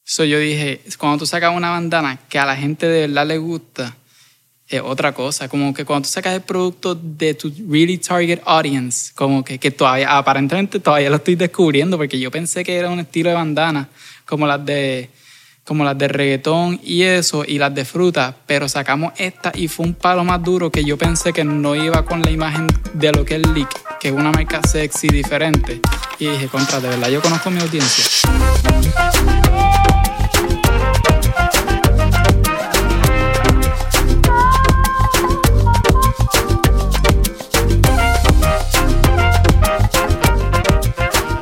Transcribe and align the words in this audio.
So 0.03 0.25
yo 0.25 0.39
dije, 0.39 0.81
cuando 0.97 1.19
tú 1.19 1.25
sacas 1.25 1.55
una 1.55 1.69
bandana 1.69 2.19
que 2.29 2.39
a 2.39 2.45
la 2.45 2.55
gente 2.55 2.87
de 2.87 3.07
verdad 3.07 3.27
le 3.27 3.37
gusta, 3.37 3.97
es 4.67 4.81
otra 4.81 5.13
cosa. 5.13 5.49
Como 5.49 5.73
que 5.73 5.85
cuando 5.85 6.07
tú 6.07 6.13
sacas 6.13 6.33
el 6.33 6.41
producto 6.41 6.95
de 6.95 7.33
tu 7.33 7.51
really 7.69 7.97
target 7.97 8.39
audience, 8.45 9.11
como 9.15 9.43
que, 9.43 9.59
que 9.59 9.71
todavía, 9.71 10.17
aparentemente 10.17 10.79
todavía 10.79 11.09
lo 11.09 11.17
estoy 11.17 11.35
descubriendo, 11.35 11.97
porque 11.97 12.19
yo 12.19 12.31
pensé 12.31 12.63
que 12.63 12.77
era 12.77 12.89
un 12.89 12.99
estilo 12.99 13.29
de 13.29 13.35
bandana, 13.35 13.89
como 14.25 14.45
las 14.45 14.63
de 14.65 15.09
como 15.69 15.83
las 15.83 15.99
de 15.99 16.07
reggaetón 16.07 16.79
y 16.83 17.03
eso, 17.03 17.43
y 17.45 17.59
las 17.59 17.75
de 17.75 17.85
fruta, 17.85 18.35
pero 18.47 18.67
sacamos 18.67 19.13
esta 19.17 19.51
y 19.53 19.67
fue 19.67 19.85
un 19.85 19.93
palo 19.93 20.23
más 20.23 20.41
duro 20.41 20.71
que 20.71 20.83
yo 20.83 20.97
pensé 20.97 21.31
que 21.31 21.43
no 21.43 21.75
iba 21.75 22.03
con 22.05 22.23
la 22.23 22.31
imagen 22.31 22.65
de 22.95 23.11
lo 23.11 23.23
que 23.23 23.35
es 23.35 23.47
Leak, 23.49 23.99
que 23.99 24.07
es 24.07 24.13
una 24.15 24.31
marca 24.31 24.61
sexy 24.67 25.09
diferente. 25.09 25.79
Y 26.17 26.25
dije, 26.25 26.47
contra, 26.47 26.79
de 26.79 26.89
verdad, 26.89 27.09
yo 27.09 27.21
conozco 27.21 27.51
mi 27.51 27.61
audiencia. 27.61 28.03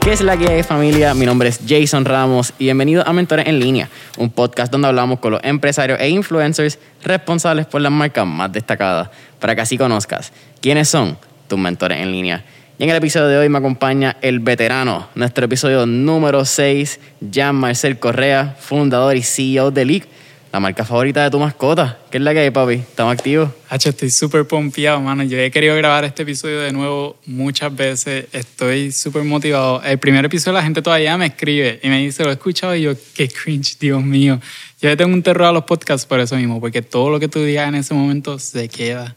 ¿Qué 0.07 0.13
es 0.13 0.21
la 0.21 0.37
guía 0.37 0.51
de 0.51 0.63
familia? 0.63 1.13
Mi 1.13 1.25
nombre 1.25 1.49
es 1.49 1.59
Jason 1.67 2.05
Ramos 2.05 2.53
y 2.57 2.63
bienvenido 2.63 3.05
a 3.05 3.11
Mentores 3.11 3.45
en 3.45 3.59
Línea, 3.59 3.89
un 4.17 4.29
podcast 4.29 4.71
donde 4.71 4.87
hablamos 4.87 5.19
con 5.19 5.33
los 5.33 5.43
empresarios 5.43 5.99
e 5.99 6.07
influencers 6.07 6.79
responsables 7.03 7.65
por 7.65 7.81
las 7.81 7.91
marcas 7.91 8.25
más 8.25 8.49
destacadas, 8.49 9.09
para 9.37 9.53
que 9.53 9.59
así 9.59 9.77
conozcas 9.77 10.31
quiénes 10.61 10.87
son 10.87 11.17
tus 11.49 11.59
mentores 11.59 11.99
en 11.99 12.13
línea. 12.13 12.45
Y 12.79 12.85
en 12.85 12.89
el 12.89 12.95
episodio 12.95 13.27
de 13.27 13.37
hoy 13.37 13.49
me 13.49 13.57
acompaña 13.57 14.15
el 14.21 14.39
veterano, 14.39 15.09
nuestro 15.13 15.43
episodio 15.43 15.85
número 15.85 16.45
6, 16.45 17.01
Jean 17.19 17.55
Marcel 17.55 17.99
Correa, 17.99 18.55
fundador 18.57 19.17
y 19.17 19.23
CEO 19.23 19.71
de 19.71 19.83
Leak 19.83 20.07
la 20.51 20.59
marca 20.59 20.85
favorita 20.85 21.23
de 21.23 21.29
tu 21.29 21.39
mascota. 21.39 21.99
¿Qué 22.09 22.17
es 22.17 22.23
la 22.23 22.33
que 22.33 22.39
hay, 22.39 22.51
papi? 22.51 22.75
¿Estamos 22.75 23.13
activos? 23.13 23.49
Hacho, 23.69 23.89
estoy 23.89 24.09
súper 24.09 24.47
pompeado, 24.47 24.99
mano. 25.01 25.23
Yo 25.23 25.37
he 25.37 25.51
querido 25.51 25.75
grabar 25.75 26.05
este 26.05 26.23
episodio 26.23 26.61
de 26.61 26.71
nuevo 26.71 27.17
muchas 27.25 27.75
veces. 27.75 28.27
Estoy 28.31 28.91
súper 28.91 29.23
motivado. 29.23 29.81
El 29.83 29.97
primer 29.97 30.25
episodio 30.25 30.53
la 30.53 30.63
gente 30.63 30.81
todavía 30.81 31.17
me 31.17 31.27
escribe 31.27 31.79
y 31.83 31.89
me 31.89 31.99
dice, 31.99 32.23
lo 32.23 32.29
he 32.29 32.33
escuchado 32.33 32.75
y 32.75 32.83
yo, 32.83 32.93
qué 33.13 33.27
cringe, 33.27 33.77
Dios 33.79 34.03
mío. 34.03 34.39
Yo 34.81 34.95
tengo 34.95 35.13
un 35.13 35.23
terror 35.23 35.47
a 35.47 35.51
los 35.51 35.63
podcasts 35.63 36.05
por 36.05 36.19
eso 36.19 36.35
mismo, 36.35 36.59
porque 36.59 36.81
todo 36.81 37.09
lo 37.09 37.19
que 37.19 37.27
tú 37.27 37.43
digas 37.43 37.67
en 37.67 37.75
ese 37.75 37.93
momento 37.93 38.39
se 38.39 38.69
queda 38.69 39.15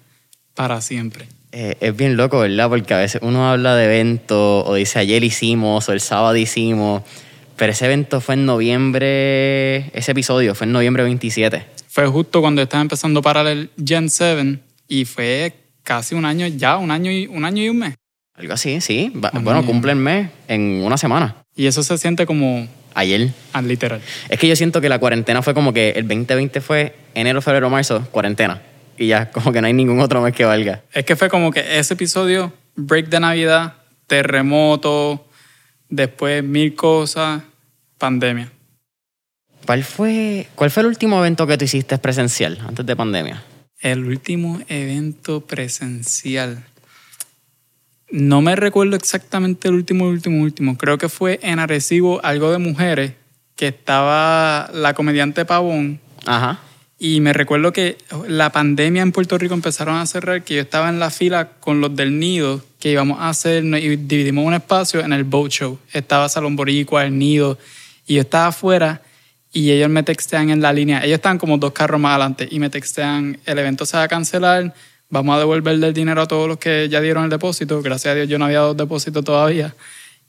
para 0.54 0.80
siempre. 0.80 1.26
Eh, 1.52 1.76
es 1.80 1.96
bien 1.96 2.16
loco, 2.16 2.38
¿verdad? 2.38 2.68
Porque 2.68 2.94
a 2.94 2.98
veces 2.98 3.20
uno 3.24 3.50
habla 3.50 3.74
de 3.74 3.84
eventos 3.86 4.64
o 4.66 4.74
dice 4.74 5.00
ayer 5.00 5.24
hicimos 5.24 5.88
o 5.88 5.92
el 5.92 6.00
sábado 6.00 6.36
hicimos 6.36 7.02
pero 7.60 7.72
ese 7.72 7.84
evento 7.84 8.22
fue 8.22 8.36
en 8.36 8.46
noviembre, 8.46 9.90
ese 9.94 10.12
episodio 10.12 10.54
fue 10.54 10.66
en 10.66 10.72
noviembre 10.72 11.02
27. 11.02 11.66
Fue 11.88 12.06
justo 12.06 12.40
cuando 12.40 12.62
estaba 12.62 12.80
empezando 12.80 13.20
para 13.20 13.42
el 13.52 13.68
Gen 13.76 14.08
7 14.08 14.58
y 14.88 15.04
fue 15.04 15.52
casi 15.82 16.14
un 16.14 16.24
año 16.24 16.46
ya, 16.46 16.78
un 16.78 16.90
año 16.90 17.12
y 17.12 17.26
un, 17.26 17.44
año 17.44 17.62
y 17.62 17.68
un 17.68 17.80
mes. 17.80 17.96
Algo 18.34 18.54
así, 18.54 18.80
sí. 18.80 19.12
bueno, 19.14 19.62
cumple 19.66 19.92
el 19.92 19.98
mes 19.98 20.30
en 20.48 20.82
una 20.82 20.96
semana. 20.96 21.36
Y 21.54 21.66
eso 21.66 21.82
se 21.82 21.98
siente 21.98 22.24
como... 22.24 22.66
Ayer. 22.94 23.28
Ah, 23.52 23.60
literal. 23.60 24.00
Es 24.30 24.38
que 24.38 24.48
yo 24.48 24.56
siento 24.56 24.80
que 24.80 24.88
la 24.88 24.98
cuarentena 24.98 25.42
fue 25.42 25.52
como 25.52 25.74
que 25.74 25.90
el 25.90 26.08
2020 26.08 26.62
fue 26.62 26.94
enero, 27.12 27.42
febrero, 27.42 27.68
marzo, 27.68 28.08
cuarentena. 28.10 28.62
Y 28.96 29.08
ya 29.08 29.30
como 29.32 29.52
que 29.52 29.60
no 29.60 29.66
hay 29.66 29.74
ningún 29.74 30.00
otro 30.00 30.22
mes 30.22 30.32
que 30.32 30.46
valga. 30.46 30.80
Es 30.94 31.04
que 31.04 31.14
fue 31.14 31.28
como 31.28 31.50
que 31.50 31.78
ese 31.78 31.92
episodio, 31.92 32.54
break 32.74 33.10
de 33.10 33.20
Navidad, 33.20 33.74
terremoto, 34.06 35.26
después 35.90 36.42
mil 36.42 36.74
cosas, 36.74 37.42
pandemia. 38.00 38.50
¿Cuál 39.64 39.84
fue, 39.84 40.48
¿Cuál 40.56 40.72
fue 40.72 40.80
el 40.82 40.88
último 40.88 41.20
evento 41.20 41.46
que 41.46 41.56
tú 41.56 41.64
hiciste 41.64 41.96
presencial 41.98 42.58
antes 42.66 42.84
de 42.84 42.96
pandemia? 42.96 43.44
El 43.78 44.04
último 44.04 44.60
evento 44.68 45.42
presencial. 45.42 46.64
No 48.10 48.42
me 48.42 48.56
recuerdo 48.56 48.96
exactamente 48.96 49.68
el 49.68 49.74
último, 49.74 50.08
último, 50.08 50.42
último. 50.42 50.76
Creo 50.76 50.98
que 50.98 51.08
fue 51.08 51.38
en 51.42 51.60
Arecibo, 51.60 52.20
algo 52.24 52.50
de 52.50 52.58
mujeres, 52.58 53.12
que 53.54 53.68
estaba 53.68 54.68
la 54.74 54.94
comediante 54.94 55.44
Pavón. 55.44 56.00
Ajá. 56.26 56.58
Y 56.98 57.20
me 57.20 57.32
recuerdo 57.32 57.72
que 57.72 57.96
la 58.28 58.50
pandemia 58.50 59.02
en 59.02 59.12
Puerto 59.12 59.38
Rico 59.38 59.54
empezaron 59.54 59.96
a 59.96 60.04
cerrar, 60.06 60.42
que 60.42 60.56
yo 60.56 60.60
estaba 60.60 60.88
en 60.88 60.98
la 60.98 61.10
fila 61.10 61.52
con 61.60 61.80
los 61.80 61.94
del 61.94 62.18
nido, 62.18 62.62
que 62.78 62.90
íbamos 62.90 63.20
a 63.20 63.30
hacer, 63.30 63.64
y 63.64 63.96
dividimos 63.96 64.44
un 64.44 64.54
espacio 64.54 65.00
en 65.00 65.12
el 65.12 65.24
boat 65.24 65.50
show. 65.50 65.78
Estaba 65.92 66.28
Salón 66.28 66.56
Boricua, 66.56 67.04
el 67.04 67.16
nido, 67.16 67.56
y 68.10 68.14
yo 68.14 68.22
estaba 68.22 68.48
afuera 68.48 69.02
y 69.52 69.70
ellos 69.70 69.88
me 69.88 70.02
textean 70.02 70.50
en 70.50 70.60
la 70.60 70.72
línea. 70.72 70.98
Ellos 71.04 71.14
están 71.14 71.38
como 71.38 71.58
dos 71.58 71.70
carros 71.70 72.00
más 72.00 72.10
adelante 72.10 72.48
y 72.50 72.58
me 72.58 72.68
textean, 72.68 73.38
el 73.46 73.56
evento 73.56 73.86
se 73.86 73.96
va 73.96 74.02
a 74.02 74.08
cancelar, 74.08 74.74
vamos 75.10 75.36
a 75.36 75.38
devolverle 75.38 75.86
el 75.86 75.94
dinero 75.94 76.20
a 76.20 76.26
todos 76.26 76.48
los 76.48 76.58
que 76.58 76.88
ya 76.88 77.00
dieron 77.00 77.22
el 77.22 77.30
depósito. 77.30 77.80
Gracias 77.82 78.10
a 78.10 78.14
Dios 78.16 78.28
yo 78.28 78.36
no 78.36 78.46
había 78.46 78.58
dado 78.58 78.74
depósito 78.74 79.22
todavía. 79.22 79.76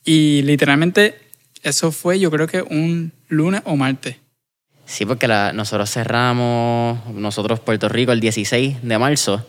Y 0.06 0.44
literalmente 0.44 1.18
eso 1.64 1.92
fue 1.92 2.20
yo 2.20 2.30
creo 2.30 2.46
que 2.46 2.62
un 2.62 3.14
lunes 3.30 3.64
o 3.66 3.76
martes. 3.76 4.18
Sí, 4.86 5.08
porque 5.08 5.28
nosotros 5.28 5.90
cerramos, 5.90 7.00
nosotros 7.16 7.62
Puerto 7.62 7.90
Rico, 7.90 8.12
el 8.12 8.20
16 8.20 8.84
de 8.84 9.00
marzo. 9.00 9.44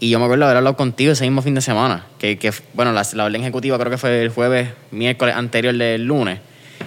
Y 0.00 0.10
yo 0.10 0.18
me 0.18 0.24
acuerdo 0.24 0.46
haber 0.46 0.56
hablado 0.56 0.76
contigo 0.76 1.12
ese 1.12 1.22
mismo 1.26 1.42
fin 1.42 1.54
de 1.54 1.60
semana. 1.60 2.06
Que, 2.18 2.38
que 2.38 2.52
bueno, 2.74 2.90
la, 2.92 3.06
la 3.12 3.24
orden 3.24 3.40
ejecutiva 3.40 3.78
creo 3.78 3.90
que 3.92 3.98
fue 3.98 4.20
el 4.20 4.30
jueves, 4.30 4.70
miércoles 4.90 5.36
anterior 5.36 5.76
del 5.76 6.04
lunes. 6.06 6.40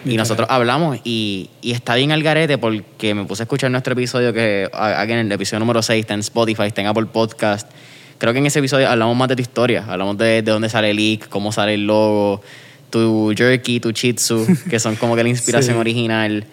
Y 0.05 0.17
nosotros 0.17 0.47
hablamos 0.51 0.99
y, 1.03 1.49
y, 1.61 1.71
está 1.71 1.95
bien 1.95 2.11
al 2.11 2.21
garete 2.21 2.59
porque 2.59 3.16
me 3.16 3.25
puse 3.25 3.41
a 3.41 3.45
escuchar 3.45 3.71
nuestro 3.71 3.93
episodio 3.93 4.31
que 4.33 4.69
aquí 4.71 5.11
en 5.11 5.19
el 5.19 5.31
episodio 5.31 5.59
número 5.59 5.81
6 5.81 5.99
está 5.99 6.13
en 6.13 6.19
Spotify, 6.19 6.63
está 6.67 6.81
en 6.81 6.88
Apple 6.88 7.07
Podcast. 7.07 7.69
Creo 8.19 8.31
que 8.31 8.39
en 8.39 8.45
ese 8.45 8.59
episodio 8.59 8.88
hablamos 8.88 9.17
más 9.17 9.27
de 9.29 9.35
tu 9.35 9.41
historia, 9.41 9.83
hablamos 9.88 10.17
de, 10.17 10.43
de 10.43 10.51
dónde 10.51 10.69
sale 10.69 10.91
el 10.91 10.97
leak, 10.97 11.27
cómo 11.27 11.51
sale 11.51 11.73
el 11.73 11.88
logo, 11.88 12.41
tu 12.91 13.33
jerky, 13.35 13.79
tu 13.79 13.91
chitsu, 13.91 14.45
que 14.69 14.79
son 14.79 14.95
como 14.95 15.16
que 15.16 15.23
la 15.23 15.29
inspiración 15.29 15.77
original. 15.77 16.45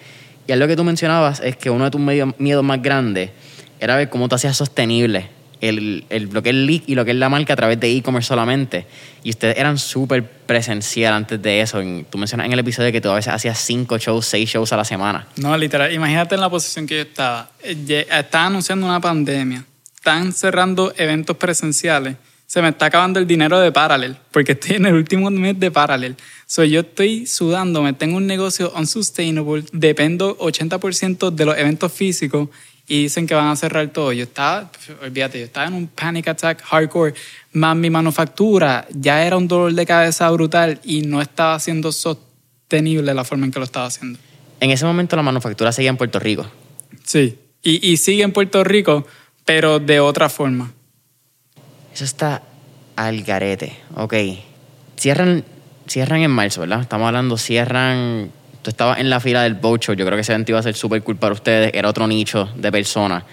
Y 0.47 0.53
algo 0.53 0.67
que 0.67 0.75
tú 0.75 0.83
mencionabas 0.83 1.41
es 1.41 1.57
que 1.57 1.69
uno 1.69 1.85
de 1.85 1.91
tus 1.91 2.01
miedos 2.39 2.65
más 2.65 2.81
grandes 2.81 3.31
era 3.79 3.97
ver 3.97 4.09
cómo 4.09 4.29
tú 4.29 4.35
hacías 4.35 4.57
sostenible 4.57 5.29
el, 5.63 6.05
el, 6.11 6.25
lo 6.25 6.43
que 6.43 6.51
es 6.51 6.55
Leak 6.55 6.83
y 6.89 6.95
lo 6.95 7.05
que 7.05 7.13
es 7.13 7.17
la 7.17 7.29
marca 7.29 7.53
a 7.53 7.57
través 7.57 7.79
de 7.81 7.91
e-commerce 7.97 8.29
solamente. 8.29 8.85
Y 9.23 9.31
ustedes 9.31 9.57
eran 9.57 9.79
súper 9.79 10.29
presencial 10.29 11.15
antes 11.15 11.41
de 11.41 11.61
eso. 11.61 11.81
Tú 12.11 12.19
mencionas 12.19 12.47
en 12.47 12.53
el 12.53 12.59
episodio 12.59 12.91
que 12.91 13.01
tú 13.01 13.09
a 13.09 13.15
veces 13.15 13.33
hacías 13.33 13.59
cinco 13.59 13.97
shows, 13.97 14.27
seis 14.27 14.51
shows 14.51 14.73
a 14.73 14.77
la 14.77 14.85
semana. 14.85 15.27
No, 15.37 15.57
literal. 15.57 15.93
Imagínate 15.93 16.35
en 16.35 16.41
la 16.41 16.51
posición 16.51 16.87
que 16.87 16.97
yo 16.97 17.03
estaba. 17.03 17.51
Eh, 17.63 18.07
estaba 18.11 18.47
anunciando 18.47 18.85
una 18.85 19.01
pandemia. 19.01 19.65
Están 19.95 20.33
cerrando 20.33 20.93
eventos 20.97 21.37
presenciales. 21.37 22.17
Se 22.47 22.61
me 22.61 22.69
está 22.69 22.87
acabando 22.87 23.19
el 23.19 23.27
dinero 23.27 23.59
de 23.61 23.73
Parallel, 23.73 24.17
porque 24.31 24.53
estoy 24.53 24.77
en 24.77 24.85
el 24.85 24.95
último 24.95 25.31
mes 25.31 25.59
de 25.59 25.71
Parallel. 25.71 26.17
So, 26.45 26.65
yo 26.65 26.81
estoy 26.81 27.25
sudándome, 27.25 27.95
tengo 27.95 28.19
un 28.19 28.27
negocio 28.27 28.71
unsustainable, 28.77 29.65
dependo 29.73 30.37
80% 30.37 31.31
de 31.31 31.47
los 31.47 31.57
eventos 31.57 31.91
físicos 31.93 32.51
y 32.93 33.05
dicen 33.05 33.27
que 33.27 33.35
van 33.35 33.47
a 33.47 33.57
cerrar 33.57 33.89
todo. 33.89 34.13
Yo 34.13 34.25
estaba, 34.25 34.71
olvídate, 35.03 35.39
yo 35.39 35.47
estaba 35.47 35.67
en 35.67 35.73
un 35.73 35.87
panic 35.87 36.29
attack 36.29 36.61
hardcore, 36.63 37.15
más 37.55 37.75
mi 37.75 37.89
manufactura 37.89 38.87
ya 38.91 39.25
era 39.25 39.39
un 39.39 39.49
dolor 39.49 39.73
de 39.73 39.87
cabeza 39.87 40.31
brutal 40.31 40.79
y 40.85 41.01
no 41.01 41.23
estaba 41.23 41.59
siendo 41.59 41.91
sostenible 41.91 43.15
la 43.15 43.25
forma 43.25 43.47
en 43.47 43.51
que 43.51 43.59
lo 43.59 43.65
estaba 43.65 43.87
haciendo. 43.87 44.19
En 44.61 44.71
ese 44.71 44.85
momento 44.85 45.17
la 45.17 45.23
manufactura 45.23 45.73
seguía 45.73 45.89
en 45.89 45.97
Puerto 45.97 46.19
Rico. 46.19 46.45
Sí. 47.03 47.39
Y, 47.63 47.91
y 47.91 47.97
sigue 47.97 48.25
en 48.25 48.33
Puerto 48.33 48.63
Rico, 48.63 49.07
pero 49.47 49.79
de 49.79 49.99
otra 50.01 50.29
forma. 50.29 50.75
Eso 51.95 52.05
está 52.05 52.43
al 52.97 53.23
garete. 53.23 53.75
Ok. 53.97 54.15
Cierran, 54.99 55.45
cierran 55.87 56.21
en 56.21 56.31
marzo, 56.31 56.61
¿verdad? 56.61 56.83
Estamos 56.83 57.07
hablando, 57.07 57.39
cierran. 57.39 58.31
Tú 58.63 58.71
estabas 58.71 58.99
en 58.99 59.11
la 59.11 59.21
fila 59.21 59.43
del 59.43 59.55
Bocho. 59.55 59.93
Yo 59.93 60.07
creo 60.07 60.17
que 60.17 60.23
ese 60.23 60.33
evento 60.33 60.53
iba 60.53 60.61
a 60.61 60.63
ser 60.63 60.75
súper 60.75 61.03
cool 61.03 61.17
para 61.17 61.35
ustedes. 61.35 61.73
Era 61.75 61.89
otro 61.89 62.07
nicho 62.07 62.49
de 62.57 62.71
personas. 62.71 63.25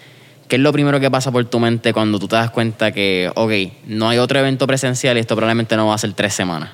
¿Qué 0.48 0.56
es 0.56 0.62
lo 0.62 0.74
primero 0.74 1.00
que 1.00 1.12
pasa 1.12 1.32
por 1.32 1.46
tu 1.46 1.60
mente 1.60 1.94
cuando 1.94 2.18
tú 2.18 2.28
te 2.28 2.36
das 2.36 2.50
cuenta 2.50 2.92
que, 2.92 3.32
ok, 3.36 3.52
no 3.86 4.10
hay 4.10 4.18
otro 4.18 4.40
evento 4.40 4.66
presencial 4.66 5.16
y 5.18 5.20
esto 5.20 5.36
probablemente 5.36 5.76
no 5.76 5.88
va 5.88 5.94
a 5.94 5.98
ser 6.00 6.14
tres 6.14 6.34
semanas? 6.34 6.72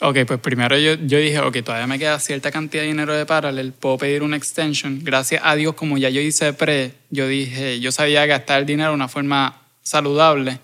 Ok, 0.00 0.18
pues 0.26 0.40
primero 0.40 0.78
yo, 0.78 0.94
yo 0.94 1.18
dije, 1.18 1.38
ok, 1.40 1.58
todavía 1.62 1.86
me 1.86 1.98
queda 1.98 2.18
cierta 2.18 2.50
cantidad 2.50 2.84
de 2.84 2.88
dinero 2.88 3.12
de 3.12 3.26
Parallel, 3.26 3.72
puedo 3.72 3.98
pedir 3.98 4.22
una 4.22 4.36
extension. 4.36 5.00
Gracias 5.02 5.42
a 5.44 5.54
Dios, 5.56 5.74
como 5.74 5.98
ya 5.98 6.08
yo 6.08 6.20
hice 6.20 6.52
pre, 6.54 6.92
yo 7.10 7.26
dije, 7.26 7.80
yo 7.80 7.92
sabía 7.92 8.24
gastar 8.24 8.60
el 8.60 8.66
dinero 8.66 8.90
de 8.90 8.94
una 8.94 9.08
forma 9.08 9.60
saludable 9.82 10.60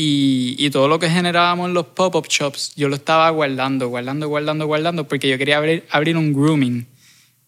y, 0.00 0.54
y 0.64 0.70
todo 0.70 0.86
lo 0.86 1.00
que 1.00 1.10
generábamos 1.10 1.66
en 1.66 1.74
los 1.74 1.86
pop-up 1.86 2.28
shops, 2.28 2.72
yo 2.76 2.88
lo 2.88 2.94
estaba 2.94 3.28
guardando, 3.30 3.88
guardando, 3.88 4.28
guardando, 4.28 4.64
guardando, 4.64 5.08
porque 5.08 5.28
yo 5.28 5.36
quería 5.38 5.56
abrir, 5.56 5.84
abrir 5.90 6.16
un 6.16 6.32
grooming. 6.32 6.86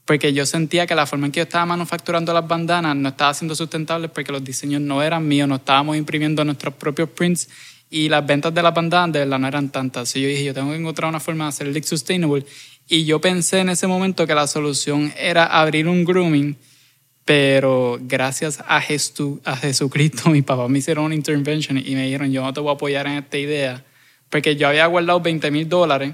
Porque 0.05 0.33
yo 0.33 0.45
sentía 0.45 0.85
que 0.85 0.97
la 0.97 1.07
forma 1.07 1.27
en 1.27 1.33
que 1.33 1.39
yo 1.39 1.45
estaba 1.45 1.65
manufacturando 1.65 2.35
las 2.35 2.49
bandanas 2.49 2.97
no 2.97 3.11
estaba 3.11 3.33
siendo 3.35 3.55
sustentable 3.55 4.09
porque 4.09 4.33
los 4.33 4.43
diseños 4.43 4.81
no 4.81 5.01
eran 5.01 5.29
míos, 5.29 5.49
no 5.49 5.55
estábamos 5.55 5.97
imprimiendo 5.97 6.45
nuestros 6.45 6.75
propios 6.75 7.11
prints 7.11 7.49
y 7.89 8.09
las 8.09 8.27
ventas 8.27 8.53
de 8.53 8.63
las 8.65 8.75
bandanas 8.75 9.13
de 9.13 9.21
verdad 9.21 9.39
no 9.39 9.47
eran 9.47 9.69
tantas. 9.69 10.17
Y 10.17 10.23
yo 10.23 10.29
dije, 10.29 10.43
yo 10.43 10.53
tengo 10.53 10.73
que 10.73 10.79
encontrar 10.79 11.09
una 11.09 11.21
forma 11.21 11.45
de 11.45 11.51
hacer 11.51 11.69
el 11.69 11.85
sustainable. 11.85 12.45
Y 12.89 13.05
yo 13.05 13.21
pensé 13.21 13.61
en 13.61 13.69
ese 13.69 13.87
momento 13.87 14.27
que 14.27 14.35
la 14.35 14.49
solución 14.49 15.13
era 15.17 15.47
abrir 15.47 15.87
un 15.87 16.05
grooming, 16.05 16.57
pero 17.31 18.01
gracias 18.01 18.59
a, 18.67 18.81
Jesu, 18.81 19.41
a 19.45 19.55
Jesucristo, 19.55 20.31
mi 20.31 20.43
papá 20.43 20.67
me 20.67 20.81
hicieron 20.81 21.05
una 21.05 21.15
intervention 21.15 21.79
y 21.79 21.95
me 21.95 22.03
dijeron, 22.07 22.33
yo 22.33 22.43
no 22.43 22.53
te 22.53 22.59
voy 22.59 22.71
a 22.71 22.73
apoyar 22.73 23.07
en 23.07 23.19
esta 23.19 23.39
idea, 23.39 23.85
porque 24.29 24.57
yo 24.57 24.67
había 24.67 24.85
guardado 24.87 25.21
20 25.21 25.49
mil 25.53 25.69
dólares 25.69 26.13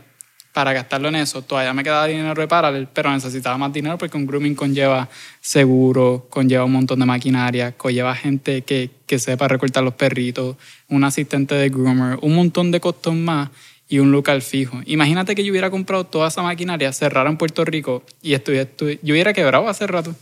para 0.53 0.75
gastarlo 0.75 1.09
en 1.09 1.15
eso. 1.15 1.41
Todavía 1.41 1.73
me 1.73 1.83
quedaba 1.83 2.07
dinero 2.07 2.39
de 2.39 2.47
paralel, 2.47 2.87
pero 2.93 3.11
necesitaba 3.11 3.57
más 3.57 3.73
dinero 3.73 3.97
porque 3.97 4.15
un 4.19 4.27
grooming 4.27 4.55
conlleva 4.55 5.09
seguro, 5.41 6.27
conlleva 6.29 6.67
un 6.67 6.73
montón 6.73 6.99
de 6.99 7.07
maquinaria, 7.07 7.73
conlleva 7.73 8.15
gente 8.15 8.61
que, 8.61 8.91
que 9.07 9.19
sepa 9.19 9.49
recortar 9.49 9.85
los 9.85 9.95
perritos, 9.95 10.57
un 10.91 11.03
asistente 11.03 11.55
de 11.55 11.71
groomer, 11.71 12.19
un 12.21 12.35
montón 12.35 12.71
de 12.71 12.79
costos 12.79 13.15
más 13.15 13.49
y 13.89 14.01
un 14.01 14.13
local 14.13 14.43
fijo. 14.43 14.83
Imagínate 14.85 15.35
que 15.35 15.43
yo 15.43 15.51
hubiera 15.51 15.71
comprado 15.71 16.05
toda 16.05 16.29
esa 16.29 16.43
maquinaria, 16.43 16.93
cerrara 16.93 17.31
en 17.31 17.39
Puerto 17.39 17.65
Rico 17.65 18.03
y 18.21 18.35
estuviera, 18.35 18.69
yo 18.79 19.15
hubiera 19.15 19.33
quebrado 19.33 19.67
hace 19.67 19.87
rato. 19.87 20.15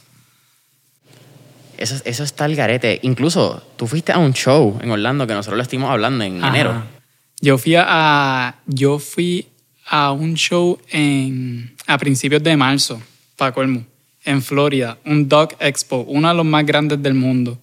Eso, 1.79 2.01
eso 2.05 2.25
está 2.25 2.47
el 2.47 2.57
garete. 2.57 3.01
Incluso 3.03 3.63
tú 3.77 3.87
fuiste 3.87 4.13
a 4.13 4.19
un 4.19 4.33
show 4.33 4.79
en 4.83 4.91
Orlando 4.91 5.27
que 5.27 5.35
nosotros 5.35 5.57
lo 5.57 5.63
estuvimos 5.63 5.91
hablando 5.91 6.25
en 6.25 6.39
Ajá. 6.43 6.49
enero. 6.49 6.85
Yo 7.41 7.59
fui 7.59 7.75
a, 7.77 8.57
yo 8.67 8.99
fui 8.99 9.47
a 9.87 10.13
un 10.13 10.35
show 10.35 10.79
en, 10.91 11.75
a 11.87 11.99
principios 11.99 12.43
de 12.43 12.57
marzo, 12.57 13.01
para 13.37 13.53
colmo, 13.53 13.85
en 14.25 14.41
Florida, 14.43 14.99
un 15.05 15.29
Dog 15.29 15.55
Expo, 15.61 16.05
uno 16.09 16.29
de 16.29 16.35
los 16.35 16.47
más 16.47 16.65
grandes 16.65 17.03
del 17.03 17.15
mundo, 17.15 17.59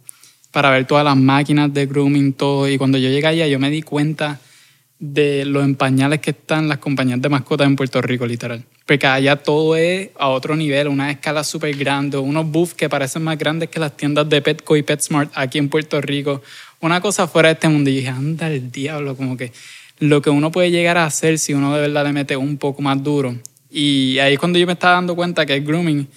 para 0.51 0.69
ver 0.69 0.85
todas 0.85 1.03
las 1.03 1.17
máquinas 1.17 1.73
de 1.73 1.85
grooming, 1.85 2.33
todo. 2.33 2.69
Y 2.69 2.77
cuando 2.77 2.97
yo 2.97 3.09
llegué 3.09 3.27
allá, 3.27 3.47
yo 3.47 3.57
me 3.57 3.69
di 3.69 3.81
cuenta 3.81 4.39
de 4.99 5.45
los 5.45 5.63
empañales 5.63 6.19
que 6.19 6.31
están 6.31 6.67
las 6.67 6.77
compañías 6.77 7.19
de 7.21 7.29
mascotas 7.29 7.65
en 7.65 7.75
Puerto 7.75 8.01
Rico, 8.01 8.27
literal. 8.27 8.63
Porque 8.85 9.07
allá 9.07 9.35
todo 9.37 9.75
es 9.75 10.09
a 10.17 10.29
otro 10.29 10.55
nivel, 10.55 10.87
una 10.87 11.11
escala 11.11 11.43
súper 11.43 11.75
grande, 11.77 12.17
unos 12.17 12.45
buffs 12.49 12.73
que 12.73 12.89
parecen 12.89 13.23
más 13.23 13.37
grandes 13.37 13.69
que 13.69 13.79
las 13.79 13.95
tiendas 13.95 14.27
de 14.27 14.41
Petco 14.41 14.75
y 14.75 14.83
PetSmart 14.83 15.31
aquí 15.35 15.57
en 15.57 15.69
Puerto 15.69 16.01
Rico. 16.01 16.41
Una 16.79 16.99
cosa 16.99 17.27
fuera 17.27 17.49
de 17.49 17.53
este 17.53 17.69
mundo. 17.69 17.89
Y 17.89 17.97
dije, 17.97 18.09
anda 18.09 18.47
el 18.47 18.71
diablo, 18.71 19.15
como 19.15 19.37
que 19.37 19.51
lo 19.99 20.21
que 20.21 20.31
uno 20.31 20.51
puede 20.51 20.71
llegar 20.71 20.97
a 20.97 21.05
hacer 21.05 21.37
si 21.37 21.53
uno 21.53 21.73
de 21.75 21.81
verdad 21.81 22.05
le 22.05 22.13
mete 22.13 22.35
un 22.35 22.57
poco 22.57 22.81
más 22.81 23.01
duro. 23.01 23.35
Y 23.69 24.17
ahí 24.19 24.33
es 24.33 24.39
cuando 24.39 24.59
yo 24.59 24.65
me 24.65 24.73
estaba 24.73 24.95
dando 24.95 25.15
cuenta 25.15 25.45
que 25.45 25.55
el 25.55 25.63
grooming 25.63 26.07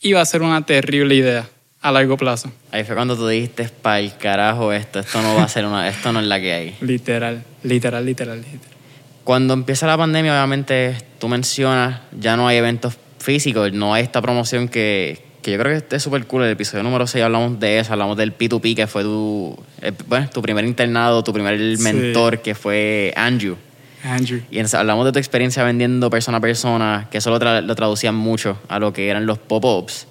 iba 0.00 0.20
a 0.20 0.26
ser 0.26 0.42
una 0.42 0.66
terrible 0.66 1.14
idea 1.14 1.48
a 1.80 1.92
largo 1.92 2.16
plazo. 2.16 2.50
Ahí 2.70 2.84
fue 2.84 2.94
cuando 2.94 3.16
tú 3.16 3.26
dijiste, 3.26 3.68
para 3.68 4.00
el 4.00 4.16
carajo 4.16 4.72
esto, 4.72 5.00
esto 5.00 5.22
no 5.22 5.34
va 5.36 5.44
a 5.44 5.48
ser 5.48 5.64
una, 5.64 5.88
esto 5.88 6.12
no 6.12 6.20
es 6.20 6.26
la 6.26 6.40
que 6.40 6.52
hay. 6.52 6.76
Literal, 6.80 7.44
literal, 7.62 8.04
literal, 8.04 8.40
literal. 8.40 8.76
Cuando 9.24 9.54
empieza 9.54 9.86
la 9.86 9.96
pandemia, 9.96 10.32
obviamente, 10.32 10.96
tú 11.18 11.28
mencionas, 11.28 12.00
ya 12.18 12.36
no 12.36 12.48
hay 12.48 12.56
eventos 12.56 12.96
físicos, 13.18 13.72
no 13.72 13.94
hay 13.94 14.02
esta 14.02 14.20
promoción 14.20 14.68
que, 14.68 15.24
que 15.42 15.52
yo 15.52 15.58
creo 15.58 15.80
que 15.88 15.96
es 15.96 16.02
súper 16.02 16.26
cool. 16.26 16.42
El 16.42 16.50
episodio 16.50 16.82
número 16.82 17.06
6 17.06 17.24
hablamos 17.24 17.60
de 17.60 17.78
eso, 17.78 17.92
hablamos 17.92 18.16
del 18.16 18.36
P2P, 18.36 18.74
que 18.74 18.86
fue 18.88 19.04
tu, 19.04 19.56
eh, 19.80 19.92
bueno, 20.08 20.28
tu 20.30 20.42
primer 20.42 20.64
internado, 20.64 21.22
tu 21.22 21.32
primer 21.32 21.56
Sí. 21.76 21.82
mentor, 21.84 22.40
que 22.42 22.54
fue 22.56 23.12
Andrew. 23.16 23.56
Andrew. 24.04 24.40
Y 24.50 24.58
hablamos 24.74 25.04
de 25.04 25.12
tu 25.12 25.20
experiencia 25.20 25.62
vendiendo 25.62 26.10
persona 26.10 26.38
a 26.38 26.40
persona, 26.40 27.06
que 27.08 27.18
eso 27.18 27.30
lo, 27.30 27.38
tra- 27.38 27.62
lo 27.62 27.74
traducían 27.76 28.16
mucho 28.16 28.58
a 28.68 28.80
lo 28.80 28.92
que 28.92 29.08
eran 29.08 29.26
los 29.26 29.38
pop-ups. 29.38 30.08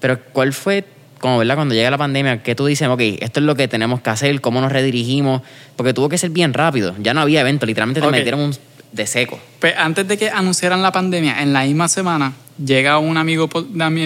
Pero 0.00 0.18
¿cuál 0.32 0.52
fue, 0.52 0.84
como 1.20 1.38
verdad, 1.38 1.56
cuando 1.56 1.74
llega 1.74 1.90
la 1.90 1.98
pandemia, 1.98 2.42
que 2.42 2.54
tú 2.54 2.66
dices, 2.66 2.88
ok, 2.88 3.00
esto 3.20 3.40
es 3.40 3.46
lo 3.46 3.54
que 3.54 3.68
tenemos 3.68 4.00
que 4.00 4.10
hacer, 4.10 4.40
cómo 4.40 4.60
nos 4.60 4.72
redirigimos? 4.72 5.42
Porque 5.76 5.92
tuvo 5.94 6.08
que 6.08 6.18
ser 6.18 6.30
bien 6.30 6.54
rápido. 6.54 6.94
Ya 6.98 7.14
no 7.14 7.20
había 7.20 7.40
evento, 7.40 7.66
literalmente 7.66 8.00
te 8.00 8.06
Ok. 8.06 8.12
metieron 8.12 8.40
un 8.40 8.54
de 8.92 9.06
seco. 9.06 9.38
Pues 9.60 9.74
antes 9.76 10.08
de 10.08 10.16
que 10.16 10.30
anunciaran 10.30 10.82
la 10.82 10.92
pandemia, 10.92 11.42
en 11.42 11.52
la 11.52 11.64
misma 11.64 11.88
semana, 11.88 12.32
llega 12.64 12.98
un 12.98 13.16
amigo, 13.16 13.48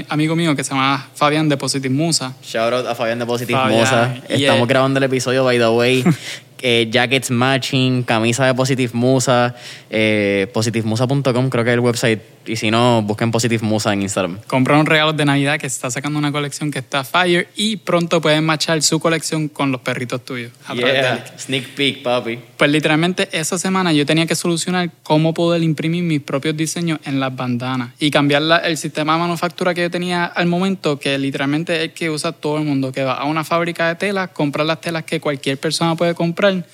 amigo 0.09 0.37
mío 0.37 0.57
que 0.57 0.65
se 0.65 0.71
llama 0.71 1.09
Fabián 1.15 1.49
de 1.49 1.57
Positive 1.57 1.95
Musa. 1.95 2.35
Shout 2.43 2.73
out 2.73 2.87
a 2.87 2.95
Fabián 2.95 3.19
de 3.19 3.27
Positive 3.27 3.59
Fabián, 3.59 3.79
Musa. 3.79 4.15
Estamos 4.29 4.67
grabando 4.69 4.99
el 4.99 5.05
episodio, 5.05 5.45
by 5.45 5.59
the 5.59 5.69
way. 5.69 6.05
eh, 6.63 6.89
jackets 6.91 7.31
matching, 7.31 8.05
camisa 8.05 8.47
de 8.47 8.55
Positive 8.55 8.93
Musa, 8.95 9.55
eh, 9.91 10.47
positivemusa.com 10.53 11.51
creo 11.51 11.65
que 11.65 11.71
es 11.71 11.75
el 11.75 11.81
website. 11.81 12.21
Y 12.47 12.57
si 12.57 12.71
no, 12.71 13.03
busquen 13.03 13.31
Positive 13.31 13.65
Musa 13.65 13.93
en 13.93 14.03
Instagram. 14.03 14.39
Compraron 14.47 14.85
regalos 14.87 15.17
de 15.17 15.25
Navidad 15.25 15.59
que 15.61 15.67
está 15.67 15.91
sacando 15.91 16.19
una 16.19 16.33
colección 16.33 16.71
que 16.71 16.81
está 16.81 17.05
fire 17.05 17.49
y 17.55 17.77
pronto 17.77 18.21
pueden 18.21 18.45
machar 18.45 18.83
su 18.83 18.99
colección 18.99 19.49
con 19.49 19.71
los 19.71 19.81
perritos 19.81 20.25
tuyos. 20.25 20.51
a 20.67 20.75
través 20.75 20.95
de 20.95 21.01
Yeah, 21.01 21.35
sneak 21.39 21.69
peek, 21.75 22.03
papi. 22.03 22.39
Pues 22.57 22.71
literalmente 22.71 23.29
esa 23.33 23.59
semana 23.59 23.93
yo 23.93 24.05
tenía 24.07 24.27
que 24.27 24.35
solucionar 24.35 24.91
cómo 25.03 25.33
poder 25.35 25.63
imprimir 25.63 26.03
mis 26.03 26.21
propios 26.21 26.57
diseños 26.57 26.99
en 27.05 27.21
las 27.21 27.35
bandanas 27.35 27.91
y 27.99 28.11
cambiar 28.11 28.43
la- 28.43 28.59
el 28.59 28.77
sistema 28.77 29.15
de 29.15 29.21
manufactura 29.21 29.75
que 29.75 29.83
yo 29.83 29.91
tenía 29.91 30.25
al 30.25 30.47
momento, 30.47 30.99
que 30.99 31.17
literalmente 31.19 31.77
es 31.77 31.83
el 31.83 31.91
que 31.93 32.11
usa 32.11 32.33
todo 32.33 32.59
el 32.59 32.65
mundo, 32.65 32.93
que 32.93 33.05
va 33.05 33.15
a 33.15 33.25
una 33.25 33.45
fábrica 33.45 33.89
de 33.89 33.95
telas, 33.95 34.31
compra 34.31 34.65
las 34.65 34.81
telas 34.81 35.05
que 35.05 35.21
cualquier 35.21 35.59
persona 35.59 35.95
puede 35.97 36.15
comprar 36.15 36.65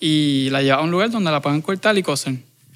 y 0.00 0.48
la 0.50 0.62
lleva 0.62 0.76
a 0.78 0.82
un 0.82 0.90
lugar 0.90 1.10
donde 1.10 1.30
la 1.30 1.40
pueden 1.42 1.60
cortar 1.60 1.96
y 1.98 2.02
coser. 2.02 2.34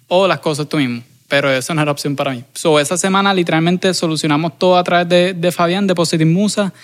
O 0.09 0.27
las 0.27 0.41
cosas 0.41 0.69
tú 0.69 0.77
mismo. 0.79 1.03
Pero 1.33 1.51
eso 1.51 1.73
no 1.73 1.81
era 1.81 1.91
opción 1.91 2.15
para 2.15 2.33
mí. 2.33 2.45
So, 2.53 2.79
esa 2.79 2.99
semana 2.99 3.33
literalmente 3.33 3.95
solucionamos 3.95 4.59
todo 4.59 4.77
a 4.77 4.85
través 4.85 5.09
de, 5.09 5.33
de 5.33 5.51
Fabián, 5.51 5.87
de 5.87 5.95
Positive 5.95 6.27
Musa. 6.27 6.75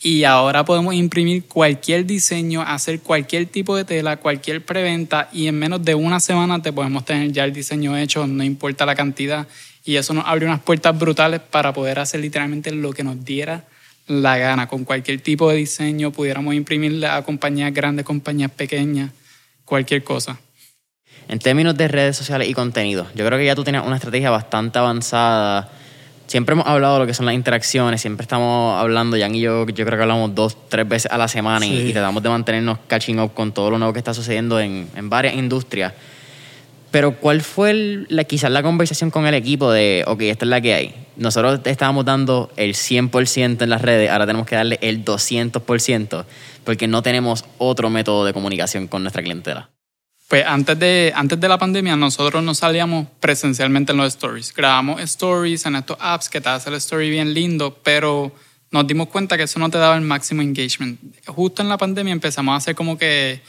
Y 0.00 0.22
ahora 0.22 0.64
podemos 0.64 0.94
imprimir 0.94 1.46
cualquier 1.46 2.06
diseño, 2.06 2.62
hacer 2.62 3.00
cualquier 3.00 3.46
tipo 3.46 3.74
de 3.74 3.82
tela, 3.82 4.18
cualquier 4.18 4.64
preventa 4.64 5.28
y 5.32 5.48
en 5.48 5.58
menos 5.58 5.84
de 5.84 5.96
una 5.96 6.20
semana 6.20 6.62
te 6.62 6.72
podemos 6.72 7.04
tener 7.04 7.32
ya 7.32 7.42
el 7.42 7.52
diseño 7.52 7.96
hecho, 7.96 8.24
no 8.28 8.44
importa 8.44 8.86
la 8.86 8.94
cantidad. 8.94 9.48
Y 9.84 9.96
eso 9.96 10.14
nos 10.14 10.26
abre 10.26 10.46
unas 10.46 10.60
puertas 10.60 10.96
brutales 10.96 11.40
para 11.40 11.72
poder 11.72 11.98
hacer 11.98 12.20
literalmente 12.20 12.70
lo 12.70 12.92
que 12.92 13.02
nos 13.02 13.24
diera 13.24 13.64
la 14.06 14.38
gana. 14.38 14.68
Con 14.68 14.84
cualquier 14.84 15.20
tipo 15.22 15.50
de 15.50 15.56
diseño 15.56 16.12
pudiéramos 16.12 16.54
imprimirle 16.54 17.08
a 17.08 17.20
compañías 17.22 17.74
grandes, 17.74 18.06
compañías 18.06 18.52
pequeñas, 18.52 19.10
cualquier 19.64 20.04
cosa. 20.04 20.38
En 21.28 21.38
términos 21.38 21.76
de 21.76 21.88
redes 21.88 22.16
sociales 22.16 22.48
y 22.48 22.54
contenido, 22.54 23.06
yo 23.14 23.26
creo 23.26 23.38
que 23.38 23.44
ya 23.44 23.54
tú 23.54 23.62
tienes 23.64 23.82
una 23.84 23.96
estrategia 23.96 24.30
bastante 24.30 24.78
avanzada. 24.78 25.68
Siempre 26.26 26.54
hemos 26.54 26.66
hablado 26.66 26.94
de 26.94 27.00
lo 27.00 27.06
que 27.06 27.14
son 27.14 27.26
las 27.26 27.34
interacciones, 27.34 28.00
siempre 28.00 28.22
estamos 28.22 28.78
hablando, 28.80 29.16
Jan 29.18 29.34
y 29.34 29.40
yo, 29.40 29.66
yo 29.66 29.84
creo 29.84 29.96
que 29.98 30.02
hablamos 30.02 30.34
dos, 30.34 30.56
tres 30.68 30.88
veces 30.88 31.10
a 31.12 31.18
la 31.18 31.28
semana 31.28 31.66
y, 31.66 31.70
Sí. 31.70 31.88
y 31.88 31.92
tratamos 31.92 32.22
de 32.22 32.28
mantenernos 32.30 32.78
catching 32.86 33.18
up 33.20 33.34
con 33.34 33.52
todo 33.52 33.70
lo 33.70 33.78
nuevo 33.78 33.92
que 33.92 33.98
está 33.98 34.12
sucediendo 34.14 34.58
en, 34.60 34.88
en 34.94 35.08
varias 35.10 35.34
industrias. 35.34 35.92
Pero 36.90 37.16
¿cuál 37.16 37.42
fue 37.42 37.70
el- 37.72 38.06
la, 38.08 38.24
quizás 38.24 38.50
la 38.50 38.62
conversación 38.62 39.10
con 39.10 39.26
el 39.26 39.34
equipo 39.34 39.70
de, 39.70 40.04
ok, 40.06 40.22
esta 40.22 40.46
es 40.46 40.48
la 40.48 40.60
que 40.62 40.72
hay? 40.74 40.94
Nosotros 41.16 41.60
estábamos 41.64 42.04
dando 42.06 42.50
el 42.56 42.74
100% 42.74 43.62
en 43.64 43.68
las 43.70 43.82
redes, 43.82 44.10
ahora 44.10 44.24
tenemos 44.26 44.46
que 44.46 44.56
darle 44.56 44.78
el 44.80 45.04
200% 45.04 46.24
porque 46.64 46.88
no 46.88 47.02
tenemos 47.02 47.44
otro 47.58 47.90
método 47.90 48.24
de 48.24 48.32
comunicación 48.32 48.86
con 48.86 49.02
nuestra 49.02 49.22
clientela. 49.22 49.68
Pues 50.28 50.44
antes 50.46 50.78
de, 50.78 51.10
antes 51.16 51.40
de 51.40 51.48
la 51.48 51.56
pandemia 51.56 51.96
nosotros 51.96 52.42
no 52.42 52.54
salíamos 52.54 53.06
presencialmente 53.18 53.92
en 53.92 53.98
los 53.98 54.08
stories. 54.08 54.52
Grabamos 54.54 55.00
stories 55.00 55.64
en 55.64 55.76
estos 55.76 55.96
apps 55.98 56.28
que 56.28 56.40
te 56.40 56.50
hace 56.50 56.68
el 56.68 56.76
story 56.76 57.08
bien 57.08 57.32
lindo, 57.32 57.78
pero 57.82 58.30
nos 58.70 58.86
dimos 58.86 59.08
cuenta 59.08 59.38
que 59.38 59.44
eso 59.44 59.58
no 59.58 59.70
te 59.70 59.78
daba 59.78 59.96
el 59.96 60.02
máximo 60.02 60.42
engagement. 60.42 61.00
Justo 61.26 61.62
en 61.62 61.70
la 61.70 61.78
pandemia 61.78 62.12
empezamos 62.12 62.52
a 62.52 62.56
hacer 62.56 62.74
como 62.74 62.98
que 62.98 63.40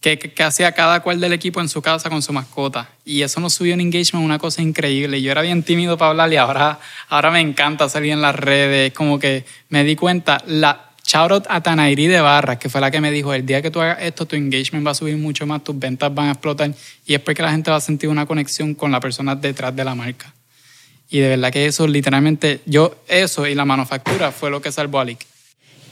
que, 0.00 0.18
que, 0.18 0.42
hacía 0.42 0.72
cada 0.72 1.00
cual 1.00 1.20
del 1.20 1.32
equipo 1.32 1.60
en 1.60 1.68
su 1.68 1.82
casa 1.82 2.08
con 2.08 2.22
su 2.22 2.32
mascota. 2.32 2.90
Y 3.04 3.22
eso 3.22 3.40
nos 3.40 3.54
subió 3.54 3.74
en 3.74 3.80
engagement 3.80 4.24
una 4.24 4.38
cosa 4.38 4.62
increíble. 4.62 5.20
Yo 5.20 5.32
era 5.32 5.42
bien 5.42 5.62
tímido 5.62 5.98
para 5.98 6.10
hablar 6.10 6.32
y 6.32 6.36
ahora, 6.36 6.78
ahora 7.08 7.30
me 7.30 7.40
encanta 7.40 7.88
salir 7.88 8.12
en 8.12 8.22
las 8.22 8.36
redes. 8.36 8.92
Como 8.92 9.18
que 9.18 9.44
me 9.70 9.82
di 9.82 9.96
cuenta, 9.96 10.42
la 10.46 10.87
shout 11.08 11.32
out 11.32 11.46
a 11.48 11.62
Tanairi 11.62 12.06
de 12.06 12.20
Barras, 12.20 12.58
que 12.58 12.68
fue 12.68 12.80
la 12.80 12.90
que 12.90 13.00
me 13.00 13.10
dijo, 13.10 13.32
el 13.32 13.46
día 13.46 13.62
que 13.62 13.70
tú 13.70 13.80
hagas 13.80 13.98
esto, 14.02 14.26
tu 14.26 14.36
engagement 14.36 14.86
va 14.86 14.90
a 14.90 14.94
subir 14.94 15.16
mucho 15.16 15.46
más, 15.46 15.64
tus 15.64 15.78
ventas 15.78 16.14
van 16.14 16.28
a 16.28 16.32
explotar. 16.32 16.70
Y 17.06 17.14
es 17.14 17.20
porque 17.20 17.42
la 17.42 17.50
gente 17.50 17.70
va 17.70 17.78
a 17.78 17.80
sentir 17.80 18.10
una 18.10 18.26
conexión 18.26 18.74
con 18.74 18.92
la 18.92 19.00
persona 19.00 19.34
detrás 19.34 19.74
de 19.74 19.84
la 19.84 19.94
marca. 19.94 20.32
Y 21.08 21.20
de 21.20 21.28
verdad 21.30 21.50
que 21.50 21.64
eso 21.64 21.86
literalmente, 21.86 22.60
yo, 22.66 22.94
eso 23.08 23.46
y 23.46 23.54
la 23.54 23.64
manufactura 23.64 24.30
fue 24.30 24.50
lo 24.50 24.60
que 24.60 24.70
salvó 24.70 25.00
a 25.00 25.06
Lick. 25.06 25.24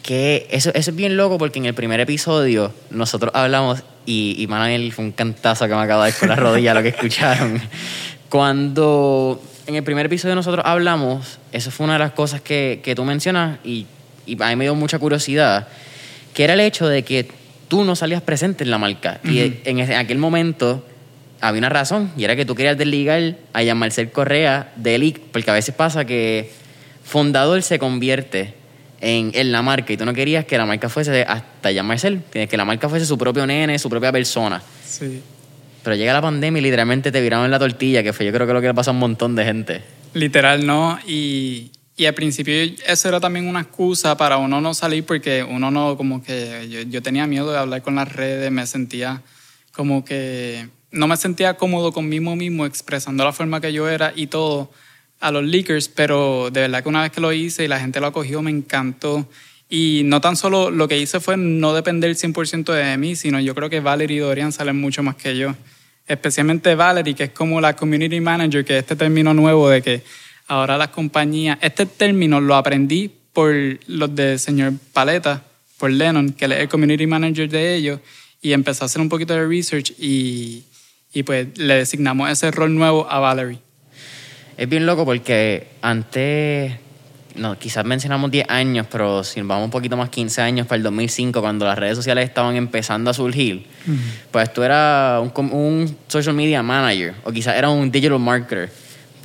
Que 0.02 0.46
eso, 0.50 0.70
eso 0.74 0.90
es 0.90 0.96
bien 0.96 1.16
loco 1.16 1.38
porque 1.38 1.58
en 1.58 1.64
el 1.64 1.74
primer 1.74 1.98
episodio 2.00 2.72
nosotros 2.90 3.32
hablamos 3.34 3.82
y, 4.04 4.36
y 4.38 4.46
Manuel 4.46 4.92
fue 4.92 5.06
un 5.06 5.12
cantazo 5.12 5.66
que 5.66 5.74
me 5.74 5.80
acaba 5.80 6.04
de 6.04 6.12
dar 6.12 6.20
con 6.20 6.28
la 6.28 6.36
rodilla 6.36 6.74
lo 6.74 6.82
que 6.82 6.90
escucharon. 6.90 7.60
Cuando 8.28 9.42
en 9.66 9.74
el 9.76 9.82
primer 9.82 10.06
episodio 10.06 10.34
nosotros 10.34 10.64
hablamos, 10.66 11.38
eso 11.50 11.70
fue 11.70 11.84
una 11.84 11.94
de 11.94 12.00
las 12.00 12.12
cosas 12.12 12.42
que, 12.42 12.80
que 12.84 12.94
tú 12.94 13.04
mencionas 13.04 13.58
y, 13.64 13.86
y, 14.26 14.40
a 14.42 14.48
mí 14.48 14.56
me 14.56 14.64
dio 14.64 14.74
mucha 14.74 14.98
curiosidad, 14.98 15.68
que 16.34 16.44
era 16.44 16.54
el 16.54 16.60
hecho 16.60 16.88
de 16.88 17.02
que 17.02 17.28
tú 17.68 17.84
no 17.84 17.96
salías 17.96 18.22
presente 18.22 18.64
en 18.64 18.70
la 18.70 18.78
marca. 18.78 19.20
Uh 19.24 19.28
-huh. 19.28 19.32
Y 19.32 19.60
en, 19.64 19.78
en 19.78 19.92
aquel 19.92 20.18
momento 20.18 20.84
había 21.40 21.58
una 21.58 21.68
razón, 21.68 22.10
y 22.16 22.24
era 22.24 22.36
que 22.36 22.44
tú 22.44 22.54
querías 22.54 22.78
desligar 22.78 23.36
a 23.52 23.62
Jean-Marcel 23.62 24.10
Correa 24.10 24.72
de 24.76 24.94
Elic, 24.94 25.20
porque 25.32 25.50
a 25.50 25.54
veces 25.54 25.74
pasa 25.74 26.04
que 26.04 26.50
fundador 27.04 27.62
se 27.62 27.78
convierte 27.78 28.54
en, 29.00 29.30
en, 29.34 29.52
la 29.52 29.62
marca 29.62 29.92
y 29.92 29.96
tú 29.96 30.04
no 30.04 30.14
querías 30.14 30.44
que 30.44 30.56
la 30.56 30.66
marca 30.66 30.88
fuese 30.88 31.22
hasta 31.22 31.70
Jean-Marcel, 31.70 32.22
tienes 32.30 32.48
que 32.48 32.56
la 32.56 32.64
marca 32.64 32.88
fuese 32.88 33.06
su 33.06 33.18
propio 33.18 33.46
nene, 33.46 33.78
su 33.78 33.88
propia 33.90 34.10
persona. 34.10 34.62
Sí. 34.84 35.22
Pero 35.82 35.94
llega 35.94 36.12
la 36.12 36.22
pandemia 36.22 36.58
y 36.58 36.62
literalmente 36.62 37.12
te 37.12 37.20
viraron 37.20 37.48
la 37.50 37.58
tortilla, 37.58 38.02
que 38.02 38.12
fue 38.12 38.26
yo 38.26 38.32
creo 38.32 38.46
que 38.46 38.52
lo 38.52 38.60
que 38.60 38.66
le 38.66 38.74
pasó 38.74 38.90
a 38.90 38.94
un 38.94 38.98
montón 38.98 39.36
de 39.36 39.44
gente. 39.44 39.82
Literal, 40.14 40.66
no. 40.66 40.98
Y, 41.06 41.70
y 41.96 42.06
al 42.06 42.14
principio 42.14 42.54
eso 42.86 43.08
era 43.08 43.20
también 43.20 43.48
una 43.48 43.62
excusa 43.62 44.16
para 44.16 44.36
uno 44.36 44.60
no 44.60 44.74
salir 44.74 45.04
porque 45.04 45.42
uno 45.42 45.70
no, 45.70 45.96
como 45.96 46.22
que 46.22 46.68
yo, 46.68 46.82
yo 46.82 47.02
tenía 47.02 47.26
miedo 47.26 47.50
de 47.50 47.58
hablar 47.58 47.82
con 47.82 47.94
las 47.94 48.12
redes, 48.12 48.50
me 48.52 48.66
sentía 48.66 49.22
como 49.72 50.04
que 50.04 50.68
no 50.90 51.06
me 51.06 51.16
sentía 51.16 51.54
cómodo 51.54 51.92
conmigo 51.92 52.34
mismo 52.36 52.66
expresando 52.66 53.24
la 53.24 53.32
forma 53.32 53.60
que 53.60 53.72
yo 53.72 53.88
era 53.88 54.12
y 54.14 54.26
todo 54.26 54.70
a 55.20 55.30
los 55.30 55.44
leakers, 55.44 55.88
pero 55.88 56.50
de 56.50 56.62
verdad 56.62 56.82
que 56.82 56.88
una 56.88 57.02
vez 57.02 57.12
que 57.12 57.20
lo 57.20 57.32
hice 57.32 57.64
y 57.64 57.68
la 57.68 57.80
gente 57.80 58.00
lo 58.00 58.06
acogió, 58.06 58.42
me 58.42 58.50
encantó. 58.50 59.28
Y 59.68 60.02
no 60.04 60.20
tan 60.20 60.36
solo 60.36 60.70
lo 60.70 60.86
que 60.88 60.98
hice 60.98 61.20
fue 61.20 61.36
no 61.36 61.74
depender 61.74 62.12
100% 62.12 62.72
de 62.72 62.96
mí, 62.98 63.16
sino 63.16 63.40
yo 63.40 63.54
creo 63.54 63.68
que 63.68 63.80
Valerie 63.80 64.18
y 64.18 64.20
Dorian 64.20 64.52
salen 64.52 64.80
mucho 64.80 65.02
más 65.02 65.16
que 65.16 65.36
yo. 65.36 65.54
Especialmente 66.06 66.74
Valerie, 66.74 67.14
que 67.14 67.24
es 67.24 67.30
como 67.30 67.60
la 67.60 67.74
community 67.74 68.20
manager, 68.20 68.64
que 68.64 68.76
es 68.76 68.82
este 68.82 68.94
término 68.94 69.34
nuevo 69.34 69.68
de 69.68 69.82
que 69.82 70.02
ahora 70.46 70.78
las 70.78 70.88
compañías, 70.88 71.58
este 71.60 71.86
término 71.86 72.40
lo 72.40 72.54
aprendí 72.54 73.10
por 73.32 73.54
los 73.86 74.14
de 74.14 74.38
señor 74.38 74.74
Paleta, 74.92 75.42
por 75.78 75.90
Lennon, 75.90 76.32
que 76.32 76.46
él 76.46 76.52
es 76.52 76.60
el 76.60 76.68
community 76.68 77.06
manager 77.06 77.48
de 77.48 77.74
ellos, 77.74 78.00
y 78.40 78.52
empecé 78.52 78.84
a 78.84 78.86
hacer 78.86 79.00
un 79.00 79.08
poquito 79.08 79.34
de 79.34 79.46
research 79.46 79.92
y, 79.98 80.64
y 81.12 81.22
pues 81.22 81.58
le 81.58 81.74
designamos 81.74 82.30
ese 82.30 82.50
rol 82.50 82.74
nuevo 82.74 83.06
a 83.10 83.18
Valerie. 83.18 83.58
Es 84.56 84.68
bien 84.68 84.86
loco 84.86 85.04
porque 85.04 85.68
antes, 85.82 86.72
no, 87.34 87.58
quizás 87.58 87.84
mencionamos 87.84 88.30
10 88.30 88.48
años, 88.48 88.86
pero 88.90 89.22
si 89.22 89.42
vamos 89.42 89.64
un 89.64 89.70
poquito 89.70 89.96
más, 89.98 90.08
15 90.08 90.40
años 90.40 90.66
para 90.66 90.76
el 90.78 90.82
2005, 90.84 91.40
cuando 91.42 91.66
las 91.66 91.78
redes 91.78 91.96
sociales 91.96 92.26
estaban 92.26 92.56
empezando 92.56 93.10
a 93.10 93.14
surgir, 93.14 93.66
uh 93.86 93.90
-huh. 93.90 93.96
pues 94.30 94.52
tú 94.52 94.62
eras 94.62 95.20
un, 95.22 95.52
un, 95.52 95.96
social 96.08 96.34
media 96.34 96.62
manager 96.62 97.14
o 97.24 97.32
quizás 97.32 97.56
era 97.56 97.68
un 97.68 97.90
digital 97.90 98.18
marketer. 98.18 98.70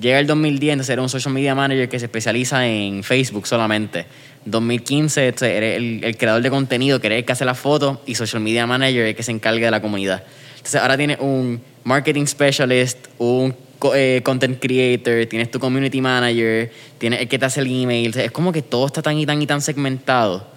Llega 0.02 0.18
el 0.18 0.26
2010, 0.26 0.74
entonces 0.74 0.94
era 0.94 1.02
un 1.04 1.10
social 1.10 1.32
media 1.32 1.54
manager 1.54 1.88
que 1.88 2.00
se 2.00 2.06
especializa 2.06 2.66
en 2.66 3.04
Facebook 3.04 3.46
solamente. 3.46 4.08
2015 4.46 5.28
eres 5.28 5.78
el, 5.78 6.18
creador 6.18 6.42
de 6.42 6.50
contenido, 6.50 7.00
que 7.00 7.06
eres 7.06 7.20
el 7.20 7.26
que 7.26 7.34
hace 7.34 7.46
las 7.46 7.60
fotos, 7.60 8.00
y 8.08 8.16
social 8.16 8.42
media 8.42 8.66
manager 8.66 9.06
el 9.06 9.16
que 9.16 9.22
se 9.22 9.30
encarga 9.30 9.66
de 9.66 9.70
la 9.70 9.80
comunidad. 9.80 10.24
Entonces 10.54 10.82
ahora 10.82 10.98
tienes 10.98 11.20
un 11.20 11.62
marketing 11.84 12.26
specialist, 12.26 13.10
un 13.20 13.56
eh, 13.94 14.22
content 14.24 14.60
creator, 14.60 15.28
tienes 15.28 15.52
tu 15.52 15.60
community 15.60 16.02
manager, 16.02 16.72
tienes 16.98 17.22
el 17.22 17.28
que 17.28 17.38
te 17.38 17.46
hace 17.46 17.60
el 17.60 17.68
email. 17.68 18.18
Es 18.18 18.32
como 18.32 18.52
que 18.52 18.64
todo 18.64 18.88
está 18.88 19.04
tan 19.04 19.20
y 19.20 19.28
tan 19.28 19.40
y 19.40 19.46
tan 19.46 19.62
segmentado 19.62 20.48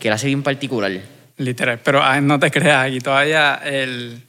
que 0.00 0.08
lo 0.08 0.14
hace 0.14 0.28
bien 0.28 0.42
particular. 0.42 0.90
Literal, 1.36 1.78
pero 1.84 2.00
no 2.22 2.40
te 2.40 2.50
creas, 2.50 2.86
aquí 2.86 3.00
todavía 3.00 3.60
el... 3.66 4.22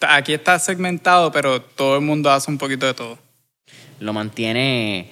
Aquí 0.00 0.34
está 0.34 0.58
segmentado, 0.58 1.32
pero 1.32 1.62
todo 1.62 1.96
el 1.96 2.02
mundo 2.02 2.30
hace 2.30 2.50
un 2.50 2.58
poquito 2.58 2.84
de 2.84 2.92
todo. 2.92 3.27
Lo 4.00 4.12
mantiene... 4.12 5.10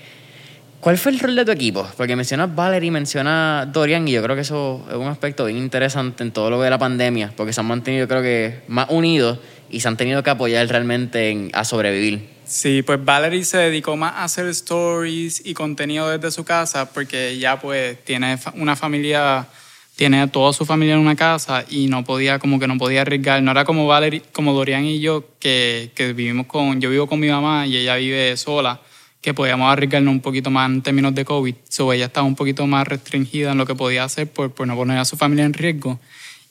¿Cuál 0.80 0.98
fue 0.98 1.10
el 1.10 1.18
rol 1.18 1.34
de 1.34 1.44
tu 1.44 1.50
equipo? 1.50 1.88
Porque 1.96 2.14
mencionas 2.14 2.54
Valerie, 2.54 2.90
mencionas 2.90 3.72
Dorian, 3.72 4.06
y 4.06 4.12
yo 4.12 4.22
creo 4.22 4.36
que 4.36 4.42
eso 4.42 4.86
es 4.88 4.94
un 4.94 5.08
aspecto 5.08 5.46
bien 5.46 5.58
interesante 5.58 6.22
en 6.22 6.30
todo 6.30 6.50
lo 6.50 6.60
de 6.60 6.70
la 6.70 6.78
pandemia, 6.78 7.32
porque 7.36 7.52
se 7.52 7.60
han 7.60 7.66
mantenido, 7.66 8.06
creo 8.06 8.22
que, 8.22 8.60
más 8.68 8.86
unidos 8.90 9.38
y 9.68 9.80
se 9.80 9.88
han 9.88 9.96
tenido 9.96 10.22
que 10.22 10.30
apoyar 10.30 10.68
realmente 10.68 11.30
en, 11.30 11.50
a 11.54 11.64
sobrevivir. 11.64 12.28
Sí, 12.44 12.82
pues 12.82 13.04
Valerie 13.04 13.44
se 13.44 13.58
dedicó 13.58 13.96
más 13.96 14.12
a 14.12 14.24
hacer 14.24 14.46
stories 14.46 15.44
y 15.44 15.54
contenido 15.54 16.08
desde 16.08 16.30
su 16.30 16.44
casa 16.44 16.92
porque 16.92 17.36
ya 17.38 17.58
pues 17.58 17.98
tiene 18.04 18.38
una 18.54 18.76
familia, 18.76 19.48
tiene 19.96 20.28
toda 20.28 20.52
su 20.52 20.66
familia 20.66 20.94
en 20.94 21.00
una 21.00 21.16
casa 21.16 21.64
y 21.68 21.86
no 21.86 22.04
podía, 22.04 22.38
como 22.38 22.60
que 22.60 22.68
no 22.68 22.76
podía 22.76 23.00
arriesgar. 23.00 23.42
No 23.42 23.50
era 23.50 23.64
como 23.64 23.86
Valerie, 23.86 24.22
como 24.30 24.52
Dorian 24.52 24.84
y 24.84 25.00
yo 25.00 25.24
que, 25.40 25.90
que 25.94 26.12
vivimos 26.12 26.46
con, 26.46 26.80
yo 26.80 26.90
vivo 26.90 27.06
con 27.06 27.18
mi 27.18 27.28
mamá 27.28 27.66
y 27.66 27.78
ella 27.78 27.96
vive 27.96 28.36
sola, 28.36 28.80
que 29.22 29.32
podíamos 29.32 29.72
arriesgarnos 29.72 30.12
un 30.12 30.20
poquito 30.20 30.50
más 30.50 30.70
en 30.70 30.82
términos 30.82 31.14
de 31.14 31.24
COVID. 31.24 31.54
So 31.70 31.92
ella 31.94 32.06
estaba 32.06 32.26
un 32.26 32.36
poquito 32.36 32.66
más 32.66 32.86
restringida 32.86 33.52
en 33.52 33.58
lo 33.58 33.66
que 33.66 33.74
podía 33.74 34.04
hacer 34.04 34.30
por, 34.30 34.52
por 34.52 34.66
no 34.66 34.76
poner 34.76 34.98
a 34.98 35.06
su 35.06 35.16
familia 35.16 35.46
en 35.46 35.54
riesgo. 35.54 35.98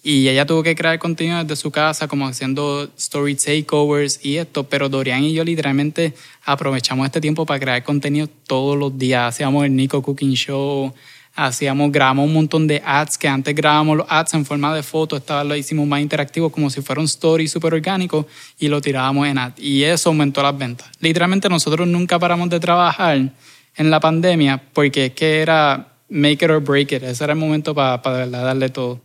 Y 0.02 0.28
ella 0.28 0.46
tuvo 0.46 0.62
que 0.62 0.76
crear 0.76 1.00
contenido 1.00 1.44
desde 1.44 1.56
su 1.56 1.72
casa, 1.72 2.08
como 2.08 2.28
haciendo 2.28 2.90
story 2.98 3.36
takeovers 3.36 4.24
y 4.24 4.38
esto. 4.38 4.64
Pero 4.64 4.90
Dorian 4.90 5.24
y 5.24 5.34
yo 5.34 5.44
literalmente 5.44 6.14
aprovechamos 6.44 7.06
este 7.08 7.22
tiempo 7.22 7.46
para 7.46 7.60
crear 7.60 7.84
contenido 7.84 8.28
todos 8.46 8.78
los 8.78 8.98
días. 8.98 9.34
Hacíamos 9.34 9.66
el 9.66 9.76
Nico 9.76 10.04
Cooking 10.04 10.34
Show, 10.34 10.94
hacíamos, 11.36 11.92
grabamos 11.92 12.28
un 12.28 12.34
montón 12.34 12.68
de 12.68 12.82
ads, 12.84 13.18
que 13.18 13.28
antes 13.28 13.54
grabábamos 13.54 13.98
los 13.98 14.08
ads 14.10 14.34
en 14.34 14.46
forma 14.46 14.74
de 14.74 14.84
foto, 14.84 15.18
esta 15.18 15.40
vez 15.40 15.48
lo 15.48 15.56
hicimos 15.56 15.88
más 15.88 16.02
interactivo, 16.02 16.50
como 16.50 16.70
si 16.70 16.82
fuera 16.82 17.02
un 17.02 17.06
story 17.06 17.48
súper 17.48 17.74
orgánico, 17.74 18.26
y 18.58 18.68
lo 18.68 18.82
tirábamos 18.82 19.28
en 19.28 19.38
ads. 19.38 19.60
Y 19.60 19.84
eso 19.84 20.10
aumentó 20.10 20.42
las 20.42 20.58
ventas. 20.58 20.90
Literalmente 21.00 21.50
nosotros 21.50 21.88
nunca 21.88 22.18
paramos 22.18 22.50
de 22.50 22.60
trabajar 22.60 23.18
en 23.18 23.90
la 23.92 24.00
pandemia, 24.00 24.62
porque 24.74 25.08
es 25.08 25.12
que 25.12 25.42
era 25.42 25.90
make 26.10 26.46
it 26.46 26.50
or 26.50 26.62
break 26.62 26.92
it. 26.94 27.04
Ese 27.04 27.24
era 27.24 27.34
el 27.34 27.40
momento 27.40 27.76
para, 27.76 28.02
para 28.02 28.28
darle 28.28 28.70
todo. 28.70 29.02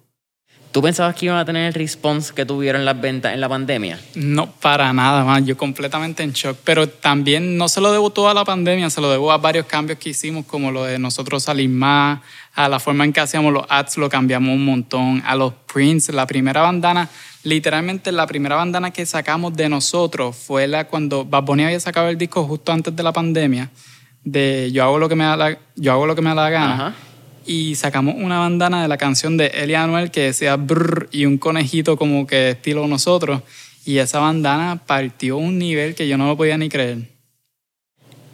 ¿Tú 0.73 0.81
pensabas 0.83 1.17
que 1.17 1.27
iban 1.27 1.37
a 1.37 1.45
tener 1.45 1.67
el 1.67 1.75
response 1.75 2.33
que 2.33 2.47
tuvieron 2.47 2.85
las 2.85 3.01
ventas 3.01 3.35
en 3.35 3.41
la 3.41 3.49
pandemia? 3.49 3.99
No, 4.15 4.53
para 4.53 4.93
nada 4.93 5.25
más. 5.25 5.45
Yo 5.45 5.57
completamente 5.57 6.23
en 6.23 6.31
shock. 6.33 6.59
Pero 6.63 6.89
también 6.89 7.57
no 7.57 7.69
se 7.69 7.81
lo 7.81 7.91
debo 7.91 8.11
todo 8.11 8.29
a 8.29 8.35
la 8.35 8.45
pandemia, 8.45 8.89
se 8.89 9.01
lo 9.01 9.11
debo 9.11 9.33
a 9.33 9.39
varios 9.39 9.67
cambios 9.67 9.99
que 9.99 10.11
hicimos, 10.11 10.47
como 10.47 10.71
lo 10.71 10.85
de 10.85 11.01
nosotros 11.01 11.43
salir 11.43 11.69
más, 11.69 12.21
a 12.55 12.69
la 12.69 12.79
forma 12.79 13.05
en 13.05 13.13
que 13.13 13.19
hacíamos 13.19 13.53
los 13.53 13.65
ads 13.69 13.97
lo 13.97 14.09
cambiamos 14.09 14.55
un 14.55 14.65
montón, 14.65 15.21
a 15.27 15.35
los 15.35 15.55
prints. 15.73 16.11
La 16.11 16.29
primera 16.29 16.63
bandana, 16.63 17.09
literalmente 17.43 18.13
la 18.13 18.29
primera 18.29 18.55
bandana 18.55 18.93
que 18.93 19.05
sacamos 19.07 19.57
de 19.57 19.69
nosotros 19.69 20.37
fue 20.37 20.69
la 20.69 20.85
cuando 20.87 21.25
Bad 21.25 21.43
Bunny 21.43 21.65
había 21.65 21.81
sacado 21.81 22.09
el 22.09 22.17
disco 22.17 22.45
justo 22.45 22.71
antes 22.71 22.95
de 22.95 23.03
la 23.03 23.13
pandemia, 23.13 23.71
de 24.23 24.71
Yo 24.73 24.85
hago 24.85 25.01
lo 25.01 25.09
que 25.09 25.17
me 25.17 25.25
da 25.25 25.37
la, 25.37 25.59
yo 25.75 25.93
hago 25.93 26.07
lo 26.07 26.15
que 26.15 26.23
me 26.23 26.29
da 26.29 26.37
la 26.37 26.51
gana. 26.51 26.75
Ajá 26.75 26.95
y 27.51 27.75
sacamos 27.75 28.15
una 28.17 28.39
bandana 28.39 28.81
de 28.81 28.87
la 28.87 28.97
canción 28.97 29.37
de 29.37 29.49
Elia 29.49 29.83
Anuel 29.83 30.13
que 30.13 30.21
decía 30.21 30.55
brrr 30.55 31.09
y 31.11 31.27
un 31.27 31.37
conejito 31.37 31.97
como 31.97 32.25
que 32.25 32.51
estilo 32.51 32.87
nosotros. 32.87 33.43
Y 33.85 33.99
esa 33.99 34.21
bandana 34.21 34.81
partió 34.87 35.37
un 35.37 35.59
nivel 35.59 35.97
que 35.97 36.07
yo 36.07 36.17
no 36.17 36.29
lo 36.29 36.37
podía 36.37 36.57
ni 36.57 36.69
creer. 36.69 37.09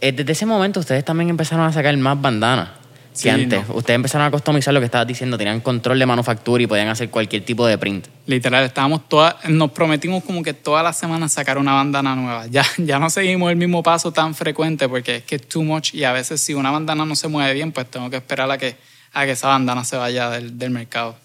Desde 0.02 0.30
ese 0.30 0.44
momento 0.44 0.80
ustedes 0.80 1.02
también 1.02 1.30
empezaron 1.30 1.64
a 1.64 1.72
sacar 1.72 1.96
más 1.96 2.20
bandanas 2.20 2.68
que 3.14 3.20
sí, 3.20 3.28
antes. 3.30 3.66
No. 3.66 3.76
Ustedes 3.76 3.94
empezaron 3.94 4.26
a 4.26 4.30
customizar 4.30 4.74
lo 4.74 4.80
que 4.80 4.84
estabas 4.84 5.06
diciendo, 5.06 5.38
tenían 5.38 5.60
control 5.60 5.98
de 5.98 6.04
manufactura 6.04 6.62
y 6.62 6.66
podían 6.66 6.88
hacer 6.88 7.08
cualquier 7.08 7.42
tipo 7.42 7.66
de 7.66 7.78
print. 7.78 8.08
Literal, 8.26 8.66
estábamos 8.66 9.08
todas, 9.08 9.36
nos 9.48 9.70
prometimos 9.70 10.24
como 10.24 10.42
que 10.42 10.52
todas 10.52 10.84
las 10.84 10.98
semanas 10.98 11.32
sacar 11.32 11.56
una 11.56 11.72
bandana 11.72 12.14
nueva. 12.14 12.48
Ya, 12.48 12.66
ya 12.76 12.98
no 12.98 13.08
seguimos 13.08 13.50
el 13.50 13.56
mismo 13.56 13.82
paso 13.82 14.12
tan 14.12 14.34
frecuente 14.34 14.90
porque 14.90 15.16
es 15.16 15.22
que 15.22 15.36
es 15.36 15.48
too 15.48 15.62
much 15.62 15.94
y 15.94 16.04
a 16.04 16.12
veces 16.12 16.42
si 16.42 16.52
una 16.52 16.70
bandana 16.70 17.06
no 17.06 17.16
se 17.16 17.28
mueve 17.28 17.54
bien, 17.54 17.72
pues 17.72 17.90
tengo 17.90 18.10
que 18.10 18.16
esperar 18.16 18.50
a 18.50 18.58
que 18.58 18.76
a 19.16 19.24
que 19.24 19.32
esa 19.32 19.48
bandana 19.48 19.82
se 19.82 19.96
vaya 19.96 20.28
del, 20.28 20.58
del, 20.58 20.70
mercado. 20.70 21.16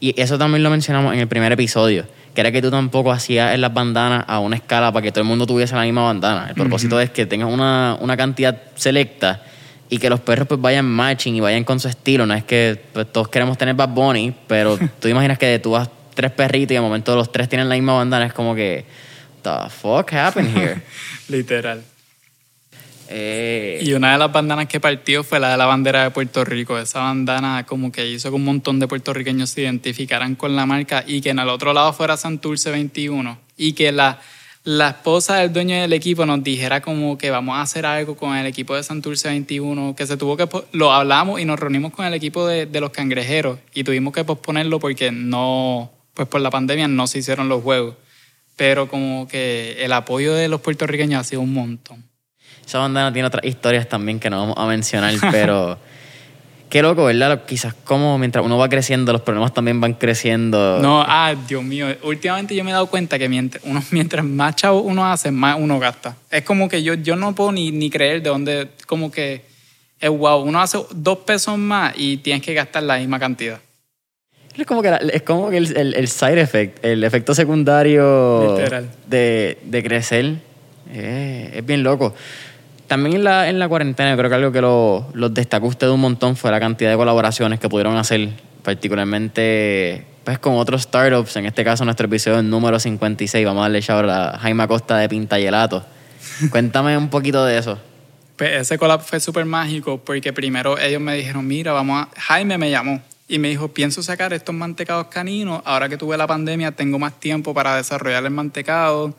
Y 0.00 0.18
eso 0.20 0.38
también 0.38 0.62
lo 0.62 0.70
mencionamos 0.70 1.12
en 1.12 1.20
el 1.20 1.28
primer 1.28 1.52
episodio, 1.52 2.06
que 2.34 2.40
era 2.40 2.50
que 2.50 2.62
tú 2.62 2.70
tampoco 2.70 3.12
hacías 3.12 3.54
en 3.54 3.60
las 3.60 3.74
bandanas 3.74 4.24
a 4.26 4.38
una 4.38 4.56
escala 4.56 4.90
para 4.92 5.02
que 5.02 5.12
todo 5.12 5.20
el 5.20 5.28
mundo 5.28 5.46
tuviese 5.46 5.74
la 5.74 5.82
misma 5.82 6.04
bandana. 6.04 6.46
El 6.48 6.54
propósito 6.54 6.96
uh 6.96 7.00
-huh. 7.00 7.04
es 7.04 7.10
que 7.10 7.26
tengas 7.26 7.52
una, 7.52 7.98
una, 8.00 8.16
cantidad 8.16 8.56
selecta 8.76 9.42
y 9.90 9.98
que 9.98 10.08
los 10.08 10.20
perros 10.20 10.48
pues 10.48 10.58
vayan 10.58 10.86
matching 10.86 11.36
y 11.36 11.40
vayan 11.40 11.64
con 11.64 11.78
su 11.78 11.88
estilo. 11.88 12.24
No 12.24 12.32
es 12.32 12.44
que 12.44 12.82
pues, 12.94 13.12
todos 13.12 13.28
queremos 13.28 13.58
tener 13.58 13.74
Bad 13.74 13.90
Bunny, 13.90 14.34
pero 14.46 14.78
tú 14.98 15.08
imaginas 15.08 15.36
que 15.36 15.58
tú 15.58 15.72
vas 15.72 15.90
tres 16.14 16.30
perritos 16.30 16.72
y 16.72 16.74
de 16.76 16.80
momento 16.80 17.14
los 17.14 17.30
tres 17.30 17.46
tienen 17.50 17.68
la 17.68 17.74
misma 17.74 17.92
bandana. 17.92 18.24
Es 18.24 18.32
como 18.32 18.54
que, 18.54 18.86
the 19.42 19.68
fuck 19.68 20.10
happened 20.14 20.56
here? 20.56 20.80
Literal. 21.28 21.82
Eh, 23.10 23.80
Y 23.82 23.92
una 23.94 24.12
de 24.12 24.18
las 24.18 24.30
bandanas 24.30 24.66
que 24.66 24.80
partió 24.80 25.24
fue 25.24 25.40
la 25.40 25.50
de 25.50 25.56
la 25.56 25.66
bandera 25.66 26.04
de 26.04 26.10
Puerto 26.10 26.44
Rico. 26.44 26.78
Esa 26.78 27.00
bandana 27.00 27.64
como 27.66 27.90
que 27.90 28.06
hizo 28.06 28.28
que 28.30 28.36
un 28.36 28.44
montón 28.44 28.78
de 28.78 28.86
puertorriqueños 28.86 29.50
se 29.50 29.62
identificaran 29.62 30.34
con 30.34 30.54
la 30.54 30.66
marca 30.66 31.04
y 31.06 31.20
que 31.20 31.30
en 31.30 31.38
el 31.38 31.48
otro 31.48 31.72
lado 31.72 31.92
fuera 31.92 32.16
Santurce 32.16 32.70
21 32.70 33.38
y 33.56 33.72
que 33.72 33.92
la, 33.92 34.20
la 34.64 34.90
esposa 34.90 35.36
del 35.36 35.52
dueño 35.52 35.80
del 35.80 35.92
equipo 35.92 36.26
nos 36.26 36.42
dijera 36.44 36.82
como 36.82 37.16
que 37.16 37.30
vamos 37.30 37.56
a 37.56 37.62
hacer 37.62 37.86
algo 37.86 38.16
con 38.16 38.36
el 38.36 38.46
equipo 38.46 38.76
de 38.76 38.82
Santurce 38.82 39.28
21, 39.28 39.96
que 39.96 40.06
se 40.06 40.16
tuvo 40.16 40.36
que... 40.36 40.46
Lo 40.72 40.92
hablamos 40.92 41.40
y 41.40 41.44
nos 41.44 41.58
reunimos 41.58 41.92
con 41.92 42.04
el 42.04 42.14
equipo 42.14 42.46
de, 42.46 42.66
de 42.66 42.80
los 42.80 42.90
cangrejeros 42.90 43.58
y 43.74 43.84
tuvimos 43.84 44.12
que 44.12 44.24
posponerlo 44.24 44.78
porque 44.80 45.10
no, 45.12 45.90
pues 46.12 46.28
por 46.28 46.40
la 46.40 46.50
pandemia 46.50 46.88
no 46.88 47.06
se 47.06 47.20
hicieron 47.20 47.48
los 47.48 47.62
juegos. 47.62 47.94
Pero 48.56 48.88
como 48.88 49.28
que 49.28 49.76
el 49.84 49.92
apoyo 49.92 50.34
de 50.34 50.48
los 50.48 50.60
puertorriqueños 50.60 51.20
ha 51.20 51.24
sido 51.24 51.40
un 51.40 51.54
montón. 51.54 52.07
Esa 52.68 52.78
bandana 52.78 53.10
tiene 53.12 53.26
otras 53.28 53.44
historias 53.46 53.88
también 53.88 54.20
que 54.20 54.28
no 54.28 54.38
vamos 54.40 54.54
a 54.58 54.66
mencionar, 54.66 55.14
pero 55.30 55.78
qué 56.68 56.82
loco, 56.82 57.06
¿verdad? 57.06 57.44
Quizás 57.46 57.72
como 57.72 58.18
mientras 58.18 58.44
uno 58.44 58.58
va 58.58 58.68
creciendo, 58.68 59.10
los 59.10 59.22
problemas 59.22 59.54
también 59.54 59.80
van 59.80 59.94
creciendo. 59.94 60.78
No, 60.82 61.02
ah, 61.06 61.34
Dios 61.48 61.64
mío. 61.64 61.86
Últimamente 62.02 62.54
yo 62.54 62.62
me 62.64 62.70
he 62.70 62.74
dado 62.74 62.86
cuenta 62.88 63.18
que 63.18 63.26
mientras, 63.28 63.64
uno, 63.64 63.82
mientras 63.90 64.22
más 64.24 64.54
chavo 64.56 64.80
uno 64.82 65.10
hace, 65.10 65.30
más 65.30 65.56
uno 65.58 65.78
gasta. 65.78 66.14
Es 66.30 66.42
como 66.44 66.68
que 66.68 66.82
yo, 66.82 66.92
yo 66.94 67.16
no 67.16 67.34
puedo 67.34 67.52
ni, 67.52 67.70
ni 67.72 67.88
creer 67.88 68.20
de 68.22 68.28
dónde, 68.28 68.68
como 68.86 69.10
que 69.10 69.44
es 69.98 70.10
wow. 70.10 70.42
Uno 70.42 70.60
hace 70.60 70.78
dos 70.90 71.18
pesos 71.20 71.56
más 71.56 71.94
y 71.96 72.18
tienes 72.18 72.42
que 72.42 72.52
gastar 72.52 72.82
la 72.82 72.98
misma 72.98 73.18
cantidad. 73.18 73.60
Es 74.54 74.66
como 74.66 74.82
que, 74.82 74.90
la- 74.90 74.96
es 74.98 75.22
como 75.22 75.48
que 75.50 75.56
el, 75.56 75.74
el- 75.74 75.94
el 75.94 76.08
side 76.08 76.40
effect, 76.40 76.84
el 76.84 77.02
efecto 77.04 77.32
secundario 77.34 78.56
Literal. 78.58 78.90
de, 79.06 79.56
de 79.62 79.82
crecer, 79.82 80.34
eh, 80.90 81.52
es 81.54 81.64
bien 81.64 81.82
loco. 81.82 82.14
También 82.88 83.16
en 83.16 83.24
la, 83.24 83.48
en 83.48 83.58
la 83.58 83.68
cuarentena, 83.68 84.16
creo 84.16 84.28
que 84.28 84.34
algo 84.36 84.50
que 84.52 84.60
lo- 84.60 85.06
los 85.14 85.32
destacó 85.32 85.66
usted 85.68 85.88
un 85.88 86.00
montón 86.00 86.36
fue 86.36 86.50
la 86.50 86.58
cantidad 86.58 86.90
de 86.90 86.96
colaboraciones 86.96 87.60
que 87.60 87.68
pudieron 87.68 87.96
hacer, 87.96 88.30
particularmente 88.62 90.04
pues, 90.24 90.38
con 90.38 90.54
otros 90.56 90.82
startups. 90.82 91.36
En 91.36 91.46
este 91.46 91.64
caso, 91.64 91.84
nuestro 91.84 92.06
episodio 92.06 92.42
número 92.42 92.78
56. 92.78 93.44
Vamos 93.46 93.60
a 93.60 93.62
darle 93.64 93.80
shout 93.80 94.08
a 94.08 94.38
Jaime 94.38 94.62
Acosta 94.62 94.96
de 94.98 95.08
Pinta 95.08 95.36
Gelato. 95.38 95.84
Cuéntame 96.50 96.96
un 96.96 97.08
poquito 97.10 97.44
de 97.44 97.58
eso. 97.58 97.78
Pues 98.36 98.52
ese 98.60 98.78
collab 98.78 99.00
fue 99.02 99.18
súper 99.20 99.44
mágico 99.44 99.98
porque 100.04 100.32
primero 100.32 100.78
ellos 100.78 101.00
me 101.00 101.14
dijeron, 101.14 101.46
mira, 101.46 101.72
vamos 101.72 102.06
a... 102.06 102.20
Jaime 102.20 102.56
me 102.56 102.70
llamó 102.70 103.00
y 103.26 103.38
me 103.38 103.48
dijo, 103.48 103.68
pienso 103.68 104.02
sacar 104.02 104.32
estos 104.32 104.54
mantecados 104.54 105.08
caninos. 105.08 105.60
Ahora 105.64 105.88
que 105.88 105.96
tuve 105.96 106.16
la 106.16 106.26
pandemia 106.26 106.72
tengo 106.72 106.98
más 106.98 107.18
tiempo 107.18 107.52
para 107.52 107.74
desarrollar 107.76 108.24
el 108.24 108.30
mantecado. 108.30 109.14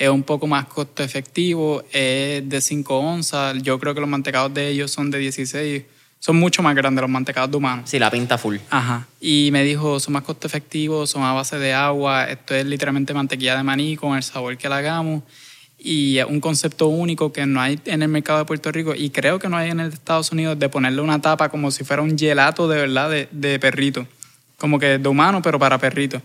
Es 0.00 0.08
un 0.08 0.22
poco 0.22 0.46
más 0.46 0.64
costo 0.64 1.02
efectivo, 1.02 1.84
es 1.92 2.48
de 2.48 2.60
5 2.62 2.98
onzas. 2.98 3.62
Yo 3.62 3.78
creo 3.78 3.92
que 3.92 4.00
los 4.00 4.08
mantecados 4.08 4.54
de 4.54 4.68
ellos 4.68 4.90
son 4.90 5.10
de 5.10 5.18
16. 5.18 5.82
Son 6.18 6.36
mucho 6.36 6.62
más 6.62 6.74
grandes 6.74 7.02
los 7.02 7.10
mantecados 7.10 7.50
de 7.50 7.58
humanos. 7.58 7.90
Sí, 7.90 7.98
la 7.98 8.10
pinta 8.10 8.38
full. 8.38 8.56
Ajá. 8.70 9.06
Y 9.20 9.50
me 9.52 9.62
dijo, 9.62 10.00
son 10.00 10.14
más 10.14 10.22
costo 10.22 10.46
efectivos, 10.46 11.10
son 11.10 11.22
a 11.24 11.34
base 11.34 11.58
de 11.58 11.74
agua. 11.74 12.24
Esto 12.30 12.54
es 12.54 12.64
literalmente 12.64 13.12
mantequilla 13.12 13.58
de 13.58 13.62
maní 13.62 13.98
con 13.98 14.16
el 14.16 14.22
sabor 14.22 14.56
que 14.56 14.70
le 14.70 14.74
hagamos. 14.76 15.22
Y 15.78 16.16
es 16.16 16.24
un 16.24 16.40
concepto 16.40 16.86
único 16.86 17.30
que 17.30 17.44
no 17.44 17.60
hay 17.60 17.78
en 17.84 18.00
el 18.00 18.08
mercado 18.08 18.38
de 18.38 18.46
Puerto 18.46 18.72
Rico 18.72 18.94
y 18.94 19.10
creo 19.10 19.38
que 19.38 19.50
no 19.50 19.58
hay 19.58 19.68
en 19.68 19.80
el 19.80 19.90
de 19.90 19.96
Estados 19.96 20.32
Unidos 20.32 20.58
de 20.58 20.70
ponerle 20.70 21.02
una 21.02 21.20
tapa 21.20 21.50
como 21.50 21.70
si 21.70 21.84
fuera 21.84 22.00
un 22.00 22.16
gelato 22.16 22.68
de 22.68 22.78
verdad 22.78 23.10
de, 23.10 23.28
de 23.32 23.58
perrito. 23.58 24.06
Como 24.56 24.78
que 24.78 24.96
de 24.96 25.08
humano, 25.10 25.42
pero 25.42 25.58
para 25.58 25.76
perrito. 25.76 26.22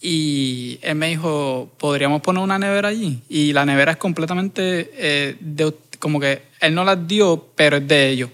Y 0.00 0.78
él 0.82 0.94
me 0.94 1.08
dijo, 1.08 1.70
¿podríamos 1.78 2.22
poner 2.22 2.42
una 2.42 2.58
nevera 2.58 2.88
allí? 2.88 3.22
Y 3.28 3.52
la 3.52 3.64
nevera 3.66 3.92
es 3.92 3.98
completamente 3.98 4.90
eh, 4.94 5.36
de, 5.40 5.74
como 5.98 6.20
que 6.20 6.42
él 6.60 6.74
no 6.74 6.84
las 6.84 7.06
dio, 7.06 7.48
pero 7.56 7.78
es 7.78 7.88
de 7.88 8.08
ellos 8.08 8.30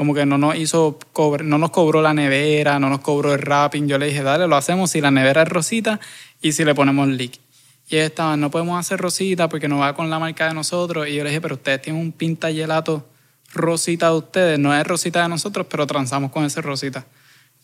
como 0.00 0.14
que 0.14 0.24
no 0.24 0.38
nos 0.38 0.56
hizo 0.56 0.98
cobre, 1.12 1.44
no 1.44 1.58
nos 1.58 1.72
cobró 1.72 2.00
la 2.00 2.14
nevera, 2.14 2.78
no 2.78 2.88
nos 2.88 3.00
cobró 3.00 3.34
el 3.34 3.40
wrapping. 3.40 3.86
Yo 3.86 3.98
le 3.98 4.06
dije, 4.06 4.22
dale, 4.22 4.48
lo 4.48 4.56
hacemos 4.56 4.90
si 4.92 5.02
la 5.02 5.10
nevera 5.10 5.42
es 5.42 5.48
rosita 5.50 6.00
y 6.40 6.52
si 6.52 6.64
le 6.64 6.74
ponemos 6.74 7.06
leak. 7.06 7.32
Y 7.86 7.96
ellos 7.96 8.06
estaban, 8.06 8.40
no 8.40 8.50
podemos 8.50 8.80
hacer 8.80 8.98
rosita 8.98 9.50
porque 9.50 9.68
no 9.68 9.80
va 9.80 9.94
con 9.94 10.08
la 10.08 10.18
marca 10.18 10.48
de 10.48 10.54
nosotros. 10.54 11.06
Y 11.06 11.16
yo 11.16 11.22
le 11.22 11.28
dije, 11.28 11.42
pero 11.42 11.56
ustedes 11.56 11.82
tienen 11.82 12.00
un 12.00 12.12
pinta 12.12 12.50
gelato 12.50 13.06
rosita 13.52 14.08
de 14.08 14.16
ustedes, 14.16 14.58
no 14.58 14.74
es 14.74 14.86
rosita 14.86 15.22
de 15.22 15.28
nosotros, 15.28 15.66
pero 15.68 15.86
transamos 15.86 16.30
con 16.30 16.46
ese 16.46 16.62
rosita. 16.62 17.04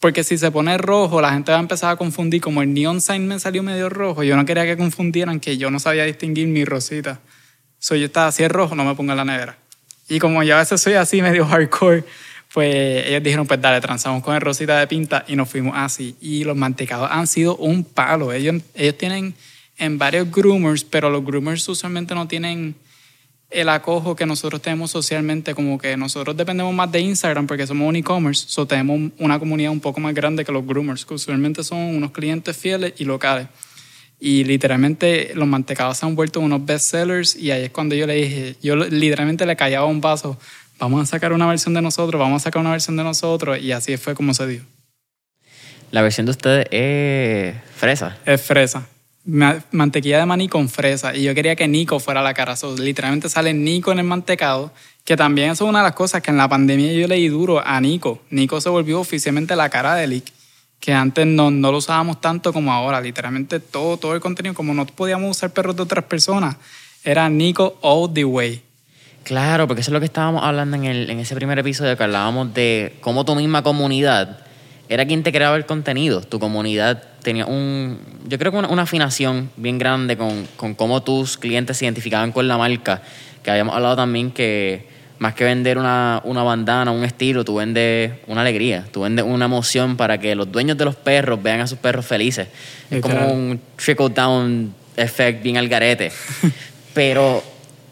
Porque 0.07 0.23
si 0.23 0.39
se 0.39 0.53
pone 0.53 0.79
rojo, 0.79 1.21
la 1.21 1.33
gente 1.33 1.51
va 1.51 1.59
a 1.59 1.61
empezar 1.61 1.91
a 1.91 1.97
confundir. 1.97 2.41
Como 2.41 2.63
el 2.63 2.73
neon 2.73 3.01
sign 3.01 3.27
me 3.27 3.41
salió 3.41 3.65
medio 3.65 3.89
rojo, 3.89 4.23
yo 4.23 4.37
no 4.37 4.45
quería 4.45 4.65
que 4.65 4.77
confundieran 4.77 5.41
que 5.41 5.59
yo 5.59 5.69
no 5.69 5.81
sabía 5.81 6.05
distinguir 6.05 6.47
mi 6.47 6.65
rosita. 6.65 7.19
So, 7.81 7.97
yo 7.97 8.07
estaba 8.07 8.29
así 8.29 8.45
es 8.45 8.49
rojo, 8.49 8.77
no 8.77 8.85
me 8.85 8.95
ponga 8.95 9.15
en 9.15 9.17
la 9.17 9.25
nevera. 9.25 9.59
Y 10.09 10.21
como 10.21 10.45
yo 10.45 10.55
a 10.55 10.61
veces 10.61 10.81
soy 10.81 10.93
así 10.93 11.23
medio 11.23 11.45
hardcore, 11.45 12.05
pues 12.55 13.05
ellos 13.09 13.21
dijeron, 13.21 13.49
pues 13.49 13.61
dale, 13.61 13.81
transamos 13.81 14.23
con 14.23 14.37
el 14.37 14.41
rosita 14.41 14.79
de 14.79 14.87
pinta 14.87 15.25
y 15.27 15.35
nos 15.35 15.49
fuimos 15.49 15.75
así. 15.77 16.15
Y 16.21 16.45
los 16.45 16.57
mantecados 16.57 17.09
han 17.11 17.27
sido 17.27 17.57
un 17.57 17.83
palo. 17.83 18.33
Ellos, 18.33 18.63
ellos 18.77 18.97
tienen 18.97 19.35
en 19.77 19.99
varios 19.99 20.31
groomers, 20.31 20.85
pero 20.85 21.11
los 21.11 21.25
groomers 21.25 21.69
usualmente 21.69 22.15
no 22.15 22.29
tienen 22.29 22.77
el 23.51 23.69
acojo 23.69 24.17
que 24.17 24.27
nosotros 24.27 24.61
tenemos 24.61 24.91
socialmente, 24.91 25.55
como 25.55 25.79
que 25.79 25.97
nosotros 25.97 26.37
dependemos 26.37 26.75
más 26.75 26.91
de 26.91 27.01
Instagram 27.01 27.47
porque 27.47 27.67
somos 27.67 27.89
un 27.89 27.97
e-commerce, 27.97 28.45
so 28.49 28.67
tenemos 28.67 29.13
una 29.19 29.39
comunidad 29.39 29.71
un 29.71 29.81
poco 29.81 30.01
más 30.01 30.15
grande 30.15 30.45
que 30.45 30.53
los 30.53 30.67
groomers, 30.67 31.05
que 31.05 31.15
usualmente 31.15 31.63
son 31.63 31.79
unos 31.79 32.11
clientes 32.11 32.57
fieles 32.57 32.95
y 32.99 33.05
locales. 33.05 33.47
Y 34.19 34.45
literalmente 34.45 35.33
los 35.35 35.47
mantecados 35.47 35.99
se 35.99 36.07
han 36.07 36.17
vuelto 36.17 36.41
unos 36.41 36.65
bestsellers 36.65 37.37
y 37.37 37.51
ahí 37.51 37.65
es 37.65 37.71
cuando 37.71 37.95
yo 37.95 38.07
le 38.07 38.15
dije, 38.15 38.57
yo 38.63 38.75
literalmente 38.75 39.45
le 39.45 39.57
callaba 39.57 39.87
un 39.87 40.01
vaso, 40.01 40.39
vamos 40.79 41.03
a 41.03 41.07
sacar 41.07 41.33
una 41.33 41.47
versión 41.47 41.75
de 41.75 41.83
nosotros, 41.83 42.19
vamos 42.19 42.43
a 42.43 42.45
sacar 42.45 42.61
una 42.61 42.73
versión 42.73 42.97
de 42.97 43.05
nosotros 43.05 43.61
y 43.61 43.73
así 43.73 43.97
fue 43.97 44.15
como 44.15 44.33
se 44.35 44.47
dio. 44.47 44.63
La 45.91 46.03
versión 46.03 46.27
de 46.27 46.33
ustedes 46.33 46.67
es 46.71 47.55
fresa. 47.77 48.19
Es 48.25 48.43
fresa. 48.43 48.89
Ma- 49.27 49.63
Mantequilla 49.73 50.19
de 50.19 50.27
maní 50.27 50.49
con 50.49 50.69
fresa. 50.69 51.15
Y 51.15 51.25
yo 51.25 51.35
quería 51.35 51.57
que 51.57 51.69
Nico 51.69 51.99
fuera 52.01 52.23
la 52.23 52.33
cara. 52.33 52.57
So, 52.57 52.77
literalmente 52.77 53.29
sale 53.29 53.53
Nico 53.53 53.93
en 53.93 53.99
el 53.99 54.05
mantecado. 54.05 54.73
Que 55.05 55.17
también 55.17 55.51
eso 55.51 55.65
es 55.65 55.69
una 55.69 55.81
de 55.81 55.85
las 55.85 55.95
cosas 55.95 56.23
que 56.23 56.31
en 56.31 56.37
la 56.37 56.49
pandemia 56.49 56.93
yo 56.93 57.07
leí 57.07 57.29
duro 57.29 57.65
a 57.65 57.81
Nico. 57.81 58.23
Nico 58.31 58.61
se 58.61 58.69
volvió 58.69 58.99
oficialmente 59.01 59.55
la 59.55 59.69
cara 59.69 59.95
de 59.95 60.07
Lick. 60.07 60.33
Que 60.81 60.93
antes 60.93 61.27
no, 61.27 61.51
no 61.51 61.71
lo 61.73 61.79
usábamos 61.79 62.21
tanto 62.21 62.53
como 62.53 62.73
ahora. 62.73 63.01
Literalmente 63.01 63.61
todo, 63.61 63.97
todo 63.97 64.15
el 64.15 64.21
contenido, 64.21 64.55
como 64.55 64.75
no 64.75 64.85
podíamos 64.87 65.31
usar 65.37 65.51
perros 65.51 65.77
de 65.77 65.83
otras 65.83 66.05
personas, 66.05 66.57
era 67.05 67.29
Nico 67.29 67.79
all 67.83 68.13
the 68.13 68.25
way. 68.25 68.63
Claro, 69.23 69.67
porque 69.67 69.81
eso 69.81 69.91
es 69.91 69.93
lo 69.93 69.99
que 70.01 70.07
estábamos 70.07 70.45
hablando 70.45 70.77
en, 70.77 70.85
el, 70.85 71.11
en 71.11 71.19
ese 71.19 71.35
primer 71.35 71.59
episodio, 71.59 71.97
que 71.97 72.05
hablábamos 72.05 72.55
de 72.55 72.97
cómo 73.01 73.25
tu 73.25 73.35
misma 73.35 73.63
comunidad 73.63 74.46
era 74.89 75.07
quien 75.07 75.23
te 75.23 75.33
creaba 75.33 75.57
el 75.57 75.67
contenido. 75.67 76.21
Tu 76.21 76.39
comunidad 76.39 77.03
tenía 77.23 77.47
un, 77.47 77.99
yo 78.29 78.39
creo 78.39 78.53
que 78.53 78.59
una, 78.59 78.69
una 78.69 78.83
afinación 78.83 79.51
bien 79.57 79.79
grande 79.79 80.17
con, 80.17 80.47
con 80.57 80.75
cómo 80.75 81.03
tus 81.03 81.37
clientes 81.37 81.77
se 81.77 81.85
identificaban 81.85 82.33
con 82.33 82.47
la 82.49 82.57
marca. 82.57 83.03
Que 83.43 83.51
habíamos 83.51 83.75
hablado 83.75 83.97
también 83.97 84.31
que 84.31 84.87
más 85.19 85.35
que 85.35 85.45
vender 85.45 85.79
una, 85.79 86.21
una 86.25 86.43
bandana, 86.43 86.91
un 86.91 87.05
estilo, 87.05 87.45
tú 87.45 87.57
vendes 87.57 88.13
una 88.27 88.43
alegría, 88.43 88.85
tú 88.93 89.03
vendes 89.03 89.25
una 89.25 89.47
emoción 89.47 89.97
para 89.97 90.19
que 90.19 90.35
los 90.35 90.51
dueños 90.51 90.77
de 90.77 90.85
los 90.85 90.97
perros 90.97 91.43
vean 91.43 91.61
a 91.61 91.67
sus 91.67 91.79
perros 91.79 92.07
felices. 92.07 92.49
Es 92.91 93.01
como 93.01 93.33
un 93.33 93.61
trickle 93.77 94.11
down 94.11 94.75
effect 94.97 95.43
bien 95.43 95.57
al 95.57 95.69
garete. 95.69 96.13
Pero 96.95 97.43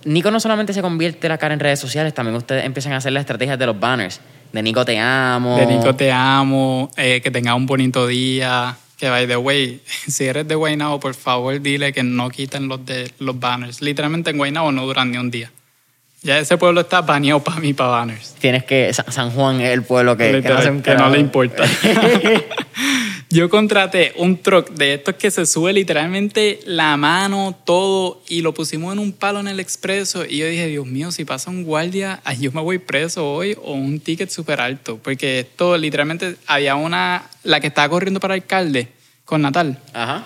Nico 0.04 0.30
no 0.30 0.40
solamente 0.40 0.72
se 0.72 0.82
convierte 0.82 1.28
la 1.28 1.38
cara 1.38 1.54
en 1.54 1.60
redes 1.60 1.80
sociales, 1.80 2.12
también 2.14 2.36
ustedes 2.36 2.64
empiezan 2.64 2.92
a 2.92 2.98
hacer 2.98 3.12
las 3.12 3.22
estrategias 3.22 3.58
de 3.58 3.66
los 3.66 3.78
banners. 3.78 4.20
De 4.54 4.62
Nico 4.62 4.84
te 4.84 4.96
amo. 5.00 5.58
De 5.58 5.66
Nico 5.66 5.96
te 5.96 6.12
amo, 6.12 6.88
eh, 6.96 7.20
que 7.20 7.32
tenga 7.32 7.56
un 7.56 7.66
bonito 7.66 8.06
día. 8.06 8.76
Que 8.96 9.10
by 9.10 9.26
the 9.26 9.36
way, 9.36 9.80
si 10.06 10.26
eres 10.26 10.46
de 10.46 10.54
Guaynabo, 10.54 11.00
por 11.00 11.14
favor 11.14 11.60
dile 11.60 11.92
que 11.92 12.04
no 12.04 12.30
quiten 12.30 12.68
los, 12.68 12.86
de, 12.86 13.10
los 13.18 13.36
banners. 13.40 13.82
Literalmente 13.82 14.30
en 14.30 14.36
Guaynabo 14.36 14.70
no 14.70 14.86
duran 14.86 15.10
ni 15.10 15.18
un 15.18 15.32
día. 15.32 15.50
Ya 16.22 16.38
ese 16.38 16.56
pueblo 16.56 16.82
está 16.82 17.00
baneado 17.00 17.42
para 17.42 17.58
mí 17.58 17.74
para 17.74 17.90
banners. 17.90 18.36
Tienes 18.38 18.62
que. 18.62 18.94
Sa- 18.94 19.10
San 19.10 19.32
Juan 19.32 19.60
es 19.60 19.72
el 19.72 19.82
pueblo 19.82 20.16
que, 20.16 20.40
que 20.40 20.48
no, 20.48 20.82
que 20.82 21.10
le 21.10 21.18
importa. 21.18 21.64
Yo 23.34 23.50
contraté 23.50 24.12
un 24.16 24.36
truck 24.36 24.70
de 24.70 24.94
estos 24.94 25.16
que 25.16 25.28
se 25.28 25.44
sube 25.44 25.72
literalmente 25.72 26.60
la 26.66 26.96
mano, 26.96 27.58
todo, 27.64 28.22
y 28.28 28.42
lo 28.42 28.54
pusimos 28.54 28.92
en 28.92 29.00
un 29.00 29.10
palo 29.10 29.40
en 29.40 29.48
el 29.48 29.58
expreso. 29.58 30.24
Y 30.24 30.36
yo 30.36 30.46
dije, 30.46 30.68
Dios 30.68 30.86
mío, 30.86 31.10
si 31.10 31.24
pasa 31.24 31.50
un 31.50 31.64
guardia, 31.64 32.22
yo 32.38 32.52
me 32.52 32.60
voy 32.60 32.78
preso 32.78 33.28
hoy 33.28 33.56
o 33.60 33.72
un 33.72 33.98
ticket 33.98 34.30
súper 34.30 34.60
alto. 34.60 35.00
Porque 35.02 35.40
esto 35.40 35.76
literalmente 35.76 36.36
había 36.46 36.76
una, 36.76 37.28
la 37.42 37.58
que 37.58 37.66
estaba 37.66 37.88
corriendo 37.88 38.20
para 38.20 38.34
alcalde 38.34 38.86
con 39.24 39.42
Natal, 39.42 39.80
Ajá. 39.92 40.22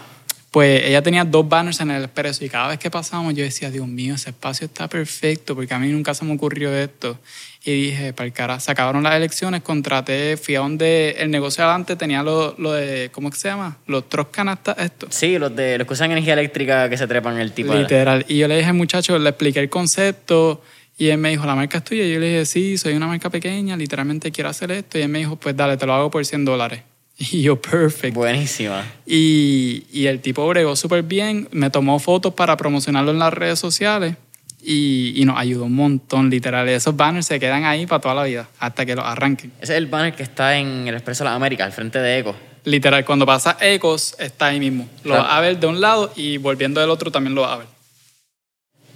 Pues 0.50 0.82
ella 0.84 1.02
tenía 1.02 1.24
dos 1.24 1.46
banners 1.46 1.80
en 1.80 1.90
el 1.90 2.04
expreso 2.04 2.42
y 2.44 2.48
cada 2.48 2.68
vez 2.68 2.78
que 2.78 2.90
pasábamos 2.90 3.34
yo 3.34 3.44
decía, 3.44 3.70
Dios 3.70 3.86
mío, 3.86 4.14
ese 4.14 4.30
espacio 4.30 4.66
está 4.66 4.88
perfecto 4.88 5.54
porque 5.54 5.74
a 5.74 5.78
mí 5.78 5.88
nunca 5.88 6.14
se 6.14 6.24
me 6.24 6.32
ocurrió 6.32 6.74
esto. 6.74 7.18
Y 7.64 7.90
dije, 7.90 8.12
para 8.14 8.26
el 8.26 8.32
cara, 8.32 8.58
se 8.60 8.70
acabaron 8.70 9.02
las 9.02 9.14
elecciones, 9.14 9.62
contraté, 9.62 10.38
fui 10.38 10.54
a 10.54 10.60
donde 10.60 11.16
el 11.18 11.30
negocio 11.30 11.64
adelante 11.64 11.96
tenía 11.96 12.22
lo, 12.22 12.54
lo 12.56 12.72
de, 12.72 13.10
¿cómo 13.12 13.30
que 13.30 13.36
se 13.36 13.48
llama? 13.48 13.76
Los 13.86 14.08
tros 14.08 14.28
canastas, 14.28 14.76
esto. 14.78 15.08
Sí, 15.10 15.38
los 15.38 15.54
de 15.54 15.76
los 15.76 15.86
que 15.86 15.92
usan 15.92 16.12
energía 16.12 16.32
eléctrica 16.32 16.88
que 16.88 16.96
se 16.96 17.06
trepan 17.06 17.38
el 17.38 17.52
tipo 17.52 17.74
Literal. 17.74 18.24
Y 18.26 18.38
yo 18.38 18.48
le 18.48 18.56
dije 18.56 18.72
muchacho, 18.72 19.18
le 19.18 19.28
expliqué 19.28 19.60
el 19.60 19.68
concepto 19.68 20.62
y 20.96 21.08
él 21.10 21.18
me 21.18 21.30
dijo, 21.30 21.46
¿la 21.46 21.54
marca 21.54 21.78
es 21.78 21.84
tuya? 21.84 22.04
Y 22.04 22.12
yo 22.12 22.18
le 22.18 22.26
dije, 22.26 22.46
sí, 22.46 22.76
soy 22.76 22.94
una 22.94 23.06
marca 23.06 23.30
pequeña, 23.30 23.76
literalmente 23.76 24.32
quiero 24.32 24.50
hacer 24.50 24.72
esto. 24.72 24.98
Y 24.98 25.02
él 25.02 25.08
me 25.08 25.18
dijo, 25.18 25.36
pues 25.36 25.56
dale, 25.56 25.76
te 25.76 25.86
lo 25.86 25.94
hago 25.94 26.10
por 26.10 26.24
100 26.24 26.44
dólares. 26.44 26.82
Y 27.32 27.42
yo, 27.42 27.60
perfect. 27.60 28.14
Buenísima. 28.14 28.84
Y, 29.04 29.84
y 29.92 30.06
el 30.06 30.20
tipo 30.20 30.46
bregó 30.46 30.76
súper 30.76 31.02
bien, 31.02 31.48
me 31.50 31.68
tomó 31.70 31.98
fotos 31.98 32.34
para 32.34 32.56
promocionarlo 32.56 33.10
en 33.10 33.18
las 33.18 33.32
redes 33.34 33.58
sociales 33.58 34.14
y, 34.62 35.20
y 35.20 35.24
nos 35.24 35.36
ayudó 35.36 35.64
un 35.64 35.74
montón, 35.74 36.30
literal. 36.30 36.68
Esos 36.68 36.94
banners 36.96 37.26
se 37.26 37.40
quedan 37.40 37.64
ahí 37.64 37.86
para 37.86 38.00
toda 38.00 38.14
la 38.14 38.22
vida, 38.24 38.48
hasta 38.60 38.86
que 38.86 38.94
los 38.94 39.04
arranquen. 39.04 39.50
Ese 39.60 39.72
es 39.72 39.78
el 39.78 39.86
banner 39.86 40.14
que 40.14 40.22
está 40.22 40.56
en 40.58 40.86
el 40.86 40.94
Expreso 40.94 41.24
de 41.24 41.30
las 41.30 41.36
Américas, 41.36 41.66
al 41.66 41.72
frente 41.72 41.98
de 41.98 42.18
Eco. 42.20 42.36
Literal, 42.64 43.04
cuando 43.04 43.26
pasa 43.26 43.56
Ecos, 43.60 44.14
está 44.20 44.46
ahí 44.46 44.60
mismo. 44.60 44.88
Lo 45.02 45.10
Claro. 45.10 45.22
vas 45.24 45.32
a 45.32 45.40
ver 45.40 45.58
de 45.58 45.66
un 45.66 45.80
lado 45.80 46.12
y 46.14 46.36
volviendo 46.36 46.80
del 46.80 46.90
otro 46.90 47.10
también 47.10 47.34
lo 47.34 47.42
vas 47.42 47.52
a 47.52 47.56
ver. 47.58 47.66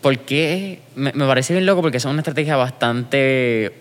Porque 0.00 0.80
me, 0.96 1.12
me 1.12 1.26
parece 1.26 1.54
bien 1.54 1.66
loco 1.66 1.80
porque 1.80 1.96
es 1.98 2.04
una 2.04 2.18
estrategia 2.18 2.56
bastante 2.56 3.72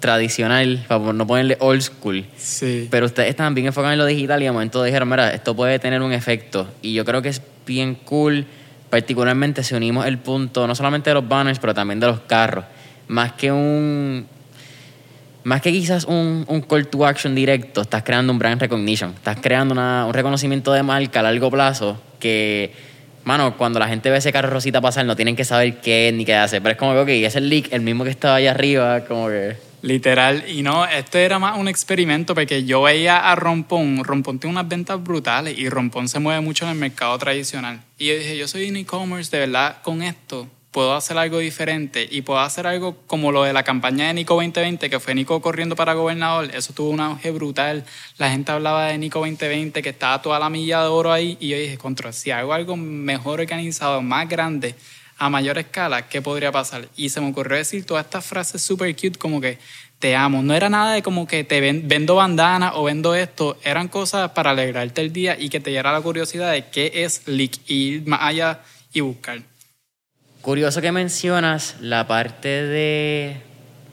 tradicional, 0.00 0.84
para 0.88 1.12
no 1.12 1.26
ponerle 1.26 1.56
old 1.60 1.82
school. 1.82 2.24
Sí. 2.36 2.88
Pero 2.90 3.06
ustedes 3.06 3.28
estaban 3.30 3.54
bien 3.54 3.66
enfocados 3.68 3.92
en 3.92 3.98
lo 3.98 4.06
digital 4.06 4.40
y 4.42 4.46
de 4.46 4.52
momento 4.52 4.82
dijeron, 4.82 5.08
mira, 5.08 5.32
esto 5.32 5.54
puede 5.54 5.78
tener 5.78 6.02
un 6.02 6.12
efecto. 6.12 6.68
Y 6.82 6.94
yo 6.94 7.04
creo 7.04 7.22
que 7.22 7.28
es 7.28 7.42
bien 7.66 7.94
cool, 7.94 8.46
particularmente 8.88 9.62
si 9.62 9.74
unimos 9.74 10.06
el 10.06 10.18
punto, 10.18 10.66
no 10.66 10.74
solamente 10.74 11.10
de 11.10 11.14
los 11.14 11.28
banners, 11.28 11.58
pero 11.58 11.74
también 11.74 12.00
de 12.00 12.06
los 12.08 12.20
carros. 12.20 12.64
Más 13.08 13.32
que 13.32 13.52
un... 13.52 14.26
Más 15.42 15.62
que 15.62 15.72
quizás 15.72 16.04
un, 16.04 16.44
un 16.48 16.60
call 16.60 16.86
to 16.88 17.06
action 17.06 17.34
directo, 17.34 17.80
estás 17.80 18.02
creando 18.02 18.30
un 18.32 18.38
brand 18.38 18.60
recognition. 18.60 19.12
Estás 19.14 19.38
creando 19.40 19.72
una- 19.72 20.04
un 20.06 20.12
reconocimiento 20.12 20.70
de 20.72 20.82
marca 20.82 21.20
a 21.20 21.22
largo 21.22 21.50
plazo 21.50 21.98
que, 22.18 22.72
mano, 23.24 23.56
cuando 23.56 23.78
la 23.78 23.88
gente 23.88 24.10
ve 24.10 24.18
ese 24.18 24.32
carro 24.32 24.50
rosita 24.50 24.82
pasar, 24.82 25.06
no 25.06 25.16
tienen 25.16 25.36
que 25.36 25.44
saber 25.44 25.76
qué 25.80 26.08
es 26.08 26.14
ni 26.14 26.26
qué 26.26 26.34
hace. 26.34 26.60
Pero 26.60 26.72
es 26.72 26.76
como 26.78 26.92
que, 26.92 27.00
ok, 27.00 27.08
es 27.26 27.36
el 27.36 27.48
leak, 27.48 27.72
el 27.72 27.80
mismo 27.80 28.04
que 28.04 28.10
estaba 28.10 28.34
allá 28.36 28.50
arriba, 28.50 29.04
como 29.06 29.28
que... 29.28 29.56
Literal, 29.82 30.44
y 30.48 30.62
no, 30.62 30.84
esto 30.84 31.18
era 31.18 31.38
más 31.38 31.58
un 31.58 31.66
experimento 31.66 32.34
porque 32.34 32.64
yo 32.64 32.82
veía 32.82 33.30
a 33.30 33.34
Rompón, 33.34 34.04
Rompón 34.04 34.38
tiene 34.38 34.52
unas 34.52 34.68
ventas 34.68 35.02
brutales 35.02 35.58
y 35.58 35.70
Rompón 35.70 36.08
se 36.08 36.18
mueve 36.18 36.42
mucho 36.42 36.66
en 36.66 36.72
el 36.72 36.76
mercado 36.76 37.16
tradicional. 37.18 37.80
Y 37.96 38.08
yo 38.08 38.14
dije, 38.14 38.36
yo 38.36 38.46
soy 38.46 38.68
un 38.68 38.76
e-commerce, 38.76 39.30
de 39.30 39.46
verdad, 39.46 39.80
con 39.82 40.02
esto 40.02 40.48
puedo 40.70 40.94
hacer 40.94 41.18
algo 41.18 41.38
diferente 41.38 42.06
y 42.08 42.22
puedo 42.22 42.40
hacer 42.40 42.66
algo 42.66 42.96
como 43.06 43.32
lo 43.32 43.42
de 43.42 43.52
la 43.52 43.62
campaña 43.62 44.06
de 44.06 44.14
Nico 44.14 44.34
2020, 44.34 44.88
que 44.88 45.00
fue 45.00 45.14
Nico 45.14 45.40
corriendo 45.40 45.74
para 45.74 45.94
gobernador, 45.94 46.50
eso 46.54 46.72
tuvo 46.72 46.90
un 46.90 47.00
auge 47.00 47.30
brutal. 47.30 47.84
La 48.18 48.30
gente 48.30 48.52
hablaba 48.52 48.86
de 48.86 48.98
Nico 48.98 49.20
2020, 49.20 49.82
que 49.82 49.88
estaba 49.88 50.22
toda 50.22 50.38
la 50.38 50.50
milla 50.50 50.82
de 50.82 50.88
oro 50.88 51.12
ahí, 51.12 51.36
y 51.40 51.48
yo 51.48 51.58
dije, 51.58 51.78
contra, 51.78 52.12
si 52.12 52.30
hago 52.30 52.52
algo 52.52 52.76
mejor 52.76 53.40
organizado, 53.40 54.02
más 54.02 54.28
grande, 54.28 54.74
a 55.20 55.28
mayor 55.28 55.58
escala, 55.58 56.08
¿qué 56.08 56.22
podría 56.22 56.50
pasar? 56.50 56.88
Y 56.96 57.10
se 57.10 57.20
me 57.20 57.28
ocurrió 57.28 57.58
decir 57.58 57.84
todas 57.84 58.06
estas 58.06 58.24
frases 58.24 58.62
super 58.62 58.92
cute 58.96 59.18
como 59.18 59.38
que 59.40 59.58
te 59.98 60.16
amo. 60.16 60.42
No 60.42 60.54
era 60.54 60.70
nada 60.70 60.94
de 60.94 61.02
como 61.02 61.26
que 61.26 61.44
te 61.44 61.60
ven- 61.60 61.86
vendo 61.86 62.14
bandana 62.14 62.72
o 62.74 62.84
vendo 62.84 63.14
esto. 63.14 63.58
Eran 63.62 63.88
cosas 63.88 64.30
para 64.30 64.50
alegrarte 64.52 65.02
el 65.02 65.12
día 65.12 65.36
y 65.38 65.50
que 65.50 65.60
te 65.60 65.68
diera 65.70 65.92
la 65.92 66.00
curiosidad 66.00 66.50
de 66.52 66.64
qué 66.70 66.90
es 67.04 67.28
Leak 67.28 67.52
y 67.66 67.74
ir 67.74 68.06
más 68.06 68.20
allá 68.22 68.60
y 68.94 69.00
buscar. 69.00 69.42
Curioso 70.40 70.80
que 70.80 70.90
mencionas 70.90 71.76
la 71.80 72.06
parte 72.08 72.48
de 72.48 73.36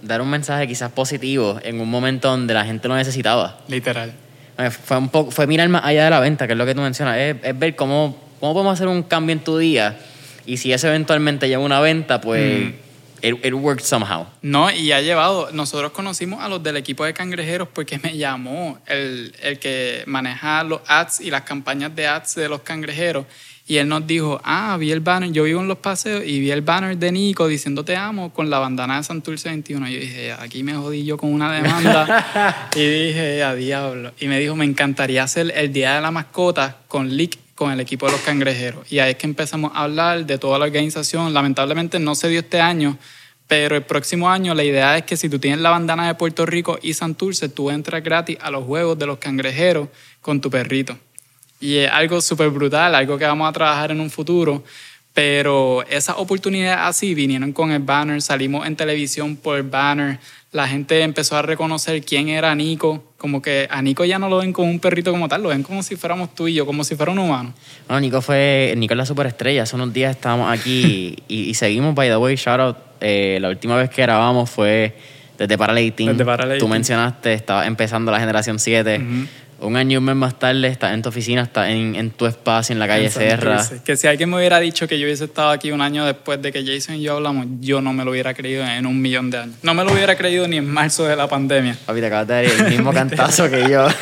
dar 0.01 0.21
un 0.21 0.29
mensaje 0.29 0.65
quizás 0.65 0.93
positivo 0.93 1.59
en 1.61 1.81
un 1.81 1.89
momento 1.89 2.29
donde 2.29 2.53
la 2.53 2.63
gente 2.63 2.87
lo 2.87 2.95
necesitaba. 2.95 3.59
Literal. 3.67 4.13
Eh, 4.59 4.69
Fue, 4.71 4.97
un 4.97 5.09
poco, 5.09 5.31
fue 5.31 5.45
mirar 5.45 5.67
más 5.67 5.83
allá 5.83 6.05
de 6.05 6.09
la 6.09 6.21
venta, 6.21 6.47
que 6.47 6.53
es 6.53 6.57
lo 6.57 6.65
que 6.65 6.73
tú 6.73 6.79
mencionas, 6.79 7.17
es, 7.17 7.35
es 7.43 7.59
ver 7.59 7.75
cómo, 7.75 8.17
cómo 8.39 8.53
podemos 8.53 8.73
hacer 8.75 8.87
un 8.87 9.03
cambio 9.03 9.33
en 9.33 9.39
tu 9.43 9.57
día 9.57 9.99
y 10.47 10.57
si 10.57 10.71
eso 10.71 10.87
eventualmente 10.87 11.47
lleva 11.47 11.61
a 11.61 11.65
una 11.65 11.79
venta, 11.81 12.21
pues 12.21 12.73
it, 13.21 13.45
it 13.45 13.53
worked 13.53 13.83
somehow. 13.83 14.25
No, 14.41 14.71
y 14.71 14.93
ha 14.93 15.01
llevado. 15.01 15.51
Nosotros 15.51 15.91
conocimos 15.91 16.41
a 16.41 16.47
los 16.47 16.63
del 16.63 16.77
equipo 16.77 17.03
de 17.03 17.13
cangrejeros 17.13 17.67
porque 17.73 17.99
me 17.99 18.17
llamó 18.17 18.79
el, 18.87 19.35
el 19.41 19.59
que 19.59 20.03
maneja 20.07 20.63
los 20.63 20.81
ads 20.87 21.19
y 21.19 21.29
las 21.29 21.41
campañas 21.41 21.93
de 21.95 22.07
ads 22.07 22.35
de 22.35 22.47
los 22.47 22.61
cangrejeros. 22.61 23.25
Y 23.69 23.75
él 23.75 23.89
nos 23.89 24.07
dijo, 24.07 24.39
ah, 24.45 24.77
vi 24.79 24.93
el 24.93 25.01
banner, 25.01 25.29
yo 25.33 25.43
vivo 25.43 25.59
en 25.59 25.67
los 25.67 25.79
paseos 25.79 26.23
y 26.25 26.39
vi 26.39 26.51
el 26.51 26.61
banner 26.61 26.97
de 26.97 27.11
Nico 27.11 27.49
diciendo 27.49 27.83
te 27.83 27.97
amo 27.97 28.31
con 28.31 28.49
la 28.49 28.59
bandana 28.59 28.95
de 28.95 29.03
Santurce 29.03 29.49
21. 29.49 29.89
Y 29.89 29.93
yo 29.93 29.99
dije, 29.99 30.31
aquí 30.31 30.63
me 30.63 30.73
jodí 30.75 31.03
yo 31.03 31.17
con 31.17 31.33
una 31.33 31.51
demanda. 31.51 32.69
y 32.75 32.79
dije, 32.79 33.43
a 33.43 33.53
diablo. 33.53 34.13
Y 34.21 34.27
me 34.29 34.39
dijo, 34.39 34.55
me 34.55 34.63
encantaría 34.63 35.23
hacer 35.23 35.51
el 35.53 35.73
Día 35.73 35.95
de 35.95 36.01
la 36.01 36.11
Mascota 36.11 36.77
con 36.87 37.09
Lick 37.17 37.37
con 37.57 37.71
el 37.71 37.79
equipo 37.79 38.05
de 38.05 38.11
los 38.11 38.21
cangrejeros. 38.21 38.89
Y 38.89 38.99
ahí 38.99 39.11
es 39.11 39.17
que 39.17 39.25
empezamos 39.25 39.71
a 39.73 39.83
hablar 39.83 40.25
de 40.27 40.37
toda 40.37 40.59
la 40.59 40.65
organización. 40.65 41.33
Lamentablemente 41.33 41.97
no 41.97 42.13
se 42.13 42.29
dio 42.29 42.41
este 42.41 42.61
año, 42.61 42.99
pero 43.47 43.75
el 43.75 43.81
próximo 43.81 44.29
año 44.29 44.53
la 44.53 44.63
idea 44.63 44.95
es 44.95 45.05
que 45.05 45.17
si 45.17 45.27
tú 45.27 45.39
tienes 45.39 45.59
la 45.59 45.71
bandana 45.71 46.05
de 46.05 46.13
Puerto 46.13 46.45
Rico 46.45 46.77
y 46.83 46.93
Santurce, 46.93 47.49
tú 47.49 47.71
entras 47.71 48.03
gratis 48.03 48.37
a 48.41 48.51
los 48.51 48.63
juegos 48.63 48.99
de 48.99 49.07
los 49.07 49.17
cangrejeros 49.17 49.89
con 50.21 50.39
tu 50.39 50.51
perrito. 50.51 50.99
Y 51.59 51.77
es 51.77 51.91
algo 51.91 52.21
súper 52.21 52.51
brutal, 52.51 52.93
algo 52.93 53.17
que 53.17 53.25
vamos 53.25 53.49
a 53.49 53.53
trabajar 53.53 53.89
en 53.89 54.01
un 54.01 54.11
futuro. 54.11 54.63
Pero 55.15 55.83
esas 55.89 56.17
oportunidades 56.19 56.79
así 56.79 57.15
vinieron 57.15 57.53
con 57.53 57.71
el 57.71 57.81
banner, 57.81 58.21
salimos 58.21 58.67
en 58.67 58.75
televisión 58.75 59.35
por 59.35 59.57
el 59.57 59.63
banner, 59.63 60.19
la 60.51 60.67
gente 60.67 61.01
empezó 61.01 61.35
a 61.35 61.41
reconocer 61.41 62.01
quién 62.03 62.29
era 62.29 62.55
Nico, 62.55 63.03
como 63.17 63.41
que 63.41 63.67
a 63.69 63.81
Nico 63.81 64.05
ya 64.05 64.17
no 64.17 64.29
lo 64.29 64.37
ven 64.37 64.53
como 64.53 64.69
un 64.69 64.79
perrito 64.79 65.11
como 65.11 65.27
tal, 65.27 65.43
lo 65.43 65.49
ven 65.49 65.63
como 65.63 65.83
si 65.83 65.95
fuéramos 65.95 66.33
tú 66.33 66.47
y 66.47 66.53
yo, 66.53 66.65
como 66.65 66.83
si 66.83 66.95
fuera 66.95 67.11
un 67.11 67.19
humano. 67.19 67.53
Bueno, 67.87 67.99
Nico 67.99 68.21
fue, 68.21 68.73
Nico 68.77 68.93
es 68.93 68.97
la 68.97 69.05
superestrella, 69.05 69.63
hace 69.63 69.75
unos 69.75 69.93
días 69.93 70.15
estábamos 70.15 70.51
aquí 70.51 71.17
y, 71.27 71.49
y 71.49 71.53
seguimos, 71.53 71.93
by 71.93 72.09
the 72.09 72.17
way, 72.17 72.35
shout 72.35 72.59
out, 72.59 72.77
eh, 73.01 73.37
la 73.41 73.49
última 73.49 73.75
vez 73.75 73.89
que 73.89 74.01
grabamos 74.01 74.49
fue 74.49 74.95
desde 75.37 75.57
Parallel 75.57 75.93
Team. 75.93 76.11
Desde 76.11 76.25
Parallel 76.25 76.57
Tú 76.57 76.65
Team. 76.65 76.71
mencionaste, 76.71 77.33
estaba 77.33 77.67
empezando 77.67 78.11
la 78.11 78.19
generación 78.19 78.57
7. 78.57 79.01
Un 79.59 79.75
año 79.75 79.93
y 79.93 79.97
un 79.97 80.03
mes 80.03 80.15
más 80.15 80.37
tarde 80.37 80.67
estás 80.67 80.93
en 80.93 81.01
tu 81.01 81.09
oficina, 81.09 81.41
estás 81.41 81.69
en, 81.69 81.95
en 81.95 82.11
tu 82.11 82.25
espacio 82.25 82.73
en 82.73 82.79
la 82.79 82.87
calle 82.87 83.05
En 83.05 83.11
Serra. 83.11 83.59
Santurce. 83.59 83.83
Que 83.83 83.97
si 83.97 84.07
alguien 84.07 84.29
me 84.29 84.37
hubiera 84.37 84.59
dicho 84.59 84.87
que 84.87 84.99
yo 84.99 85.05
hubiese 85.05 85.25
estado 85.25 85.49
aquí 85.49 85.71
un 85.71 85.81
año 85.81 86.05
después 86.05 86.41
de 86.41 86.51
que 86.51 86.63
Jason 86.63 86.95
y 86.95 87.01
yo 87.01 87.15
hablamos, 87.15 87.47
yo 87.59 87.81
no 87.81 87.91
me 87.93 88.05
lo 88.05 88.11
hubiera 88.11 88.33
creído 88.33 88.65
en 88.65 88.85
un 88.85 89.01
millón 89.01 89.31
de 89.31 89.39
años. 89.39 89.55
No 89.63 89.73
me 89.73 89.83
lo 89.83 89.93
hubiera 89.93 90.15
creído 90.15 90.47
ni 90.47 90.57
en 90.57 90.69
marzo 90.69 91.05
de 91.05 91.15
la 91.15 91.27
pandemia. 91.27 91.77
Papi, 91.85 91.99
te 91.99 92.05
acabas 92.05 92.27
de 92.27 92.33
dar 92.33 92.45
el 92.45 92.69
mismo 92.69 92.93
cantazo 92.93 93.49
que 93.49 93.69
yo. 93.69 93.87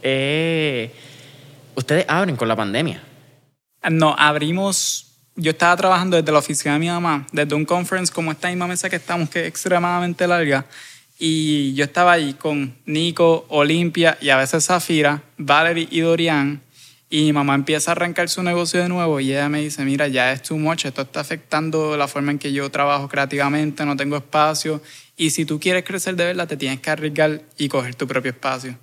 Eh, 0.00 0.90
Ustedes 1.78 2.06
abren 2.08 2.34
con 2.34 2.48
la 2.48 2.56
pandemia. 2.56 3.00
No, 3.88 4.16
abrimos. 4.18 5.12
Yo 5.36 5.52
estaba 5.52 5.76
trabajando 5.76 6.16
desde 6.16 6.32
la 6.32 6.40
oficina 6.40 6.74
de 6.74 6.80
mi 6.80 6.88
mamá, 6.88 7.24
desde 7.30 7.54
un 7.54 7.64
conference 7.64 8.12
como 8.12 8.32
esta 8.32 8.48
misma 8.48 8.66
mesa 8.66 8.90
que 8.90 8.96
estamos, 8.96 9.30
que 9.30 9.42
es 9.42 9.46
extremadamente 9.46 10.26
larga. 10.26 10.64
Y 11.18 11.74
yo 11.74 11.84
estaba 11.84 12.12
ahí 12.12 12.34
con 12.34 12.76
Nico, 12.86 13.44
Olimpia 13.48 14.16
y 14.20 14.28
a 14.30 14.36
veces 14.36 14.66
Zafira, 14.66 15.22
Valerie 15.36 15.88
y 15.90 16.00
Dorian. 16.00 16.60
Y 17.10 17.22
mi 17.24 17.32
mamá 17.32 17.54
empieza 17.54 17.90
a 17.90 17.92
arrancar 17.92 18.28
su 18.28 18.42
negocio 18.42 18.82
de 18.82 18.88
nuevo 18.88 19.18
y 19.18 19.30
ella 19.32 19.48
me 19.48 19.60
dice, 19.62 19.82
mira, 19.84 20.08
ya 20.08 20.30
es 20.30 20.42
too 20.42 20.58
much, 20.58 20.84
esto 20.84 21.02
está 21.02 21.20
afectando 21.20 21.96
la 21.96 22.06
forma 22.06 22.32
en 22.32 22.38
que 22.38 22.52
yo 22.52 22.70
trabajo 22.70 23.08
creativamente, 23.08 23.84
no 23.86 23.96
tengo 23.96 24.16
espacio. 24.18 24.82
Y 25.16 25.30
si 25.30 25.44
tú 25.46 25.58
quieres 25.58 25.84
crecer 25.84 26.16
de 26.16 26.26
verdad, 26.26 26.46
te 26.46 26.56
tienes 26.58 26.80
que 26.80 26.90
arriesgar 26.90 27.40
y 27.56 27.68
coger 27.68 27.94
tu 27.94 28.06
propio 28.06 28.30
espacio. 28.32 28.76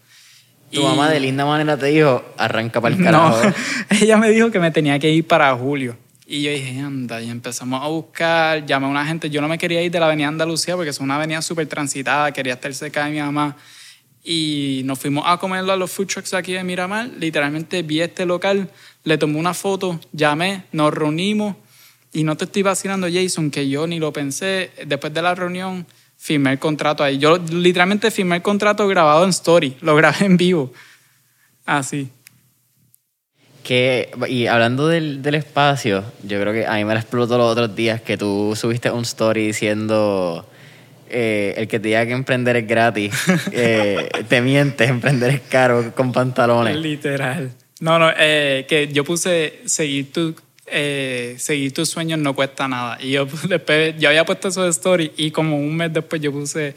Tu 0.72 0.82
Y- 0.82 0.84
mamá 0.84 1.10
de 1.12 1.20
linda 1.20 1.46
manera 1.46 1.78
te 1.78 1.86
dijo, 1.86 2.26
arranca 2.38 2.82
para 2.82 2.96
el 2.96 3.00
no, 3.04 3.06
carajo. 3.06 3.42
ella 4.02 4.18
me 4.18 4.30
dijo 4.32 4.50
que 4.50 4.60
me 4.60 4.72
tenía 4.72 4.98
que 4.98 5.12
ir 5.12 5.26
para 5.28 5.56
julio. 5.56 5.96
Y 6.28 6.42
yo 6.42 6.52
dije, 6.52 6.80
anda, 6.80 7.22
y 7.22 7.30
empezamos 7.30 7.84
a 7.84 7.88
buscar, 7.88 8.66
llamé 8.66 8.88
a 8.88 8.90
una 8.90 9.06
gente, 9.06 9.30
yo 9.30 9.42
no 9.42 9.48
me 9.48 9.60
quería 9.60 9.84
ir 9.84 9.92
de 9.92 10.00
la 10.00 10.08
avenida 10.08 10.28
Andalucía 10.28 10.76
porque 10.76 10.90
es 10.90 11.00
una 11.00 11.18
avenida 11.18 11.42
súper 11.44 11.68
transitada, 11.68 12.32
quería 12.32 12.54
estar 12.54 12.74
cerca 12.74 13.06
de 13.06 13.12
mi 13.12 13.20
mamá. 13.20 13.56
Y 14.24 14.82
nos 14.86 14.98
fuimos 14.98 15.24
a 15.28 15.38
comerlo 15.38 15.72
a 15.72 15.76
los 15.76 15.92
food 15.92 16.08
trucks 16.08 16.34
aquí 16.34 16.54
de 16.54 16.64
Miramar, 16.64 17.12
literalmente 17.20 17.84
vi 17.84 18.02
este 18.02 18.26
local, 18.26 18.72
le 19.04 19.20
tomé 19.20 19.38
una 19.38 19.54
foto, 19.54 20.00
llamé, 20.14 20.64
nos 20.72 20.92
reunimos 20.92 21.58
y 22.12 22.24
no 22.24 22.36
te 22.36 22.46
estoy 22.46 22.64
vacilando, 22.64 23.08
Jason, 23.12 23.52
que 23.52 23.70
yo 23.70 23.86
ni 23.86 24.00
lo 24.00 24.12
pensé, 24.12 24.72
después 24.88 25.14
de 25.14 25.22
la 25.22 25.36
reunión 25.36 25.86
firmé 26.18 26.54
el 26.54 26.60
contrato 26.60 27.04
ahí. 27.04 27.20
Yo 27.20 27.38
literalmente 27.38 28.10
firmé 28.10 28.38
el 28.38 28.42
contrato 28.42 28.88
grabado 28.88 29.24
en 29.26 29.30
story, 29.30 29.78
lo 29.82 29.96
grabé 29.96 30.26
en 30.26 30.38
vivo. 30.38 30.74
Así. 31.68 32.10
Que, 33.66 34.12
y 34.30 34.46
hablando 34.46 34.88
del, 34.88 35.24
del 35.24 35.34
espacio, 35.34 36.04
yo 36.22 36.40
creo 36.40 36.54
que 36.54 36.68
a 36.68 36.76
mí 36.76 36.86
me 36.86 36.94
la 36.94 37.00
explotó 37.00 37.36
los 37.40 37.52
otros 37.52 37.76
días 37.76 38.00
que 38.00 38.16
tú 38.16 38.54
subiste 38.56 38.92
un 38.92 39.02
story 39.02 39.48
diciendo 39.48 40.48
eh, 41.10 41.56
el 41.58 41.68
que 41.68 41.80
te 41.80 41.88
diga 41.88 42.06
que 42.06 42.12
emprender 42.12 42.58
es 42.58 42.68
gratis, 42.68 43.12
eh, 43.52 44.08
te 44.28 44.42
mientes, 44.42 44.88
emprender 44.88 45.32
es 45.32 45.42
caro 45.42 45.96
con 45.96 46.12
pantalones. 46.12 46.76
Literal. 46.76 47.52
No, 47.80 47.98
no, 47.98 48.12
eh, 48.16 48.66
que 48.70 48.88
yo 48.88 49.04
puse 49.04 49.62
seguir 49.66 50.12
tu, 50.12 50.36
eh, 50.68 51.36
seguir 51.38 51.74
tus 51.74 51.90
sueños 51.90 52.18
no 52.18 52.34
cuesta 52.34 52.68
nada. 52.68 52.98
Y 53.00 53.12
yo 53.12 53.26
después, 53.48 53.96
yo 54.00 54.10
había 54.10 54.26
puesto 54.26 54.48
eso 54.48 54.64
de 54.64 54.70
story 54.70 55.12
y 55.16 55.32
como 55.32 55.58
un 55.58 55.76
mes 55.76 55.94
después 55.94 56.22
yo 56.22 56.32
puse 56.32 56.76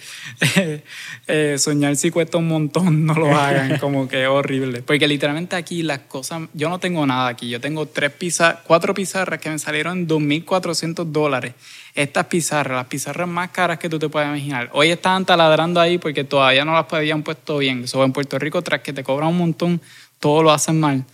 eh, 0.56 0.82
eh, 1.26 1.56
soñar 1.58 1.96
si 1.96 2.10
cuesta 2.10 2.38
un 2.38 2.48
montón, 2.48 3.06
no 3.06 3.14
lo 3.14 3.34
hagan, 3.36 3.78
como 3.80 4.06
que 4.06 4.22
es 4.22 4.28
horrible. 4.28 4.82
Porque 4.82 5.08
literalmente 5.08 5.56
aquí 5.56 5.82
las 5.82 6.00
cosas, 6.00 6.42
yo 6.52 6.68
no 6.68 6.78
tengo 6.78 7.06
nada 7.06 7.28
aquí, 7.28 7.48
yo 7.48 7.60
tengo 7.60 7.86
tres 7.86 8.12
pizarras, 8.12 8.60
cuatro 8.66 8.92
pizarras 8.92 9.40
que 9.40 9.50
me 9.50 9.58
salieron 9.58 9.98
en 9.98 10.08
2.400 10.08 11.04
dólares. 11.06 11.54
Estas 11.94 12.26
pizarras, 12.26 12.76
las 12.76 12.86
pizarras 12.86 13.26
más 13.26 13.50
caras 13.50 13.78
que 13.78 13.88
tú 13.88 13.98
te 13.98 14.08
puedes 14.08 14.28
imaginar. 14.28 14.70
Hoy 14.72 14.90
estaban 14.90 15.24
taladrando 15.24 15.80
ahí 15.80 15.98
porque 15.98 16.24
todavía 16.24 16.64
no 16.64 16.72
las 16.74 16.92
habían 16.92 17.22
puesto 17.22 17.58
bien. 17.58 17.84
Eso 17.84 18.04
en 18.04 18.12
Puerto 18.12 18.38
Rico, 18.38 18.62
tras 18.62 18.82
que 18.82 18.92
te 18.92 19.02
cobran 19.02 19.30
un 19.30 19.38
montón, 19.38 19.80
todo 20.20 20.42
lo 20.42 20.52
hacen 20.52 20.78
mal. 20.78 21.04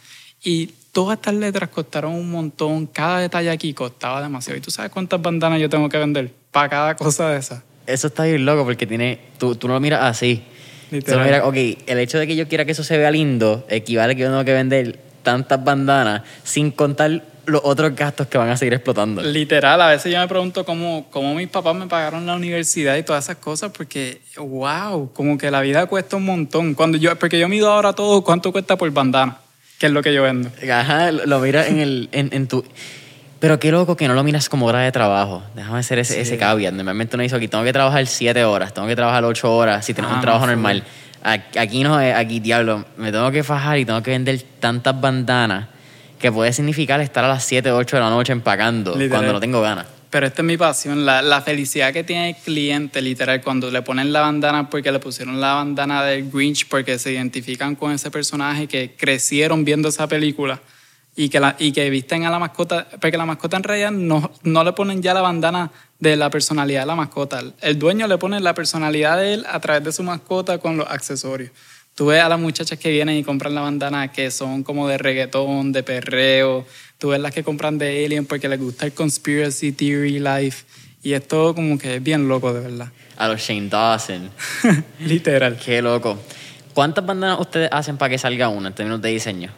Y 0.42 0.74
todas 0.94 1.18
estas 1.18 1.34
letras 1.34 1.68
costaron 1.68 2.14
un 2.14 2.30
montón, 2.30 2.86
cada 2.86 3.18
detalle 3.18 3.50
aquí 3.50 3.74
costaba 3.74 4.22
demasiado. 4.22 4.56
¿Y 4.56 4.60
tú 4.62 4.70
sabes 4.70 4.90
cuántas 4.90 5.20
bandanas 5.20 5.60
yo 5.60 5.68
tengo 5.68 5.88
que 5.88 5.98
vender 5.98 6.32
para 6.50 6.68
cada 6.70 6.96
cosa 6.96 7.28
de 7.30 7.38
esas? 7.38 7.62
Eso 7.86 8.06
está 8.06 8.24
bien 8.24 8.46
loco 8.46 8.64
porque 8.64 8.86
tiene. 8.86 9.18
Tú, 9.36 9.56
tú 9.56 9.68
no 9.68 9.74
lo 9.74 9.80
miras 9.80 10.02
así. 10.02 10.42
Tú 10.88 10.96
Literal. 10.96 11.18
lo 11.18 11.24
miras, 11.26 11.42
ok, 11.44 11.82
el 11.86 11.98
hecho 11.98 12.18
de 12.18 12.26
que 12.26 12.36
yo 12.36 12.48
quiera 12.48 12.64
que 12.64 12.72
eso 12.72 12.84
se 12.84 12.96
vea 12.96 13.10
lindo 13.10 13.66
equivale 13.68 14.12
a 14.12 14.16
que 14.16 14.22
yo 14.22 14.28
tengo 14.28 14.44
que 14.44 14.52
vender 14.52 15.00
tantas 15.22 15.62
bandanas 15.62 16.22
sin 16.44 16.70
contar 16.70 17.24
los 17.46 17.60
otros 17.64 17.94
gastos 17.94 18.28
que 18.28 18.38
van 18.38 18.48
a 18.48 18.56
seguir 18.56 18.74
explotando. 18.74 19.20
Literal, 19.20 19.80
a 19.80 19.88
veces 19.88 20.12
yo 20.12 20.20
me 20.20 20.28
pregunto 20.28 20.64
cómo, 20.64 21.08
cómo 21.10 21.34
mis 21.34 21.48
papás 21.48 21.74
me 21.74 21.88
pagaron 21.88 22.24
la 22.24 22.36
universidad 22.36 22.96
y 22.96 23.02
todas 23.02 23.24
esas 23.24 23.36
cosas, 23.36 23.72
porque, 23.76 24.20
wow, 24.36 25.12
como 25.12 25.36
que 25.36 25.50
la 25.50 25.60
vida 25.60 25.86
cuesta 25.86 26.16
un 26.16 26.24
montón. 26.24 26.74
Cuando 26.74 26.96
yo, 26.96 27.14
porque 27.16 27.38
yo 27.38 27.48
mido 27.48 27.70
ahora 27.70 27.92
todo 27.92 28.22
cuánto 28.22 28.52
cuesta 28.52 28.76
por 28.76 28.90
bandana, 28.92 29.38
es 29.86 29.92
lo 29.92 30.02
que 30.02 30.12
yo 30.14 30.22
vendo. 30.22 30.50
Ajá, 30.72 31.10
lo 31.12 31.38
miras 31.40 31.68
en, 31.68 31.80
el, 31.80 32.08
en, 32.12 32.28
en 32.32 32.46
tu... 32.48 32.64
Pero 33.40 33.58
qué 33.60 33.70
loco 33.70 33.96
que 33.96 34.08
no 34.08 34.14
lo 34.14 34.24
miras 34.24 34.48
como 34.48 34.66
hora 34.66 34.80
de 34.80 34.90
trabajo. 34.92 35.42
Déjame 35.54 35.78
hacer 35.80 35.98
ese, 35.98 36.14
Sí. 36.14 36.20
ese 36.20 36.38
caveat. 36.38 36.72
Normalmente 36.72 37.16
uno 37.16 37.22
dice, 37.24 37.36
aquí 37.36 37.48
tengo 37.48 37.62
que 37.64 37.72
trabajar 37.74 38.06
siete 38.06 38.42
horas, 38.44 38.72
tengo 38.72 38.88
que 38.88 38.96
trabajar 38.96 39.22
ocho 39.24 39.54
horas 39.54 39.84
si 39.84 39.92
tenemos 39.92 40.14
Ah, 40.14 40.16
un 40.18 40.22
trabajo 40.22 40.46
no, 40.46 40.52
normal. 40.52 40.82
Aquí 41.58 41.82
no 41.84 42.00
es, 42.00 42.14
aquí 42.14 42.40
diablo, 42.40 42.84
me 42.96 43.10
tengo 43.12 43.30
que 43.30 43.42
fajar 43.42 43.78
y 43.78 43.84
tengo 43.84 44.02
que 44.02 44.10
vender 44.12 44.40
tantas 44.60 44.98
bandanas 45.00 45.66
que 46.18 46.30
puede 46.32 46.52
significar 46.52 47.00
estar 47.00 47.24
a 47.24 47.28
las 47.28 47.44
7 47.44 47.70
o 47.70 47.76
8 47.76 47.96
de 47.96 48.02
la 48.02 48.10
noche 48.10 48.32
empacando 48.32 48.92
Literal. 48.92 49.10
cuando 49.10 49.32
no 49.34 49.40
tengo 49.40 49.60
ganas. 49.60 49.86
Pero 50.14 50.28
esta 50.28 50.42
es 50.42 50.46
mi 50.46 50.56
pasión, 50.56 51.04
la, 51.04 51.22
la 51.22 51.42
felicidad 51.42 51.92
que 51.92 52.04
tiene 52.04 52.28
el 52.28 52.36
cliente, 52.36 53.02
literal, 53.02 53.42
cuando 53.42 53.68
le 53.68 53.82
ponen 53.82 54.12
la 54.12 54.20
bandana 54.20 54.70
porque 54.70 54.92
le 54.92 55.00
pusieron 55.00 55.40
la 55.40 55.54
bandana 55.54 56.04
del 56.04 56.30
Grinch 56.30 56.68
porque 56.68 57.00
se 57.00 57.10
identifican 57.10 57.74
con 57.74 57.90
ese 57.90 58.12
personaje 58.12 58.68
que 58.68 58.94
crecieron 58.96 59.64
viendo 59.64 59.88
esa 59.88 60.06
película 60.06 60.60
y 61.16 61.30
que, 61.30 61.40
la, 61.40 61.56
y 61.58 61.72
que 61.72 61.90
visten 61.90 62.24
a 62.26 62.30
la 62.30 62.38
mascota, 62.38 62.86
porque 63.00 63.16
la 63.16 63.26
mascota 63.26 63.56
en 63.56 63.64
realidad 63.64 63.90
no, 63.90 64.30
no 64.44 64.62
le 64.62 64.72
ponen 64.72 65.02
ya 65.02 65.14
la 65.14 65.20
bandana 65.20 65.72
de 65.98 66.14
la 66.14 66.30
personalidad 66.30 66.82
de 66.82 66.86
la 66.86 66.94
mascota. 66.94 67.42
El 67.60 67.80
dueño 67.80 68.06
le 68.06 68.16
pone 68.16 68.38
la 68.38 68.54
personalidad 68.54 69.16
de 69.16 69.34
él 69.34 69.46
a 69.50 69.58
través 69.58 69.82
de 69.82 69.90
su 69.90 70.04
mascota 70.04 70.58
con 70.58 70.76
los 70.76 70.86
accesorios. 70.88 71.50
Tú 71.96 72.06
ves 72.06 72.22
a 72.22 72.28
las 72.28 72.40
muchachas 72.40 72.78
que 72.78 72.90
vienen 72.90 73.16
y 73.16 73.24
compran 73.24 73.54
la 73.54 73.60
bandana 73.62 74.12
que 74.12 74.30
son 74.30 74.62
como 74.62 74.86
de 74.86 74.98
reggaetón, 74.98 75.72
de 75.72 75.82
perreo. 75.82 76.66
Tú 77.04 77.10
ves 77.10 77.20
las 77.20 77.34
que 77.34 77.44
compran 77.44 77.76
de 77.76 78.02
Alien 78.02 78.24
porque 78.24 78.48
les 78.48 78.58
gusta 78.58 78.86
el 78.86 78.94
conspiracy 78.94 79.72
theory 79.72 80.20
life. 80.20 80.64
Y 81.02 81.12
esto 81.12 81.54
como 81.54 81.76
que 81.76 81.96
es 81.96 82.02
bien 82.02 82.28
loco, 82.28 82.54
de 82.54 82.60
verdad. 82.60 82.92
A 83.18 83.28
los 83.28 83.42
Shane 83.42 83.68
Dawson. 83.68 84.30
Literal. 85.00 85.58
Qué 85.62 85.82
loco. 85.82 86.18
¿Cuántas 86.72 87.04
bandanas 87.04 87.40
ustedes 87.40 87.68
hacen 87.70 87.98
para 87.98 88.08
que 88.08 88.16
salga 88.16 88.48
una 88.48 88.68
en 88.68 88.74
términos 88.74 89.02
de 89.02 89.10
diseño? 89.10 89.50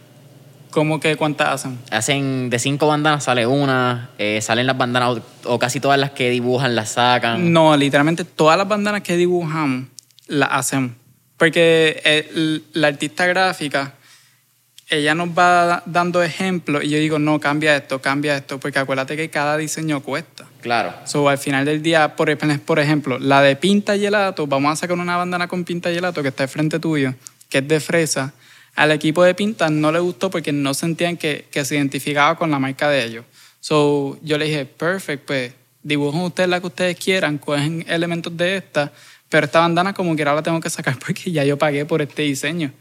¿Cómo 0.73 0.99
que 0.99 1.15
cuántas 1.15 1.51
hacen? 1.51 1.79
Hacen 1.93 2.51
de 2.51 2.59
cinco 2.59 2.89
bandanas, 2.89 3.23
sale 3.23 3.47
una, 3.47 4.11
eh, 4.19 4.41
salen 4.43 4.67
las 4.67 4.77
bandanas 4.77 5.19
o, 5.45 5.53
o 5.53 5.59
casi 5.61 5.79
todas 5.79 6.01
las 6.01 6.11
que 6.11 6.31
dibujan 6.31 6.75
las 6.75 6.91
sacan. 6.91 7.53
No, 7.53 7.77
literalmente 7.77 8.25
todas 8.25 8.59
las 8.59 8.67
bandanas 8.67 9.03
que 9.03 9.17
dibujamos 9.17 9.87
las 10.27 10.49
hacemos. 10.51 10.91
Porque 11.37 12.03
eh, 12.05 12.61
la 12.73 12.89
artista 12.89 13.25
gráfica, 13.27 13.95
ella 14.89 15.15
nos 15.17 15.31
va 15.31 15.83
dando 15.87 16.23
ejemplos 16.23 16.85
y 16.85 16.91
yo 16.91 16.99
digo, 16.99 17.19
no, 17.19 17.41
cambia 17.41 17.77
esto, 17.77 18.01
cambia 18.01 18.37
esto, 18.37 18.61
porque 18.61 18.79
acuérdate 18.79 19.17
que 19.17 19.29
cada 19.31 19.57
diseño 19.57 20.01
cuesta. 20.01 20.47
Claro. 20.63 20.95
So, 21.05 21.29
al 21.29 21.39
final 21.39 21.65
del 21.65 21.83
día, 21.83 22.15
por, 22.15 22.37
por 22.61 22.79
ejemplo, 22.79 23.19
la 23.19 23.43
de 23.43 23.57
pinta 23.57 23.97
gelato, 23.99 24.47
vamos 24.47 24.73
a 24.73 24.77
sacar 24.77 24.97
una 24.97 25.17
bandana 25.17 25.49
con 25.49 25.65
pinta 25.65 25.91
gelato 25.91 26.23
que 26.23 26.29
está 26.29 26.45
al 26.45 26.49
frente 26.49 26.79
tuyo, 26.79 27.15
que 27.49 27.59
es 27.59 27.69
de 27.69 27.81
fresa. 27.81 28.33
Al 28.77 28.93
equipo 28.93 29.25
de 29.25 29.35
pinta 29.35 29.71
no 29.71 29.91
le 29.91 29.99
gustó 29.99 30.31
porque 30.31 30.53
no 30.53 30.73
sentían 30.73 31.17
que, 31.17 31.47
que 31.51 31.65
se 31.65 31.77
identificaba 31.77 32.37
con 32.37 32.51
la 32.51 32.61
marca 32.61 32.89
de 32.89 33.05
ellos. 33.05 33.25
So, 33.59 34.19
yo 34.23 34.39
le 34.39 34.45
dije, 34.45 34.67
perfect, 34.67 35.25
pues 35.25 35.53
dibujen 35.83 36.21
ustedes 36.21 36.49
la 36.49 36.61
que 36.61 36.67
ustedes 36.67 36.97
quieran, 36.97 37.39
cogen 37.39 37.85
elementos 37.89 38.37
de 38.37 38.59
esta, 38.59 38.93
pero 39.29 39.47
esta 39.47 39.61
bandana 39.61 39.93
como 39.95 40.15
quiera 40.15 40.35
la 40.35 40.43
tengo 40.43 40.61
que 40.61 40.71
sacar 40.71 40.97
porque 41.05 41.33
ya 41.33 41.43
yo 41.43 41.59
pagué 41.59 41.85
por 41.85 42.03
este 42.03 42.23
diseño. 42.23 42.73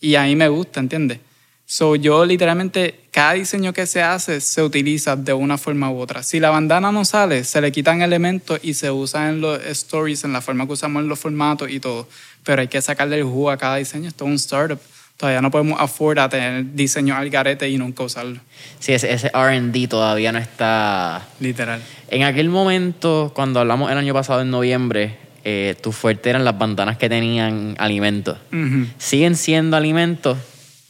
Y 0.00 0.16
a 0.16 0.24
mí 0.24 0.34
me 0.34 0.48
gusta, 0.48 0.80
¿entiendes? 0.80 1.20
So, 1.68 1.96
yo 1.96 2.24
literalmente, 2.24 3.00
cada 3.10 3.32
diseño 3.32 3.72
que 3.72 3.86
se 3.86 4.00
hace 4.00 4.40
se 4.40 4.62
utiliza 4.62 5.16
de 5.16 5.32
una 5.32 5.58
forma 5.58 5.90
u 5.90 5.98
otra. 5.98 6.22
Si 6.22 6.38
la 6.38 6.50
bandana 6.50 6.92
no 6.92 7.04
sale, 7.04 7.42
se 7.42 7.60
le 7.60 7.72
quitan 7.72 8.02
elementos 8.02 8.60
y 8.62 8.74
se 8.74 8.88
usan 8.92 9.34
en 9.34 9.40
los 9.40 9.60
stories, 9.66 10.22
en 10.22 10.32
la 10.32 10.40
forma 10.40 10.64
que 10.66 10.74
usamos 10.74 11.02
en 11.02 11.08
los 11.08 11.18
formatos 11.18 11.68
y 11.68 11.80
todo. 11.80 12.06
Pero 12.44 12.60
hay 12.60 12.68
que 12.68 12.80
sacarle 12.80 13.18
el 13.18 13.24
jugo 13.24 13.50
a 13.50 13.56
cada 13.56 13.76
diseño. 13.76 14.08
Esto 14.08 14.24
es 14.26 14.28
un 14.28 14.34
startup. 14.36 14.78
Todavía 15.16 15.42
no 15.42 15.50
podemos 15.50 15.80
afford 15.80 16.18
a 16.20 16.28
tener 16.28 16.74
diseños 16.74 17.18
al 17.18 17.30
garete 17.30 17.68
y 17.68 17.78
nunca 17.78 18.04
usarlo. 18.04 18.38
Sí, 18.78 18.92
ese, 18.92 19.12
ese 19.12 19.30
RD 19.30 19.88
todavía 19.88 20.30
no 20.30 20.38
está. 20.38 21.26
Literal. 21.40 21.82
En 22.10 22.22
aquel 22.22 22.48
momento, 22.48 23.32
cuando 23.34 23.58
hablamos 23.58 23.90
el 23.90 23.98
año 23.98 24.14
pasado 24.14 24.42
en 24.42 24.50
noviembre, 24.50 25.16
eh, 25.42 25.74
tu 25.82 25.90
fuerte 25.90 26.30
eran 26.30 26.44
las 26.44 26.56
bandanas 26.56 26.96
que 26.96 27.08
tenían 27.08 27.74
alimentos. 27.78 28.38
Ujú. 28.52 28.86
¿Siguen 28.98 29.34
siendo 29.34 29.76
alimentos? 29.76 30.38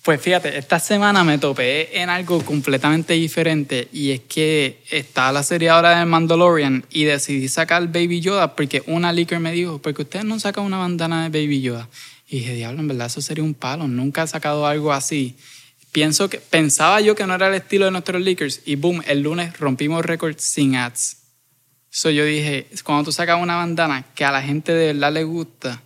Pues 0.06 0.20
fíjate, 0.20 0.56
esta 0.56 0.78
semana 0.78 1.24
me 1.24 1.36
topé 1.36 2.00
en 2.00 2.10
algo 2.10 2.40
completamente 2.44 3.14
diferente 3.14 3.88
y 3.92 4.12
es 4.12 4.20
que 4.20 4.80
está 4.88 5.32
la 5.32 5.42
serie 5.42 5.68
ahora 5.70 5.98
de 5.98 6.04
Mandalorian 6.04 6.86
y 6.90 7.02
decidí 7.02 7.48
sacar 7.48 7.88
Baby 7.88 8.20
Yoda 8.20 8.54
porque 8.54 8.84
una 8.86 9.12
leaker 9.12 9.40
me 9.40 9.50
dijo, 9.50 9.82
porque 9.82 10.02
ustedes 10.02 10.24
no 10.24 10.38
sacan 10.38 10.62
una 10.62 10.78
bandana 10.78 11.28
de 11.28 11.40
Baby 11.40 11.60
Yoda. 11.60 11.88
Y 12.28 12.38
dije, 12.38 12.54
diablo, 12.54 12.82
en 12.82 12.86
verdad 12.86 13.08
eso 13.08 13.20
sería 13.20 13.42
un 13.42 13.54
palo, 13.54 13.88
nunca 13.88 14.22
he 14.22 14.28
sacado 14.28 14.64
algo 14.68 14.92
así. 14.92 15.34
Pienso 15.90 16.30
que, 16.30 16.38
pensaba 16.38 17.00
yo 17.00 17.16
que 17.16 17.26
no 17.26 17.34
era 17.34 17.48
el 17.48 17.54
estilo 17.54 17.86
de 17.86 17.90
nuestros 17.90 18.22
leakers 18.22 18.60
y 18.64 18.76
boom, 18.76 19.02
el 19.08 19.22
lunes 19.22 19.58
rompimos 19.58 20.04
récord 20.04 20.36
sin 20.38 20.76
ads. 20.76 21.16
So 21.90 22.10
yo 22.10 22.24
dije, 22.24 22.68
cuando 22.84 23.06
tú 23.06 23.10
sacas 23.10 23.42
una 23.42 23.56
bandana 23.56 24.04
que 24.14 24.24
a 24.24 24.30
la 24.30 24.40
gente 24.40 24.72
de 24.72 24.92
verdad 24.92 25.12
le 25.12 25.24
gusta, 25.24 25.82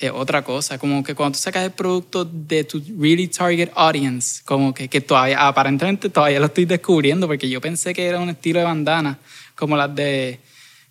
es 0.00 0.10
otra 0.12 0.42
cosa. 0.42 0.78
Como 0.78 1.02
que 1.04 1.14
cuando 1.14 1.36
tú 1.38 1.42
sacas 1.42 1.64
el 1.64 1.70
producto 1.72 2.24
de 2.24 2.64
tu 2.64 2.82
really 2.98 3.28
target 3.28 3.70
audience, 3.74 4.42
como 4.44 4.72
que, 4.74 4.88
que 4.88 5.00
todavía, 5.00 5.46
aparentemente 5.46 6.08
todavía 6.08 6.40
lo 6.40 6.46
estoy 6.46 6.64
descubriendo, 6.64 7.26
porque 7.26 7.48
yo 7.48 7.60
pensé 7.60 7.92
que 7.94 8.06
era 8.06 8.18
un 8.18 8.30
estilo 8.30 8.58
de 8.60 8.64
bandana, 8.64 9.18
como 9.54 9.76
las 9.76 9.94
de 9.94 10.40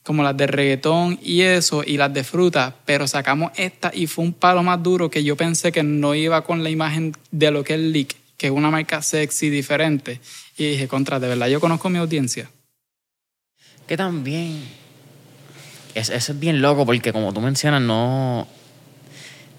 como 0.02 0.24
las 0.24 0.36
de 0.36 0.48
reggaetón 0.48 1.20
y 1.22 1.42
eso, 1.42 1.84
y 1.86 1.98
las 1.98 2.12
de 2.12 2.24
fruta, 2.24 2.74
pero 2.86 3.08
sacamos 3.08 3.52
esta 3.58 3.92
y 3.94 4.08
fue 4.08 4.24
un 4.26 4.34
palo 4.34 4.64
más 4.64 4.82
duro 4.82 5.10
que 5.12 5.24
yo 5.24 5.36
pensé 5.36 5.72
que 5.72 5.84
no 5.84 6.16
iba 6.16 6.44
con 6.44 6.64
la 6.64 6.70
imagen 6.72 7.16
de 7.30 7.52
lo 7.52 7.64
que 7.64 7.76
es 7.76 7.80
Leak, 7.80 8.16
que 8.38 8.48
es 8.48 8.52
una 8.52 8.72
marca 8.72 9.04
sexy 9.04 9.50
diferente. 9.52 10.20
Y 10.58 10.72
dije, 10.72 10.88
contra, 10.88 11.20
de 11.20 11.28
verdad, 11.28 11.48
yo 11.48 11.60
conozco 11.60 11.90
mi 11.90 12.00
audiencia. 12.00 12.50
Que 13.88 13.98
también. 13.98 14.64
es- 15.94 16.10
Eso 16.10 16.32
es 16.32 16.40
bien 16.40 16.62
loco 16.62 16.86
porque, 16.86 17.12
como 17.14 17.32
tú 17.34 17.42
mencionas, 17.42 17.82
no. 17.82 18.48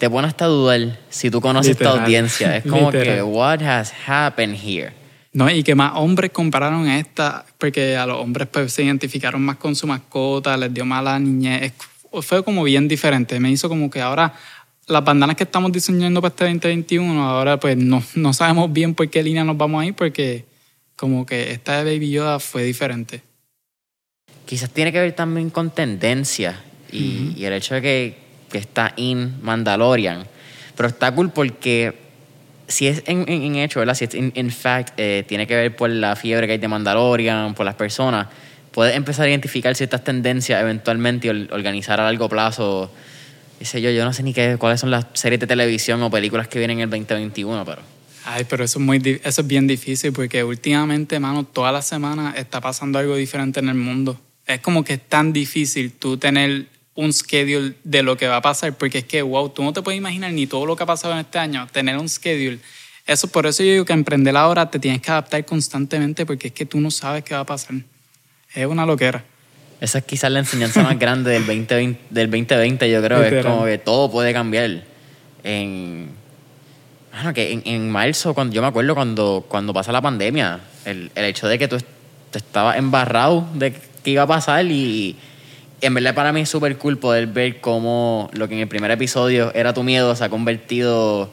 Te 0.00 0.08
pone 0.08 0.26
hasta 0.26 0.46
dudar 0.46 0.98
si 1.10 1.30
tú 1.30 1.40
conoces 1.42 1.72
esta 1.72 1.84
Literal. 1.84 2.04
audiencia. 2.04 2.56
Es 2.56 2.64
como 2.64 2.90
que, 2.90 3.22
what 3.22 3.60
has 3.62 3.92
happened 4.06 4.56
here? 4.56 4.92
No, 5.34 5.48
y 5.50 5.62
que 5.62 5.74
más 5.74 5.92
hombres 5.94 6.30
compararon 6.32 6.88
esta, 6.88 7.44
porque 7.58 7.96
a 7.96 8.06
los 8.06 8.16
hombres 8.16 8.48
pues, 8.50 8.72
se 8.72 8.82
identificaron 8.82 9.42
más 9.42 9.56
con 9.56 9.76
su 9.76 9.86
mascota, 9.86 10.56
les 10.56 10.72
dio 10.72 10.84
mala 10.86 11.18
niñez. 11.18 11.62
Es- 11.64 12.24
Fue 12.26 12.42
como 12.42 12.64
bien 12.64 12.88
diferente. 12.88 13.38
Me 13.38 13.50
hizo 13.50 13.68
como 13.68 13.90
que 13.90 14.00
ahora 14.00 14.32
las 14.86 15.04
bandanas 15.04 15.36
que 15.36 15.44
estamos 15.44 15.70
diseñando 15.70 16.20
para 16.22 16.30
este 16.32 16.44
2021, 16.46 17.22
ahora 17.22 17.60
pues 17.60 17.76
no, 17.76 18.02
no 18.16 18.32
sabemos 18.32 18.72
bien 18.72 18.94
por 18.94 19.08
qué 19.10 19.22
línea 19.22 19.44
nos 19.44 19.56
vamos 19.56 19.82
a 19.82 19.86
ir, 19.86 19.94
porque 19.94 20.46
como 20.96 21.24
que 21.26 21.52
esta 21.52 21.84
de 21.84 21.92
Baby 21.92 22.10
Yoda 22.10 22.40
fue 22.40 22.64
diferente. 22.64 23.22
Quizás 24.46 24.70
tiene 24.70 24.90
que 24.92 25.00
ver 25.00 25.12
también 25.12 25.50
con 25.50 25.70
tendencia 25.70 26.58
y, 26.90 27.34
y 27.36 27.44
el 27.44 27.52
hecho 27.52 27.74
de 27.74 27.82
que, 27.82 28.18
que 28.50 28.58
está 28.58 28.92
in 28.96 29.36
Mandalorian. 29.42 30.24
Pero 30.76 30.88
está 30.88 31.12
cool 31.14 31.30
porque 31.30 31.94
si 32.68 32.86
es 32.86 33.02
en, 33.06 33.24
en- 33.28 33.42
en 33.42 33.56
hecho, 33.56 33.80
¿verdad? 33.80 33.94
Si 33.94 34.04
es 34.04 34.14
in, 34.14 34.50
fact, 34.50 34.94
eh, 34.96 35.24
tiene 35.26 35.46
que 35.46 35.54
ver 35.56 35.74
por 35.76 35.90
la 35.90 36.16
fiebre 36.16 36.46
que 36.46 36.52
hay 36.54 36.58
de 36.58 36.68
Mandalorian, 36.68 37.54
por 37.54 37.64
las 37.66 37.74
personas, 37.74 38.28
puedes 38.72 38.94
empezar 38.96 39.26
a 39.26 39.28
identificar 39.28 39.74
ciertas 39.74 40.04
tendencias 40.04 40.60
eventualmente 40.60 41.26
y 41.26 41.30
or- 41.30 41.48
organizar 41.52 42.00
a 42.00 42.04
largo 42.04 42.28
plazo. 42.28 42.90
Qué 43.58 43.64
sé 43.64 43.82
yo, 43.82 43.90
yo 43.90 44.04
no 44.04 44.12
sé 44.12 44.22
ni 44.22 44.32
qué, 44.32 44.56
cuáles 44.58 44.80
son 44.80 44.90
las 44.90 45.06
series 45.14 45.38
de 45.40 45.46
televisión 45.46 46.02
o 46.02 46.10
películas 46.10 46.48
que 46.48 46.58
vienen 46.58 46.78
en 46.78 46.84
el 46.84 46.90
2021, 46.90 47.64
pero 47.64 47.82
Ay, 48.24 48.44
pero 48.48 48.64
eso 48.64 48.78
es, 48.78 48.84
muy, 48.84 49.20
eso 49.24 49.40
es 49.40 49.46
bien 49.46 49.66
difícil 49.66 50.12
porque 50.12 50.44
últimamente, 50.44 51.18
mano, 51.18 51.44
toda 51.44 51.72
la 51.72 51.82
semana 51.82 52.34
está 52.36 52.60
pasando 52.60 52.98
algo 52.98 53.16
diferente 53.16 53.60
en 53.60 53.68
el 53.70 53.74
mundo. 53.74 54.20
Es 54.46 54.60
como 54.60 54.84
que 54.84 54.94
es 54.94 55.00
tan 55.08 55.32
difícil 55.32 55.90
tú 55.92 56.16
tener 56.18 56.66
un 57.00 57.12
schedule 57.14 57.74
de 57.82 58.02
lo 58.02 58.16
que 58.16 58.28
va 58.28 58.36
a 58.36 58.42
pasar 58.42 58.76
porque 58.76 58.98
es 58.98 59.04
que, 59.04 59.22
wow, 59.22 59.48
tú 59.48 59.62
no 59.62 59.72
te 59.72 59.80
puedes 59.80 59.98
imaginar 59.98 60.32
ni 60.32 60.46
todo 60.46 60.66
lo 60.66 60.76
que 60.76 60.82
ha 60.82 60.86
pasado 60.86 61.14
en 61.14 61.20
este 61.20 61.38
año, 61.38 61.66
tener 61.72 61.96
un 61.96 62.08
schedule. 62.08 62.58
Eso, 63.06 63.26
por 63.28 63.46
eso 63.46 63.62
yo 63.62 63.72
digo 63.72 63.84
que 63.86 63.94
emprender 63.94 64.36
ahora 64.36 64.70
te 64.70 64.78
tienes 64.78 65.00
que 65.00 65.10
adaptar 65.10 65.44
constantemente 65.46 66.26
porque 66.26 66.48
es 66.48 66.52
que 66.52 66.66
tú 66.66 66.78
no 66.78 66.90
sabes 66.90 67.24
qué 67.24 67.34
va 67.34 67.40
a 67.40 67.46
pasar. 67.46 67.74
Es 68.54 68.66
una 68.66 68.84
loquera. 68.84 69.24
Esa 69.80 69.98
es 69.98 70.04
quizás 70.04 70.30
la 70.30 70.40
enseñanza 70.40 70.82
más 70.82 70.98
grande 70.98 71.30
del 71.30 71.46
2020, 71.46 72.00
del 72.10 72.30
2020 72.30 72.90
yo 72.90 73.02
creo. 73.02 73.22
Es 73.22 73.46
como 73.46 73.64
que 73.64 73.78
todo 73.78 74.10
puede 74.10 74.34
cambiar. 74.34 74.84
En, 75.42 76.10
bueno, 77.12 77.32
que 77.32 77.52
en, 77.52 77.62
en 77.64 77.90
marzo, 77.90 78.34
cuando, 78.34 78.54
yo 78.54 78.60
me 78.60 78.68
acuerdo 78.68 78.94
cuando, 78.94 79.46
cuando 79.48 79.72
pasa 79.72 79.90
la 79.90 80.02
pandemia, 80.02 80.60
el, 80.84 81.10
el 81.14 81.24
hecho 81.24 81.48
de 81.48 81.58
que 81.58 81.66
tú, 81.66 81.78
tú 81.78 82.38
estabas 82.38 82.76
embarrado 82.76 83.48
de 83.54 83.72
qué 84.04 84.10
iba 84.10 84.24
a 84.24 84.26
pasar 84.26 84.66
y 84.66 85.16
en 85.80 85.94
verdad 85.94 86.14
para 86.14 86.32
mí 86.32 86.42
es 86.42 86.48
súper 86.48 86.76
cool 86.78 86.98
poder 86.98 87.26
ver 87.26 87.60
cómo 87.60 88.30
lo 88.32 88.48
que 88.48 88.54
en 88.54 88.60
el 88.60 88.68
primer 88.68 88.90
episodio 88.90 89.52
era 89.54 89.72
tu 89.72 89.82
miedo 89.82 90.14
se 90.14 90.24
ha 90.24 90.28
convertido, 90.28 91.30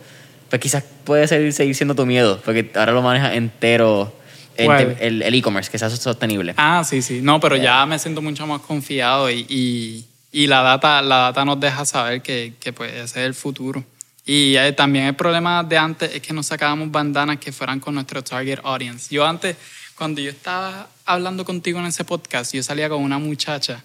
pues 0.49 0.61
quizás 0.61 0.83
puede 1.03 1.27
ser, 1.27 1.51
seguir 1.53 1.75
siendo 1.75 1.95
tu 1.95 2.05
miedo, 2.05 2.41
porque 2.43 2.71
ahora 2.75 2.91
lo 2.91 3.01
manejas 3.01 3.35
entero, 3.35 4.13
el 4.57 5.33
e-commerce, 5.35 5.69
que 5.69 5.77
sea 5.77 5.89
sostenible. 5.89 6.53
Ah, 6.57 6.83
sí, 6.83 7.01
sí. 7.01 7.19
No, 7.21 7.39
pero 7.39 7.55
ya 7.55 7.85
me 7.85 7.99
siento 7.99 8.21
mucho 8.21 8.47
más 8.47 8.61
confiado 8.61 9.29
y, 9.29 9.45
y, 9.47 10.05
y 10.31 10.47
la, 10.47 10.61
data, 10.61 11.01
la 11.01 11.17
data 11.17 11.45
nos 11.45 11.59
deja 11.59 11.85
saber 11.85 12.21
que, 12.21 12.53
que 12.59 12.73
pues 12.73 12.91
ese 12.91 13.21
es 13.21 13.27
el 13.27 13.33
futuro. 13.33 13.83
Y 14.25 14.57
eh, 14.57 14.73
también 14.73 15.05
el 15.05 15.15
problema 15.15 15.63
de 15.63 15.77
antes 15.77 16.13
es 16.13 16.21
que 16.21 16.33
no 16.33 16.43
sacábamos 16.43 16.91
bandanas 16.91 17.37
que 17.37 17.53
fueran 17.53 17.79
con 17.79 17.95
nuestro 17.95 18.21
target 18.21 18.59
audience. 18.63 19.13
Yo 19.13 19.25
antes, 19.25 19.55
cuando 19.95 20.19
yo 20.19 20.29
estaba 20.29 20.89
hablando 21.05 21.45
contigo 21.45 21.79
en 21.79 21.85
ese 21.85 22.03
podcast, 22.03 22.53
yo 22.53 22.61
salía 22.61 22.89
con 22.89 23.01
una 23.01 23.19
muchacha 23.19 23.83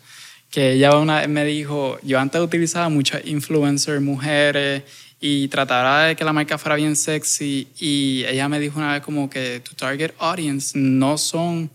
que 0.53 0.75
ella 0.75 0.97
una 0.97 1.19
vez 1.21 1.29
me 1.29 1.45
dijo, 1.45 1.99
yo 2.03 2.21
antes 2.21 2.41
utilizaba 2.41 2.89
muchas 2.89 3.27
influencers, 3.27 4.01
mujeres, 4.01 4.83
y 5.19 5.49
trataba 5.49 6.05
de 6.05 6.17
que 6.17 6.25
la 6.25 6.33
marca 6.33 6.59
fuera 6.59 6.77
bien 6.77 6.95
sexy, 6.95 7.69
y 7.81 8.25
ella 8.29 8.49
me 8.49 8.61
dijo 8.61 8.79
una 8.79 8.93
vez 8.93 9.03
como 9.03 9.31
que 9.31 9.61
tu 9.61 9.75
target 9.75 10.13
audience 10.19 10.79
no 10.79 11.17
son, 11.17 11.71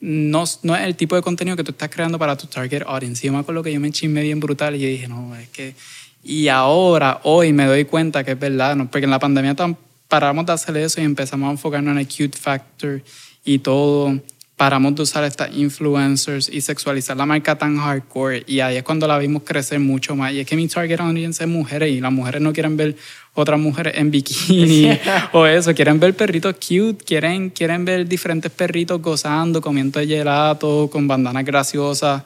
no, 0.00 0.44
no 0.62 0.76
es 0.76 0.82
el 0.82 0.96
tipo 0.96 1.16
de 1.16 1.22
contenido 1.22 1.56
que 1.56 1.64
tú 1.64 1.70
estás 1.70 1.88
creando 1.88 2.18
para 2.18 2.36
tu 2.36 2.46
target 2.46 2.82
audience. 2.86 3.24
Y 3.24 3.28
yo 3.28 3.32
me 3.32 3.38
acuerdo 3.38 3.62
que 3.62 3.72
yo 3.72 3.80
me 3.80 3.90
chismé 3.90 4.22
bien 4.22 4.38
brutal 4.38 4.76
y 4.76 4.84
dije, 4.84 5.08
no, 5.08 5.34
es 5.34 5.48
que... 5.48 5.74
Y 6.22 6.48
ahora, 6.48 7.20
hoy 7.22 7.54
me 7.54 7.64
doy 7.64 7.86
cuenta 7.86 8.22
que 8.22 8.32
es 8.32 8.38
verdad, 8.38 8.76
¿no? 8.76 8.90
porque 8.90 9.04
en 9.06 9.10
la 9.10 9.18
pandemia 9.18 9.56
tam- 9.56 9.76
paramos 10.06 10.44
de 10.44 10.52
hacer 10.52 10.76
eso 10.76 11.00
y 11.00 11.04
empezamos 11.04 11.48
a 11.48 11.52
enfocarnos 11.52 11.92
en 11.92 11.98
el 11.98 12.06
cute 12.06 12.36
factor 12.36 13.00
y 13.42 13.58
todo. 13.60 14.20
Paramos 14.60 14.94
de 14.94 15.00
usar 15.00 15.24
estas 15.24 15.56
influencers 15.56 16.50
y 16.50 16.60
sexualizar 16.60 17.16
la 17.16 17.24
marca 17.24 17.56
tan 17.56 17.78
hardcore. 17.78 18.44
Y 18.46 18.60
ahí 18.60 18.76
es 18.76 18.82
cuando 18.82 19.06
la 19.06 19.16
vimos 19.16 19.42
crecer 19.42 19.80
mucho 19.80 20.14
más. 20.14 20.34
Y 20.34 20.40
es 20.40 20.46
que 20.46 20.54
mi 20.54 20.68
target 20.68 21.00
audience 21.00 21.42
es 21.42 21.48
mujeres 21.48 21.90
y 21.90 21.98
las 21.98 22.12
mujeres 22.12 22.42
no 22.42 22.52
quieren 22.52 22.76
ver 22.76 22.94
otras 23.32 23.58
mujeres 23.58 23.94
en 23.96 24.10
bikini 24.10 24.98
o 25.32 25.46
eso. 25.46 25.74
Quieren 25.74 25.98
ver 25.98 26.14
perritos 26.14 26.56
cute, 26.56 27.02
quieren, 27.02 27.48
quieren 27.48 27.86
ver 27.86 28.06
diferentes 28.06 28.52
perritos 28.52 29.00
gozando, 29.00 29.62
comiendo 29.62 29.98
gelato, 30.00 30.90
con 30.92 31.08
bandanas 31.08 31.46
graciosas. 31.46 32.22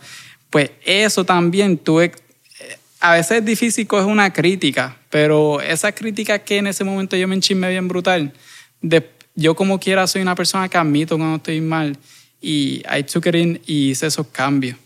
Pues 0.51 0.73
eso 0.85 1.25
también 1.25 1.79
tuve 1.79 2.11
a 2.99 3.13
veces 3.13 3.39
es 3.39 3.45
difícil 3.45 3.87
coger 3.87 4.07
una 4.07 4.33
crítica, 4.33 4.97
pero 5.09 5.61
esa 5.61 5.93
crítica 5.93 6.41
que 6.41 6.57
en 6.57 6.67
ese 6.67 6.83
momento 6.83 7.17
yo 7.17 7.29
me 7.29 7.37
enchismé 7.37 7.71
bien 7.71 7.87
brutal, 7.87 8.33
de, 8.81 9.09
yo 9.37 9.55
como 9.55 9.79
quiera 9.79 10.05
soy 10.09 10.23
una 10.23 10.35
persona 10.35 10.69
que 10.69 10.79
admito 10.79 11.17
cuando 11.17 11.37
estoy 11.37 11.61
mal 11.61 11.97
y 12.45 12.83
I 12.95 13.03
took 13.05 13.27
it 13.27 13.35
in 13.35 13.61
y 13.67 13.91
hice 13.91 14.07
esos 14.07 14.27
cambios. 14.27 14.77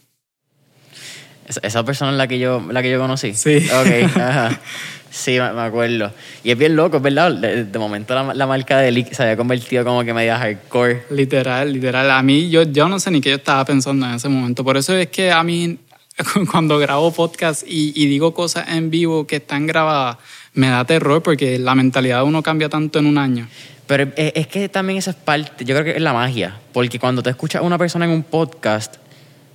Esa, 1.62 1.85
persona 1.85 2.12
es 2.12 2.18
la 2.18 2.29
que 2.29 2.38
yo, 2.38 2.62
la 2.71 2.83
que 2.83 2.90
yo 2.90 3.01
conocí. 3.01 3.35
Sí. 3.35 3.57
Ok, 3.57 4.16
ajá. 4.16 4.61
Sí, 5.11 5.33
me, 5.33 5.61
acuerdo. 5.62 6.12
Y 6.44 6.51
es 6.51 6.59
bien 6.59 6.77
loco, 6.77 6.99
es 6.99 7.03
verdad. 7.03 7.33
De, 7.33 7.64
de 7.64 7.79
momento 7.79 8.14
la, 8.14 8.35
la 8.35 8.47
marca 8.47 8.79
de 8.79 8.92
Leak 8.92 9.12
se 9.12 9.23
había 9.23 9.37
convertido 9.37 9.85
como 9.85 10.05
que 10.05 10.12
media 10.12 10.38
hardcore. 10.38 11.05
Literal, 11.11 11.73
literal. 11.73 12.11
A 12.11 12.23
mí, 12.23 12.51
yo, 12.51 12.62
yo 12.62 12.88
no 12.88 13.01
sé 13.01 13.11
ni 13.11 13.21
qué 13.21 13.31
yo 13.31 13.37
estaba 13.37 13.64
pensando 13.64 14.07
en 14.07 14.14
ese 14.14 14.29
momento. 14.29 14.62
Por 14.62 14.77
eso 14.77 14.94
es 14.94 15.09
que 15.09 15.33
a 15.33 15.42
mí, 15.42 15.79
cuando 16.51 16.79
grabo 16.79 17.12
podcast 17.12 17.64
y, 17.66 17.92
y 17.97 18.07
digo 18.07 18.35
cosas 18.35 18.68
en 18.68 18.90
vivo 18.90 19.27
que 19.27 19.37
están 19.37 19.66
grabadas, 19.66 20.18
me 20.53 20.68
da 20.68 20.85
terror 20.85 21.23
porque 21.23 21.59
la 21.59 21.75
mentalidad 21.75 22.18
de 22.18 22.25
uno 22.25 22.42
cambia 22.42 22.68
tanto 22.68 22.99
en 22.99 23.07
un 23.07 23.16
año. 23.16 23.49
Pero 23.88 24.07
es, 24.16 24.46
que 24.46 24.68
también 24.68 24.98
eso 24.98 25.11
es 25.11 25.16
parte, 25.16 25.64
yo 25.64 25.74
creo 25.74 25.85
que 25.85 25.90
es 25.96 26.01
la 26.03 26.12
magia. 26.12 26.55
Porque 26.72 27.01
cuando 27.01 27.22
te 27.22 27.31
escuchas 27.31 27.62
a 27.62 27.64
una 27.64 27.79
persona 27.79 28.05
en 28.05 28.12
un 28.12 28.22
podcast, 28.22 28.94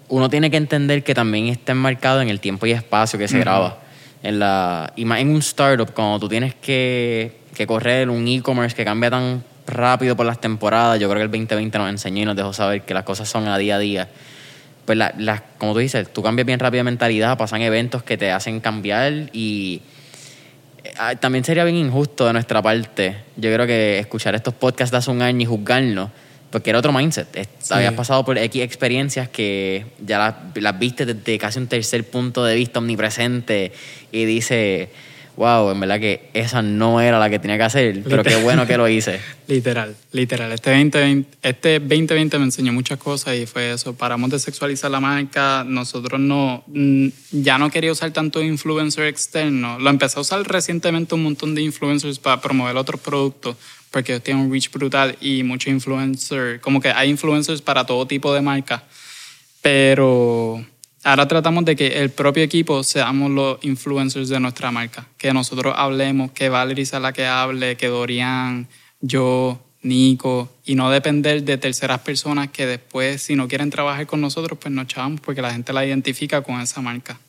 uno 0.09 0.29
tiene 0.29 0.51
que 0.51 0.57
entender 0.57 1.03
que 1.03 1.13
también 1.15 1.47
está 1.47 1.71
enmarcado 1.71 2.21
en 2.21 2.27
el 2.29 2.39
tiempo 2.41 2.65
y 2.65 2.71
espacio 2.71 3.17
que 3.17 3.27
se 3.29 3.39
graba. 3.39 3.77
En 4.23 4.39
la, 4.39 4.91
y 4.95 5.05
más 5.05 5.19
en 5.21 5.29
un 5.29 5.37
startup, 5.39 5.93
cuando 5.93 6.19
tú 6.19 6.27
tienes 6.29 6.55
que, 6.55 7.37
que 7.55 7.65
correr 7.67 8.09
un 8.09 8.27
e-commerce 8.27 8.75
que 8.75 8.83
cambia 8.83 9.09
tan 9.11 9.43
rápido 9.67 10.15
por 10.17 10.25
las 10.25 10.41
temporadas, 10.41 10.99
yo 10.99 11.07
creo 11.09 11.19
que 11.19 11.23
el 11.25 11.31
2020 11.45 11.77
nos 11.77 11.89
enseñó 11.89 12.23
y 12.23 12.25
nos 12.25 12.35
dejó 12.35 12.53
saber 12.53 12.81
que 12.81 12.93
las 12.93 13.03
cosas 13.03 13.29
son 13.29 13.47
a 13.47 13.57
día 13.57 13.75
a 13.75 13.79
día. 13.79 14.09
Pues, 14.85 14.97
la, 14.97 15.13
las- 15.17 15.41
como 15.59 15.73
tú 15.73 15.79
dices, 15.79 16.11
tú 16.11 16.21
cambias 16.23 16.45
bien 16.45 16.59
rápido 16.59 16.79
de 16.79 16.85
mentalidad, 16.85 17.37
pasan 17.37 17.61
eventos 17.61 18.01
que 18.03 18.17
te 18.17 18.31
hacen 18.31 18.59
cambiar 18.61 19.29
y 19.31 19.81
también 21.19 21.43
sería 21.43 21.63
bien 21.63 21.77
injusto 21.77 22.25
de 22.25 22.33
nuestra 22.33 22.61
parte, 22.61 23.15
yo 23.35 23.53
creo 23.53 23.65
que 23.65 23.99
escuchar 23.99 24.35
estos 24.35 24.53
podcasts 24.53 24.91
de 24.91 24.97
hace 24.97 25.11
un 25.11 25.21
año 25.21 25.41
y 25.41 25.45
juzgarnos, 25.45 26.09
porque 26.51 26.69
era 26.69 26.79
otro 26.79 26.93
mindset. 26.93 27.47
Sí. 27.59 27.73
Habías 27.73 27.93
pasado 27.93 28.23
por 28.23 28.37
X 28.37 28.61
experiencias 28.61 29.29
que 29.29 29.85
ya 30.05 30.19
las, 30.19 30.35
las 30.55 30.79
viste 30.79 31.05
desde 31.05 31.37
casi 31.37 31.59
un 31.59 31.67
tercer 31.67 32.03
punto 32.09 32.43
de 32.43 32.55
vista 32.55 32.79
omnipresente 32.79 33.71
y 34.11 34.25
dice, 34.25 34.89
wow, 35.35 35.71
en 35.71 35.79
verdad 35.79 35.99
que 35.99 36.29
esa 36.33 36.61
no 36.61 37.01
era 37.01 37.19
la 37.19 37.29
que 37.29 37.39
tenía 37.39 37.57
que 37.57 37.63
hacer, 37.63 38.03
pero 38.03 38.23
qué 38.23 38.35
bueno 38.37 38.65
que 38.65 38.77
lo 38.77 38.87
hice. 38.87 39.19
Literal, 39.47 39.93
literal. 40.13 40.53
Este 40.53 40.69
2020, 40.69 41.37
este 41.41 41.79
2020 41.79 42.39
me 42.39 42.45
enseñó 42.45 42.71
muchas 42.71 42.97
cosas 42.97 43.35
y 43.35 43.45
fue 43.45 43.73
eso. 43.73 43.93
Paramos 43.93 44.29
de 44.29 44.39
sexualizar 44.39 44.89
la 44.89 45.01
marca. 45.01 45.65
Nosotros 45.67 46.17
no, 46.17 46.63
mm, 46.67 47.07
ya 47.31 47.57
no 47.57 47.69
quería 47.69 47.91
usar 47.91 48.11
tanto 48.11 48.41
influencer 48.41 49.05
externo. 49.05 49.77
Lo 49.79 49.89
empecé 49.89 50.17
a 50.17 50.21
usar 50.21 50.41
recientemente 50.43 51.13
un 51.13 51.23
montón 51.23 51.55
de 51.55 51.61
influencers 51.61 52.19
para 52.19 52.39
promover 52.39 52.77
otros 52.77 53.01
productos 53.01 53.57
porque 53.93 54.13
ellos 54.13 54.23
tienen 54.23 54.45
un 54.45 54.51
reach 54.51 54.71
brutal 54.71 55.15
y 55.21 55.43
muchos 55.43 55.71
influencers, 55.71 56.59
como 56.61 56.81
que 56.81 56.89
hay 56.89 57.11
influencers 57.11 57.61
para 57.61 57.85
todo 57.85 58.07
tipo 58.07 58.33
de 58.33 58.41
marca. 58.41 58.83
Pero 59.61 60.65
ahora 61.03 61.27
tratamos 61.27 61.65
de 61.65 61.75
que 61.75 62.01
el 62.01 62.09
propio 62.09 62.43
equipo 62.43 62.83
seamos 62.83 63.31
los 63.31 63.63
influencers 63.63 64.29
de 64.29 64.39
nuestra 64.39 64.71
marca. 64.71 65.07
Que 65.17 65.33
nosotros 65.33 65.73
hablemos, 65.77 66.31
que 66.31 66.49
Valerie 66.49 66.85
sea 66.85 66.99
la 66.99 67.13
que 67.13 67.25
hable, 67.25 67.77
que 67.77 67.87
Dorian, 67.87 68.67
yo, 69.01 69.59
Nico, 69.81 70.49
y 70.65 70.75
no 70.75 70.89
depender 70.89 71.43
de 71.43 71.57
terceras 71.57 71.99
personas 71.99 72.49
que 72.49 72.65
después, 72.65 73.21
si 73.21 73.35
no 73.35 73.47
quieren 73.47 73.69
trabajar 73.69 74.07
con 74.07 74.21
nosotros, 74.21 74.57
pues 74.59 74.73
nos 74.73 74.85
echamos 74.85 75.19
porque 75.19 75.41
la 75.41 75.51
gente 75.51 75.73
la 75.73 75.85
identifica 75.85 76.41
con 76.41 76.61
esa 76.61 76.81
marca. 76.81 77.19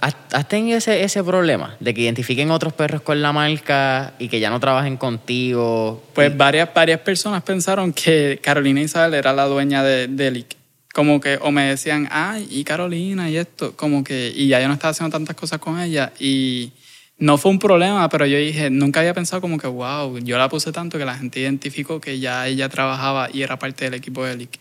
¿Has, 0.00 0.14
has 0.32 0.48
tenido 0.48 0.76
ese, 0.76 1.02
ese 1.02 1.24
problema 1.24 1.76
de 1.80 1.94
que 1.94 2.02
identifiquen 2.02 2.50
otros 2.50 2.74
perros 2.74 3.00
con 3.00 3.22
la 3.22 3.32
marca 3.32 4.12
y 4.18 4.28
que 4.28 4.38
ya 4.38 4.50
no 4.50 4.60
trabajen 4.60 4.98
contigo? 4.98 6.04
Pues 6.14 6.36
varias, 6.36 6.68
varias 6.74 7.00
personas 7.00 7.42
pensaron 7.42 7.92
que 7.94 8.38
Carolina 8.42 8.82
Isabel 8.82 9.14
era 9.14 9.32
la 9.32 9.46
dueña 9.46 9.82
de, 9.82 10.08
de 10.08 10.30
Lick. 10.30 10.56
Como 10.94 11.20
que, 11.20 11.38
o 11.42 11.50
me 11.50 11.64
decían, 11.64 12.06
ay, 12.12 12.46
y 12.48 12.62
Carolina, 12.62 13.28
y 13.28 13.36
esto, 13.36 13.74
como 13.74 14.04
que, 14.04 14.32
y 14.32 14.46
ya 14.46 14.60
yo 14.60 14.68
no 14.68 14.74
estaba 14.74 14.92
haciendo 14.92 15.10
tantas 15.10 15.34
cosas 15.34 15.58
con 15.58 15.80
ella. 15.80 16.12
Y 16.20 16.70
no 17.18 17.36
fue 17.36 17.50
un 17.50 17.58
problema, 17.58 18.08
pero 18.08 18.26
yo 18.26 18.38
dije, 18.38 18.70
nunca 18.70 19.00
había 19.00 19.12
pensado 19.12 19.40
como 19.40 19.58
que, 19.58 19.66
wow, 19.66 20.16
yo 20.20 20.38
la 20.38 20.48
puse 20.48 20.70
tanto 20.70 20.96
que 20.96 21.04
la 21.04 21.16
gente 21.16 21.40
identificó 21.40 22.00
que 22.00 22.20
ya 22.20 22.46
ella 22.46 22.68
trabajaba 22.68 23.28
y 23.32 23.42
era 23.42 23.58
parte 23.58 23.86
del 23.86 23.94
equipo 23.94 24.24
de 24.24 24.36
Lick. 24.36 24.60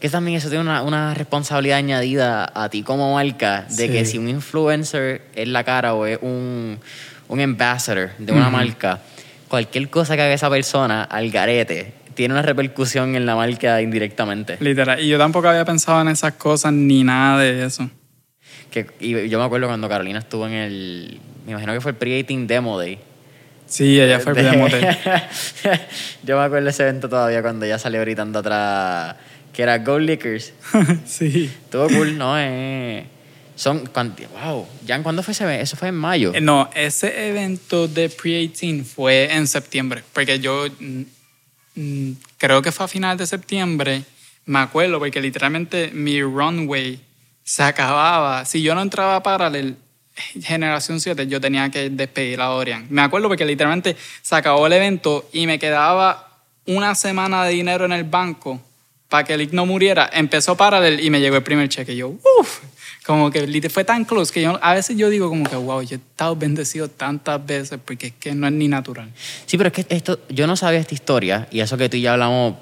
Que 0.00 0.08
también 0.08 0.38
eso 0.38 0.48
tiene 0.48 0.64
una, 0.64 0.82
una 0.82 1.12
responsabilidad 1.12 1.76
añadida 1.76 2.50
a 2.54 2.70
ti 2.70 2.82
como 2.82 3.12
marca, 3.12 3.66
de 3.68 3.86
Sí. 3.88 3.92
que 3.92 4.06
si 4.06 4.16
un 4.16 4.30
influencer 4.30 5.20
es 5.34 5.48
la 5.48 5.64
cara 5.64 5.92
o 5.92 6.06
es 6.06 6.18
un, 6.22 6.78
un 7.28 7.40
ambassador 7.40 8.12
de 8.16 8.32
una 8.32 8.48
Ujú. 8.48 8.52
marca, 8.56 9.02
cualquier 9.48 9.90
cosa 9.90 10.16
que 10.16 10.22
haga 10.22 10.32
esa 10.32 10.48
persona 10.48 11.04
al 11.04 11.30
garete 11.30 11.92
tiene 12.14 12.34
una 12.34 12.42
repercusión 12.42 13.14
en 13.16 13.26
la 13.26 13.36
marca 13.36 13.80
indirectamente. 13.80 14.56
Literal. 14.60 15.00
Y 15.00 15.08
yo 15.08 15.18
tampoco 15.18 15.48
había 15.48 15.64
pensado 15.64 16.00
en 16.00 16.08
esas 16.08 16.34
cosas 16.34 16.72
ni 16.72 17.04
nada 17.04 17.40
de 17.40 17.64
eso. 17.64 17.90
Que, 18.70 18.86
y 19.00 19.28
yo 19.28 19.38
me 19.38 19.44
acuerdo 19.44 19.66
cuando 19.66 19.88
Carolina 19.88 20.20
estuvo 20.20 20.46
en 20.46 20.52
el, 20.52 21.20
me 21.44 21.52
imagino 21.52 21.72
que 21.72 21.80
fue 21.80 21.92
el 21.92 21.96
Pre-18 21.96 22.46
Demo 22.46 22.78
Day. 22.78 22.98
Sí, 23.66 24.00
ella 24.00 24.18
fue 24.18 24.32
el 24.32 24.38
primer 24.38 24.58
motel. 24.58 24.84
yo 26.24 26.36
me 26.36 26.42
acuerdo 26.42 26.68
ese 26.68 26.82
evento 26.82 27.08
todavía 27.08 27.40
cuando 27.40 27.64
ella 27.66 27.78
salió 27.78 28.00
gritando 28.00 28.40
atrás 28.40 29.16
que 29.52 29.62
era 29.62 29.78
Go 29.78 29.98
Lickers. 29.98 30.52
sí. 31.06 31.50
Todo 31.70 31.88
cool, 31.88 32.16
¿no? 32.18 32.34
Eh, 32.38 33.04
Son, 33.54 33.88
wow, 33.92 34.66
¿ya 34.84 35.02
cuándo 35.02 35.22
fue 35.22 35.32
ese 35.32 35.44
evento? 35.44 35.62
Eso 35.62 35.76
fue 35.76 35.88
en 35.88 35.94
mayo. 35.94 36.32
Eh, 36.34 36.40
No, 36.40 36.70
ese 36.74 37.28
evento 37.28 37.88
de 37.88 38.08
Pre-18 38.08 38.84
fue 38.84 39.32
en 39.32 39.46
septiembre, 39.46 40.02
porque 40.12 40.40
yo 40.40 40.66
creo 42.38 42.62
que 42.62 42.72
fue 42.72 42.84
a 42.86 42.88
final 42.88 43.16
de 43.16 43.26
septiembre, 43.26 44.04
me 44.46 44.58
acuerdo, 44.58 44.98
porque 44.98 45.20
literalmente 45.20 45.90
mi 45.92 46.22
runway 46.22 47.00
se 47.42 47.62
acababa. 47.62 48.44
Si 48.44 48.62
yo 48.62 48.74
no 48.74 48.82
entraba 48.82 49.16
a 49.16 49.22
Parallel, 49.22 49.76
generación 50.42 51.00
7, 51.00 51.26
yo 51.26 51.40
tenía 51.40 51.70
que 51.70 51.90
despedir 51.90 52.40
a 52.40 52.46
Dorian. 52.46 52.86
Me 52.90 53.02
acuerdo 53.02 53.28
porque 53.28 53.44
literalmente 53.44 53.96
se 54.22 54.34
acabó 54.34 54.66
el 54.66 54.72
evento 54.72 55.28
y 55.32 55.46
me 55.46 55.58
quedaba 55.58 56.42
una 56.66 56.94
semana 56.94 57.44
de 57.44 57.52
dinero 57.52 57.84
en 57.84 57.92
el 57.92 58.04
banco 58.04 58.60
para 59.10 59.24
que 59.24 59.34
el 59.34 59.40
Lick 59.40 59.52
no 59.52 59.66
muriera. 59.66 60.08
Empezó 60.12 60.56
Parallel 60.56 61.00
y 61.04 61.10
me 61.10 61.20
llegó 61.20 61.36
el 61.36 61.42
primer 61.42 61.68
cheque. 61.68 61.92
Y 61.92 61.96
yo, 61.96 62.08
uff, 62.08 62.60
como 63.04 63.30
que 63.30 63.68
fue 63.68 63.84
tan 63.84 64.04
close 64.04 64.32
que 64.32 64.40
yo, 64.40 64.58
a 64.62 64.72
veces 64.72 64.96
yo 64.96 65.10
digo 65.10 65.28
como 65.28 65.44
que, 65.44 65.56
wow, 65.56 65.82
yo 65.82 65.96
he 65.96 65.98
estado 65.98 66.36
bendecido 66.36 66.88
tantas 66.88 67.44
veces 67.44 67.78
porque 67.84 68.06
es 68.06 68.12
que 68.18 68.34
no 68.34 68.46
es 68.46 68.52
ni 68.52 68.68
natural. 68.68 69.10
Sí, 69.46 69.58
pero 69.58 69.68
es 69.68 69.72
que 69.74 69.86
esto, 69.94 70.20
yo 70.30 70.46
no 70.46 70.56
sabía 70.56 70.78
esta 70.78 70.94
historia 70.94 71.48
y 71.50 71.58
eso 71.60 71.76
que 71.76 71.88
tú 71.88 71.96
y 71.96 72.02
yo 72.02 72.12
hablamos, 72.12 72.54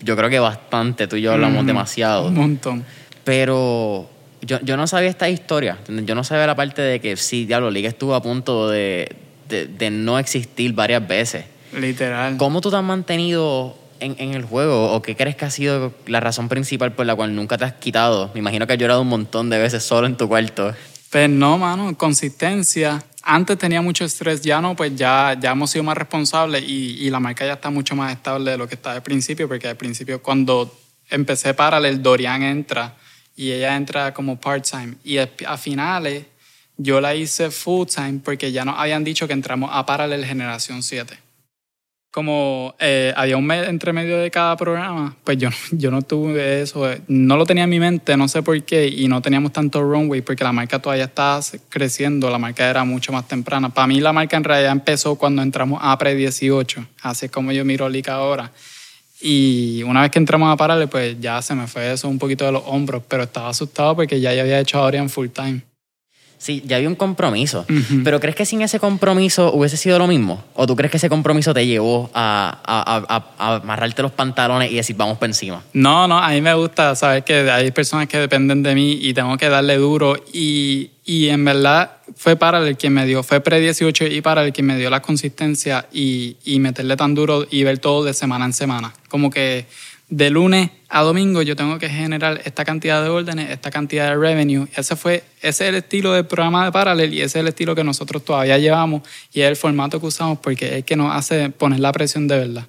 yo 0.00 0.16
creo 0.16 0.30
que 0.30 0.38
bastante, 0.38 1.08
tú 1.08 1.16
y 1.16 1.22
yo 1.22 1.32
hablamos 1.32 1.64
Mm, 1.64 1.66
demasiado. 1.66 2.28
Un 2.28 2.34
montón. 2.34 2.84
Pero 3.24 4.08
yo, 4.42 4.60
yo 4.62 4.76
no 4.76 4.86
sabía 4.86 5.10
esta 5.10 5.28
historia. 5.28 5.78
Yo 5.88 6.14
no 6.14 6.22
sabía 6.22 6.46
la 6.46 6.54
parte 6.54 6.82
de 6.82 7.00
que 7.00 7.16
sí, 7.16 7.46
diablo, 7.46 7.68
Liga 7.68 7.88
estuvo 7.88 8.14
a 8.14 8.22
punto 8.22 8.70
de, 8.70 9.10
de, 9.48 9.66
de 9.66 9.90
no 9.90 10.20
existir 10.20 10.72
varias 10.72 11.06
veces. 11.06 11.46
Literal. 11.76 12.36
¿Cómo 12.36 12.60
tú 12.60 12.70
te 12.70 12.76
has 12.76 12.84
mantenido 12.84 13.76
en, 14.00 14.34
el 14.34 14.44
juego? 14.44 14.92
¿O 14.92 15.02
qué 15.02 15.16
crees 15.16 15.36
que 15.36 15.44
ha 15.44 15.50
sido 15.50 15.92
la 16.06 16.20
razón 16.20 16.48
principal 16.48 16.92
por 16.92 17.06
la 17.06 17.14
cual 17.14 17.34
nunca 17.34 17.58
te 17.58 17.64
has 17.64 17.74
quitado? 17.74 18.30
Me 18.34 18.40
imagino 18.40 18.66
que 18.66 18.72
has 18.72 18.78
llorado 18.78 19.02
un 19.02 19.08
montón 19.08 19.50
de 19.50 19.58
veces 19.58 19.82
solo 19.82 20.06
en 20.06 20.16
tu 20.16 20.28
cuarto. 20.28 20.74
Pues 21.10 21.30
no, 21.30 21.58
mano, 21.58 21.96
consistencia. 21.96 23.02
Antes 23.22 23.58
tenía 23.58 23.82
mucho 23.82 24.04
estrés, 24.04 24.40
ya 24.42 24.60
no, 24.60 24.76
pues 24.76 24.94
ya, 24.94 25.36
ya 25.40 25.52
hemos 25.52 25.70
sido 25.70 25.84
más 25.84 25.96
responsables 25.96 26.62
y, 26.66 27.10
la 27.10 27.20
marca 27.20 27.44
ya 27.44 27.54
está 27.54 27.70
mucho 27.70 27.96
más 27.96 28.12
estable 28.12 28.52
de 28.52 28.58
lo 28.58 28.68
que 28.68 28.76
estaba 28.76 28.96
al 28.96 29.02
principio, 29.02 29.48
porque 29.48 29.68
al 29.68 29.76
principio 29.76 30.22
cuando 30.22 30.78
empecé 31.10 31.54
Parallel, 31.54 32.02
Dorian 32.02 32.42
entra 32.42 32.94
y 33.34 33.50
ella 33.50 33.76
entra 33.76 34.14
como 34.14 34.38
part-time. 34.38 34.96
Y 35.04 35.18
a 35.18 35.28
a 35.46 35.56
finales 35.56 36.24
yo 36.76 37.00
la 37.00 37.14
hice 37.14 37.50
full-time 37.50 38.20
porque 38.22 38.52
ya 38.52 38.64
nos 38.64 38.78
habían 38.78 39.02
dicho 39.02 39.26
que 39.26 39.32
entramos 39.32 39.70
a 39.72 39.86
Parallel 39.86 40.24
Generación 40.24 40.82
7. 40.82 41.25
Como 42.16 42.74
eh, 42.78 43.12
había 43.14 43.36
un 43.36 43.44
mes 43.44 43.68
entre 43.68 43.92
medio 43.92 44.16
de 44.16 44.30
cada 44.30 44.56
programa, 44.56 45.14
pues 45.22 45.36
yo, 45.36 45.50
yo 45.72 45.90
no 45.90 46.00
tuve 46.00 46.62
eso, 46.62 46.90
eh, 46.90 47.02
no 47.08 47.36
lo 47.36 47.44
tenía 47.44 47.64
en 47.64 47.68
mi 47.68 47.78
mente, 47.78 48.16
no 48.16 48.26
sé 48.26 48.42
por 48.42 48.58
qué, 48.62 48.88
y 48.88 49.06
no 49.06 49.20
teníamos 49.20 49.52
tanto 49.52 49.82
runway 49.82 50.22
porque 50.22 50.42
la 50.42 50.50
marca 50.50 50.78
todavía 50.78 51.04
estaba 51.04 51.40
creciendo, 51.68 52.30
la 52.30 52.38
marca 52.38 52.70
era 52.70 52.84
mucho 52.84 53.12
más 53.12 53.28
temprana. 53.28 53.68
Para 53.68 53.86
mí 53.86 54.00
la 54.00 54.14
marca 54.14 54.38
en 54.38 54.44
realidad 54.44 54.72
empezó 54.72 55.16
cuando 55.16 55.42
entramos 55.42 55.78
a 55.82 55.98
Pre-18, 55.98 56.86
así 57.02 57.26
es 57.26 57.30
como 57.30 57.52
yo 57.52 57.66
miro 57.66 57.86
Lica 57.86 58.14
ahora. 58.14 58.50
Y 59.20 59.82
una 59.82 60.00
vez 60.00 60.10
que 60.10 60.18
entramos 60.18 60.50
a 60.50 60.56
Parallel, 60.56 60.88
pues 60.88 61.20
ya 61.20 61.42
se 61.42 61.54
me 61.54 61.66
fue 61.66 61.92
eso 61.92 62.08
un 62.08 62.18
poquito 62.18 62.46
de 62.46 62.52
los 62.52 62.62
hombros, 62.64 63.02
pero 63.06 63.24
estaba 63.24 63.50
asustado 63.50 63.94
porque 63.94 64.22
ya 64.22 64.32
yo 64.32 64.40
había 64.40 64.58
hecho 64.58 64.78
a 64.78 64.86
Orion 64.86 65.10
full 65.10 65.28
time. 65.28 65.60
Sí, 66.38 66.62
ya 66.66 66.76
había 66.76 66.88
un 66.88 66.94
compromiso. 66.96 67.64
Pero 68.04 68.20
¿crees 68.20 68.36
que 68.36 68.44
sin 68.44 68.60
ese 68.62 68.78
compromiso 68.78 69.52
hubiese 69.52 69.76
sido 69.76 69.98
lo 69.98 70.06
mismo? 70.06 70.44
¿O 70.54 70.66
tú 70.66 70.76
crees 70.76 70.90
que 70.90 70.98
ese 70.98 71.08
compromiso 71.08 71.54
te 71.54 71.66
llevó 71.66 72.10
a, 72.14 72.60
a- 72.64 73.14
a- 73.16 73.34
a 73.38 73.56
amarrarte 73.56 74.02
los 74.02 74.12
pantalones 74.12 74.70
y 74.70 74.76
decir, 74.76 74.94
vamos 74.96 75.16
para 75.18 75.28
encima? 75.30 75.62
No, 75.72 76.06
no, 76.06 76.18
a 76.18 76.28
mí 76.30 76.40
me 76.40 76.52
gusta 76.54 76.94
saber 76.94 77.24
que 77.24 77.50
hay 77.50 77.70
personas 77.70 78.06
que 78.06 78.18
dependen 78.18 78.62
de 78.62 78.74
mí 78.74 78.98
y 79.00 79.14
tengo 79.14 79.36
que 79.36 79.48
darle 79.48 79.76
duro. 79.78 80.16
Y, 80.32 80.90
y 81.04 81.28
en 81.28 81.44
verdad 81.44 81.92
fue 82.16 82.36
para 82.36 82.58
el 82.66 82.76
quien 82.76 82.92
me 82.92 83.06
dio, 83.06 83.22
fue 83.22 83.40
pre-18 83.40 84.12
y 84.12 84.20
para 84.20 84.44
el 84.44 84.52
quien 84.52 84.66
me 84.66 84.76
dio 84.76 84.90
la 84.90 85.00
consistencia 85.02 85.86
y, 85.92 86.36
y 86.44 86.60
meterle 86.60 86.96
tan 86.96 87.14
duro 87.14 87.46
y 87.50 87.64
ver 87.64 87.78
todo 87.78 88.04
de 88.04 88.12
semana 88.14 88.44
en 88.44 88.52
semana. 88.52 88.92
Como 89.08 89.30
que 89.30 89.66
de 90.08 90.30
lunes 90.30 90.70
a 90.88 91.02
domingo 91.02 91.42
yo 91.42 91.56
tengo 91.56 91.78
que 91.78 91.88
generar 91.88 92.40
esta 92.44 92.64
cantidad 92.64 93.02
de 93.02 93.08
órdenes, 93.08 93.50
esta 93.50 93.70
cantidad 93.72 94.08
de 94.10 94.16
revenue. 94.16 94.66
Ese, 94.76 94.94
fue, 94.94 95.24
ese 95.42 95.64
es 95.64 95.68
el 95.70 95.74
estilo 95.74 96.12
del 96.12 96.26
programa 96.26 96.64
de 96.64 96.72
Parallel 96.72 97.12
y 97.12 97.18
ese 97.18 97.38
es 97.38 97.42
el 97.42 97.48
estilo 97.48 97.74
que 97.74 97.82
nosotros 97.82 98.24
todavía 98.24 98.56
llevamos 98.58 99.02
y 99.32 99.40
es 99.40 99.48
el 99.48 99.56
formato 99.56 99.98
que 100.00 100.06
usamos 100.06 100.38
porque 100.38 100.66
es 100.66 100.72
el 100.72 100.84
que 100.84 100.94
nos 100.96 101.14
hace 101.14 101.50
poner 101.50 101.80
la 101.80 101.90
presión 101.92 102.28
de 102.28 102.38
verdad, 102.38 102.66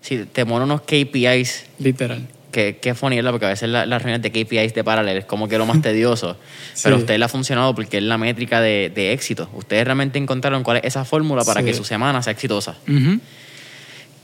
Si 0.00 0.18
te 0.24 0.44
ponen 0.44 0.62
unos 0.64 0.80
KPIs, 0.82 1.66
literal. 1.78 2.26
que, 2.50 2.78
que 2.78 2.94
funny, 2.94 3.16
¿verdad? 3.16 3.30
Porque 3.32 3.46
a 3.46 3.50
veces 3.50 3.68
la- 3.68 3.86
las 3.86 4.02
reuniones 4.02 4.22
de 4.22 4.32
KPIs 4.32 4.74
de 4.74 4.82
Parallel 4.82 5.18
es 5.18 5.24
como 5.24 5.46
que 5.46 5.58
lo 5.58 5.66
más 5.66 5.80
tedioso. 5.82 6.36
Pero 6.82 6.96
a 6.96 6.98
Sí. 6.98 7.02
usted 7.02 7.18
le 7.18 7.24
ha 7.24 7.28
funcionado 7.28 7.74
porque 7.76 7.98
es 7.98 8.02
la 8.02 8.16
métrica 8.18 8.60
de, 8.60 8.90
de 8.94 9.12
éxito. 9.12 9.48
Ustedes 9.54 9.84
realmente 9.84 10.18
encontraron 10.18 10.62
cuál 10.64 10.78
es 10.78 10.84
esa 10.84 11.04
fórmula 11.04 11.44
para 11.44 11.60
Sí. 11.60 11.66
que 11.66 11.74
su 11.74 11.84
semana 11.84 12.22
sea 12.22 12.32
exitosa. 12.32 12.76
Ujú. 12.88 13.20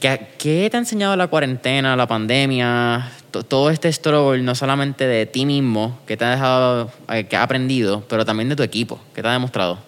¿Qué, 0.03 0.67
te 0.69 0.75
ha 0.75 0.79
enseñado 0.81 1.15
la 1.15 1.27
cuarentena, 1.27 1.95
la 1.95 2.07
pandemia, 2.07 3.09
to- 3.31 3.43
todo 3.43 3.69
este 3.69 3.91
struggle, 3.93 4.41
no 4.43 4.53
solamente 4.53 5.07
de 5.07 5.25
ti 5.25 5.45
mismo, 5.45 5.97
que 6.05 6.17
te 6.17 6.25
ha 6.25 6.31
dejado, 6.31 6.91
eh, 7.07 7.23
que 7.25 7.37
has 7.37 7.43
aprendido, 7.43 8.03
pero 8.09 8.25
también 8.25 8.49
de 8.49 8.57
tu 8.57 8.63
equipo? 8.63 8.99
¿Qué 9.15 9.21
te 9.21 9.29
ha 9.29 9.31
demostrado? 9.31 9.79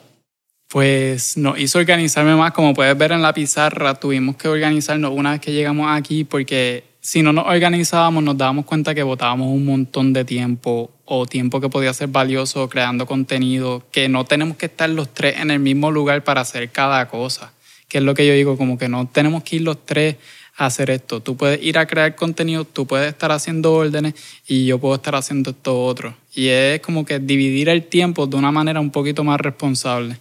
Pues 0.69 1.35
nos 1.35 1.59
hizo 1.59 1.79
organizarme 1.79 2.33
más, 2.35 2.53
como 2.53 2.73
puedes 2.73 2.97
ver 2.97 3.11
en 3.11 3.21
la 3.21 3.33
pizarra, 3.33 3.95
tuvimos 3.95 4.37
que 4.37 4.47
organizarnos 4.47 5.11
una 5.13 5.31
vez 5.31 5.41
que 5.41 5.51
llegamos 5.51 5.87
aquí 5.89 6.23
porque 6.23 6.85
si 7.01 7.21
no 7.21 7.33
nos 7.33 7.45
organizábamos 7.47 8.23
nos 8.23 8.37
dábamos 8.37 8.65
cuenta 8.65 8.95
que 8.95 9.03
botábamos 9.03 9.47
un 9.49 9.65
montón 9.65 10.13
de 10.13 10.23
tiempo 10.23 10.91
o 11.03 11.25
tiempo 11.25 11.59
que 11.59 11.69
podía 11.69 11.93
ser 11.93 12.07
valioso 12.07 12.67
creando 12.69 13.05
contenido, 13.05 13.83
que 13.91 14.07
no 14.07 14.23
tenemos 14.23 14.55
que 14.55 14.67
estar 14.67 14.89
los 14.89 15.13
tres 15.13 15.39
en 15.39 15.51
el 15.51 15.59
mismo 15.59 15.91
lugar 15.91 16.23
para 16.23 16.41
hacer 16.41 16.69
cada 16.69 17.07
cosa, 17.09 17.51
que 17.95 17.99
es 17.99 18.03
lo 18.03 18.13
que 18.13 18.27
yo 18.27 18.33
digo, 18.33 18.57
como 18.57 18.77
que 18.77 18.89
no 18.89 19.07
tenemos 19.07 19.41
que 19.43 19.55
ir 19.55 19.61
los 19.61 19.85
tres 19.85 20.17
a 20.57 20.65
hacer 20.65 20.89
esto. 20.89 21.21
Tú 21.21 21.37
puedes 21.37 21.63
ir 21.63 21.77
a 21.77 21.87
crear 21.87 22.13
contenido, 22.13 22.65
tú 22.65 22.85
puedes 22.85 23.07
estar 23.07 23.31
haciendo 23.31 23.71
órdenes 23.73 24.15
y 24.45 24.65
yo 24.65 24.79
puedo 24.79 24.95
estar 24.95 25.15
haciendo 25.15 25.51
esto 25.51 25.81
otro. 25.81 26.13
Y 26.33 26.49
es 26.49 26.81
como 26.81 27.05
que 27.05 27.19
dividir 27.19 27.69
el 27.69 27.83
tiempo 27.83 28.27
de 28.27 28.35
una 28.35 28.51
manera 28.51 28.81
un 28.81 28.91
poquito 28.91 29.23
más 29.23 29.39
responsable. 29.39 30.17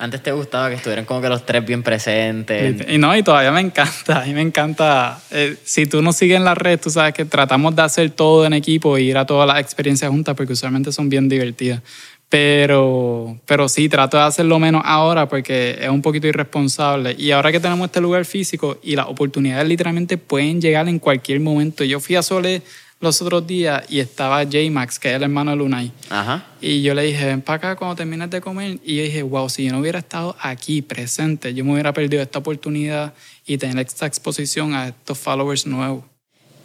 Antes 0.00 0.20
te 0.20 0.32
gustaba 0.32 0.68
que 0.68 0.74
estuvieran 0.74 1.04
como 1.04 1.20
que 1.20 1.28
los 1.28 1.46
tres 1.46 1.64
bien 1.64 1.84
presentes. 1.84 2.84
Y 2.88 2.98
no, 2.98 3.16
y 3.16 3.22
todavía 3.22 3.52
me 3.52 3.60
encanta, 3.60 4.20
a 4.22 4.26
mí 4.26 4.34
me 4.34 4.42
encanta. 4.42 5.20
Eh, 5.30 5.58
si 5.62 5.86
tú 5.86 6.02
nos 6.02 6.16
sigues 6.16 6.38
en 6.38 6.44
las 6.44 6.58
redes, 6.58 6.80
tú 6.80 6.90
sabes 6.90 7.14
que 7.14 7.24
tratamos 7.24 7.76
de 7.76 7.82
hacer 7.82 8.10
todo 8.10 8.44
en 8.46 8.52
equipo 8.52 8.98
y 8.98 9.10
ir 9.10 9.16
a 9.16 9.26
todas 9.26 9.46
las 9.46 9.60
experiencias 9.60 10.10
juntas 10.10 10.34
porque 10.34 10.54
usualmente 10.54 10.90
son 10.90 11.08
bien 11.08 11.28
divertidas. 11.28 11.82
Pero, 12.30 13.40
pero 13.44 13.68
sí, 13.68 13.88
trato 13.88 14.16
de 14.16 14.22
hacerlo 14.22 14.60
menos 14.60 14.82
ahora 14.84 15.28
porque 15.28 15.76
es 15.80 15.88
un 15.88 16.00
poquito 16.00 16.28
irresponsable. 16.28 17.16
Y 17.18 17.32
ahora 17.32 17.50
que 17.50 17.58
tenemos 17.58 17.86
este 17.86 18.00
lugar 18.00 18.24
físico 18.24 18.78
y 18.84 18.94
las 18.94 19.06
oportunidades 19.06 19.66
literalmente 19.66 20.16
pueden 20.16 20.60
llegar 20.60 20.88
en 20.88 21.00
cualquier 21.00 21.40
momento. 21.40 21.82
Yo 21.82 21.98
fui 21.98 22.14
a 22.14 22.22
Sole 22.22 22.62
los 23.00 23.20
otros 23.20 23.44
días 23.48 23.84
y 23.88 23.98
estaba 23.98 24.44
J-Max, 24.44 25.00
que 25.00 25.08
es 25.08 25.16
el 25.16 25.24
hermano 25.24 25.50
de 25.50 25.56
Lunay. 25.56 25.90
Ajá. 26.08 26.46
Y 26.60 26.82
yo 26.82 26.94
le 26.94 27.02
dije, 27.02 27.26
ven 27.26 27.42
para 27.42 27.56
acá 27.56 27.76
cuando 27.76 27.96
termines 27.96 28.30
de 28.30 28.40
comer. 28.40 28.78
Y 28.84 28.96
yo 28.96 29.02
dije, 29.02 29.22
wow, 29.24 29.48
si 29.48 29.64
yo 29.64 29.72
no 29.72 29.80
hubiera 29.80 29.98
estado 29.98 30.36
aquí 30.40 30.82
presente, 30.82 31.52
yo 31.52 31.64
me 31.64 31.72
hubiera 31.72 31.92
perdido 31.92 32.22
esta 32.22 32.38
oportunidad 32.38 33.12
y 33.44 33.58
tener 33.58 33.84
esta 33.84 34.06
exposición 34.06 34.72
a 34.74 34.88
estos 34.88 35.18
followers 35.18 35.66
nuevos. 35.66 36.04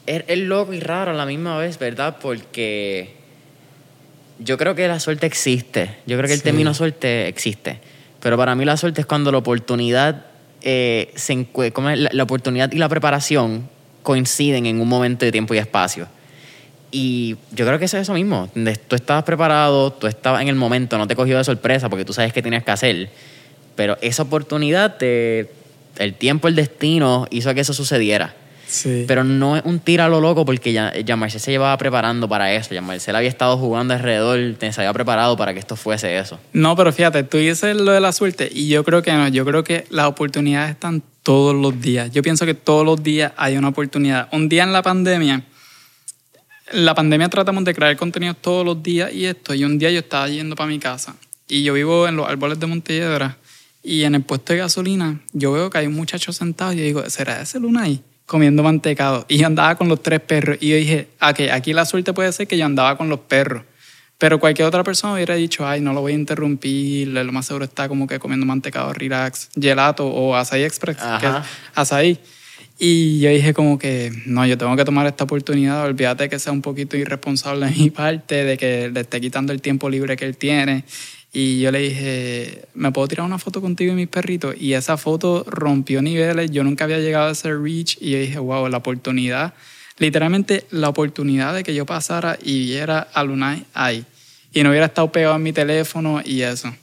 Es, 0.06 0.26
es 0.28 0.38
loco 0.38 0.74
y 0.74 0.80
raro 0.80 1.10
a 1.10 1.16
la 1.16 1.26
misma 1.26 1.58
vez, 1.58 1.80
¿verdad? 1.80 2.18
Porque 2.22 3.25
yo 4.40 4.58
creo 4.58 4.76
que 4.76 4.88
la 4.88 5.00
suerte 5.00 5.26
existe. 5.26 5.98
Yo 6.06 6.18
creo 6.18 6.28
que 6.28 6.34
el 6.34 6.40
Sí. 6.40 6.44
término 6.46 6.74
suerte 6.74 7.28
existe. 7.28 7.80
Pero 8.20 8.38
para 8.38 8.56
mí 8.56 8.66
la 8.66 8.78
suerte 8.78 9.02
es 9.02 9.08
cuando 9.08 9.32
la 9.32 9.38
oportunidad, 9.38 10.26
eh, 10.62 11.12
se 11.16 11.34
encue- 11.34 11.72
¿cómo 11.72 11.90
es? 11.90 12.00
la, 12.00 12.10
la 12.12 12.24
oportunidad 12.24 12.72
y 12.72 12.78
la 12.78 12.90
preparación 12.90 13.70
coinciden 14.04 14.66
en 14.66 14.82
un 14.82 14.88
momento 14.88 15.26
de 15.26 15.32
tiempo 15.32 15.54
y 15.54 15.58
espacio. 15.60 16.08
Y 16.92 17.36
yo 17.52 17.66
creo 17.66 17.78
que 17.80 17.86
eso 17.86 17.98
es 17.98 18.04
eso 18.04 18.14
mismo. 18.14 18.50
Tú 18.88 18.96
estabas 18.96 19.24
preparado, 19.24 19.92
tú 19.92 20.08
estabas 20.08 20.42
en 20.42 20.48
el 20.48 20.56
momento, 20.56 20.98
no 20.98 21.08
te 21.08 21.16
cogió 21.16 21.38
de 21.38 21.44
sorpresa 21.44 21.90
porque 21.90 22.06
tú 22.06 22.14
sabes 22.14 22.32
qué 22.32 22.42
tenías 22.42 22.64
que 22.64 22.72
hacer. 22.72 23.10
Pero 23.76 23.98
esa 24.02 24.24
oportunidad, 24.24 24.96
te- 24.98 25.50
el 25.98 26.14
tiempo, 26.14 26.48
el 26.48 26.56
destino 26.56 27.28
hizo 27.32 27.54
que 27.54 27.62
eso 27.62 27.74
sucediera. 27.74 28.34
Sí. 28.68 29.06
Pero 29.08 29.24
no 29.24 29.58
es 29.58 29.64
un 29.66 29.80
tiro 29.80 30.04
a 30.04 30.10
lo 30.10 30.20
loco 30.20 30.46
porque 30.46 30.74
ya, 30.74 30.94
ya 31.00 31.16
Marcel 31.16 31.40
se 31.40 31.52
llevaba 31.52 31.78
preparando 31.78 32.28
para 32.28 32.54
eso. 32.54 32.74
Ya 32.74 32.82
Marcel 32.82 33.16
había 33.16 33.30
estado 33.30 33.58
jugando 33.58 33.94
alrededor, 33.94 34.56
se 34.60 34.82
había 34.82 34.94
preparado 34.94 35.38
para 35.38 35.54
que 35.54 35.60
esto 35.60 35.76
fuese 35.76 36.18
eso. 36.18 36.40
No, 36.54 36.76
pero 36.76 36.92
fíjate, 36.92 37.24
tú 37.24 37.38
dices 37.38 37.76
lo 37.76 37.92
de 37.92 38.00
la 38.00 38.12
suerte 38.12 38.50
y 38.52 38.68
yo 38.68 38.84
creo 38.84 39.02
que 39.02 39.12
no. 39.14 39.28
Yo 39.28 39.46
creo 39.46 39.64
que 39.64 39.86
las 39.90 40.08
oportunidades 40.08 40.72
están 40.72 41.04
todos 41.24 41.56
los 41.56 41.80
días. 41.80 42.12
Yo 42.12 42.22
pienso 42.22 42.46
que 42.46 42.54
todos 42.54 42.86
los 42.86 43.02
días 43.02 43.34
hay 43.38 43.58
una 43.58 43.70
oportunidad. 43.70 44.30
Un 44.32 44.50
día 44.50 44.64
en 44.64 44.74
la 44.74 44.82
pandemia, 44.82 45.44
en 46.72 46.86
la 46.86 46.96
pandemia 46.96 47.30
tratamos 47.30 47.64
de 47.64 47.74
crear 47.74 47.96
contenidos 47.96 48.38
todos 48.42 48.66
los 48.66 48.82
días 48.82 49.14
y 49.14 49.26
esto. 49.26 49.54
Y 49.54 49.64
un 49.64 49.78
día 49.78 49.92
yo 49.92 50.00
estaba 50.00 50.28
yendo 50.28 50.56
para 50.56 50.68
mi 50.68 50.80
casa 50.80 51.16
y 51.48 51.64
yo 51.64 51.74
vivo 51.74 52.08
en 52.08 52.16
los 52.16 52.28
árboles 52.28 52.60
de 52.60 52.66
Montelledra 52.66 53.38
y 53.84 54.04
en 54.04 54.16
el 54.16 54.24
puesto 54.24 54.54
de 54.54 54.60
gasolina 54.60 55.22
yo 55.32 55.52
veo 55.52 55.70
que 55.70 55.78
hay 55.78 55.88
un 55.88 55.94
muchacho 55.94 56.34
sentado 56.34 56.74
y 56.74 56.78
yo 56.78 56.84
digo, 56.84 57.10
¿será 57.10 57.42
ese 57.42 57.60
Lunay? 57.60 58.02
Comiendo 58.26 58.64
mantecado. 58.64 59.26
Y 59.28 59.38
yo 59.38 59.48
andaba 59.48 59.76
con 59.76 59.88
los 59.88 60.02
tres 60.02 60.20
perros 60.20 60.58
y 60.60 60.70
yo 60.70 60.76
dije, 60.78 61.08
ok, 61.22 61.52
aquí 61.52 61.74
la 61.74 61.86
suerte 61.86 62.14
puede 62.14 62.32
ser 62.32 62.48
que 62.48 62.58
yo 62.58 62.66
andaba 62.66 62.98
con 62.98 63.10
los 63.10 63.20
perros. 63.20 63.64
Pero 64.18 64.40
cualquier 64.40 64.68
otra 64.68 64.84
persona 64.84 65.14
hubiera 65.14 65.36
dicho, 65.36 65.68
ay, 65.68 65.82
no 65.82 65.92
lo 65.92 66.02
voy 66.02 66.14
a 66.14 66.16
interrumpir, 66.16 67.10
lo 67.10 67.32
más 67.32 67.48
seguro 67.48 67.66
está 67.66 67.90
como 67.90 68.08
que 68.08 68.18
comiendo 68.18 68.46
mantecado 68.46 68.94
relax, 68.94 69.50
gelato 69.60 70.08
o 70.08 70.36
açaí 70.36 70.64
express, 70.64 70.98
que 70.98 71.04
es 71.04 71.32
Ajá. 71.32 71.46
açaí. 71.76 72.20
Y 72.78 73.20
yo 73.20 73.30
dije 73.30 73.54
como 73.54 73.78
que, 73.78 74.12
no, 74.26 74.46
yo 74.46 74.58
tengo 74.58 74.76
que 74.76 74.84
tomar 74.84 75.06
esta 75.08 75.24
oportunidad, 75.24 75.86
olvídate 75.86 76.28
que 76.30 76.40
sea 76.40 76.52
un 76.52 76.62
poquito 76.62 76.98
irresponsable 76.98 77.68
de 77.68 77.72
mi 77.74 77.90
parte, 77.92 78.44
de 78.44 78.58
que 78.58 78.90
le 78.90 79.02
esté 79.02 79.20
quitando 79.22 79.54
el 79.54 79.62
tiempo 79.62 79.90
libre 79.90 80.16
que 80.16 80.26
él 80.26 80.38
tiene. 80.38 80.84
Y 81.38 81.60
yo 81.60 81.70
le 81.70 81.80
dije, 81.80 82.62
¿me 82.76 82.94
puedo 82.94 83.10
tirar 83.10 83.26
una 83.26 83.38
foto 83.38 83.60
contigo 83.60 83.92
y 83.92 83.96
mis 83.98 84.08
perritos? 84.08 84.56
Y 84.58 84.72
esa 84.72 84.96
foto 84.96 85.44
rompió 85.46 86.02
niveles, 86.02 86.50
yo 86.50 86.64
nunca 86.64 86.86
había 86.86 87.00
llegado 87.00 87.28
a 87.28 87.32
ese 87.34 87.54
reach 87.54 87.98
y 88.00 88.12
yo 88.12 88.20
dije, 88.20 88.40
wow, 88.40 88.70
la 88.70 88.78
oportunidad, 88.78 89.54
literalmente 89.98 90.66
la 90.72 90.88
oportunidad 90.88 91.54
de 91.54 91.66
que 91.66 91.76
yo 91.76 91.86
pasara 91.86 92.40
y 92.42 92.68
viera 92.68 93.10
a 93.14 93.26
Lunay 93.26 93.66
ahí. 93.74 94.06
Y 94.54 94.64
no 94.64 94.70
hubiera 94.70 94.86
estado 94.86 95.12
pegado 95.12 95.36
en 95.36 95.44
mi 95.44 95.52
teléfono 95.52 96.22
y 96.24 96.42
eso. 96.42 96.74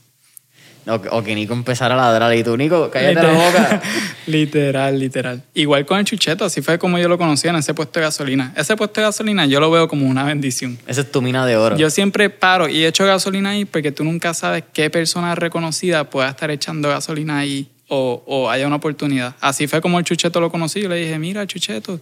O, 0.87 0.95
o 0.95 1.23
que 1.23 1.35
Nico 1.35 1.55
empezara 1.55 1.95
a 1.95 1.97
ladrar 1.97 2.35
y 2.35 2.43
tú, 2.43 2.57
Nico, 2.57 2.91
cállate 2.91 3.15
la 3.15 3.33
boca. 3.33 3.83
literal, 4.27 4.99
literal. 4.99 5.43
Igual 5.55 5.87
con 5.87 5.99
el 5.99 6.05
chucheto, 6.05 6.45
así 6.45 6.63
fue 6.63 6.79
como 6.79 6.99
yo 6.99 7.09
lo 7.09 7.19
conocía 7.19 7.51
en 7.51 7.57
ese 7.57 7.75
puesto 7.75 8.01
de 8.01 8.07
gasolina. 8.07 8.53
Ese 8.57 8.77
puesto 8.77 9.01
de 9.01 9.07
gasolina 9.07 9.47
yo 9.47 9.61
lo 9.61 9.71
veo 9.71 9.89
como 9.89 10.07
una 10.07 10.25
bendición. 10.25 10.79
Esa 10.87 11.03
es 11.03 11.13
tu 11.13 11.23
mina 11.23 11.47
de 11.47 11.57
oro. 11.57 11.77
Yo 11.77 11.91
siempre 11.91 12.31
paro 12.31 12.69
y 12.69 12.85
echo 12.85 13.07
gasolina 13.07 13.51
ahí 13.51 13.65
porque 13.65 13.93
tú 13.93 14.05
nunca 14.05 14.35
sabes 14.35 14.65
qué 14.73 14.91
persona 14.91 15.35
reconocida 15.35 16.11
pueda 16.11 16.31
estar 16.31 16.51
echando 16.51 16.89
gasolina 16.89 17.39
ahí 17.39 17.69
o, 17.89 18.23
o 18.27 18.51
haya 18.51 18.67
una 18.67 18.77
oportunidad. 18.77 19.37
Así 19.41 19.67
fue 19.67 19.81
como 19.81 19.99
el 19.99 20.05
chucheto 20.05 20.41
lo 20.41 20.51
conocí. 20.51 20.81
Yo 20.81 20.89
le 20.89 20.97
dije, 20.97 21.19
mira, 21.19 21.47
chucheto. 21.47 22.01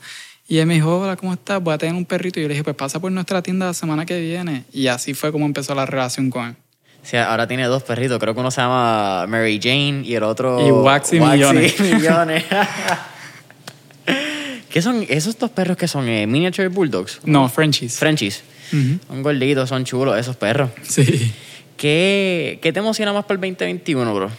Y 0.51 0.59
él 0.59 0.66
me 0.66 0.74
dijo, 0.74 0.99
hola, 0.99 1.14
¿cómo 1.14 1.33
estás? 1.33 1.62
Voy 1.62 1.74
a 1.74 1.78
tener 1.78 1.95
un 1.95 2.05
perrito. 2.05 2.41
Y 2.41 2.43
yo 2.43 2.49
le 2.49 2.55
dije, 2.55 2.64
pues 2.64 2.74
pasa 2.74 2.99
por 2.99 3.12
nuestra 3.12 3.41
tienda 3.41 3.66
la 3.66 3.74
semana 3.74 4.05
que 4.05 4.20
viene. 4.20 4.64
Y 4.72 4.89
así 4.89 5.14
fue 5.14 5.31
como 5.31 5.47
empezó 5.47 5.76
la 5.76 5.87
relación 5.87 6.28
con 6.28 6.49
él. 6.49 6.57
Sea, 7.03 7.30
ahora 7.30 7.46
tiene 7.46 7.64
dos 7.64 7.82
perritos. 7.82 8.18
Creo 8.18 8.34
que 8.34 8.40
uno 8.40 8.51
se 8.51 8.61
llama 8.61 9.26
Mary 9.26 9.59
Jane 9.62 10.03
y 10.05 10.14
el 10.14 10.22
otro... 10.22 10.66
Y 10.66 10.70
Waxy 10.70 11.18
Millones. 11.20 11.80
Millones. 11.80 12.44
¿Qué 14.70 14.82
son 14.82 15.05
esos 15.09 15.36
dos 15.38 15.51
perros 15.51 15.76
que 15.76 15.88
son? 15.88 16.09
Eh, 16.09 16.26
¿Miniature 16.26 16.68
Bulldogs? 16.68 17.20
No, 17.24 17.48
Frenchies. 17.48 17.96
Frenchies. 17.98 18.42
Ujú. 18.72 18.98
Son 19.09 19.22
gorditos, 19.22 19.68
son 19.68 19.84
chulos 19.84 20.16
esos 20.16 20.36
perros. 20.36 20.70
Sí. 20.82 21.32
¿Qué, 21.76 22.59
¿Qué 22.62 22.72
te 22.72 22.78
emociona 22.78 23.12
más 23.12 23.24
para 23.24 23.34
el 23.34 23.40
2021, 23.40 24.14
bro? 24.14 24.30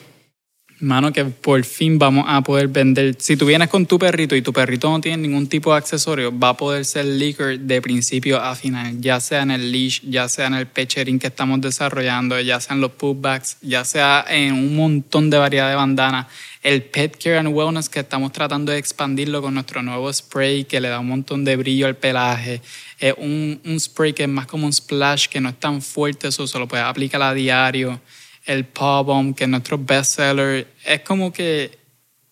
Mano, 0.82 1.14
que 1.14 1.26
por 1.26 1.64
fin 1.64 2.00
vamos 2.00 2.26
a 2.28 2.42
poder 2.42 2.68
vender. 2.68 3.16
Si 3.20 3.38
tú 3.38 3.46
vienes 3.46 3.70
con 3.70 3.86
tu 3.86 4.00
perrito 4.00 4.36
y 4.36 4.42
tu 4.42 4.52
perrito 4.52 4.90
no 4.90 5.00
tiene 5.00 5.18
ningún 5.18 5.46
tipo 5.48 5.72
de 5.72 5.78
accesorio, 5.78 6.36
va 6.36 6.50
a 6.50 6.58
poder 6.58 6.86
ser 6.86 7.06
liquor 7.06 7.60
de 7.60 7.84
principio 7.84 8.42
a 8.42 8.56
final, 8.56 9.00
ya 9.00 9.20
sea 9.20 9.44
en 9.44 9.52
el 9.52 9.72
leash, 9.72 10.02
ya 10.02 10.28
sea 10.28 10.48
en 10.48 10.56
el 10.56 10.66
pechering 10.66 11.20
que 11.20 11.28
estamos 11.28 11.62
desarrollando, 11.62 12.40
ya 12.42 12.60
sea 12.60 12.74
en 12.74 12.82
los 12.82 12.94
putbacks, 12.94 13.58
ya 13.62 13.86
sea 13.86 14.26
en 14.28 14.54
un 14.54 14.76
montón 14.76 15.30
de 15.30 15.38
variedad 15.38 15.70
de 15.70 15.76
bandanas. 15.76 16.26
El 16.64 16.82
pet 16.82 17.16
care 17.16 17.38
and 17.38 17.50
wellness 17.50 17.88
que 17.88 18.00
estamos 18.00 18.32
tratando 18.32 18.72
de 18.72 18.80
expandirlo 18.80 19.44
con 19.44 19.54
nuestro 19.54 19.84
nuevo 19.84 20.12
spray 20.12 20.64
que 20.64 20.82
le 20.82 20.90
da 20.90 21.00
un 21.00 21.10
montón 21.10 21.46
de 21.46 21.58
brillo 21.58 21.86
al 21.86 21.96
pelaje. 21.96 22.60
Es 22.98 23.14
un, 23.20 23.62
un 23.66 23.80
spray 23.80 24.14
que 24.14 24.24
es 24.24 24.30
más 24.30 24.48
como 24.48 24.66
un 24.66 24.74
splash, 24.74 25.28
que 25.28 25.40
no 25.40 25.50
es 25.50 25.60
tan 25.60 25.80
fuerte, 25.80 26.30
eso 26.30 26.48
se 26.48 26.58
lo 26.58 26.68
puedes 26.68 26.88
aplicar 26.88 27.22
a 27.22 27.36
diario 27.36 28.02
el 28.46 28.66
Paw 28.66 29.04
Bomb, 29.04 29.36
que 29.36 29.46
es 29.46 29.50
nuestro 29.50 29.78
bestseller. 29.78 30.68
Es 30.86 31.02
como 31.02 31.32
que, 31.32 31.78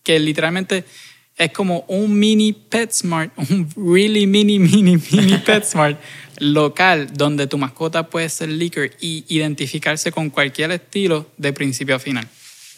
que 0.03 0.19
literalmente 0.19 0.85
es 1.37 1.51
como 1.51 1.85
un 1.87 2.19
mini 2.19 2.53
PetSmart, 2.53 3.31
un 3.37 3.69
really 3.75 4.27
mini, 4.27 4.59
mini, 4.59 4.97
mini 5.11 5.37
PetSmart 5.45 5.99
local 6.39 7.09
donde 7.13 7.47
tu 7.47 7.57
mascota 7.57 8.07
puede 8.07 8.29
ser 8.29 8.49
liquor 8.49 8.91
y 8.99 9.25
identificarse 9.27 10.11
con 10.11 10.29
cualquier 10.29 10.71
estilo 10.71 11.27
de 11.37 11.53
principio 11.53 11.95
a 11.95 11.99
final. 11.99 12.27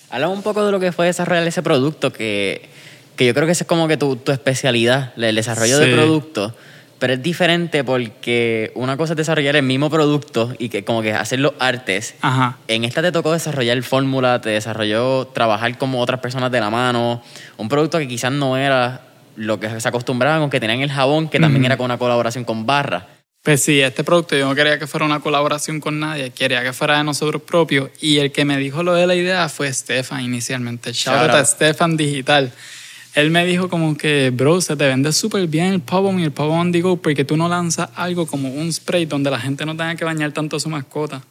Háblame 0.10 0.34
un 0.34 0.44
poco 0.44 0.66
de 0.66 0.72
lo 0.72 0.80
que 0.80 0.92
fue 0.92 1.06
desarrollar 1.06 1.48
ese 1.48 1.64
producto, 1.64 2.12
que, 2.12 2.70
que 3.16 3.26
yo 3.26 3.34
creo 3.34 3.46
que 3.46 3.54
esa 3.54 3.64
es 3.64 3.68
como 3.68 3.88
que 3.88 3.98
tu, 3.98 4.18
tu 4.18 4.32
especialidad, 4.32 5.14
el 5.18 5.36
desarrollo 5.36 5.80
de 5.80 5.94
productos. 5.94 6.54
Pero 7.02 7.14
es 7.14 7.24
diferente 7.24 7.84
porque 7.84 8.72
una 8.76 8.95
cosa 8.95 9.14
es 9.14 9.18
desarrollar 9.18 9.56
el 9.56 9.64
mismo 9.64 9.89
producto 9.89 10.54
y 10.60 10.70
que 10.70 10.84
como 10.84 11.02
que 11.02 11.12
hacer 11.16 11.39
los 11.39 11.54
artes. 11.58 12.14
Ajá. 12.22 12.60
En 12.68 12.84
esta 12.84 13.02
te 13.02 13.12
tocó 13.12 13.34
desarrollar 13.34 13.82
fórmula, 13.82 14.39
te 14.39 14.52
desarrolló 14.52 15.26
trabajar 15.26 15.80
como 15.80 15.99
otras 15.99 16.20
personas 16.20 16.52
de 16.52 16.60
la 16.60 16.70
mano. 16.70 17.24
Un 17.58 17.70
producto 17.70 17.97
que 17.97 18.08
quizás 18.08 18.32
no 18.32 18.56
era 18.56 19.02
lo 19.36 19.60
que 19.60 19.80
se 19.80 19.88
acostumbraban, 19.88 20.41
aunque 20.41 20.60
tenían 20.60 20.82
el 20.82 20.91
jabón, 20.91 21.28
que 21.28 21.39
también 21.39 21.64
Ujú. 21.64 21.66
era 21.66 21.78
con 21.78 21.86
una 21.86 21.97
colaboración 21.97 22.43
con 22.45 22.68
Barra. 22.68 23.08
Pues 23.41 23.64
sí, 23.64 23.82
este 23.82 24.04
producto 24.04 24.36
yo 24.38 24.47
no 24.47 24.54
quería 24.54 24.78
que 24.78 24.86
fuera 24.86 25.04
una 25.04 25.22
colaboración 25.22 25.80
con 25.80 25.99
nadie, 25.99 26.30
quería 26.30 26.62
que 26.62 26.72
fuera 26.72 26.99
de 26.99 27.04
nosotros 27.04 27.41
propios. 27.41 27.89
Y 27.99 28.20
el 28.20 28.32
que 28.32 28.45
me 28.45 28.58
dijo 28.58 28.84
lo 28.84 28.93
de 28.93 29.08
la 29.08 29.16
idea 29.16 29.49
fue 29.49 29.74
Stefan 29.74 30.22
inicialmente. 30.22 30.93
Shout 30.93 31.18
out 31.18 31.32
Shout 31.32 31.41
a. 31.41 31.45
Stefan 31.45 31.97
Digital. 31.97 32.52
Él 33.14 33.30
me 33.30 33.45
dijo 33.45 33.70
como 33.70 33.97
que, 33.97 34.30
bro, 34.30 34.62
se 34.62 34.76
te 34.78 34.88
vende 34.88 35.12
súper 35.12 35.45
bien 35.47 35.74
el 35.74 35.82
Pop 35.82 36.18
y 36.18 36.24
el 36.24 36.32
Pop 36.32 36.49
on 36.49 36.72
the 36.72 36.82
go 36.82 36.95
porque 36.97 37.26
tú 37.26 37.36
no 37.36 37.49
lanzas 37.49 37.89
algo 37.95 38.26
como 38.26 38.49
un 38.49 38.72
spray 38.72 39.05
donde 39.05 39.30
la 39.30 39.39
gente 39.39 39.66
no 39.66 39.76
tenga 39.76 39.95
que 39.95 40.05
bañar 40.05 40.32
tanto 40.32 40.55
a 40.55 40.59
su 40.59 40.70
mascota. 40.70 41.22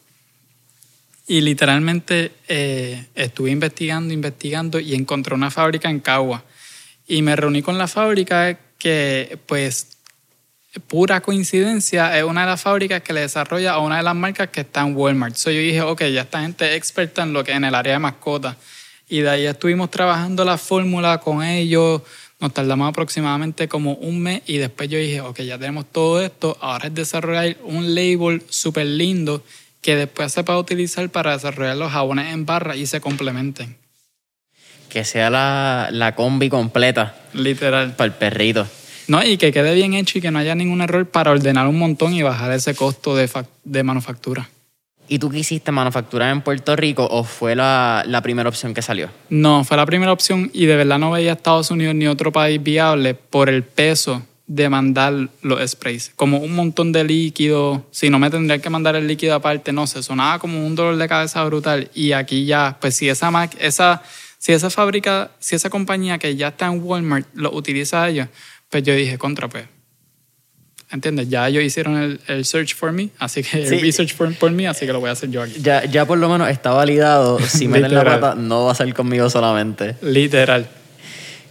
Y 1.27 1.41
literalmente 1.41 2.33
eh, 2.49 3.07
estuve 3.15 3.51
investigando, 3.51 4.13
investigando 4.13 4.79
y 4.79 4.95
encontré 4.95 5.35
una 5.35 5.51
fábrica 5.51 5.89
en 5.89 6.01
Cagua. 6.01 6.45
Y 7.07 7.23
me 7.23 7.35
reuní 7.35 7.63
con 7.63 7.79
la 7.79 7.89
fábrica 7.89 8.59
que, 8.79 9.39
pues, 9.47 9.97
pura 10.87 11.21
coincidencia, 11.21 12.17
es 12.19 12.25
una 12.25 12.43
de 12.43 12.47
las 12.49 12.61
fábricas 12.61 13.03
que 13.03 13.13
le 13.13 13.21
desarrolla 13.21 13.73
a 13.73 13.79
una 13.79 13.97
de 13.97 14.03
las 14.03 14.15
marcas 14.15 14.49
que 14.51 14.61
está 14.61 14.83
en 14.83 14.95
Walmart. 14.97 15.37
So 15.37 15.51
yo 15.51 15.61
dije, 15.61 15.83
ok, 15.83 16.03
ya 16.13 16.23
esta 16.23 16.43
gente 16.43 16.69
es 16.71 16.77
experta 16.77 17.23
en 17.23 17.33
lo 17.33 17.43
que 17.43 17.53
en 17.53 17.65
el 17.65 17.75
área 17.75 17.95
de 17.95 17.99
mascotas. 17.99 18.57
Y 19.11 19.21
de 19.21 19.29
ahí 19.29 19.45
estuvimos 19.47 19.91
trabajando 19.91 20.45
la 20.45 20.57
fórmula 20.57 21.19
con 21.19 21.43
ellos. 21.43 22.01
Nos 22.39 22.55
tardamos 22.55 22.89
aproximadamente 22.89 23.69
como 23.69 23.95
un 23.95 24.23
mes 24.23 24.43
y 24.47 24.57
después 24.57 24.89
yo 24.89 24.99
dije, 24.99 25.21
ok, 25.21 25.41
ya 25.41 25.59
tenemos 25.59 25.85
todo 25.91 26.23
esto. 26.23 26.57
Ahora 26.61 26.87
es 26.87 26.95
desarrollar 26.95 27.57
un 27.65 27.95
label 27.95 28.43
súper 28.49 28.87
lindo 28.87 29.43
que 29.83 29.97
después 29.97 30.33
se 30.33 30.45
pueda 30.45 30.59
utilizar 30.59 31.11
para 31.11 31.33
desarrollar 31.33 31.77
los 31.77 31.91
jabones 31.93 32.33
en 32.33 32.47
barra 32.47 32.77
y 32.77 32.87
se 32.87 33.01
complementen. 33.01 33.77
Que 34.89 35.05
sea 35.05 35.29
la, 35.29 35.89
la 35.91 36.15
combi 36.15 36.49
completa 36.49 37.17
Literal. 37.35 37.95
para 37.97 38.07
el 38.07 38.13
perrito. 38.13 38.67
No, 39.09 39.25
y 39.25 39.39
que 39.39 39.53
quede 39.53 39.75
bien 39.75 39.95
hecho 39.95 40.19
y 40.19 40.21
que 40.21 40.31
no 40.31 40.39
haya 40.39 40.55
ningún 40.55 40.83
error 40.83 41.05
para 41.07 41.33
ordenar 41.33 41.67
un 41.67 41.79
montón 41.79 42.15
y 42.15 42.23
bajar 42.23 42.53
ese 42.53 42.77
costo 42.77 43.17
de, 43.17 43.29
de 43.65 43.83
manufactura. 43.83 44.49
¿Y 45.13 45.19
tú 45.19 45.29
quisiste 45.29 45.73
manufacturar 45.73 46.31
en 46.31 46.41
Puerto 46.41 46.77
Rico 46.77 47.05
o 47.11 47.25
fue 47.25 47.57
la, 47.57 48.05
la 48.07 48.23
primera 48.23 48.49
opción 48.49 48.75
que 48.75 48.81
salió? 48.81 49.11
No, 49.29 49.65
fue 49.65 49.77
la 49.77 49.85
primera 49.85 50.13
opción 50.13 50.53
y 50.55 50.67
de 50.67 50.77
verdad 50.77 51.01
no 51.01 51.11
veía 51.11 51.33
a 51.33 51.35
Estados 51.35 51.73
Unidos 51.73 51.97
ni 51.97 52.07
otro 52.07 52.31
país 52.31 52.63
viable 52.63 53.15
por 53.15 53.49
el 53.49 53.65
peso 53.65 54.23
de 54.47 54.69
mandar 54.69 55.29
los 55.43 55.69
sprays. 55.69 56.13
Como 56.15 56.39
un 56.39 56.55
montón 56.55 56.93
de 56.93 57.03
líquido, 57.03 57.85
si 57.91 58.09
no 58.09 58.21
me 58.21 58.31
tendría 58.31 58.61
que 58.61 58.71
mandar 58.71 58.95
el 58.95 59.09
líquido 59.09 59.35
aparte, 59.35 59.73
no 59.73 59.89
sé, 59.89 60.01
sonaba 60.05 60.39
como 60.39 60.65
un 60.65 60.77
dolor 60.77 60.97
de 60.97 61.09
cabeza 61.09 61.43
brutal. 61.43 61.91
Y 61.93 62.13
aquí 62.13 62.45
ya, 62.45 62.79
pues 62.81 62.95
si 62.95 63.09
esa, 63.09 63.51
esa, 63.59 64.03
si 64.39 64.53
esa 64.53 64.71
fábrica, 64.71 65.33
si 65.41 65.57
esa 65.57 65.71
compañía 65.71 66.19
que 66.19 66.37
ya 66.37 66.49
está 66.49 66.67
en 66.67 66.81
Walmart 66.85 67.27
lo 67.35 67.53
utiliza 67.53 68.09
ellos, 68.09 68.29
pues 68.69 68.85
yo 68.85 68.95
dije, 68.95 69.19
contra, 69.19 69.49
pues. 69.49 69.65
¿Entiendes? 70.93 71.29
Ya 71.29 71.47
ellos 71.49 71.63
hicieron 71.63 71.97
el, 71.97 72.21
el 72.27 72.45
search 72.45 72.75
for 72.75 72.91
me, 72.91 73.11
así 73.19 73.43
que 73.43 73.65
Sí. 73.67 73.75
el 73.77 73.81
research 73.81 74.15
for, 74.15 74.35
por 74.35 74.51
mí, 74.51 74.67
así 74.67 74.87
que 74.87 74.93
lo 74.93 74.99
voy 75.01 75.09
a 75.09 75.13
hacer 75.13 75.31
yo 75.31 75.41
aquí. 75.43 75.55
Ya, 75.61 75.85
ya 75.85 76.05
por 76.05 76.19
lo 76.19 76.29
menos 76.29 76.49
está 76.49 76.73
validado. 76.73 77.39
Si 77.41 77.69
meten 77.69 77.95
la 77.95 78.05
pata, 78.05 78.35
no 78.35 78.65
va 78.65 78.73
a 78.73 78.75
ser 78.75 78.93
conmigo 78.93 79.31
solamente. 79.31 79.95
Literal. 80.03 80.67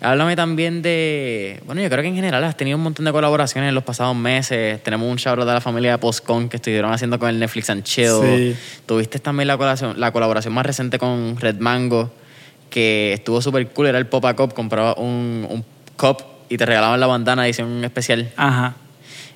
Háblame 0.02 0.36
también 0.38 0.82
de. 0.82 1.62
Bueno, 1.66 1.82
yo 1.82 1.90
creo 1.90 2.02
que 2.02 2.08
en 2.08 2.16
general 2.16 2.42
has 2.46 2.56
tenido 2.56 2.78
un 2.78 2.84
montón 2.84 3.04
de 3.06 3.12
colaboraciones 3.12 3.68
en 3.68 3.76
los 3.76 3.84
pasados 3.84 4.16
meses. 4.16 4.82
Tenemos 4.82 5.10
un 5.10 5.18
shout 5.18 5.40
de 5.40 5.46
la 5.46 5.60
familia 5.60 5.92
de 5.92 5.98
Postcon 5.98 6.48
que 6.48 6.56
estuvieron 6.58 6.92
haciendo 6.94 7.20
con 7.20 7.30
el 7.30 7.38
Netflix 7.40 7.70
and 7.70 7.84
Chill. 7.84 8.08
Sí. 8.24 8.56
Tuviste 8.86 9.20
también 9.20 9.48
la 9.48 9.58
colaboración, 9.58 10.00
la 10.00 10.12
colaboración 10.14 10.54
más 10.54 10.66
reciente 10.66 11.00
con 11.00 11.36
Red 11.38 11.58
Mango, 11.60 12.14
que 12.70 13.12
estuvo 13.14 13.42
súper 13.42 13.68
cool. 13.70 13.88
Era 13.88 13.98
el 13.98 14.06
Popa 14.08 14.34
Cup. 14.38 14.54
Compraba 14.54 14.94
un, 14.96 15.46
un 15.50 15.66
cup 15.98 16.24
y 16.48 16.56
te 16.58 16.66
regalaban 16.66 16.98
la 17.00 17.08
bandana 17.08 17.46
edición 17.46 17.84
especial. 17.84 18.32
Ajá. 18.38 18.76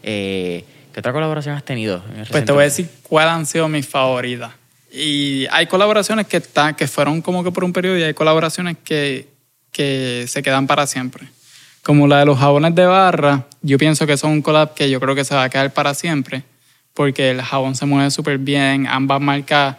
Eh, 0.03 0.65
¿Qué 0.93 0.99
otra 0.99 1.11
colaboración 1.11 1.55
has 1.55 1.63
tenido? 1.63 2.03
Pues 2.29 2.45
te 2.45 2.51
voy 2.51 2.61
a 2.61 2.65
decir 2.65 2.87
cuáles 3.01 3.31
han 3.33 3.45
sido 3.47 3.67
mis 3.67 3.87
favoritas. 3.87 4.51
Y 4.91 5.47
hay 5.49 5.65
colaboraciones 5.65 6.27
que, 6.27 6.37
están, 6.37 6.75
que 6.75 6.87
fueron 6.87 7.21
como 7.21 7.43
que 7.43 7.51
por 7.51 7.63
un 7.63 7.73
periodo 7.73 7.97
y 7.97 8.03
hay 8.03 8.13
colaboraciones 8.13 8.77
que, 8.83 9.27
que 9.71 10.25
se 10.27 10.43
quedan 10.43 10.67
para 10.67 10.85
siempre. 10.85 11.27
Como 11.81 12.07
la 12.07 12.19
de 12.19 12.25
los 12.25 12.37
jabones 12.37 12.75
de 12.75 12.85
barra, 12.85 13.47
yo 13.63 13.79
pienso 13.79 14.05
que 14.05 14.17
son 14.17 14.31
un 14.31 14.41
collab 14.43 14.75
que 14.75 14.89
yo 14.89 14.99
creo 14.99 15.15
que 15.15 15.25
se 15.25 15.33
va 15.33 15.45
a 15.45 15.49
quedar 15.49 15.73
para 15.73 15.95
siempre, 15.95 16.43
porque 16.93 17.31
el 17.31 17.41
jabón 17.41 17.75
se 17.75 17.87
mueve 17.87 18.11
súper 18.11 18.37
bien, 18.37 18.85
ambas 18.87 19.19
marcas, 19.19 19.77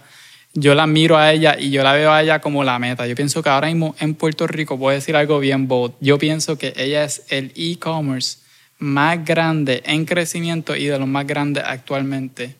yo 0.52 0.74
la 0.74 0.86
miro 0.86 1.16
a 1.16 1.32
ella 1.32 1.56
y 1.58 1.70
yo 1.70 1.82
la 1.82 1.92
veo 1.92 2.12
a 2.12 2.22
ella 2.22 2.40
como 2.40 2.64
la 2.64 2.78
meta. 2.78 3.06
Yo 3.06 3.14
pienso 3.14 3.42
que 3.42 3.48
ahora 3.48 3.68
mismo 3.68 3.94
en 4.00 4.14
Puerto 4.14 4.46
Rico, 4.46 4.88
a 4.88 4.92
decir 4.92 5.16
algo 5.16 5.38
bien 5.38 5.68
bold, 5.68 5.94
yo 6.00 6.18
pienso 6.18 6.58
que 6.58 6.72
ella 6.76 7.04
es 7.04 7.22
el 7.28 7.52
e-commerce 7.56 8.38
más 8.78 9.24
grande 9.24 9.82
en 9.86 10.04
crecimiento 10.04 10.76
y 10.76 10.86
de 10.86 10.98
los 10.98 11.08
más 11.08 11.26
grandes 11.26 11.64
actualmente 11.66 12.54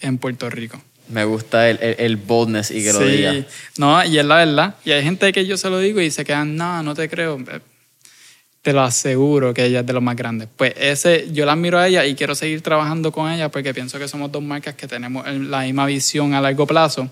en 0.00 0.18
Puerto 0.18 0.50
Rico. 0.50 0.80
Me 1.08 1.24
gusta 1.24 1.68
el, 1.68 1.78
el, 1.82 1.96
el 1.98 2.16
boldness 2.16 2.70
y 2.70 2.82
que 2.82 2.92
lo 2.92 3.00
diga. 3.00 3.32
Sí, 3.32 3.44
no, 3.78 4.02
y 4.04 4.18
es 4.18 4.24
la 4.24 4.36
verdad. 4.36 4.74
Y 4.84 4.92
hay 4.92 5.02
gente 5.02 5.32
que 5.32 5.44
yo 5.44 5.56
se 5.56 5.68
lo 5.68 5.78
digo 5.78 6.00
y 6.00 6.10
se 6.10 6.24
quedan, 6.24 6.56
no, 6.56 6.82
no 6.82 6.94
te 6.94 7.08
creo. 7.08 7.38
Te 8.62 8.72
lo 8.72 8.80
aseguro 8.80 9.52
que 9.52 9.66
ella 9.66 9.80
es 9.80 9.86
de 9.86 9.92
los 9.92 10.02
más 10.02 10.16
grandes. 10.16 10.48
Pues 10.56 10.72
ese, 10.78 11.30
yo 11.30 11.44
la 11.44 11.52
admiro 11.52 11.78
a 11.78 11.86
ella 11.86 12.06
y 12.06 12.14
quiero 12.14 12.34
seguir 12.34 12.62
trabajando 12.62 13.12
con 13.12 13.30
ella 13.30 13.50
porque 13.50 13.74
pienso 13.74 13.98
que 13.98 14.08
somos 14.08 14.32
dos 14.32 14.42
marcas 14.42 14.74
que 14.74 14.88
tenemos 14.88 15.26
la 15.26 15.60
misma 15.60 15.84
visión 15.84 16.32
a 16.32 16.40
largo 16.40 16.66
plazo. 16.66 17.10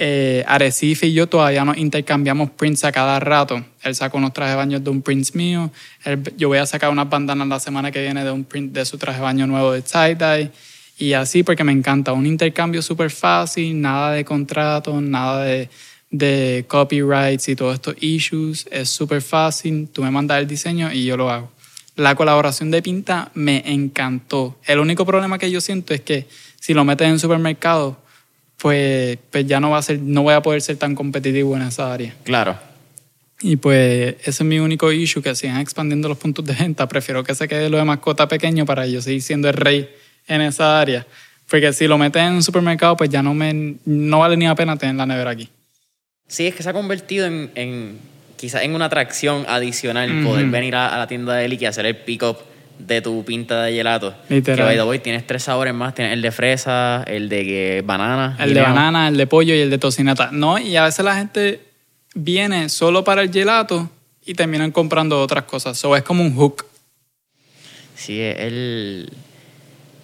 Eh, 0.00 0.44
Arecife 0.46 1.08
y 1.08 1.12
yo 1.12 1.26
todavía 1.26 1.64
nos 1.64 1.76
intercambiamos 1.76 2.50
prints 2.50 2.84
a 2.84 2.92
cada 2.92 3.18
rato. 3.18 3.64
Él 3.82 3.96
sacó 3.96 4.18
unos 4.18 4.32
trajes 4.32 4.52
de 4.52 4.56
baño 4.56 4.78
de 4.78 4.90
un 4.90 5.02
print 5.02 5.34
mío. 5.34 5.72
Él- 6.04 6.22
yo 6.36 6.46
voy 6.46 6.58
a 6.58 6.66
sacar 6.66 6.90
unas 6.90 7.10
bandanas 7.10 7.48
la 7.48 7.58
semana 7.58 7.90
que 7.90 8.00
viene 8.00 8.22
de 8.22 8.30
un 8.30 8.44
print 8.44 8.72
de 8.72 8.84
su 8.84 8.96
traje 8.96 9.18
de 9.18 9.24
baño 9.24 9.48
nuevo 9.48 9.72
de 9.72 9.82
tie-dye. 9.82 10.52
Y 10.98 11.14
así 11.14 11.42
porque 11.42 11.64
me 11.64 11.72
encanta. 11.72 12.12
Un 12.12 12.26
intercambio 12.26 12.80
súper 12.80 13.10
fácil, 13.10 13.80
nada 13.80 14.12
de 14.12 14.24
contratos, 14.24 15.02
nada 15.02 15.42
de, 15.42 15.68
de 16.12 16.64
copyrights 16.68 17.48
y 17.48 17.56
todos 17.56 17.74
estos 17.74 17.96
issues. 18.00 18.68
Es 18.70 18.90
súper 18.90 19.20
fácil. 19.20 19.88
Tú 19.92 20.04
me 20.04 20.12
mandas 20.12 20.38
el 20.38 20.46
diseño 20.46 20.92
y 20.92 21.04
yo 21.06 21.16
lo 21.16 21.28
hago. 21.28 21.50
La 21.96 22.14
colaboración 22.14 22.70
de 22.70 22.82
Pinta 22.82 23.32
me 23.34 23.64
encantó. 23.66 24.58
El 24.64 24.78
único 24.78 25.04
problema 25.04 25.38
que 25.38 25.50
yo 25.50 25.60
siento 25.60 25.92
es 25.92 26.02
que 26.02 26.28
si 26.60 26.72
lo 26.72 26.84
metes 26.84 27.08
en 27.08 27.18
supermercado, 27.18 27.96
pues, 28.60 29.18
pues 29.30 29.46
ya 29.46 29.60
no, 29.60 29.70
va 29.70 29.78
a 29.78 29.82
ser, 29.82 30.00
no 30.00 30.22
voy 30.22 30.34
a 30.34 30.42
poder 30.42 30.60
ser 30.60 30.76
tan 30.76 30.94
competitivo 30.94 31.56
en 31.56 31.62
esa 31.62 31.92
área. 31.92 32.14
Claro. 32.24 32.58
Y 33.40 33.56
pues 33.56 34.16
ese 34.20 34.30
es 34.30 34.42
mi 34.42 34.58
único 34.58 34.90
issue, 34.90 35.22
que 35.22 35.34
sigan 35.34 35.60
expandiendo 35.60 36.08
los 36.08 36.18
puntos 36.18 36.44
de 36.44 36.54
venta. 36.54 36.88
Prefiero 36.88 37.22
que 37.22 37.34
se 37.34 37.46
quede 37.46 37.70
lo 37.70 37.76
de 37.76 37.84
mascota 37.84 38.26
pequeño 38.26 38.66
para 38.66 38.86
yo 38.86 39.00
seguir 39.00 39.22
siendo 39.22 39.48
el 39.48 39.54
rey 39.54 39.88
en 40.26 40.40
esa 40.40 40.80
área. 40.80 41.06
Porque 41.48 41.72
si 41.72 41.86
lo 41.86 41.96
metes 41.98 42.20
en 42.20 42.32
un 42.32 42.42
supermercado, 42.42 42.96
pues 42.96 43.10
ya 43.10 43.22
no, 43.22 43.32
me, 43.34 43.76
no 43.84 44.18
vale 44.18 44.36
ni 44.36 44.46
la 44.46 44.54
pena 44.54 44.76
tener 44.76 44.96
la 44.96 45.06
nevera 45.06 45.30
aquí. 45.30 45.48
Sí, 46.26 46.48
es 46.48 46.54
que 46.54 46.62
se 46.62 46.68
ha 46.68 46.72
convertido 46.72 47.26
en, 47.26 47.50
en 47.54 47.98
quizás 48.36 48.62
en 48.62 48.74
una 48.74 48.86
atracción 48.86 49.46
adicional 49.48 50.18
Ujú. 50.18 50.30
poder 50.30 50.46
venir 50.46 50.74
a, 50.74 50.94
a 50.94 50.98
la 50.98 51.06
tienda 51.06 51.34
de 51.34 51.44
Eli 51.44 51.58
y 51.60 51.64
hacer 51.64 51.86
el 51.86 51.96
pick-up 51.96 52.38
de 52.78 53.00
tu 53.02 53.24
pinta 53.24 53.62
de 53.64 53.72
gelato. 53.72 54.14
Literal. 54.28 54.56
Que 54.58 54.62
by 54.64 54.76
the 54.76 54.82
way, 54.84 54.98
tienes 55.00 55.26
tres 55.26 55.42
sabores 55.42 55.74
más. 55.74 55.94
Tienes 55.94 56.12
el 56.14 56.22
de 56.22 56.30
fresa, 56.32 57.02
el 57.06 57.28
de 57.28 57.82
banana. 57.84 58.36
El 58.40 58.54
de 58.54 58.60
banana, 58.62 59.08
el 59.08 59.16
de 59.16 59.26
pollo 59.26 59.54
y 59.54 59.60
el 59.60 59.70
de 59.70 59.78
tocineta. 59.78 60.30
No, 60.32 60.58
y 60.58 60.76
a 60.76 60.84
veces 60.84 61.04
la 61.04 61.16
gente 61.16 61.60
viene 62.14 62.68
solo 62.68 63.04
para 63.04 63.22
el 63.22 63.32
gelato 63.32 63.90
y 64.24 64.34
terminan 64.34 64.70
comprando 64.72 65.20
otras 65.22 65.44
cosas. 65.44 65.76
So 65.78 65.96
es 65.96 66.02
como 66.02 66.22
un 66.22 66.34
hook. 66.34 66.64
Sí, 67.94 68.20
el... 68.20 69.10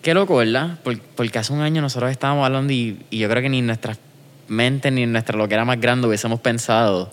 Qué 0.02 0.12
loco, 0.14 0.36
¿verdad? 0.36 0.78
Por- 0.82 0.98
Porque 1.00 1.38
hace 1.38 1.52
un 1.52 1.60
año 1.60 1.80
nosotros 1.80 2.10
estábamos 2.10 2.44
hablando 2.44 2.72
y, 2.72 2.98
y 3.10 3.18
yo 3.18 3.28
creo 3.30 3.40
que 3.42 3.48
ni 3.48 3.60
en 3.60 3.66
nuestras 3.66 3.98
mentes 4.48 4.92
ni 4.92 5.02
en 5.04 5.12
nuestra 5.12 5.38
lo 5.38 5.48
que 5.48 5.54
era 5.54 5.64
más 5.64 5.80
grande 5.80 6.06
hubiésemos 6.06 6.40
pensado 6.40 7.10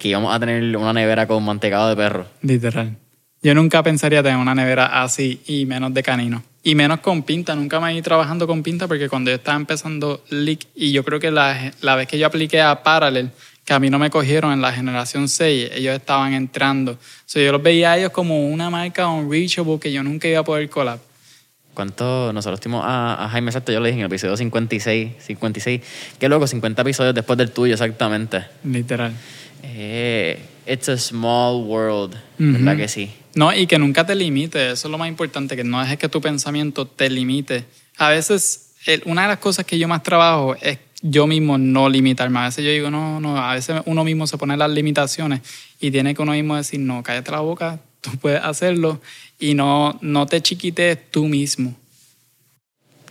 que 0.00 0.08
íbamos 0.08 0.34
a 0.34 0.40
tener 0.40 0.76
una 0.76 0.92
nevera 0.92 1.28
con 1.28 1.44
mantecado 1.44 1.88
de 1.88 1.94
perro. 1.96 2.26
Literal. 2.40 2.96
Yo 3.42 3.54
nunca 3.54 3.82
pensaría 3.82 4.22
tener 4.22 4.38
una 4.38 4.54
nevera 4.54 5.02
así 5.02 5.40
y 5.46 5.66
menos 5.66 5.92
de 5.92 6.02
canino. 6.02 6.44
Y 6.62 6.76
menos 6.76 7.00
con 7.00 7.24
pinta. 7.24 7.56
Nunca 7.56 7.80
me 7.80 7.92
ido 7.92 8.02
trabajando 8.04 8.46
con 8.46 8.62
pinta 8.62 8.86
porque 8.86 9.08
cuando 9.08 9.32
yo 9.32 9.36
estaba 9.36 9.56
empezando 9.56 10.22
Leak, 10.30 10.66
y 10.76 10.92
yo 10.92 11.04
creo 11.04 11.18
que 11.18 11.32
la, 11.32 11.72
la 11.80 11.96
vez 11.96 12.06
que 12.06 12.18
yo 12.18 12.26
apliqué 12.28 12.60
a 12.60 12.84
Parallel, 12.84 13.30
que 13.64 13.72
a 13.72 13.80
mí 13.80 13.90
no 13.90 13.98
me 13.98 14.10
cogieron 14.10 14.52
en 14.52 14.60
la 14.60 14.72
generación 14.72 15.28
6, 15.28 15.70
ellos 15.74 15.96
estaban 15.96 16.34
entrando. 16.34 16.92
O 16.92 16.98
sea, 17.26 17.44
yo 17.44 17.50
los 17.50 17.62
veía 17.62 17.92
a 17.92 17.98
ellos 17.98 18.12
como 18.12 18.46
una 18.46 18.70
marca 18.70 19.08
unreachable 19.08 19.80
que 19.80 19.92
yo 19.92 20.04
nunca 20.04 20.28
iba 20.28 20.38
a 20.38 20.44
poder 20.44 20.70
collab. 20.70 21.00
¿Cuánto? 21.74 22.32
Nosotros 22.32 22.60
tuvimos 22.60 22.84
a, 22.84 23.24
a 23.24 23.28
Jaime 23.30 23.48
Exacto, 23.48 23.72
yo 23.72 23.80
le 23.80 23.88
dije 23.88 23.98
en 23.98 24.04
el 24.04 24.06
episodio 24.06 24.36
56, 24.36 25.12
56. 25.18 25.80
Qué 26.18 26.28
loco, 26.28 26.46
50 26.46 26.82
episodios 26.82 27.14
después 27.14 27.36
del 27.38 27.50
tuyo, 27.50 27.72
exactamente. 27.72 28.44
Literal. 28.62 29.12
Eh, 29.62 30.38
it's 30.66 30.88
a 30.88 30.96
small 30.98 31.62
world, 31.64 32.14
¿verdad 32.38 32.76
que 32.76 32.88
sí? 32.88 33.10
No, 33.34 33.52
y 33.54 33.66
que 33.66 33.78
nunca 33.78 34.04
te 34.06 34.14
limite, 34.14 34.72
eso 34.72 34.88
es 34.88 34.90
lo 34.92 34.98
más 34.98 35.08
importante, 35.08 35.56
que 35.56 35.64
no 35.64 35.80
dejes 35.80 35.98
que 35.98 36.08
tu 36.08 36.20
pensamiento 36.20 36.86
te 36.86 37.08
limite. 37.08 37.64
A 37.96 38.10
veces, 38.10 38.72
el- 38.86 39.02
una 39.06 39.22
de 39.22 39.28
las 39.28 39.38
cosas 39.38 39.64
que 39.64 39.78
yo 39.78 39.88
más 39.88 40.02
trabajo 40.02 40.54
es 40.60 40.78
yo 41.04 41.26
mismo 41.26 41.58
no 41.58 41.88
limitarme. 41.88 42.38
A 42.38 42.44
veces 42.44 42.64
yo 42.64 42.70
digo, 42.70 42.90
no, 42.90 43.20
no, 43.20 43.36
a 43.36 43.54
veces 43.54 43.80
uno 43.86 44.04
mismo 44.04 44.26
se 44.26 44.38
pone 44.38 44.56
las 44.56 44.70
limitaciones 44.70 45.40
y 45.80 45.90
tiene 45.90 46.14
que 46.14 46.22
uno 46.22 46.32
mismo 46.32 46.54
decir, 46.56 46.78
no, 46.80 47.02
cállate 47.02 47.30
la 47.32 47.40
boca, 47.40 47.80
tú 48.00 48.10
puedes 48.20 48.40
hacerlo 48.42 49.00
y 49.40 49.54
no, 49.54 49.98
no 50.00 50.26
te 50.26 50.40
chiquites 50.42 50.98
tú 51.10 51.26
mismo. 51.26 51.74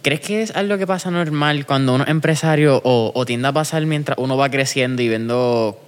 ¿Crees 0.03 0.21
que 0.21 0.41
es 0.41 0.51
algo 0.51 0.77
que 0.77 0.87
pasa 0.87 1.11
normal 1.11 1.65
cuando 1.65 1.93
uno 1.93 2.03
es 2.05 2.09
empresario 2.09 2.81
o, 2.83 3.11
o 3.13 3.25
tiende 3.25 3.47
a 3.49 3.51
pasar 3.53 3.85
mientras 3.85 4.17
uno 4.17 4.35
va 4.35 4.49
creciendo 4.49 5.01
y 5.03 5.09
viendo, 5.09 5.79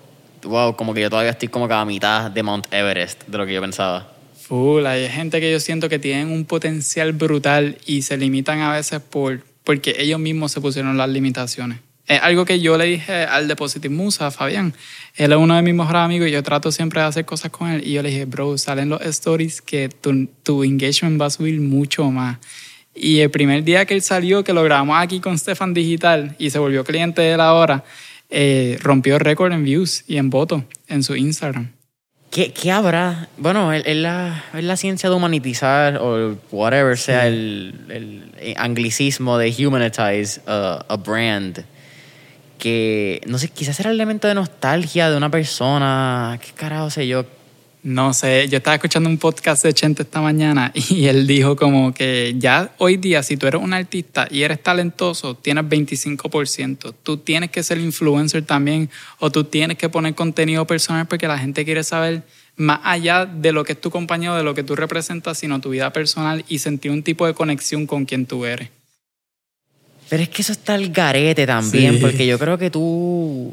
wow, 0.43 0.75
como 0.75 0.93
que 0.93 1.01
yo 1.01 1.09
todavía 1.09 1.31
estoy 1.31 1.47
como 1.47 1.67
que 1.67 1.73
a 1.73 1.85
mitad 1.85 2.31
de 2.31 2.43
Mount 2.43 2.67
Everest, 2.71 3.23
de 3.27 3.37
lo 3.37 3.45
que 3.45 3.53
yo 3.53 3.61
pensaba? 3.61 4.13
Full, 4.35 4.85
hay 4.85 5.07
gente 5.09 5.39
que 5.39 5.51
yo 5.51 5.59
siento 5.59 5.89
que 5.89 5.99
tienen 5.99 6.31
un 6.31 6.45
potencial 6.45 7.13
brutal 7.13 7.77
y 7.85 8.01
se 8.01 8.17
limitan 8.17 8.59
a 8.59 8.73
veces 8.73 8.99
por, 8.99 9.41
porque 9.63 9.95
ellos 9.99 10.19
mismos 10.19 10.51
se 10.51 10.61
pusieron 10.61 10.97
las 10.97 11.09
limitaciones. 11.09 11.79
Es 12.05 12.21
algo 12.21 12.43
que 12.43 12.59
yo 12.59 12.77
le 12.77 12.85
dije 12.85 13.23
al 13.23 13.47
de 13.47 13.55
Positive 13.55 13.93
Musa, 13.93 14.29
Fabián. 14.29 14.73
Él 15.15 15.31
es 15.31 15.37
uno 15.37 15.55
de 15.55 15.61
mis 15.61 15.73
mejores 15.73 16.01
amigos 16.01 16.27
y 16.27 16.31
yo 16.31 16.43
trato 16.43 16.69
siempre 16.71 16.99
de 16.99 17.07
hacer 17.07 17.23
cosas 17.23 17.49
con 17.49 17.69
él. 17.69 17.87
Y 17.87 17.93
yo 17.93 18.03
le 18.03 18.09
dije, 18.09 18.25
bro, 18.25 18.57
salen 18.57 18.89
los 18.89 19.01
stories 19.01 19.61
que 19.61 19.87
tu, 19.87 20.27
tu 20.43 20.63
engagement 20.65 21.21
va 21.21 21.27
a 21.27 21.29
subir 21.29 21.61
mucho 21.61 22.11
más. 22.11 22.39
Y 22.93 23.21
el 23.21 23.31
primer 23.31 23.63
día 23.63 23.85
que 23.85 23.93
él 23.93 24.01
salió, 24.01 24.43
que 24.43 24.51
lo 24.51 24.63
grabamos 24.63 24.97
aquí 24.99 25.21
con 25.21 25.37
Stefan 25.37 25.73
Digital 25.73 26.35
y 26.37 26.49
se 26.49 26.59
volvió 26.59 26.83
cliente 26.83 27.21
de 27.21 27.31
él 27.33 27.41
ahora, 27.41 27.85
eh, 28.29 28.77
rompió 28.81 29.19
récord 29.19 29.51
en 29.53 29.63
views 29.63 30.03
y 30.07 30.17
en 30.17 30.29
votos 30.29 30.63
en 30.87 31.03
su 31.03 31.15
Instagram. 31.15 31.71
¿Qué, 32.31 32.51
qué 32.51 32.71
habrá? 32.71 33.29
Bueno, 33.37 33.71
es 33.73 33.95
la, 33.95 34.43
es 34.55 34.63
la 34.63 34.75
ciencia 34.75 35.07
de 35.07 35.15
humanitizar 35.15 35.97
o 35.97 36.35
whatever 36.51 36.97
sea 36.97 37.27
el, 37.27 37.75
el 37.89 38.55
anglicismo 38.57 39.37
de 39.37 39.53
humanitize 39.67 40.41
a, 40.47 40.83
a 40.87 40.95
brand. 40.97 41.63
Que, 42.57 43.21
no 43.27 43.37
sé, 43.37 43.49
quizás 43.49 43.79
era 43.79 43.91
el 43.91 43.97
elemento 43.97 44.27
de 44.27 44.33
nostalgia 44.33 45.11
de 45.11 45.17
una 45.17 45.29
persona. 45.29 46.39
¿Qué 46.41 46.53
carajo 46.53 46.89
sé 46.89 47.07
yo? 47.07 47.25
No 47.83 48.13
sé, 48.13 48.47
yo 48.47 48.57
estaba 48.59 48.75
escuchando 48.75 49.09
un 49.09 49.17
podcast 49.17 49.61
de 49.63 49.73
Chente 49.73 50.03
esta 50.03 50.21
mañana 50.21 50.71
y 50.89 51.05
él 51.07 51.27
dijo 51.27 51.57
como 51.57 51.93
que 51.93 52.33
ya 52.37 52.73
hoy 52.77 52.95
día 52.95 53.21
si 53.23 53.35
tú 53.35 53.45
eres 53.45 53.61
un 53.61 53.73
artista 53.73 54.25
y 54.31 54.43
eres 54.43 54.63
talentoso, 54.63 55.35
tienes 55.35 55.65
25%. 55.65 56.93
Tú 57.03 57.17
tienes 57.17 57.51
que 57.51 57.61
ser 57.61 57.79
influencer 57.79 58.45
también 58.45 58.89
o 59.19 59.29
tú 59.31 59.43
tienes 59.43 59.77
que 59.77 59.89
poner 59.89 60.15
contenido 60.15 60.65
personal 60.65 61.07
porque 61.07 61.27
la 61.27 61.37
gente 61.37 61.65
quiere 61.65 61.83
saber 61.83 62.23
más 62.55 62.79
allá 62.83 63.25
de 63.25 63.51
lo 63.51 63.65
que 63.65 63.73
es 63.73 63.81
tu 63.81 63.89
compañero, 63.91 64.35
de 64.35 64.43
lo 64.43 64.53
que 64.53 64.63
tú 64.63 64.75
representas, 64.77 65.37
sino 65.37 65.59
tu 65.59 65.71
vida 65.71 65.91
personal 65.91 66.45
y 66.47 66.59
sentir 66.59 66.89
un 66.91 67.03
tipo 67.03 67.27
de 67.27 67.33
conexión 67.33 67.85
con 67.85 68.05
quien 68.05 68.25
tú 68.25 68.45
eres. 68.45 68.69
Pero 70.07 70.23
es 70.23 70.29
que 70.29 70.41
eso 70.41 70.53
está 70.53 70.75
al 70.75 70.89
garete 70.89 71.45
también, 71.45 71.95
Sí. 71.95 71.99
porque 71.99 72.25
yo 72.27 72.39
creo 72.39 72.57
que 72.57 72.69
tú, 72.69 73.51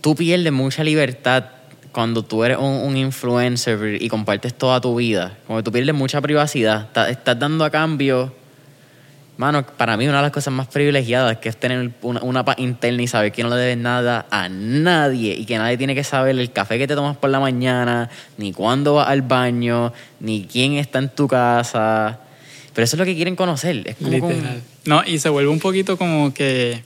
tú 0.00 0.14
pierdes 0.14 0.52
mucha 0.52 0.84
libertad 0.84 1.46
cuando 1.94 2.24
tú 2.24 2.44
eres 2.44 2.58
un, 2.58 2.96
influencer 2.96 4.02
y 4.02 4.08
compartes 4.08 4.52
toda 4.52 4.80
tu 4.80 4.96
vida. 4.96 5.38
Como 5.46 5.60
que 5.60 5.62
tú 5.62 5.72
pierdes 5.72 5.94
mucha 5.94 6.20
privacidad. 6.20 6.88
Estás, 7.08 7.38
dando 7.38 7.64
a 7.64 7.70
cambio. 7.70 8.34
Mano, 9.36 9.64
para 9.64 9.96
mí 9.96 10.06
una 10.06 10.18
de 10.18 10.24
las 10.24 10.32
cosas 10.32 10.52
más 10.52 10.66
privilegiadas 10.66 11.38
que 11.38 11.48
es 11.48 11.56
tener 11.56 11.92
una, 12.02 12.20
una 12.22 12.44
paz 12.44 12.58
interna 12.58 13.02
y 13.02 13.06
saber 13.06 13.32
que 13.32 13.42
no 13.42 13.48
le 13.48 13.56
debes 13.56 13.78
nada 13.78 14.26
a 14.30 14.48
nadie 14.48 15.34
y 15.34 15.44
que 15.44 15.56
nadie 15.56 15.76
tiene 15.76 15.94
que 15.94 16.04
saber 16.04 16.38
el 16.38 16.52
café 16.52 16.78
que 16.78 16.86
te 16.86 16.94
tomas 16.94 17.16
por 17.16 17.30
la 17.30 17.40
mañana, 17.40 18.10
ni 18.38 18.52
cuándo 18.52 18.94
vas 18.94 19.08
al 19.08 19.22
baño, 19.22 19.92
ni 20.20 20.46
quién 20.46 20.74
está 20.74 20.98
en 20.98 21.08
tu 21.08 21.26
casa. 21.26 22.20
Pero 22.74 22.84
eso 22.84 22.96
es 22.96 22.98
lo 22.98 23.04
que 23.04 23.14
quieren 23.14 23.36
conocer. 23.36 23.82
Es 23.86 23.96
como 23.96 24.10
Literal. 24.10 24.62
No, 24.84 25.02
y 25.04 25.18
se 25.18 25.28
vuelve 25.28 25.50
un 25.50 25.60
poquito 25.60 25.96
como 25.96 26.34
que 26.34 26.82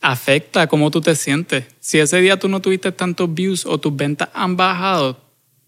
afecta 0.00 0.66
cómo 0.66 0.90
tú 0.90 1.00
te 1.00 1.14
sientes. 1.16 1.64
Si 1.80 1.98
ese 1.98 2.20
día 2.20 2.38
tú 2.38 2.48
no 2.48 2.60
tuviste 2.60 2.92
tantos 2.92 3.32
views 3.32 3.66
o 3.66 3.78
tus 3.78 3.94
ventas 3.96 4.28
han 4.34 4.56
bajado, 4.56 5.18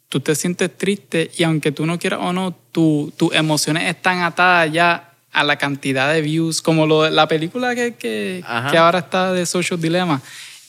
tú 0.09 0.21
te 0.21 0.35
sientes 0.35 0.77
triste 0.77 1.31
y 1.37 1.43
aunque 1.45 1.73
tú 1.73 1.87
no 1.87 1.99
quieras 1.99 2.21
o 2.23 2.33
no, 2.33 2.55
tu- 2.73 3.13
tus 3.17 3.35
emociones 3.35 3.85
están 3.89 4.21
atadas 4.21 4.73
ya 4.73 5.13
a 5.33 5.45
la 5.45 5.57
cantidad 5.57 6.13
de 6.13 6.23
views, 6.23 6.61
como 6.63 6.87
lo 6.87 7.09
la 7.09 7.29
película 7.29 7.75
que, 7.75 7.95
que, 7.95 8.43
que 8.71 8.77
ahora 8.79 8.99
está 9.01 9.33
de 9.33 9.47
Social 9.47 9.81
Dilemma. 9.81 10.21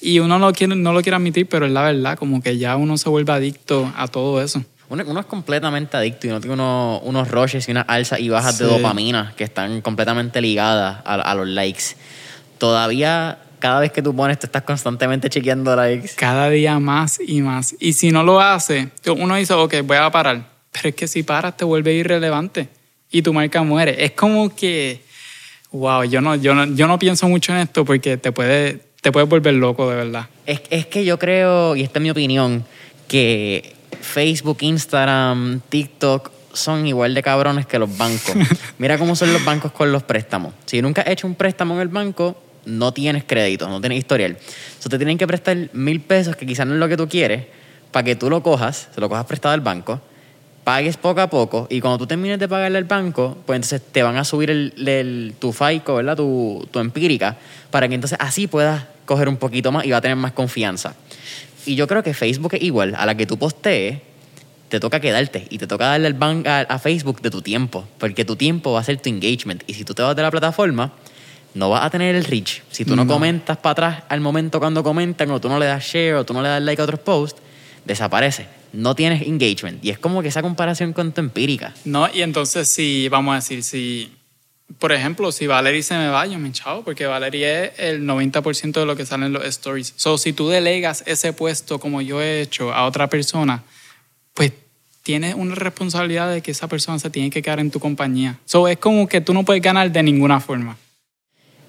Y 0.04 0.20
uno 0.20 0.40
no, 0.40 0.52
quiere, 0.54 0.76
no 0.76 0.94
lo 0.94 1.02
quiere 1.02 1.16
admitir, 1.16 1.48
pero 1.48 1.66
es 1.68 1.72
la 1.72 1.84
verdad, 1.84 2.18
como 2.18 2.42
que 2.42 2.58
ya 2.58 2.76
uno 2.76 2.98
se 2.98 3.10
vuelve 3.10 3.32
adicto 3.34 3.92
a 3.96 4.08
todo 4.08 4.42
eso. 4.42 4.64
Uno, 4.90 5.04
uno 5.08 5.20
es 5.20 5.26
completamente 5.28 5.96
adicto 5.96 6.28
y 6.28 6.32
uno 6.32 6.40
tiene 6.42 6.54
unos, 6.56 7.02
unos 7.04 7.28
rushes 7.30 7.68
y 7.68 7.72
unas 7.72 7.86
alzas 7.88 8.20
y 8.20 8.28
bajas 8.30 8.58
de 8.58 8.66
dopamina 8.66 9.34
que 9.38 9.44
están 9.44 9.82
completamente 9.82 10.42
ligadas 10.42 10.98
a, 11.06 11.14
a 11.16 11.36
los 11.36 11.48
likes. 11.48 11.96
Todavía, 12.58 13.38
cada 13.62 13.80
vez 13.80 13.94
que 13.94 14.02
tú 14.02 14.14
pones, 14.14 14.38
tú 14.38 14.48
estás 14.48 14.64
constantemente 14.64 15.30
chequeando 15.30 15.74
likes. 15.78 16.12
cada 16.18 16.50
día 16.50 16.78
más 16.80 17.22
y 17.26 17.42
más. 17.42 17.76
Y 17.80 17.94
si 17.94 18.12
no 18.12 18.24
lo 18.24 18.42
hace, 18.42 18.90
uno 19.08 19.36
dice, 19.36 19.54
ok, 19.54 19.76
voy 19.86 19.96
a 19.96 20.12
parar. 20.12 20.50
Pero 20.74 20.90
es 20.90 20.96
que 20.96 21.08
si 21.08 21.24
paras 21.24 21.56
te 21.56 21.64
vuelve 21.64 21.94
irrelevante 21.94 22.68
y 23.10 23.22
tu 23.22 23.34
marca 23.34 23.64
muere. 23.64 24.04
Es 24.04 24.12
como 24.12 24.54
que 24.54 25.02
Wow, 25.72 26.04
yo 26.04 26.20
no, 26.20 26.36
yo 26.36 26.54
no, 26.54 26.66
yo 26.66 26.88
no 26.88 27.00
pienso 27.00 27.30
mucho 27.30 27.54
en 27.54 27.60
esto 27.60 27.86
porque 27.86 28.18
te 28.18 28.34
puede, 28.34 28.80
te 29.02 29.12
puede 29.12 29.26
volver 29.26 29.54
loco 29.54 29.90
de 29.90 29.96
verdad. 29.96 30.28
Es, 30.46 30.62
es 30.70 30.86
que 30.86 31.06
yo 31.06 31.18
creo, 31.18 31.78
y 31.78 31.84
esta 31.84 32.00
es 32.00 32.04
mi 32.04 32.12
opinión, 32.12 32.66
que 33.08 33.74
Facebook, 34.02 34.58
Instagram, 34.62 35.62
TikTok 35.70 36.30
son 36.52 36.86
igual 36.88 37.14
de 37.14 37.24
cabrones 37.24 37.66
que 37.66 37.80
los 37.80 37.98
bancos. 37.98 38.36
Mira 38.80 38.98
cómo 38.98 39.16
son 39.16 39.32
los 39.32 39.46
bancos 39.46 39.72
con 39.72 39.94
los 39.94 40.04
préstamos. 40.04 40.54
Si 40.66 40.82
nunca 40.82 41.04
has 41.04 41.08
hecho 41.08 41.26
un 41.26 41.36
préstamo 41.36 41.76
en 41.76 41.82
el 41.82 41.88
banco, 41.88 42.36
no 42.66 42.92
tienes 42.94 43.24
crédito, 43.24 43.68
no 43.68 43.80
tienes 43.82 44.00
historial. 44.00 44.32
Entonces 44.32 44.90
te 44.90 44.98
tienen 44.98 45.18
que 45.18 45.28
prestar 45.28 45.70
mil 45.74 46.02
pesos, 46.02 46.36
que 46.36 46.46
quizás 46.46 46.66
no 46.68 46.74
es 46.74 46.80
lo 46.80 46.88
que 46.88 46.98
tú 46.98 47.08
quieres, 47.08 47.46
para 47.92 48.04
que 48.04 48.16
tú 48.16 48.30
lo 48.30 48.42
cojas, 48.44 48.90
se 48.94 49.02
lo 49.02 49.10
cojas 49.10 49.26
prestado 49.26 49.54
al 49.54 49.62
banco, 49.62 50.00
pagues 50.64 50.96
poco 50.96 51.22
a 51.22 51.30
poco 51.30 51.68
y 51.70 51.82
cuando 51.82 51.98
tú 51.98 52.08
termines 52.08 52.40
de 52.40 52.48
pagarle 52.48 52.78
al 52.78 52.84
banco, 52.86 53.38
pues 53.46 53.58
entonces 53.58 53.82
te 53.92 54.04
van 54.04 54.16
a 54.18 54.24
subir 54.24 54.50
el, 54.50 55.36
tu 55.40 55.52
FICO, 55.52 55.96
¿verdad? 55.96 56.16
Tu, 56.16 56.68
tu 56.72 56.80
empírica, 56.80 57.38
para 57.72 57.88
que 57.88 57.96
entonces 57.96 58.18
así 58.22 58.48
puedas 58.48 58.86
coger 59.06 59.28
un 59.28 59.38
poquito 59.38 59.72
más 59.72 59.86
y 59.86 59.92
va 59.92 59.98
a 59.98 60.02
tener 60.02 60.18
más 60.18 60.32
confianza. 60.32 60.96
Y 61.66 61.76
yo 61.76 61.88
creo 61.88 62.04
que 62.04 62.14
Facebook 62.14 62.54
es 62.56 62.62
igual, 62.62 62.96
a 62.96 63.06
la 63.06 63.16
que 63.16 63.26
tú 63.26 63.38
postees, 63.38 64.00
te 64.70 64.80
toca 64.80 65.02
quedarte 65.02 65.48
y 65.50 65.58
te 65.58 65.68
toca 65.68 65.86
darle 65.88 66.08
al 66.08 66.18
ban- 66.18 66.48
a, 66.48 66.62
a 66.62 66.80
Facebook 66.80 67.22
de 67.22 67.30
tu 67.30 67.42
tiempo, 67.42 67.86
porque 67.98 68.24
tu 68.24 68.38
tiempo 68.38 68.72
va 68.72 68.80
a 68.80 68.84
ser 68.84 68.98
tu 69.02 69.10
engagement. 69.10 69.64
Y 69.68 69.74
si 69.74 69.84
tú 69.84 69.94
te 69.94 70.02
vas 70.02 70.16
de 70.16 70.22
la 70.22 70.32
plataforma, 70.32 70.94
no 71.54 71.70
vas 71.70 71.84
a 71.86 71.90
tener 71.90 72.16
el 72.16 72.24
reach. 72.26 72.62
Si 72.72 72.86
tú 72.86 72.96
no, 72.96 73.06
No. 73.06 73.14
comentas 73.14 73.58
para 73.58 73.72
atrás 73.72 74.04
al 74.10 74.22
momento 74.22 74.60
cuando 74.60 74.84
comentan, 74.84 75.30
o 75.32 75.40
tú 75.42 75.50
no 75.50 75.60
le 75.60 75.66
das 75.66 75.84
share, 75.84 76.16
o 76.16 76.26
tú 76.26 76.34
no 76.34 76.42
le 76.42 76.50
das 76.50 76.62
like 76.62 76.82
a 76.82 76.86
otros 76.86 77.00
posts, 77.02 77.42
desaparece. 77.86 78.48
No 78.74 78.96
tienes 78.96 79.24
engagement. 79.28 79.84
Y 79.84 79.90
es 79.90 80.00
como 80.00 80.22
que 80.22 80.30
esa 80.30 80.42
comparación 80.42 80.94
con 80.94 81.12
tu 81.12 81.20
empírica. 81.22 81.74
No, 81.84 82.08
y 82.14 82.22
entonces 82.22 82.70
si, 82.70 83.10
vamos 83.10 83.34
a 83.34 83.36
decir, 83.36 83.64
si, 83.64 84.14
por 84.80 84.94
ejemplo, 84.94 85.34
si 85.34 85.46
Valerie 85.48 85.84
se 85.84 85.96
me 85.98 86.08
va, 86.08 86.26
yo 86.26 86.40
me 86.40 86.52
chavo, 86.54 86.84
porque 86.84 87.06
Valerie 87.06 87.66
es 87.66 87.72
el 87.80 88.04
90% 88.06 88.80
de 88.80 88.86
lo 88.86 88.96
que 88.96 89.06
sale 89.06 89.26
en 89.26 89.34
los 89.34 89.44
stories. 89.44 89.94
So, 89.98 90.18
si 90.18 90.32
tú 90.32 90.48
delegas 90.48 91.04
ese 91.06 91.34
puesto 91.34 91.80
como 91.80 92.02
yo 92.02 92.22
he 92.22 92.40
hecho 92.42 92.72
a 92.74 92.86
otra 92.86 93.08
persona, 93.10 93.64
pues 94.34 94.54
tienes 95.04 95.36
una 95.36 95.56
responsabilidad 95.56 96.32
de 96.32 96.42
que 96.42 96.52
esa 96.52 96.70
persona 96.70 96.98
se 97.00 97.10
tiene 97.10 97.30
que 97.30 97.42
quedar 97.42 97.60
en 97.60 97.72
tu 97.72 97.82
compañía. 97.82 98.38
So, 98.46 98.70
es 98.70 98.78
como 98.78 99.10
que 99.10 99.20
tú 99.20 99.34
no 99.34 99.44
puedes 99.44 99.62
ganar 99.62 99.92
de 99.92 100.02
ninguna 100.04 100.40
forma. 100.40 100.78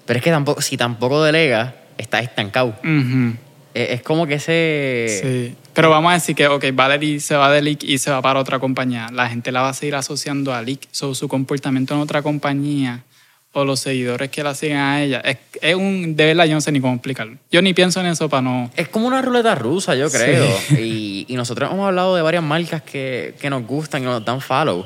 Pero 0.05 0.17
es 0.17 0.23
que 0.23 0.31
tampoco, 0.31 0.61
si 0.61 0.77
tampoco 0.77 1.23
delegas, 1.23 1.73
estás 1.97 2.23
estancado. 2.23 2.75
Ujú. 2.83 3.35
Es, 3.73 3.89
es 3.91 4.01
como 4.01 4.27
que 4.27 4.35
ese... 4.35 5.19
Sí. 5.21 5.55
Pero 5.73 5.89
vamos 5.89 6.11
a 6.11 6.15
decir 6.15 6.35
que, 6.35 6.47
ok, 6.47 6.65
Valerie 6.73 7.19
se 7.19 7.35
va 7.35 7.51
de 7.51 7.61
Leak 7.61 7.83
y 7.83 7.97
se 7.97 8.11
va 8.11 8.21
para 8.21 8.39
otra 8.39 8.59
compañía. 8.59 9.07
La 9.11 9.27
gente 9.29 9.51
la 9.51 9.61
va 9.61 9.69
a 9.69 9.73
seguir 9.73 9.95
asociando 9.95 10.53
a 10.53 10.61
Leak. 10.61 10.81
So, 10.91 11.15
su 11.15 11.27
comportamiento 11.27 11.95
en 11.95 12.01
otra 12.01 12.21
compañía 12.21 13.03
o 13.53 13.65
los 13.65 13.79
seguidores 13.79 14.29
que 14.29 14.43
la 14.43 14.53
siguen 14.53 14.77
a 14.77 15.03
ella. 15.03 15.21
Es, 15.21 15.37
es 15.61 15.75
un. 15.75 16.15
De 16.15 16.25
verdad, 16.25 16.45
yo 16.45 16.53
no 16.53 16.61
sé 16.61 16.71
ni 16.71 16.81
cómo 16.81 16.93
explicarlo. 16.93 17.37
Yo 17.51 17.61
ni 17.61 17.73
pienso 17.73 17.99
en 18.01 18.07
eso 18.07 18.29
para 18.29 18.41
no. 18.41 18.71
Es 18.75 18.87
como 18.87 19.07
una 19.07 19.21
ruleta 19.21 19.55
rusa, 19.55 19.95
yo 19.95 20.11
creo. 20.11 20.45
Sí. 20.67 21.25
Y, 21.27 21.33
y 21.33 21.35
nosotros 21.35 21.71
hemos 21.71 21.87
hablado 21.87 22.15
de 22.15 22.21
varias 22.21 22.43
marcas 22.43 22.81
que, 22.81 23.35
que 23.39 23.49
nos 23.49 23.65
gustan 23.65 24.03
y 24.03 24.05
nos 24.05 24.23
dan 24.23 24.41
follow. 24.41 24.85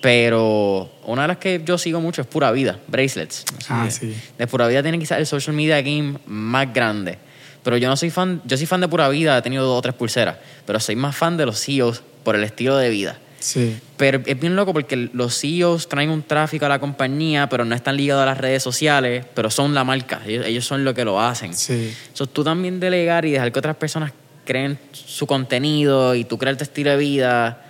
Pero 0.00 0.90
una 1.04 1.22
de 1.22 1.28
las 1.28 1.36
que 1.38 1.60
yo 1.64 1.76
sigo 1.76 2.00
mucho 2.00 2.22
es 2.22 2.26
Pura 2.26 2.50
Vida, 2.52 2.78
Bracelets. 2.88 3.44
Ah, 3.68 3.84
de- 3.84 3.90
sí. 3.90 4.14
De 4.38 4.46
Pura 4.46 4.66
Vida 4.66 4.82
tiene 4.82 4.98
quizás 4.98 5.18
el 5.18 5.26
social 5.26 5.54
media 5.54 5.80
game 5.82 6.14
más 6.26 6.72
grande. 6.72 7.18
Pero 7.62 7.76
yo 7.76 7.88
no 7.88 7.96
soy 7.96 8.08
fan, 8.10 8.40
yo 8.46 8.56
soy 8.56 8.64
fan 8.66 8.80
de 8.80 8.88
Pura 8.88 9.08
Vida, 9.10 9.36
he 9.36 9.42
tenido 9.42 9.66
dos 9.66 9.78
o 9.78 9.82
tres 9.82 9.94
pulseras. 9.94 10.36
Pero 10.66 10.80
soy 10.80 10.96
más 10.96 11.14
fan 11.14 11.36
de 11.36 11.44
los 11.44 11.60
CEOs 11.62 12.02
por 12.24 12.34
el 12.34 12.44
estilo 12.44 12.76
de 12.78 12.88
vida. 12.88 13.18
Sí. 13.38 13.78
Pero 13.98 14.20
es 14.24 14.38
bien 14.40 14.56
loco 14.56 14.72
porque 14.72 14.96
los 15.12 15.38
CEOs 15.38 15.88
traen 15.88 16.08
un 16.10 16.22
tráfico 16.22 16.64
a 16.64 16.68
la 16.70 16.78
compañía, 16.78 17.48
pero 17.50 17.64
no 17.66 17.74
están 17.74 17.96
ligados 17.96 18.22
a 18.22 18.26
las 18.26 18.38
redes 18.38 18.62
sociales, 18.62 19.26
pero 19.34 19.50
son 19.50 19.74
la 19.74 19.84
marca. 19.84 20.22
Ellos, 20.26 20.46
ellos 20.46 20.64
son 20.64 20.84
lo 20.84 20.94
que 20.94 21.04
lo 21.04 21.20
hacen. 21.20 21.52
Sí. 21.54 21.94
So, 22.14 22.26
tú 22.26 22.42
también 22.42 22.80
delegar 22.80 23.26
y 23.26 23.32
dejar 23.32 23.52
que 23.52 23.58
otras 23.58 23.76
personas 23.76 24.12
creen 24.46 24.78
su 24.92 25.26
contenido 25.26 26.14
y 26.14 26.24
tú 26.24 26.38
crear 26.38 26.56
tu 26.56 26.64
estilo 26.64 26.90
de 26.90 26.96
vida. 26.96 27.66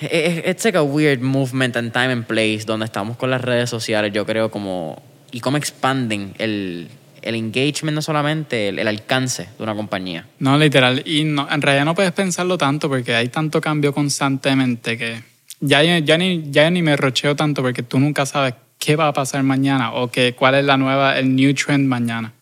Es 0.00 0.46
it's 0.46 0.64
like 0.64 0.78
a 0.78 0.82
weird 0.82 1.20
movement 1.20 1.76
and 1.76 1.92
time 1.92 2.12
and 2.12 2.26
place 2.26 2.64
donde 2.64 2.86
estamos 2.86 3.16
con 3.16 3.30
las 3.30 3.42
redes 3.42 3.68
sociales, 3.70 4.12
yo 4.12 4.24
creo, 4.24 4.50
como. 4.50 5.02
y 5.32 5.40
cómo 5.40 5.56
expanden 5.56 6.34
el, 6.38 6.88
el 7.22 7.34
engagement, 7.34 7.94
no 7.94 8.02
solamente 8.02 8.68
el, 8.68 8.78
el 8.78 8.88
alcance 8.88 9.48
de 9.56 9.62
una 9.62 9.74
compañía. 9.74 10.26
No, 10.38 10.58
literal. 10.58 11.02
Y 11.06 11.24
no, 11.24 11.48
en 11.50 11.62
realidad 11.62 11.84
no 11.84 11.94
puedes 11.94 12.12
pensarlo 12.12 12.58
tanto 12.58 12.88
porque 12.88 13.14
hay 13.14 13.28
tanto 13.28 13.60
cambio 13.60 13.92
constantemente 13.92 14.96
que 14.96 15.22
ya, 15.60 15.82
ya, 15.82 16.18
ni, 16.18 16.50
ya 16.50 16.70
ni 16.70 16.82
me 16.82 16.96
rocheo 16.96 17.36
tanto 17.36 17.62
porque 17.62 17.82
tú 17.82 17.98
nunca 17.98 18.26
sabes 18.26 18.54
qué 18.78 18.96
va 18.96 19.08
a 19.08 19.12
pasar 19.12 19.42
mañana 19.42 19.92
o 19.92 20.10
que, 20.10 20.34
cuál 20.34 20.54
es 20.54 20.64
la 20.64 20.76
nueva, 20.76 21.18
el 21.18 21.34
new 21.34 21.54
trend 21.54 21.86
mañana. 21.86 22.32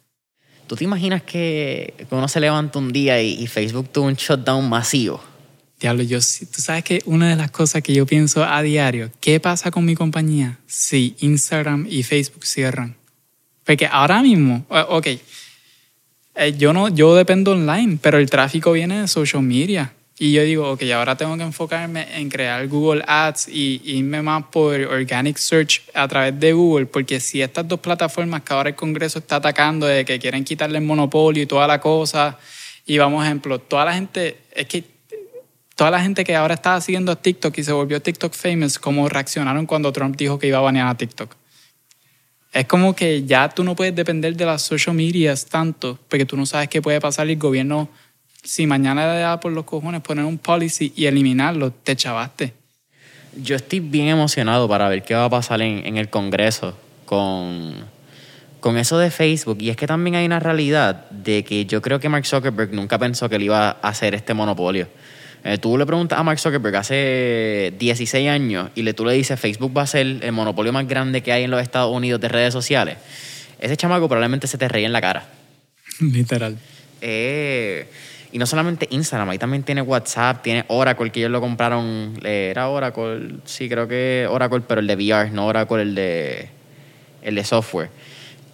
¿Tú 0.66 0.76
te 0.76 0.84
imaginas 0.84 1.22
que, 1.22 1.94
que 1.96 2.14
uno 2.14 2.28
se 2.28 2.40
levanta 2.40 2.78
un 2.78 2.92
día 2.92 3.20
y, 3.20 3.42
y 3.42 3.46
Facebook 3.46 3.88
tuvo 3.88 4.06
un 4.06 4.14
shutdown 4.14 4.68
masivo? 4.68 5.20
Diablo, 5.80 6.02
yo 6.02 6.18
tú 6.18 6.60
sabes 6.60 6.82
que 6.82 7.02
una 7.04 7.28
de 7.28 7.36
las 7.36 7.52
cosas 7.52 7.82
que 7.82 7.94
yo 7.94 8.04
pienso 8.04 8.44
a 8.44 8.62
diario, 8.62 9.12
¿qué 9.20 9.38
pasa 9.38 9.70
con 9.70 9.84
mi 9.84 9.94
compañía 9.94 10.58
si 10.66 11.14
Instagram 11.20 11.86
y 11.88 12.02
Facebook 12.02 12.44
cierran? 12.44 12.96
Porque 13.64 13.86
ahora 13.86 14.20
mismo, 14.22 14.66
eh, 14.70 14.84
ok, 14.88 15.06
eh, 16.34 16.54
yo 16.58 16.72
no, 16.72 16.88
yo 16.88 17.14
dependo 17.14 17.52
online, 17.52 17.98
pero 18.02 18.18
el 18.18 18.28
tráfico 18.28 18.72
viene 18.72 19.02
de 19.02 19.08
social 19.08 19.42
media. 19.42 19.92
Y 20.20 20.32
yo 20.32 20.42
digo, 20.42 20.72
ok, 20.72 20.82
ahora 20.94 21.16
tengo 21.16 21.36
que 21.36 21.44
enfocarme 21.44 22.18
en 22.18 22.28
crear 22.28 22.66
Google 22.66 23.04
Ads 23.06 23.46
y 23.48 23.80
irme 23.84 24.20
más 24.20 24.44
por 24.50 24.74
organic 24.80 25.36
search 25.36 25.82
a 25.94 26.08
través 26.08 26.40
de 26.40 26.52
Google, 26.52 26.86
porque 26.86 27.20
si 27.20 27.40
estas 27.40 27.68
dos 27.68 27.78
plataformas 27.78 28.42
que 28.42 28.52
ahora 28.52 28.70
el 28.70 28.74
Congreso 28.74 29.20
está 29.20 29.36
atacando 29.36 29.86
de 29.86 30.04
que 30.04 30.18
quieren 30.18 30.42
quitarle 30.42 30.78
el 30.78 30.84
monopolio 30.84 31.40
y 31.40 31.46
toda 31.46 31.68
la 31.68 31.80
cosa, 31.80 32.36
y 32.84 32.98
vamos, 32.98 33.24
ejemplo, 33.24 33.60
toda 33.60 33.84
la 33.84 33.94
gente, 33.94 34.38
es 34.52 34.66
que 34.66 34.97
toda 35.78 35.92
la 35.92 36.00
gente 36.02 36.24
que 36.24 36.34
ahora 36.34 36.54
estaba 36.54 36.80
siguiendo 36.80 37.12
a 37.12 37.14
TikTok 37.14 37.56
y 37.56 37.62
se 37.62 37.70
volvió 37.70 38.02
TikTok 38.02 38.34
famous, 38.34 38.80
como 38.80 39.08
reaccionaron 39.08 39.64
cuando 39.64 39.92
Trump 39.92 40.16
dijo 40.16 40.36
que 40.36 40.48
iba 40.48 40.58
a 40.58 40.60
banear 40.60 40.88
a 40.88 40.96
TikTok. 40.96 41.36
Es 42.52 42.66
como 42.66 42.96
que 42.96 43.22
ya 43.24 43.48
tú 43.48 43.62
no 43.62 43.76
puedes 43.76 43.94
depender 43.94 44.34
de 44.34 44.44
las 44.44 44.62
social 44.62 44.96
medias 44.96 45.46
tanto, 45.46 45.96
porque 46.08 46.24
tú 46.26 46.36
no 46.36 46.46
sabes 46.46 46.68
qué 46.68 46.82
puede 46.82 47.00
pasar 47.00 47.28
y 47.28 47.34
el 47.34 47.38
gobierno, 47.38 47.88
si 48.42 48.66
mañana 48.66 49.14
le 49.14 49.20
da 49.20 49.38
por 49.38 49.52
los 49.52 49.64
cojones 49.66 50.00
poner 50.00 50.24
un 50.24 50.38
policy 50.38 50.92
y 50.96 51.06
eliminarlo, 51.06 51.70
te 51.70 51.94
chavaste. 51.94 52.54
Yo 53.36 53.54
estoy 53.54 53.78
bien 53.78 54.08
emocionado 54.08 54.68
para 54.68 54.88
ver 54.88 55.04
qué 55.04 55.14
va 55.14 55.26
a 55.26 55.30
pasar 55.30 55.62
en, 55.62 55.86
en 55.86 55.96
el 55.96 56.10
Congreso 56.10 56.76
con, 57.04 57.72
con 58.58 58.78
eso 58.78 58.98
de 58.98 59.12
Facebook. 59.12 59.58
Y 59.60 59.70
es 59.70 59.76
que 59.76 59.86
también 59.86 60.16
hay 60.16 60.26
una 60.26 60.40
realidad 60.40 61.08
de 61.10 61.44
que 61.44 61.66
yo 61.66 61.80
creo 61.82 62.00
que 62.00 62.08
Mark 62.08 62.26
Zuckerberg 62.26 62.72
nunca 62.72 62.98
pensó 62.98 63.28
que 63.28 63.36
él 63.36 63.42
iba 63.42 63.68
a 63.68 63.88
hacer 63.88 64.16
este 64.16 64.34
monopolio. 64.34 64.88
Eh, 65.44 65.58
tú 65.58 65.78
le 65.78 65.86
preguntas 65.86 66.18
a 66.18 66.22
Mark 66.22 66.38
Zuckerberg 66.38 66.76
hace 66.76 67.72
16 67.78 68.28
años 68.28 68.70
y 68.74 68.82
le, 68.82 68.92
tú 68.92 69.04
le 69.04 69.12
dices 69.12 69.38
Facebook 69.38 69.76
va 69.76 69.82
a 69.82 69.86
ser 69.86 70.06
el 70.06 70.32
monopolio 70.32 70.72
más 70.72 70.86
grande 70.86 71.22
que 71.22 71.32
hay 71.32 71.44
en 71.44 71.50
los 71.50 71.62
Estados 71.62 71.94
Unidos 71.94 72.20
de 72.20 72.28
redes 72.28 72.52
sociales. 72.52 72.98
Ese 73.60 73.76
chamaco 73.76 74.08
probablemente 74.08 74.46
se 74.46 74.58
te 74.58 74.68
reía 74.68 74.86
en 74.86 74.92
la 74.92 75.00
cara. 75.00 75.26
Literal. 76.00 76.56
Eh, 77.00 77.86
y 78.30 78.38
no 78.38 78.46
solamente 78.46 78.86
Instagram, 78.90 79.30
ahí 79.30 79.38
también 79.38 79.62
tiene 79.62 79.80
WhatsApp, 79.80 80.42
tiene 80.42 80.64
Oracle, 80.68 81.10
que 81.10 81.20
ellos 81.20 81.30
lo 81.30 81.40
compraron. 81.40 82.18
Era 82.22 82.68
Oracle, 82.68 83.36
sí, 83.44 83.68
creo 83.68 83.88
que 83.88 84.26
Oracle, 84.28 84.60
pero 84.66 84.80
el 84.80 84.86
de 84.86 84.96
VR, 84.96 85.30
no 85.30 85.46
Oracle, 85.46 85.82
el 85.82 85.94
de, 85.94 86.48
el 87.22 87.34
de 87.34 87.44
software. 87.44 87.90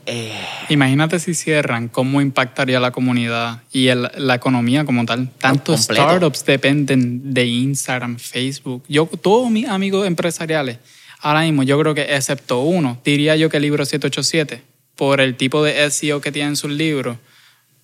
Eh, 0.06 0.32
Imagínate 0.68 1.18
si 1.18 1.34
cierran, 1.34 1.88
cómo 1.88 2.20
impactaría 2.20 2.78
la 2.80 2.90
comunidad 2.90 3.62
y 3.72 3.88
el- 3.88 4.10
la 4.16 4.34
economía 4.34 4.84
como 4.84 5.04
tal. 5.06 5.30
Tantos 5.38 5.82
startups 5.82 6.44
dependen 6.44 7.32
de 7.34 7.46
Instagram, 7.46 8.18
Facebook. 8.18 8.84
Yo, 8.88 9.06
todos 9.06 9.50
mis 9.50 9.66
amigos 9.68 10.06
empresariales, 10.06 10.78
ahora 11.20 11.40
mismo 11.42 11.62
yo 11.62 11.78
creo 11.80 11.94
que 11.94 12.14
excepto 12.14 12.60
uno, 12.60 13.00
diría 13.04 13.36
yo 13.36 13.48
que 13.48 13.56
el 13.58 13.62
libro 13.62 13.84
787, 13.84 14.62
por 14.94 15.20
el 15.20 15.36
tipo 15.36 15.64
de 15.64 15.90
SEO 15.90 16.20
que 16.20 16.30
tienen 16.32 16.56
sus 16.56 16.70
libros, 16.70 17.16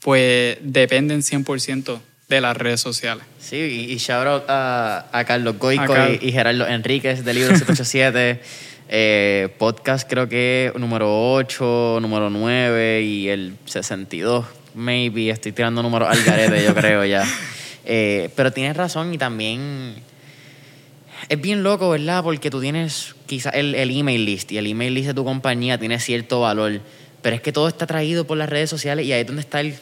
pues 0.01 0.59
dependen 0.63 1.23
100% 1.23 2.01
de 2.29 2.41
las 2.41 2.57
redes 2.57 2.81
sociales. 2.81 3.25
sí, 3.41 3.57
y, 3.91 3.97
shout 3.97 4.27
out 4.27 4.45
a, 4.49 5.07
a 5.13 5.25
Carlos 5.25 5.59
Goico 5.59 5.93
A 5.93 6.11
y, 6.11 6.19
y 6.29 6.33
Gerardo 6.33 6.67
Enríquez 6.69 7.25
del 7.25 7.37
libro 7.37 7.57
787. 7.57 8.41
eh, 8.93 9.55
podcast 9.57 10.11
creo 10.11 10.29
que 10.29 10.73
número 10.77 11.33
8, 11.33 12.01
número 12.03 12.29
9 12.29 13.03
y 13.03 13.29
el 13.29 13.57
62, 13.65 14.45
maybe. 14.75 15.31
Estoy 15.31 15.53
tirando 15.53 15.81
números 15.81 16.09
al 16.11 16.21
garete, 16.25 16.65
yo 16.65 16.75
creo 16.75 17.05
ya. 17.05 17.25
Eh, 17.93 18.29
pero 18.37 18.53
tienes 18.53 18.77
razón 18.77 19.13
y 19.15 19.19
también 19.19 19.95
es 21.29 21.41
bien 21.41 21.63
loco, 21.63 21.89
¿verdad? 21.91 22.23
Porque 22.23 22.51
tú 22.51 22.61
tienes 22.61 23.17
quizás 23.27 23.55
el, 23.55 23.75
el 23.75 23.91
email 23.91 24.25
list 24.25 24.53
y 24.53 24.59
el 24.59 24.67
email 24.67 24.95
list 24.95 25.09
de 25.09 25.15
tu 25.15 25.25
compañía 25.25 25.79
tiene 25.79 25.99
cierto 25.99 26.41
valor, 26.41 26.83
pero 27.23 27.35
es 27.35 27.43
que 27.43 27.53
todo 27.53 27.67
está 27.67 27.87
traído 27.87 28.27
por 28.27 28.37
las 28.37 28.49
redes 28.49 28.71
sociales 28.71 29.07
y 29.07 29.13
ahí 29.13 29.23
es 29.23 29.27
donde 29.27 29.41
está 29.41 29.61
el, 29.61 29.77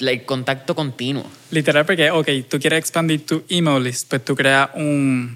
el 0.00 0.24
contacto 0.24 0.76
continuo. 0.76 1.24
Literal, 1.50 1.86
porque, 1.86 2.10
ok, 2.10 2.28
tú 2.48 2.60
quieres 2.60 2.80
expandir 2.80 3.24
tu 3.24 3.42
email 3.48 3.82
list, 3.82 4.08
pues 4.08 4.24
tú 4.24 4.36
creas 4.36 4.68
un, 4.74 5.34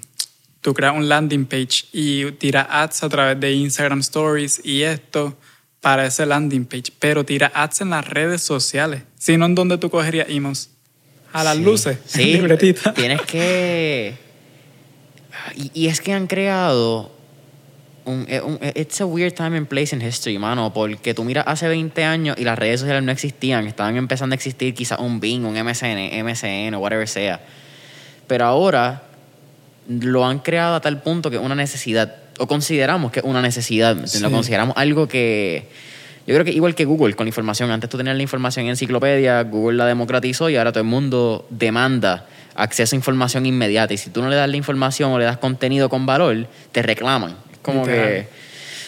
tú 0.63 0.73
creas 0.73 0.95
un 0.95 1.07
landing 1.07 1.45
page 1.45 1.85
y 1.93 2.31
tiras 2.31 2.65
ads 2.71 3.03
a 3.03 3.09
través 3.09 3.39
de 3.39 3.51
Instagram 3.53 3.99
Stories 3.99 4.59
y 4.63 4.81
esto, 4.81 5.37
para 5.81 6.05
ese 6.07 6.25
landing 6.25 6.65
page, 6.65 6.91
pero 6.97 7.23
tira 7.23 7.51
ads 7.53 7.81
en 7.81 7.91
las 7.91 8.07
redes 8.09 8.41
sociales, 8.41 9.03
sino 9.19 9.45
en 9.45 9.53
donde 9.53 9.77
tú 9.77 9.89
cogerías 9.91 10.27
emails. 10.29 10.69
A 11.33 11.43
las 11.43 11.57
Sí. 11.57 11.63
luces, 11.63 11.97
Sí, 12.05 12.23
libretita. 12.33 12.93
tienes 12.93 13.21
que... 13.21 14.15
Y, 15.55 15.71
y 15.73 15.87
es 15.87 15.99
que 16.01 16.13
han 16.13 16.27
creado... 16.27 17.11
Un, 18.05 18.25
eh, 18.27 18.41
un- 18.41 18.59
it's 18.75 18.99
a 18.99 19.05
weird 19.05 19.33
time 19.33 19.55
and 19.57 19.67
place 19.67 19.95
in 19.95 20.01
history, 20.01 20.37
mano, 20.37 20.73
porque 20.73 21.13
tú 21.13 21.23
miras 21.23 21.45
hace 21.47 21.67
20 21.69 22.03
años 22.03 22.35
y 22.37 22.43
las 22.43 22.59
redes 22.59 22.81
sociales 22.81 23.01
no 23.03 23.11
existían, 23.13 23.65
estaban 23.65 23.95
empezando 23.95 24.33
a 24.33 24.35
existir 24.35 24.73
quizás 24.73 24.99
un 24.99 25.19
Bing, 25.21 25.45
un 25.45 25.55
MSN, 25.55 26.11
MSN 26.23 26.73
o 26.75 26.79
whatever 26.79 27.07
sea. 27.07 27.39
Pero 28.27 28.45
ahora 28.45 29.03
lo 29.87 30.25
han 30.25 30.39
creado 30.39 30.75
a 30.75 30.81
tal 30.81 31.01
punto 31.01 31.29
que 31.29 31.37
es 31.37 31.41
una 31.41 31.55
necesidad, 31.55 32.15
o 32.39 32.47
consideramos 32.47 33.11
que 33.11 33.19
es 33.19 33.25
una 33.25 33.41
necesidad, 33.41 33.97
Sí. 34.05 34.19
lo 34.19 34.31
consideramos 34.31 34.75
algo 34.77 35.07
que... 35.07 35.67
Yo 36.25 36.33
creo 36.35 36.45
que 36.45 36.51
igual 36.51 36.73
que 36.73 36.85
Google 36.85 37.15
con 37.15 37.25
la 37.25 37.29
información, 37.29 37.69
antes 37.69 37.89
tú 37.89 37.97
tenías 37.97 38.15
la 38.15 38.23
información 38.23 38.65
en 38.65 38.69
enciclopedia, 38.71 39.41
Google 39.43 39.77
la 39.77 39.85
democratizó 39.85 40.49
y 40.49 40.55
ahora 40.55 40.71
todo 40.71 40.81
el 40.81 40.87
mundo 40.89 41.45
demanda 41.49 42.25
acceso 42.55 42.95
a 42.95 42.97
información 42.97 43.45
inmediata. 43.45 43.93
Y 43.93 43.97
si 43.97 44.09
tú 44.09 44.21
no 44.21 44.29
le 44.29 44.37
das 44.37 44.49
la 44.49 44.55
información 44.55 45.11
o 45.11 45.19
le 45.19 45.25
das 45.25 45.37
contenido 45.37 45.89
con 45.89 46.05
valor, 46.05 46.47
te 46.71 46.81
reclaman. 46.81 47.31
Es 47.51 47.57
como 47.61 47.81
Literal. 47.85 48.05
que... 48.07 48.27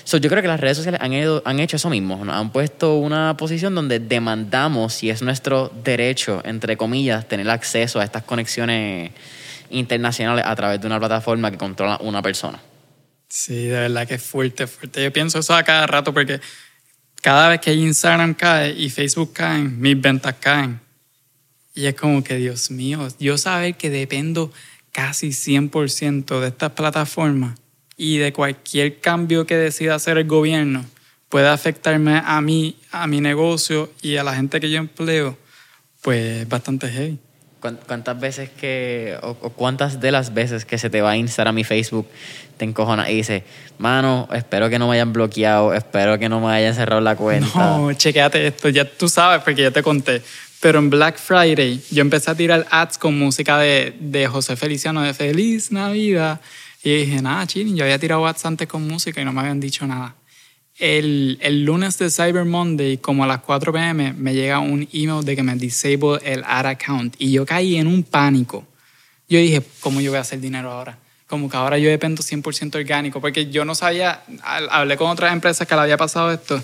So, 0.06 0.18
yo 0.18 0.30
creo 0.30 0.42
que 0.44 0.48
las 0.48 0.60
redes 0.62 0.78
sociales 0.78 1.02
han, 1.04 1.12
ido- 1.12 1.42
han 1.46 1.60
hecho 1.60 1.76
eso 1.76 1.90
mismo. 1.90 2.24
Nos 2.24 2.36
han 2.36 2.52
puesto 2.52 2.96
una 3.00 3.36
posición 3.36 3.76
donde 3.76 4.00
demandamos, 4.00 5.04
y 5.04 5.10
es 5.10 5.22
nuestro 5.22 5.72
derecho, 5.84 6.42
entre 6.46 6.78
comillas, 6.78 7.28
tener 7.28 7.50
acceso 7.50 8.00
a 8.00 8.04
estas 8.06 8.24
conexiones 8.24 9.12
internacionales 9.70 10.46
a 10.46 10.56
través 10.56 10.82
de 10.82 10.88
una 10.88 11.00
plataforma 11.00 11.52
que 11.52 11.58
controla 11.58 11.98
una 12.02 12.22
persona. 12.22 12.60
Sí, 13.28 13.66
de 13.66 13.80
verdad 13.80 14.08
que 14.08 14.16
es 14.16 14.24
fuerte, 14.24 14.68
fuerte. 14.68 15.04
Yo 15.04 15.12
pienso 15.12 15.40
eso 15.40 15.54
a 15.56 15.64
cada 15.64 15.88
rato 15.88 16.14
porque 16.14 16.40
cada 17.22 17.50
vez 17.50 17.60
que 17.60 17.74
Instagram 17.74 18.34
cae 18.34 18.72
y 18.72 18.90
Facebook 18.90 19.34
caen, 19.34 19.80
mis 19.80 20.00
ventas 20.00 20.36
caen. 20.40 20.80
Y 21.74 21.88
es 21.88 21.96
como 21.96 22.24
que, 22.24 22.36
Dios 22.36 22.72
mío, 22.72 23.08
yo 23.20 23.38
saber 23.38 23.76
que 23.76 23.90
dependo 23.90 24.52
casi 24.92 25.30
100% 25.30 26.40
de 26.40 26.48
estas 26.48 26.72
plataformas 26.72 27.60
y 27.98 28.18
de 28.18 28.32
cualquier 28.32 29.00
cambio 29.02 29.46
que 29.46 29.58
decida 29.58 29.96
hacer 29.96 30.18
el 30.18 30.28
gobierno 30.28 30.86
puede 31.28 31.50
afectarme 31.50 32.22
a 32.24 32.40
mí, 32.40 32.78
a 32.92 33.08
mi 33.08 33.20
negocio 33.20 33.92
y 34.02 34.16
a 34.16 34.24
la 34.24 34.36
gente 34.36 34.60
que 34.62 34.70
yo 34.70 34.78
empleo, 34.78 35.38
pues 36.02 36.44
es 36.44 36.48
bastante 36.48 36.88
heavy. 36.88 37.20
¿Cuán- 37.66 37.80
¿Cuántas 37.88 38.20
veces 38.20 38.50
que, 38.52 39.18
o, 39.24 39.30
o 39.42 39.50
cuántas 39.50 40.00
de 40.00 40.12
las 40.12 40.36
veces 40.36 40.66
que 40.66 40.78
se 40.78 40.92
te 40.92 41.02
va 41.02 41.12
a 41.12 41.18
Instagram 41.18 41.58
y 41.58 41.64
Facebook 41.64 42.08
te 42.58 42.66
encojonas 42.66 43.10
y 43.10 43.16
dices, 43.16 43.42
mano, 43.80 44.30
espero 44.34 44.70
que 44.70 44.78
no 44.78 44.88
me 44.88 44.94
hayan 44.94 45.12
bloqueado, 45.12 45.74
espero 45.74 46.20
que 46.20 46.30
no 46.30 46.40
me 46.40 46.54
hayan 46.54 46.76
cerrado 46.76 47.02
la 47.02 47.16
cuenta? 47.16 47.50
No, 47.78 47.92
chequéate 47.94 48.46
esto, 48.46 48.70
ya 48.70 48.86
tú 48.86 49.10
sabes 49.10 49.42
porque 49.44 49.64
ya 49.64 49.72
te 49.72 49.82
conté. 49.82 50.22
Pero 50.60 50.78
en 50.78 50.92
Black 50.92 51.18
Friday 51.18 51.82
yo 51.90 52.02
empecé 52.02 52.30
a 52.30 52.36
tirar 52.36 52.68
ads 52.70 53.00
con 53.00 53.18
música 53.18 53.58
de, 53.58 53.96
de 54.00 54.28
José 54.28 54.56
Feliciano 54.56 55.02
de 55.02 55.16
Feliz 55.16 55.72
Navidad. 55.72 56.40
Y 56.84 56.96
dije, 56.98 57.20
nada, 57.20 57.48
chilling, 57.48 57.76
yo 57.76 57.84
había 57.84 57.98
tirado 57.98 58.28
ads 58.28 58.46
antes 58.46 58.68
con 58.68 58.88
música 58.88 59.20
y 59.20 59.26
no 59.26 59.34
me 59.34 59.42
habían 59.42 59.60
dicho 59.60 59.88
nada. 59.88 60.14
El, 60.78 61.64
lunes 61.64 61.98
de 61.98 62.10
Cyber 62.10 62.44
Monday, 62.44 62.98
como 62.98 63.24
a 63.24 63.28
las 63.28 63.40
4 63.40 63.72
pm, 63.72 64.14
me 64.14 64.34
llega 64.34 64.60
un 64.60 64.88
email 64.92 65.24
de 65.24 65.36
que 65.36 65.44
me 65.44 65.56
disable 65.56 66.20
el 66.24 66.44
ad 66.46 66.66
account. 66.66 67.16
Y 67.18 67.32
yo 67.32 67.46
caí 67.46 67.78
en 67.78 67.88
un 67.88 68.04
pánico. 68.04 68.66
Yo 69.30 69.40
dije, 69.40 69.62
¿cómo 69.80 70.02
yo 70.02 70.12
voy 70.12 70.18
a 70.18 70.22
hacer 70.22 70.40
dinero 70.42 70.72
ahora? 70.72 70.98
Como 71.28 71.50
que 71.50 71.58
ahora 71.58 71.78
yo 71.78 71.90
dependo 71.90 72.22
100% 72.22 72.76
orgánico, 72.76 73.22
porque 73.22 73.50
yo 73.50 73.66
no 73.66 73.74
sabía, 73.74 74.24
hablé 74.44 74.98
con 74.98 75.10
otras 75.10 75.34
empresas 75.34 75.68
que 75.68 75.74
le 75.74 75.82
había 75.82 75.98
pasado 75.98 76.32
esto 76.32 76.62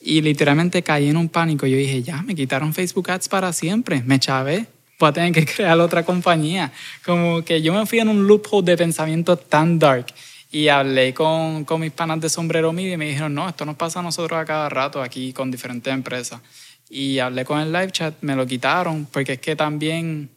y 0.00 0.22
literalmente 0.22 0.82
caí 0.82 1.08
en 1.08 1.16
un 1.16 1.28
pánico. 1.28 1.66
Yo 1.66 1.76
dije, 1.76 2.02
ya, 2.02 2.22
me 2.22 2.34
quitaron 2.34 2.72
Facebook 2.72 3.10
Ads 3.10 3.28
para 3.28 3.52
siempre, 3.52 4.02
me 4.04 4.18
chavé, 4.18 4.66
voy 4.98 5.10
a 5.10 5.12
tener 5.12 5.32
que 5.32 5.44
crear 5.54 5.78
otra 5.78 6.04
compañía. 6.04 6.72
Como 7.04 7.44
que 7.44 7.62
yo 7.62 7.72
me 7.72 7.86
fui 7.86 8.00
en 8.00 8.08
un 8.08 8.26
loophole 8.26 8.64
de 8.64 8.76
pensamiento 8.76 9.36
tan 9.36 9.78
dark 9.78 10.06
y 10.50 10.68
hablé 10.68 11.14
con, 11.14 11.64
con 11.64 11.80
mis 11.80 11.92
panas 11.92 12.20
de 12.20 12.28
sombrero 12.28 12.72
media 12.72 12.94
y 12.94 12.96
me 12.96 13.06
dijeron, 13.06 13.34
no, 13.34 13.48
esto 13.48 13.64
nos 13.64 13.76
pasa 13.76 14.00
a 14.00 14.02
nosotros 14.02 14.38
a 14.40 14.44
cada 14.44 14.68
rato 14.68 15.02
aquí 15.02 15.32
con 15.32 15.50
diferentes 15.50 15.92
empresas. 15.92 16.40
Y 16.88 17.20
hablé 17.20 17.44
con 17.44 17.60
el 17.60 17.72
live 17.72 17.92
chat, 17.92 18.14
me 18.20 18.34
lo 18.34 18.46
quitaron, 18.46 19.06
porque 19.12 19.34
es 19.34 19.38
que 19.40 19.54
también 19.54 20.28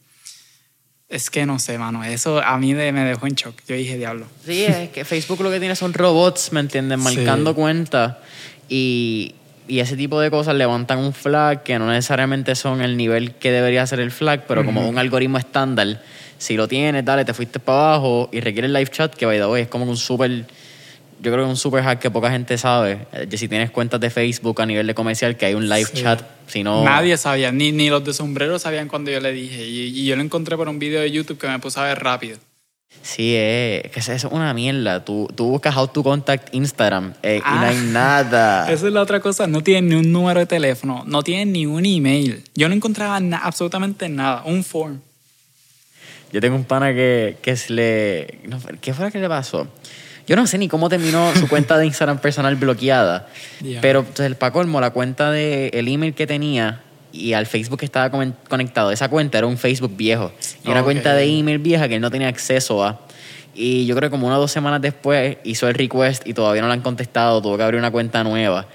es 1.08 1.30
que 1.30 1.46
no 1.46 1.58
sé, 1.58 1.78
mano. 1.78 2.02
Eso 2.04 2.40
a 2.42 2.56
mí 2.58 2.72
de- 2.74 2.92
me 2.92 3.04
dejó 3.04 3.26
en 3.26 3.34
shock. 3.34 3.54
Yo 3.68 3.74
dije, 3.74 3.96
diablo. 3.96 4.26
Sí, 4.44 4.64
es 4.64 4.88
que 4.90 5.04
Facebook 5.04 5.40
lo 5.42 5.50
que 5.50 5.58
tiene 5.60 5.76
son 5.76 5.92
robots, 5.92 6.52
¿me 6.52 6.60
entiendes? 6.60 6.98
Sí. 6.98 7.16
Marcando 7.16 7.54
cuentas 7.54 8.16
y, 8.68 9.34
y 9.68 9.80
ese 9.80 9.96
tipo 9.96 10.20
de 10.20 10.30
cosas 10.30 10.54
levantan 10.54 10.98
un 10.98 11.12
flag 11.12 11.62
que 11.62 11.78
no 11.78 11.88
necesariamente 11.90 12.54
son 12.54 12.80
el 12.82 12.96
nivel 12.96 13.32
que 13.34 13.50
debería 13.50 13.86
ser 13.86 14.00
el 14.00 14.10
flag, 14.10 14.46
pero 14.46 14.64
como 14.64 14.88
un 14.88 14.98
algoritmo 14.98 15.38
estándar, 15.38 16.02
si 16.44 16.56
lo 16.56 16.68
tienes, 16.68 17.04
dale, 17.04 17.24
te 17.24 17.32
fuiste 17.32 17.58
para 17.58 17.78
abajo 17.94 18.28
y 18.32 18.40
requiere 18.40 18.66
el 18.66 18.72
live 18.74 18.90
chat, 18.90 19.14
que 19.14 19.24
by 19.26 19.38
the 19.38 19.46
way, 19.46 19.62
es 19.62 19.68
como 19.68 19.84
un 19.84 19.96
super, 19.96 20.30
yo 20.30 21.32
creo 21.32 21.36
que 21.36 21.42
es 21.44 21.48
un 21.48 21.56
super 21.56 21.82
hack 21.82 22.00
que 22.00 22.10
poca 22.10 22.30
gente 22.30 22.58
sabe. 22.58 23.06
Eh, 23.12 23.26
Si 23.36 23.48
tienes 23.48 23.70
cuentas 23.70 23.98
de 24.00 24.10
Facebook 24.10 24.60
a 24.60 24.66
nivel 24.66 24.86
de 24.86 24.94
comercial, 24.94 25.36
que 25.36 25.46
hay 25.46 25.54
un 25.54 25.68
live 25.68 25.88
Sí. 25.92 26.02
chat, 26.02 26.20
si 26.46 26.62
no... 26.62 26.84
Nadie 26.84 27.16
sabía, 27.16 27.50
ni, 27.50 27.72
ni 27.72 27.88
los 27.88 28.04
de 28.04 28.12
sombrero 28.12 28.58
sabían 28.58 28.88
cuando 28.88 29.10
yo 29.10 29.20
le 29.20 29.32
dije. 29.32 29.66
Y, 29.66 30.00
y 30.00 30.04
yo 30.04 30.16
lo 30.16 30.22
encontré 30.22 30.56
por 30.56 30.68
un 30.68 30.78
video 30.78 31.00
de 31.00 31.10
YouTube 31.10 31.38
que 31.38 31.48
me 31.48 31.58
puse 31.60 31.80
a 31.80 31.84
ver 31.84 32.00
rápido. 32.02 32.36
Sí, 33.02 33.34
es 33.36 33.90
que 33.90 34.00
eso 34.00 34.12
es 34.12 34.24
una 34.24 34.54
mierda. 34.54 35.04
Tú, 35.04 35.28
tú 35.34 35.46
buscas 35.48 35.76
How 35.76 35.88
to 35.88 36.02
Contact 36.02 36.54
Instagram 36.54 37.14
eh, 37.22 37.36
y 37.38 37.40
no 37.40 37.60
Ah. 37.60 37.68
hay 37.68 37.76
nada. 37.90 38.64
Esa 38.72 38.86
es 38.86 38.92
la 38.92 39.02
otra 39.02 39.20
cosa. 39.20 39.46
No 39.46 39.62
tienen 39.62 39.88
ni 39.88 39.94
un 39.96 40.12
número 40.12 40.40
de 40.40 40.46
teléfono, 40.46 41.02
no 41.06 41.22
tienen 41.22 41.52
ni 41.52 41.66
un 41.66 41.84
email. 41.84 42.44
Yo 42.54 42.68
no 42.68 42.74
encontraba 42.74 43.18
na- 43.20 43.38
absolutamente 43.38 44.08
nada. 44.08 44.42
Un 44.44 44.62
form. 44.62 45.00
Yo 46.34 46.40
tengo 46.40 46.56
un 46.56 46.64
pana 46.64 46.92
que, 46.92 47.36
que 47.40 47.54
se 47.54 47.72
le... 47.72 48.40
no, 48.48 48.58
¿Qué 48.80 48.92
fue 48.92 49.06
lo 49.06 49.12
que 49.12 49.20
le 49.20 49.28
pasó? 49.28 49.68
Yo 50.26 50.34
no 50.34 50.48
sé 50.48 50.58
ni 50.58 50.66
cómo 50.66 50.88
terminó 50.88 51.32
su 51.36 51.46
cuenta 51.46 51.78
de 51.78 51.86
Instagram 51.86 52.18
personal 52.18 52.56
bloqueada. 52.56 53.28
Pero 53.80 54.00
entonces, 54.00 54.34
para 54.34 54.52
colmo, 54.52 54.80
la 54.80 54.90
cuenta 54.90 55.30
de 55.30 55.68
el 55.68 55.86
email 55.86 56.12
que 56.12 56.26
tenía 56.26 56.80
y 57.12 57.34
al 57.34 57.46
Facebook 57.46 57.78
que 57.78 57.84
estaba 57.84 58.10
conectado, 58.48 58.90
esa 58.90 59.08
cuenta 59.08 59.38
era 59.38 59.46
un 59.46 59.56
Facebook 59.56 59.96
viejo. 59.96 60.32
Y 60.64 60.72
una 60.72 60.82
cuenta 60.82 61.14
de 61.14 61.24
email 61.24 61.60
vieja 61.60 61.88
que 61.88 61.94
él 61.94 62.00
no 62.00 62.10
tenía 62.10 62.26
acceso 62.26 62.82
a. 62.82 63.02
Y 63.54 63.86
yo 63.86 63.94
creo 63.94 64.10
que 64.10 64.10
como 64.10 64.26
una 64.26 64.38
o 64.38 64.40
dos 64.40 64.50
semanas 64.50 64.82
después 64.82 65.36
hizo 65.44 65.68
el 65.68 65.74
request 65.74 66.26
y 66.26 66.34
todavía 66.34 66.62
no 66.62 66.66
le 66.66 66.74
han 66.74 66.80
contestado, 66.80 67.40
tuvo 67.40 67.56
que 67.56 67.62
abrir 67.62 67.78
una 67.78 67.92
cuenta 67.92 68.24
nueva. 68.24 68.66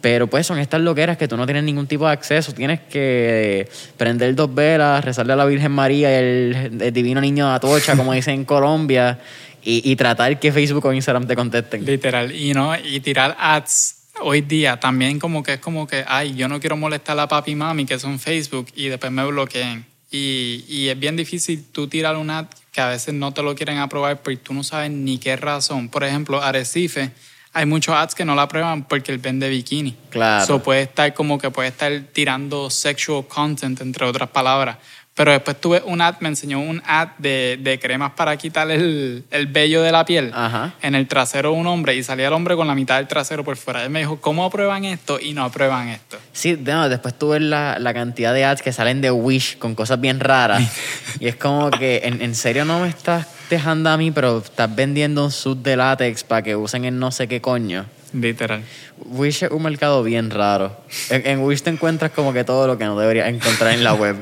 Pero 0.00 0.28
pues 0.28 0.46
son 0.46 0.58
estas 0.58 0.80
loqueras 0.80 1.18
que 1.18 1.28
tú 1.28 1.36
no 1.36 1.44
tienes 1.44 1.64
ningún 1.64 1.86
tipo 1.86 2.06
de 2.06 2.12
acceso. 2.12 2.52
Tienes 2.52 2.80
que 2.80 3.68
prender 3.96 4.34
dos 4.34 4.54
velas, 4.54 5.04
rezarle 5.04 5.34
a 5.34 5.36
la 5.36 5.44
Virgen 5.44 5.72
María 5.72 6.18
el, 6.18 6.78
el 6.80 6.92
divino 6.92 7.20
niño 7.20 7.48
de 7.48 7.54
Atocha, 7.54 7.96
como 7.96 8.12
dicen 8.12 8.34
en 8.34 8.44
Colombia, 8.44 9.18
y, 9.62 9.96
tratar 9.96 10.38
que 10.38 10.52
Facebook 10.52 10.86
o 10.86 10.92
Instagram 10.92 11.26
te 11.26 11.36
contesten. 11.36 11.84
Literal. 11.84 12.34
Y, 12.34 12.54
no, 12.54 12.72
y 12.78 13.00
tirar 13.00 13.36
ads 13.38 13.96
hoy 14.22 14.42
día 14.42 14.78
también 14.78 15.18
como 15.18 15.42
que 15.42 15.54
es 15.54 15.60
como 15.60 15.86
que, 15.86 16.04
ay, 16.06 16.34
yo 16.34 16.48
no 16.48 16.60
quiero 16.60 16.76
molestar 16.76 17.18
a 17.18 17.28
papi 17.28 17.52
y 17.52 17.54
mami 17.54 17.86
que 17.86 17.98
son 17.98 18.18
Facebook 18.18 18.66
y 18.74 18.88
después 18.88 19.12
me 19.12 19.24
bloqueen. 19.26 19.84
Y, 20.10 20.64
y 20.68 20.88
es 20.88 20.98
bien 20.98 21.16
difícil 21.16 21.64
tú 21.72 21.88
tirar 21.88 22.16
un 22.16 22.30
ad 22.30 22.46
que 22.72 22.80
a 22.80 22.88
veces 22.88 23.14
no 23.14 23.32
te 23.32 23.42
lo 23.42 23.54
quieren 23.54 23.78
aprobar 23.78 24.22
porque 24.22 24.38
tú 24.38 24.54
no 24.54 24.64
sabes 24.64 24.90
ni 24.90 25.18
qué 25.18 25.36
razón. 25.36 25.88
Por 25.88 26.04
ejemplo, 26.04 26.42
Arecife, 26.42 27.10
hay 27.52 27.66
muchos 27.66 27.94
ads 27.94 28.14
que 28.14 28.24
no 28.24 28.34
la 28.34 28.42
aprueban 28.42 28.84
porque 28.84 29.12
él 29.12 29.18
vende 29.18 29.48
bikini. 29.48 29.96
Claro. 30.10 30.46
So 30.46 30.62
puede 30.62 30.82
estar 30.82 31.12
como 31.14 31.38
que 31.38 31.50
puede 31.50 31.68
estar 31.68 31.92
tirando 32.12 32.70
sexual 32.70 33.26
content, 33.26 33.80
entre 33.80 34.06
otras 34.06 34.28
palabras. 34.30 34.76
Pero 35.14 35.32
después 35.32 35.60
tuve 35.60 35.82
un 35.84 36.00
ad, 36.00 36.14
me 36.20 36.28
enseñó 36.28 36.60
un 36.60 36.80
ad 36.86 37.08
de, 37.18 37.58
de 37.60 37.78
cremas 37.78 38.12
para 38.12 38.36
quitar 38.36 38.70
el, 38.70 39.24
el 39.30 39.48
vello 39.48 39.82
de 39.82 39.92
la 39.92 40.04
piel 40.04 40.30
Ajá. 40.32 40.74
en 40.80 40.94
el 40.94 41.08
trasero 41.08 41.50
de 41.50 41.56
un 41.56 41.66
hombre 41.66 41.94
y 41.96 42.02
salía 42.02 42.28
el 42.28 42.32
hombre 42.32 42.54
con 42.56 42.66
la 42.68 42.74
mitad 42.74 42.96
del 42.96 43.08
trasero 43.08 43.44
por 43.44 43.56
fuera. 43.56 43.82
Él 43.82 43.90
me 43.90 43.98
dijo, 43.98 44.20
¿cómo 44.20 44.44
aprueban 44.44 44.84
esto? 44.84 45.18
Y 45.20 45.34
no 45.34 45.44
aprueban 45.44 45.88
esto. 45.88 46.16
Sí, 46.32 46.56
no, 46.64 46.88
después 46.88 47.18
tú 47.18 47.30
ves 47.30 47.42
la, 47.42 47.78
la 47.80 47.92
cantidad 47.92 48.32
de 48.32 48.44
ads 48.44 48.62
que 48.62 48.72
salen 48.72 49.00
de 49.00 49.10
Wish 49.10 49.58
con 49.58 49.74
cosas 49.74 50.00
bien 50.00 50.20
raras. 50.20 50.62
y 51.20 51.26
es 51.26 51.36
como 51.36 51.70
que, 51.70 52.02
en, 52.04 52.22
en 52.22 52.34
serio 52.34 52.64
no 52.64 52.80
me 52.80 52.88
estás 52.88 53.26
dejando 53.50 53.90
a 53.90 53.98
mí, 53.98 54.10
pero 54.10 54.38
estás 54.38 54.74
vendiendo 54.74 55.24
un 55.24 55.30
suit 55.30 55.58
de 55.58 55.76
látex 55.76 56.24
para 56.24 56.42
que 56.42 56.56
usen 56.56 56.86
en 56.86 56.98
no 56.98 57.10
sé 57.10 57.28
qué 57.28 57.42
coño. 57.42 57.84
Literal. 58.14 58.62
Wish 59.04 59.44
es 59.44 59.50
un 59.50 59.62
mercado 59.62 60.02
bien 60.02 60.30
raro. 60.30 60.74
En, 61.10 61.26
en 61.26 61.40
Wish 61.40 61.62
te 61.62 61.70
encuentras 61.70 62.12
como 62.12 62.32
que 62.32 62.44
todo 62.44 62.66
lo 62.66 62.78
que 62.78 62.84
no 62.84 62.98
deberías 62.98 63.28
encontrar 63.28 63.72
en 63.72 63.84
la 63.84 63.92
web. 63.94 64.16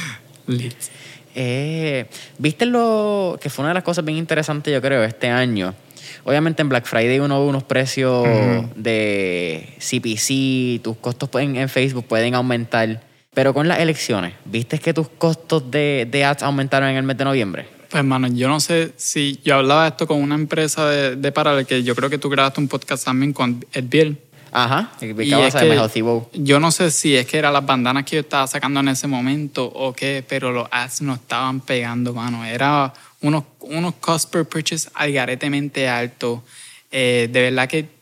Lit. 0.46 0.74
Eh, 1.34 2.06
¿Viste 2.38 2.66
lo 2.66 3.38
que 3.40 3.50
fue 3.50 3.62
una 3.62 3.70
de 3.70 3.74
las 3.74 3.84
cosas 3.84 4.04
bien 4.04 4.18
interesantes, 4.18 4.72
yo 4.72 4.80
creo, 4.80 5.04
este 5.04 5.28
año? 5.28 5.74
Obviamente 6.24 6.62
en 6.62 6.68
Black 6.68 6.86
Friday 6.86 7.20
uno 7.20 7.40
ve 7.40 7.48
unos 7.48 7.62
precios 7.62 8.26
de 8.74 9.68
CPC, 9.78 10.82
tus 10.82 10.96
costos 10.96 11.28
en, 11.40 11.56
en 11.56 11.68
Facebook 11.68 12.06
pueden 12.06 12.34
aumentar. 12.34 13.02
Pero 13.34 13.54
con 13.54 13.68
las 13.68 13.78
elecciones, 13.78 14.34
¿viste 14.44 14.78
que 14.78 14.92
tus 14.92 15.08
costos 15.08 15.70
de, 15.70 16.08
de 16.10 16.24
ads 16.24 16.42
aumentaron 16.42 16.88
en 16.88 16.96
el 16.96 17.04
mes 17.04 17.16
de 17.16 17.24
noviembre? 17.24 17.77
Pues, 17.90 18.00
hermano, 18.00 18.28
yo 18.28 18.48
no 18.48 18.60
sé 18.60 18.92
si 18.96 19.40
yo 19.44 19.56
hablaba 19.56 19.88
esto 19.88 20.06
con 20.06 20.20
una 20.20 20.34
empresa 20.34 20.88
de, 20.88 21.16
de 21.16 21.32
Parallel, 21.32 21.66
que 21.66 21.82
yo 21.82 21.94
creo 21.94 22.10
que 22.10 22.18
tú 22.18 22.28
grabaste 22.28 22.60
un 22.60 22.68
podcast 22.68 23.04
también 23.04 23.32
con 23.32 23.64
Ed 23.72 23.84
Biel. 23.88 24.18
Ajá, 24.50 24.92
Y 25.00 25.14
¿qué 25.14 25.34
vas 25.34 25.54
es 25.54 25.92
que 25.92 26.02
Bow? 26.02 26.28
yo 26.32 26.58
no 26.58 26.70
sé 26.70 26.90
si 26.90 27.14
es 27.14 27.26
que 27.26 27.36
eran 27.38 27.52
las 27.52 27.66
bandanas 27.66 28.04
que 28.04 28.16
yo 28.16 28.20
estaba 28.20 28.46
sacando 28.46 28.80
en 28.80 28.88
ese 28.88 29.06
momento 29.06 29.64
o 29.66 29.92
qué, 29.92 30.24
pero 30.26 30.52
los 30.52 30.66
ads 30.70 31.02
no 31.02 31.14
estaban 31.14 31.60
pegando, 31.60 32.14
mano. 32.14 32.44
Era 32.44 32.92
unos, 33.20 33.44
unos 33.60 33.94
cost 34.00 34.30
per 34.30 34.46
purchase 34.46 34.88
algaretemente 34.94 35.88
altos. 35.88 36.40
Eh, 36.90 37.28
de 37.30 37.42
verdad 37.42 37.68
que 37.68 37.97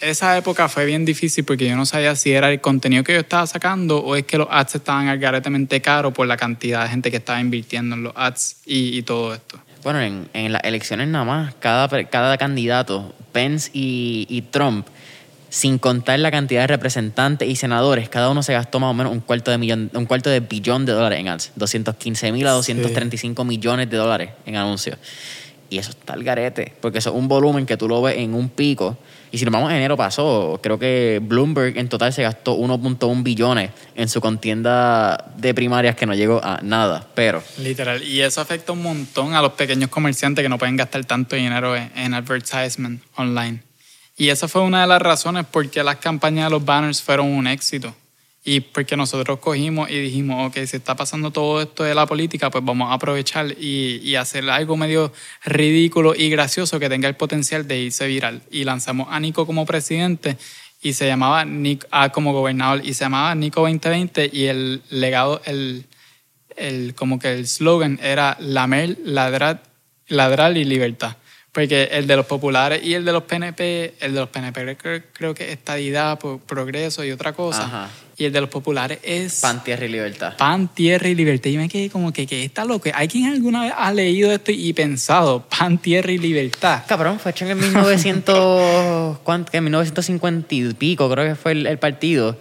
esa 0.00 0.36
época 0.36 0.68
fue 0.68 0.86
bien 0.86 1.04
difícil 1.04 1.44
porque 1.44 1.68
yo 1.68 1.76
no 1.76 1.86
sabía 1.86 2.16
si 2.16 2.32
era 2.32 2.50
el 2.50 2.60
contenido 2.60 3.04
que 3.04 3.14
yo 3.14 3.20
estaba 3.20 3.46
sacando 3.46 3.98
o 3.98 4.16
es 4.16 4.24
que 4.24 4.38
los 4.38 4.48
ads 4.50 4.76
estaban 4.76 5.08
algaretemente 5.08 5.80
caros 5.80 6.12
por 6.12 6.26
la 6.26 6.36
cantidad 6.36 6.84
de 6.84 6.88
gente 6.88 7.10
que 7.10 7.18
estaba 7.18 7.40
invirtiendo 7.40 7.96
en 7.96 8.04
los 8.04 8.12
ads 8.16 8.56
y, 8.66 8.96
y 8.98 9.02
todo 9.02 9.34
esto. 9.34 9.60
Bueno, 9.82 10.00
en, 10.00 10.28
en 10.34 10.52
las 10.52 10.62
elecciones 10.64 11.08
nada 11.08 11.24
más, 11.24 11.54
cada, 11.54 11.88
cada 12.04 12.36
candidato, 12.38 13.14
Pence 13.32 13.70
y, 13.72 14.26
y 14.28 14.42
Trump, 14.42 14.86
sin 15.48 15.78
contar 15.78 16.18
la 16.20 16.30
cantidad 16.30 16.62
de 16.62 16.66
representantes 16.68 17.48
y 17.48 17.56
senadores, 17.56 18.08
cada 18.08 18.30
uno 18.30 18.42
se 18.42 18.52
gastó 18.52 18.78
más 18.78 18.90
o 18.90 18.94
menos 18.94 19.12
un 19.12 19.20
cuarto 19.20 19.50
de 19.50 19.58
millón, 19.58 19.90
un 19.94 20.06
cuarto 20.06 20.30
de 20.30 20.40
billón 20.40 20.86
de 20.86 20.92
dólares 20.92 21.18
en 21.18 21.28
ads. 21.28 21.52
215 21.56 22.32
mil 22.32 22.46
a 22.46 22.52
235 22.52 23.44
millones 23.44 23.90
de 23.90 23.96
dólares 23.96 24.30
en 24.46 24.56
anuncios. 24.56 24.98
Y 25.70 25.78
eso 25.78 25.90
está 25.90 26.14
al 26.14 26.24
garete, 26.24 26.72
porque 26.80 26.98
eso 26.98 27.10
es 27.10 27.16
un 27.16 27.28
volumen 27.28 27.66
que 27.66 27.76
tú 27.76 27.88
lo 27.88 28.02
ves 28.02 28.18
en 28.18 28.34
un 28.34 28.48
pico. 28.48 28.98
Y 29.32 29.38
si 29.38 29.44
nos 29.44 29.52
vamos 29.52 29.70
a 29.70 29.76
enero 29.76 29.96
pasó, 29.96 30.58
creo 30.62 30.78
que 30.78 31.20
Bloomberg 31.22 31.78
en 31.78 31.88
total 31.88 32.12
se 32.12 32.22
gastó 32.22 32.56
1.1 32.56 33.22
billones 33.22 33.70
en 33.94 34.08
su 34.08 34.20
contienda 34.20 35.32
de 35.36 35.54
primarias 35.54 35.94
que 35.94 36.06
no 36.06 36.14
llegó 36.14 36.40
a 36.42 36.60
nada. 36.62 37.06
Pero 37.14 37.42
Literal. 37.58 38.02
Y 38.02 38.20
eso 38.22 38.40
afecta 38.40 38.72
un 38.72 38.82
montón 38.82 39.34
a 39.34 39.42
los 39.42 39.52
pequeños 39.52 39.90
comerciantes 39.90 40.42
que 40.42 40.48
no 40.48 40.58
pueden 40.58 40.76
gastar 40.76 41.04
tanto 41.04 41.36
dinero 41.36 41.76
en, 41.76 41.90
en 41.94 42.14
advertisement 42.14 43.02
online. 43.16 43.62
Y 44.16 44.28
esa 44.28 44.48
fue 44.48 44.62
una 44.62 44.82
de 44.82 44.86
las 44.86 45.00
razones 45.00 45.46
por 45.46 45.68
qué 45.70 45.82
las 45.82 45.96
campañas 45.96 46.46
de 46.46 46.50
los 46.50 46.64
banners 46.64 47.00
fueron 47.00 47.28
un 47.28 47.46
éxito. 47.46 47.94
Y 48.42 48.60
porque 48.60 48.96
nosotros 48.96 49.38
cogimos 49.38 49.90
y 49.90 50.00
dijimos, 50.00 50.48
ok, 50.48 50.64
si 50.64 50.76
está 50.78 50.96
pasando 50.96 51.30
todo 51.30 51.60
esto 51.60 51.82
de 51.84 51.94
la 51.94 52.06
política, 52.06 52.50
pues 52.50 52.64
vamos 52.64 52.90
a 52.90 52.94
aprovechar 52.94 53.52
y, 53.60 54.00
y 54.02 54.14
hacer 54.14 54.48
algo 54.48 54.78
medio 54.78 55.12
ridículo 55.44 56.14
y 56.14 56.30
gracioso 56.30 56.80
que 56.80 56.88
tenga 56.88 57.06
el 57.08 57.16
potencial 57.16 57.68
de 57.68 57.78
irse 57.78 58.06
viral. 58.06 58.40
Y 58.50 58.64
lanzamos 58.64 59.08
a 59.10 59.20
Nico 59.20 59.44
como 59.44 59.66
presidente 59.66 60.38
y 60.82 60.94
se 60.94 61.06
llamaba 61.06 61.44
Nico, 61.44 61.86
ah, 61.90 62.08
como 62.10 62.32
gobernador 62.32 62.80
y 62.84 62.94
se 62.94 63.04
llamaba 63.04 63.34
Nico 63.34 63.60
2020 63.60 64.30
y 64.32 64.46
el 64.46 64.82
legado, 64.88 65.42
el, 65.44 65.84
el, 66.56 66.94
como 66.94 67.18
que 67.18 67.34
el 67.34 67.46
slogan 67.46 67.98
era 68.02 68.36
lamer, 68.40 68.96
ladrar, 69.04 69.62
ladrar 70.08 70.56
y 70.56 70.64
libertad. 70.64 71.16
Porque 71.52 71.88
el 71.92 72.06
de 72.06 72.14
los 72.16 72.26
populares 72.26 72.80
y 72.84 72.94
el 72.94 73.04
de 73.04 73.12
los 73.12 73.24
PNP, 73.24 73.94
el 74.00 74.14
de 74.14 74.20
los 74.20 74.28
PNP 74.28 74.76
creo, 75.12 75.34
que 75.34 75.44
es 75.46 75.50
estadidad, 75.50 76.16
pro- 76.18 76.38
progreso 76.46 77.04
y 77.04 77.10
otra 77.10 77.32
cosa. 77.32 77.64
Ajá. 77.64 77.90
Y 78.16 78.26
el 78.26 78.32
de 78.32 78.40
los 78.42 78.50
populares 78.50 78.98
es 79.02 79.40
pan, 79.40 79.64
tierra 79.64 79.86
y 79.86 79.88
libertad. 79.88 80.36
pan, 80.36 80.68
tierra 80.68 81.08
y 81.08 81.14
libertad. 81.14 81.50
Y 81.50 81.56
me 81.56 81.68
quedé 81.68 81.90
como 81.90 82.12
que, 82.12 82.26
que 82.26 82.44
está 82.44 82.64
loco. 82.64 82.88
¿Hay 82.94 83.08
quien 83.08 83.26
alguna 83.32 83.62
vez 83.62 83.72
ha 83.76 83.92
leído 83.92 84.30
esto 84.30 84.52
y 84.52 84.72
pensado 84.74 85.44
pan, 85.48 85.78
tierra 85.78 86.12
y 86.12 86.18
libertad? 86.18 86.84
Cabrón, 86.86 87.18
fue 87.18 87.32
hecho 87.32 87.46
en 87.46 87.52
el 87.52 87.56
1900, 87.56 89.18
¿cuánto? 89.24 89.50
¿Qué? 89.50 89.60
1950 89.60 90.54
y 90.54 90.74
pico, 90.74 91.10
creo 91.10 91.26
que 91.26 91.34
fue 91.34 91.52
el, 91.52 91.66
el 91.66 91.78
partido. 91.78 92.36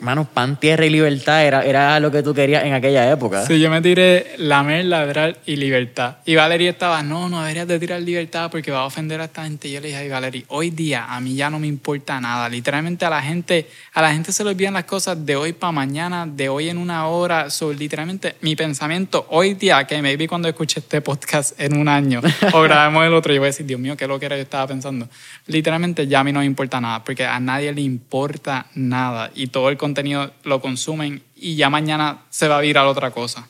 Mano, 0.00 0.24
pan, 0.24 0.58
tierra 0.58 0.84
y 0.84 0.90
libertad 0.90 1.44
era, 1.44 1.64
era 1.64 1.98
lo 2.00 2.10
que 2.10 2.22
tú 2.22 2.34
querías 2.34 2.64
en 2.64 2.74
aquella 2.74 3.10
época. 3.10 3.46
Sí, 3.46 3.58
yo 3.60 3.70
me 3.70 3.80
tiré 3.80 4.34
lamer, 4.38 4.84
ladrar 4.84 5.38
y 5.46 5.56
libertad. 5.56 6.16
Y 6.24 6.34
Valeria 6.34 6.70
estaba, 6.70 7.02
no, 7.02 7.28
no 7.28 7.40
deberías 7.40 7.66
de 7.66 7.78
tirar 7.78 8.00
libertad 8.02 8.50
porque 8.50 8.70
va 8.70 8.80
a 8.80 8.84
ofender 8.84 9.20
a 9.20 9.24
esta 9.24 9.44
gente. 9.44 9.68
Y 9.68 9.72
yo 9.72 9.80
le 9.80 9.88
dije, 9.88 10.00
ay, 10.00 10.08
Valeria, 10.08 10.44
hoy 10.48 10.70
día 10.70 11.06
a 11.08 11.20
mí 11.20 11.34
ya 11.34 11.50
no 11.50 11.58
me 11.58 11.66
importa 11.66 12.20
nada. 12.20 12.48
Literalmente 12.48 13.04
a 13.04 13.10
la 13.10 13.22
gente, 13.22 13.68
a 13.94 14.02
la 14.02 14.12
gente 14.12 14.32
se 14.32 14.44
le 14.44 14.50
olvidan 14.50 14.74
las 14.74 14.84
cosas 14.84 15.24
de 15.24 15.36
hoy 15.36 15.52
para 15.52 15.72
mañana, 15.72 16.26
de 16.26 16.48
hoy 16.48 16.68
en 16.68 16.78
una 16.78 17.06
hora. 17.06 17.50
So, 17.50 17.72
literalmente 17.72 18.36
mi 18.40 18.54
pensamiento 18.56 19.26
hoy 19.30 19.54
día, 19.54 19.86
que 19.86 20.00
maybe 20.02 20.28
cuando 20.28 20.48
escuche 20.48 20.80
este 20.80 21.00
podcast 21.00 21.58
en 21.60 21.76
un 21.76 21.88
año 21.88 22.20
o 22.52 22.60
grabemos 22.62 23.04
el 23.06 23.14
otro, 23.14 23.32
yo 23.32 23.40
voy 23.40 23.46
a 23.46 23.50
decir, 23.50 23.66
Dios 23.66 23.80
mío, 23.80 23.96
qué 23.96 24.06
lo 24.06 24.18
que 24.18 24.26
era 24.26 24.36
yo 24.36 24.42
estaba 24.42 24.66
pensando. 24.66 25.08
Literalmente 25.46 26.06
ya 26.06 26.20
a 26.20 26.24
mí 26.24 26.32
no 26.32 26.40
me 26.40 26.46
importa 26.46 26.80
nada 26.80 27.02
porque 27.04 27.24
a 27.24 27.40
nadie 27.40 27.72
le 27.72 27.80
importa 27.80 28.66
nada 28.74 29.30
y 29.34 29.48
todo 29.48 29.68
el 29.68 29.76
contenido 29.86 30.32
lo 30.42 30.60
consumen 30.60 31.22
y 31.36 31.54
ya 31.54 31.70
mañana 31.70 32.24
se 32.30 32.48
va 32.48 32.58
a 32.58 32.60
virar 32.60 32.86
otra 32.86 33.12
cosa. 33.12 33.46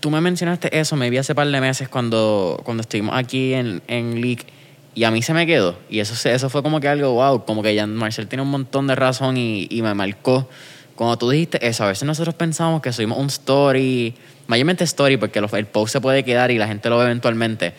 Tú 0.00 0.10
me 0.10 0.20
mencionaste 0.20 0.78
eso, 0.78 0.94
me 0.94 1.10
vi 1.10 1.18
hace 1.18 1.34
par 1.34 1.48
de 1.48 1.60
meses 1.60 1.88
cuando, 1.88 2.60
cuando 2.64 2.82
estuvimos 2.82 3.16
aquí 3.16 3.54
en, 3.54 3.82
en 3.88 4.20
Leak 4.20 4.46
y 4.94 5.02
a 5.02 5.10
mí 5.10 5.20
se 5.20 5.34
me 5.34 5.46
quedó. 5.46 5.76
Y 5.90 5.98
eso, 5.98 6.28
eso 6.28 6.48
fue 6.48 6.62
como 6.62 6.78
que 6.78 6.86
algo, 6.86 7.12
wow, 7.14 7.44
como 7.44 7.62
que 7.62 7.76
Jan 7.76 7.94
Marcel 7.96 8.28
tiene 8.28 8.42
un 8.42 8.50
montón 8.50 8.86
de 8.86 8.94
razón 8.94 9.36
y, 9.36 9.66
y 9.68 9.82
me 9.82 9.92
marcó. 9.94 10.48
Cuando 10.94 11.16
tú 11.18 11.30
dijiste 11.30 11.66
eso, 11.66 11.82
a 11.84 11.88
veces 11.88 12.04
nosotros 12.04 12.36
pensamos 12.36 12.80
que 12.80 12.92
subimos 12.92 13.18
un 13.18 13.26
story, 13.26 14.14
mayormente 14.46 14.84
story 14.84 15.16
porque 15.16 15.40
el 15.40 15.66
post 15.66 15.92
se 15.92 16.00
puede 16.00 16.24
quedar 16.24 16.52
y 16.52 16.58
la 16.58 16.68
gente 16.68 16.88
lo 16.88 16.98
ve 16.98 17.04
eventualmente. 17.06 17.74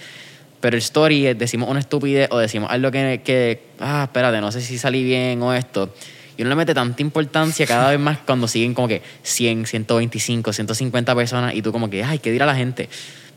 Pero 0.60 0.76
el 0.76 0.82
story 0.82 1.34
decimos 1.34 1.70
una 1.70 1.80
estupidez 1.80 2.28
o 2.32 2.38
decimos 2.38 2.70
algo 2.70 2.92
que, 2.92 3.22
que, 3.24 3.64
ah, 3.80 4.04
espérate, 4.04 4.42
no 4.42 4.52
sé 4.52 4.60
si 4.60 4.78
salí 4.78 5.04
bien 5.04 5.42
o 5.42 5.54
esto. 5.54 5.94
Y 6.40 6.42
uno 6.42 6.52
le 6.52 6.56
mete 6.56 6.74
tanta 6.74 7.02
importancia 7.02 7.68
cada 7.68 7.92
vez 7.92 8.00
más 8.00 8.20
cuando 8.20 8.48
siguen 8.48 8.74
como 8.74 8.88
que 8.88 9.02
100, 9.24 9.66
125, 9.66 10.54
150 10.54 11.14
personas 11.14 11.54
y 11.54 11.62
tú 11.62 11.74
como 11.74 11.90
que, 11.90 12.02
ay, 12.02 12.20
¿qué 12.20 12.32
dirá 12.32 12.46
la 12.46 12.56
gente? 12.56 12.88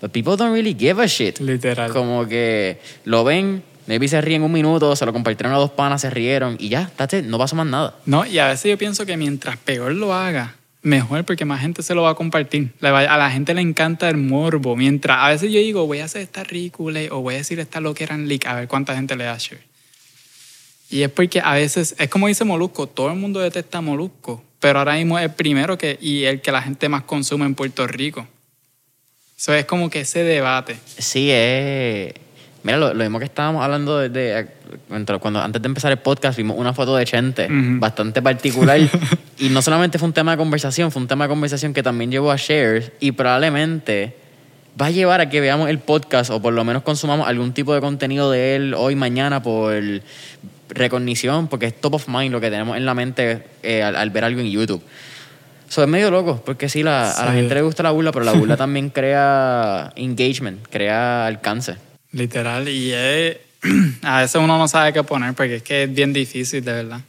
But 0.01 0.13
people 0.13 0.37
don't 0.37 0.53
really 0.53 0.77
give 0.79 1.03
a 1.03 1.07
shit. 1.07 1.41
Literal. 1.41 1.91
Como 1.91 2.29
que 2.29 2.79
lo 3.05 3.25
ven, 3.25 3.65
maybe 3.89 4.07
se 4.07 4.21
ríen 4.21 4.43
un 4.43 4.53
minuto, 4.53 4.95
se 4.95 5.05
lo 5.05 5.13
compartieron 5.13 5.53
a 5.53 5.57
dos 5.57 5.73
panas, 5.73 6.01
se 6.03 6.11
rieron 6.11 6.55
y 6.61 6.69
ya, 6.69 6.93
it, 6.97 7.25
no 7.25 7.39
pasó 7.39 7.57
más 7.57 7.67
nada. 7.67 7.97
No, 8.07 8.25
y 8.25 8.39
a 8.39 8.47
veces 8.47 8.71
yo 8.71 8.79
pienso 8.79 9.05
que 9.05 9.17
mientras 9.17 9.57
peor 9.57 9.95
lo 9.95 10.15
haga, 10.15 10.55
mejor 10.83 11.25
porque 11.25 11.45
más 11.45 11.61
gente 11.61 11.83
se 11.83 11.97
lo 11.97 12.03
va 12.03 12.11
a 12.11 12.15
compartir. 12.15 12.71
A 12.83 13.19
la 13.19 13.31
gente 13.33 13.53
le 13.53 13.63
encanta 13.63 14.09
el 14.11 14.17
morbo. 14.17 14.77
Mientras 14.77 15.19
a 15.19 15.29
veces 15.31 15.51
yo 15.51 15.59
digo, 15.59 15.89
voy 15.89 15.99
a 15.99 16.05
hacer 16.05 16.23
esta 16.23 16.45
ridícula 16.45 17.01
o 17.11 17.21
voy 17.21 17.35
a 17.35 17.39
decir 17.39 17.59
esta 17.59 17.81
lo 17.81 17.95
que 17.95 18.05
eran 18.05 18.29
leak, 18.29 18.47
a 18.47 18.55
ver 18.55 18.69
cuánta 18.69 18.95
gente 18.95 19.17
le 19.17 19.25
da 19.25 19.37
share. 19.39 19.72
Y 20.93 21.03
es 21.03 21.09
porque 21.11 21.40
a 21.40 21.55
veces, 21.55 21.95
es 21.99 22.09
como 22.09 22.28
dice 22.28 22.45
Molusco, 22.45 22.86
todo 22.86 23.09
el 23.11 23.16
mundo 23.16 23.40
detesta 23.40 23.80
Molusco, 23.80 24.45
pero 24.61 24.78
ahora 24.78 24.95
mismo 24.95 25.18
es 25.18 25.24
el 25.24 25.32
primero 25.32 25.76
que, 25.78 25.99
y 26.01 26.24
el 26.24 26.40
que 26.40 26.53
la 26.53 26.62
gente 26.62 26.88
más 26.88 27.03
consume 27.03 27.47
en 27.47 27.55
Puerto 27.55 27.86
Rico. 27.86 28.28
Eso 29.36 29.55
es 29.55 29.64
como 29.64 29.90
que 29.90 30.01
ese 30.01 30.22
debate. 30.22 30.76
Sí, 30.99 31.28
es. 31.32 32.12
Mira, 32.62 32.76
lo, 32.78 32.95
lo 32.95 33.03
mismo 33.03 33.18
que 33.18 33.24
estábamos 33.24 33.64
hablando 33.64 33.99
de, 33.99 34.09
de- 34.09 34.47
cuando, 35.20 35.40
antes 35.40 35.61
de 35.61 35.66
empezar 35.66 35.90
el 35.90 35.99
podcast 35.99 36.36
vimos 36.38 36.57
una 36.57 36.72
foto 36.72 36.95
de 36.95 37.05
Chente 37.05 37.49
bastante 37.51 38.22
particular 38.22 38.78
y 39.38 39.49
no 39.49 39.61
solamente 39.61 39.99
fue 39.99 40.07
un 40.07 40.14
tema 40.14 40.30
de 40.30 40.36
conversación, 40.38 40.93
fue 40.93 41.03
un 41.03 41.09
tema 41.09 41.24
de 41.24 41.28
conversación 41.30 41.74
que 41.74 41.82
también 41.82 42.11
llevó 42.11 42.30
a 42.30 42.36
shares 42.36 42.93
y 43.01 43.12
probablemente 43.12 44.14
va 44.80 44.86
a 44.86 44.90
llevar 44.90 45.20
a 45.20 45.28
que 45.28 45.40
veamos 45.40 45.68
el 45.68 45.78
podcast 45.80 46.30
o 46.30 46.40
por 46.40 46.53
lo 46.55 46.64
menos 46.64 46.82
consumamos 46.84 47.26
algún 47.26 47.53
tipo 47.53 47.74
de 47.74 47.80
contenido 47.80 48.30
de 48.30 48.55
él 48.57 48.74
hoy, 48.74 48.95
mañana 48.95 49.43
por 49.43 49.74
recognición, 50.75 51.49
porque 51.49 51.66
es 51.66 51.81
top 51.81 51.95
of 51.95 52.09
mind 52.09 52.33
lo 52.33 52.41
que 52.41 52.51
tenemos 52.51 52.77
en 52.77 52.85
la 52.87 52.95
mente 52.95 53.45
eh, 53.62 53.83
al, 53.83 53.97
al 53.97 54.11
ver 54.11 54.25
algo 54.25 54.41
en 54.41 54.51
YouTube. 54.51 54.83
Eso 55.68 55.83
es 55.83 55.89
medio 55.89 56.11
loco, 56.11 56.43
porque 56.45 56.68
sí, 56.68 56.83
la- 56.83 57.11
a 57.12 57.25
la 57.25 57.31
Sí. 57.33 57.39
gente 57.39 57.55
le 57.55 57.62
gusta 57.62 57.83
la 57.83 57.91
burla, 57.93 58.12
pero 58.12 58.25
la 58.25 58.33
burla 58.33 58.57
también 58.59 58.91
crea 58.91 59.93
engagement, 59.97 60.66
crea 60.70 61.27
alcance. 61.27 61.77
Literal, 62.12 62.68
y 62.68 62.93
es- 62.93 63.39
a 64.03 64.20
veces 64.20 64.37
uno 64.37 64.59
no 64.59 64.68
sabe 64.68 64.93
qué 64.93 65.03
poner 65.03 65.35
porque 65.35 65.57
es 65.57 65.62
que 65.62 65.85
es 65.85 65.95
bien 65.95 66.12
difícil, 66.12 66.64
de 66.64 66.73
verdad. 66.73 67.01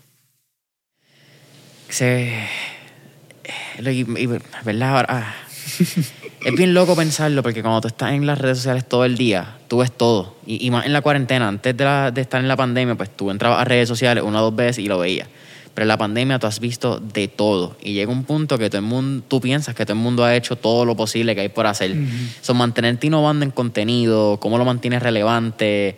Se, 1.89 2.47
y- 3.85 4.27
¿Verdad? 4.63 5.05
Ah. 5.09 5.33
es 6.45 6.55
bien 6.55 6.73
loco 6.73 6.95
pensarlo 6.95 7.41
porque 7.43 7.61
cuando 7.61 7.81
tú 7.81 7.87
estás 7.87 8.11
en 8.13 8.25
las 8.25 8.37
redes 8.37 8.57
sociales 8.57 8.87
todo 8.87 9.05
el 9.05 9.17
día, 9.17 9.57
tú 9.67 9.77
ves 9.79 9.91
todo. 9.91 10.35
Y, 10.45 10.65
y 10.65 10.71
más 10.71 10.85
en 10.85 10.93
la 10.93 11.01
cuarentena, 11.01 11.47
antes 11.47 11.75
de, 11.75 11.83
la- 11.83 12.11
de 12.11 12.21
estar 12.21 12.41
en 12.41 12.47
la 12.47 12.55
pandemia, 12.57 12.95
pues 12.95 13.09
tú 13.15 13.31
entrabas 13.31 13.59
a 13.61 13.65
redes 13.65 13.87
sociales 13.87 14.23
una 14.23 14.39
o 14.41 14.45
dos 14.45 14.55
veces 14.55 14.79
y 14.83 14.87
lo 14.87 14.99
veías. 14.99 15.27
Pero 15.73 15.83
en 15.85 15.87
la 15.87 15.97
pandemia 15.97 16.37
tú 16.37 16.45
has 16.45 16.59
visto 16.59 16.99
de 16.99 17.27
todo. 17.27 17.75
Y 17.81 17.93
llega 17.93 18.11
un 18.11 18.25
punto 18.25 18.57
que 18.59 18.69
todo 18.69 18.77
el 18.79 18.85
mundo, 18.85 19.23
tú 19.27 19.41
piensas 19.41 19.73
que 19.73 19.85
todo 19.85 19.93
el 19.93 19.99
mundo 20.03 20.23
ha 20.23 20.35
hecho 20.35 20.55
todo 20.55 20.85
lo 20.85 20.95
posible 20.95 21.33
que 21.33 21.41
hay 21.41 21.49
por 21.49 21.65
hacer. 21.65 21.95
Son 22.41 22.57
mantenerte 22.57 23.07
innovando 23.07 23.43
en 23.43 23.49
contenido, 23.51 24.37
cómo 24.39 24.59
lo 24.59 24.65
mantienes 24.65 25.01
relevante, 25.01 25.97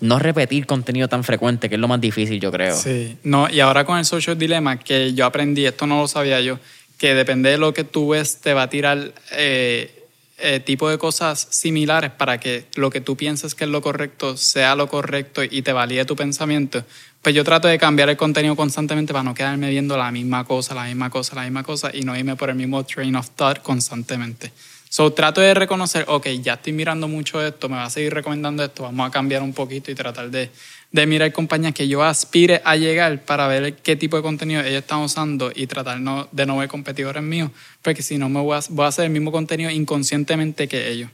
no 0.00 0.20
repetir 0.20 0.66
contenido 0.66 1.08
tan 1.08 1.24
frecuente, 1.24 1.68
que 1.68 1.74
es 1.74 1.80
lo 1.80 1.88
más 1.88 2.00
difícil, 2.00 2.38
yo 2.38 2.52
creo. 2.52 2.76
Sí, 2.76 3.16
no, 3.24 3.50
y 3.50 3.58
ahora 3.58 3.84
con 3.84 3.98
el 3.98 4.04
social 4.04 4.38
dilemma, 4.38 4.78
que 4.78 5.12
yo 5.12 5.26
aprendí, 5.26 5.66
esto 5.66 5.88
no 5.88 6.00
lo 6.02 6.06
sabía 6.06 6.40
yo, 6.40 6.60
que 6.98 7.14
depende 7.14 7.50
de 7.50 7.58
lo 7.58 7.72
que 7.72 7.84
tú 7.84 8.10
ves, 8.10 8.38
te 8.38 8.52
va 8.52 8.62
a 8.62 8.70
tirar 8.70 9.12
eh, 9.32 9.98
eh, 10.38 10.60
tipo 10.60 10.88
de 10.88 10.98
cosas 10.98 11.48
similares 11.50 12.10
para 12.10 12.38
que 12.38 12.66
lo 12.74 12.90
que 12.90 13.00
tú 13.00 13.16
pienses 13.16 13.54
que 13.54 13.64
es 13.64 13.70
lo 13.70 13.80
correcto 13.80 14.36
sea 14.36 14.74
lo 14.74 14.88
correcto 14.88 15.42
y 15.42 15.62
te 15.62 15.72
valide 15.72 16.04
tu 16.04 16.16
pensamiento. 16.16 16.84
Pues 17.22 17.34
yo 17.34 17.42
trato 17.44 17.66
de 17.66 17.78
cambiar 17.78 18.08
el 18.08 18.16
contenido 18.16 18.54
constantemente 18.54 19.12
para 19.12 19.24
no 19.24 19.34
quedarme 19.34 19.70
viendo 19.70 19.96
la 19.96 20.12
misma 20.12 20.44
cosa, 20.44 20.74
la 20.74 20.84
misma 20.84 21.10
cosa, 21.10 21.34
la 21.34 21.42
misma 21.42 21.62
cosa 21.62 21.90
y 21.92 22.02
no 22.02 22.16
irme 22.16 22.36
por 22.36 22.50
el 22.50 22.56
mismo 22.56 22.84
train 22.84 23.16
of 23.16 23.30
thought 23.30 23.62
constantemente. 23.62 24.52
So, 24.90 25.12
trato 25.12 25.40
de 25.40 25.52
reconocer, 25.52 26.04
ok, 26.08 26.28
ya 26.40 26.54
estoy 26.54 26.72
mirando 26.72 27.08
mucho 27.08 27.44
esto, 27.44 27.68
me 27.68 27.76
va 27.76 27.84
a 27.84 27.90
seguir 27.90 28.14
recomendando 28.14 28.64
esto, 28.64 28.84
vamos 28.84 29.06
a 29.06 29.10
cambiar 29.10 29.42
un 29.42 29.52
poquito 29.52 29.90
y 29.90 29.94
tratar 29.94 30.30
de, 30.30 30.50
de 30.90 31.06
mirar 31.06 31.32
compañías 31.32 31.74
que 31.74 31.86
yo 31.86 32.02
aspire 32.02 32.62
a 32.64 32.76
llegar 32.76 33.22
para 33.24 33.46
ver 33.46 33.74
qué 33.76 33.96
tipo 33.96 34.16
de 34.16 34.22
contenido 34.22 34.60
ellos 34.60 34.80
están 34.80 35.00
usando 35.00 35.52
y 35.54 35.66
tratar 35.66 36.00
no, 36.00 36.28
de 36.32 36.46
no 36.46 36.56
ver 36.56 36.68
competidores 36.68 37.22
míos, 37.22 37.50
porque 37.82 38.02
si 38.02 38.16
no 38.18 38.28
me 38.28 38.40
voy 38.40 38.56
a, 38.56 38.60
voy 38.70 38.84
a 38.84 38.88
hacer 38.88 39.04
el 39.04 39.10
mismo 39.10 39.30
contenido 39.30 39.70
inconscientemente 39.70 40.66
que 40.68 40.88
ellos. 40.88 41.10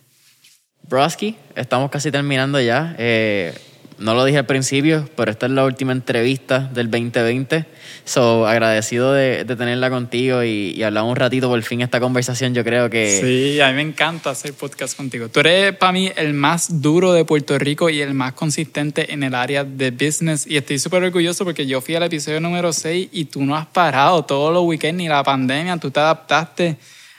Broski, 0.83 1.37
estamos 1.57 1.91
casi 1.91 2.11
terminando 2.11 2.61
ya. 2.61 2.95
Eh, 2.99 3.55
no 3.99 4.15
lo 4.15 4.25
dije 4.25 4.39
al 4.39 4.47
principio, 4.47 5.09
pero 5.17 5.31
esta 5.31 5.47
es 5.47 5.53
la 5.53 5.65
última 5.65 5.93
entrevista 5.93 6.61
del 6.73 6.91
2020. 6.91 7.65
So, 8.05 8.47
agradecido 8.47 9.13
de, 9.13 9.45
de 9.45 9.57
tenerla 9.57 9.89
contigo 9.91 10.45
y, 10.45 10.75
y 10.77 10.83
hablar 10.83 11.05
un 11.05 11.17
ratito 11.17 11.49
por 11.49 11.63
fin 11.63 11.81
esta 11.81 12.01
conversación. 12.01 12.55
Yo 12.55 12.65
creo 12.65 12.91
que. 12.91 13.21
Sí, 13.21 13.61
a 13.61 13.69
mí 13.69 13.75
me 13.75 13.83
encanta 13.83 14.31
hacer 14.31 14.53
podcast 14.53 14.97
contigo. 14.97 15.29
Tú 15.29 15.41
eres 15.41 15.75
para 15.77 15.93
mí 15.93 16.11
el 16.17 16.35
más 16.35 16.83
duro 16.83 17.13
de 17.13 17.25
Puerto 17.25 17.59
Rico 17.59 17.89
y 17.89 18.01
el 18.01 18.15
más 18.15 18.33
consistente 18.35 19.13
en 19.13 19.23
el 19.23 19.35
área 19.35 19.65
de 19.65 19.91
business. 19.91 20.47
Y 20.47 20.57
estoy 20.57 20.79
súper 20.79 21.03
orgulloso 21.03 21.45
porque 21.45 21.67
yo 21.67 21.81
fui 21.81 21.95
al 21.95 22.03
episodio 22.03 22.41
número 22.41 22.73
6 22.73 23.09
y 23.13 23.25
tú 23.27 23.45
no 23.45 23.57
has 23.57 23.67
parado 23.67 24.25
todos 24.25 24.53
los 24.53 24.65
weekends 24.65 24.99
ni 24.99 25.09
la 25.09 25.23
pandemia. 25.23 25.77
Tú 25.79 25.91
te 25.91 26.01
adaptaste 26.01 26.77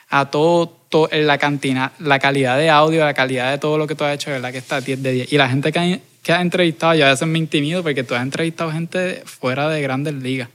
a 0.09 0.29
todo, 0.29 0.71
la, 1.11 1.37
cantina, 1.37 1.91
la 1.99 2.19
calidad 2.19 2.57
de 2.57 2.69
audio, 2.69 3.03
la 3.03 3.13
calidad 3.13 3.51
de 3.51 3.57
todo 3.57 3.77
lo 3.77 3.87
que 3.87 3.95
tú 3.95 4.03
has 4.03 4.15
hecho, 4.15 4.31
¿verdad? 4.31 4.51
Que 4.51 4.59
está 4.59 4.79
10 4.79 5.03
de 5.03 5.11
10. 5.11 5.33
Y 5.33 5.37
la 5.37 5.49
gente 5.49 5.71
que 5.71 5.79
que 6.25 6.33
has 6.33 6.41
entrevistado, 6.41 6.95
yo 6.95 7.05
a 7.05 7.11
veces 7.11 7.27
me 7.27 7.37
intimido 7.37 7.83
porque 7.83 8.03
tú 8.03 8.15
has 8.15 8.23
entrevistado 8.23 8.71
gente 8.71 9.21
fuera 9.25 9.69
de 9.69 9.79
grandes 9.81 10.15
ligas. 10.15 10.49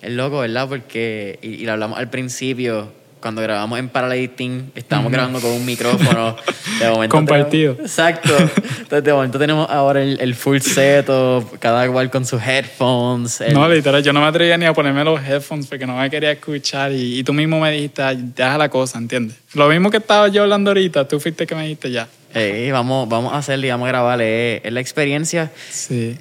Es 0.00 0.12
loco, 0.12 0.38
¿verdad? 0.38 0.68
Porque, 0.68 1.40
y, 1.42 1.48
y 1.54 1.64
lo 1.66 1.72
hablamos 1.72 1.98
al 1.98 2.08
principio, 2.08 2.92
cuando 3.18 3.42
grabamos 3.42 3.80
en 3.80 3.88
Paralighting, 3.88 4.70
estábamos 4.76 5.10
grabando 5.10 5.40
con 5.40 5.50
un 5.50 5.66
micrófono. 5.66 6.36
De 6.78 6.88
momento 6.88 7.16
Compartido. 7.16 7.72
tenemos- 7.74 7.90
exacto. 7.90 8.32
Entonces, 8.38 9.02
de 9.02 9.12
momento 9.12 9.40
tenemos 9.40 9.68
ahora 9.68 10.00
el, 10.04 10.20
el 10.20 10.36
full 10.36 10.58
setup, 10.60 11.58
cada 11.58 11.88
cual 11.90 12.10
con 12.12 12.24
sus 12.24 12.40
headphones. 12.40 13.40
el- 13.40 13.54
No, 13.54 13.68
literal, 13.68 14.04
yo 14.04 14.12
no 14.12 14.20
me 14.20 14.26
atrevía 14.28 14.56
ni 14.56 14.66
a 14.66 14.72
ponerme 14.72 15.02
los 15.02 15.20
headphones 15.20 15.66
porque 15.66 15.84
no 15.84 15.96
me 15.98 16.08
quería 16.08 16.30
escuchar 16.30 16.92
y, 16.92 17.18
y 17.18 17.24
tú 17.24 17.32
mismo 17.32 17.58
me 17.58 17.72
dijiste, 17.72 18.02
"Ay, 18.02 18.18
deja 18.36 18.56
la 18.56 18.68
cosa, 18.68 18.98
¿entiendes? 18.98 19.36
Lo 19.54 19.68
mismo 19.68 19.90
que 19.90 19.96
estaba 19.96 20.28
yo 20.28 20.44
hablando 20.44 20.70
ahorita, 20.70 21.08
tú 21.08 21.18
fuiste 21.18 21.44
que 21.44 21.56
me 21.56 21.62
dijiste 21.64 21.90
ya. 21.90 22.06
Eh, 22.34 22.70
vamos, 22.72 23.08
vamos 23.08 23.32
a 23.32 23.38
hacerle, 23.38 23.70
vamos 23.70 23.86
a 23.86 23.88
grabarle. 23.88 24.56
Es, 24.56 24.64
es 24.64 24.72
la 24.72 24.80
experiencia. 24.80 25.50
Sí. 25.70 26.18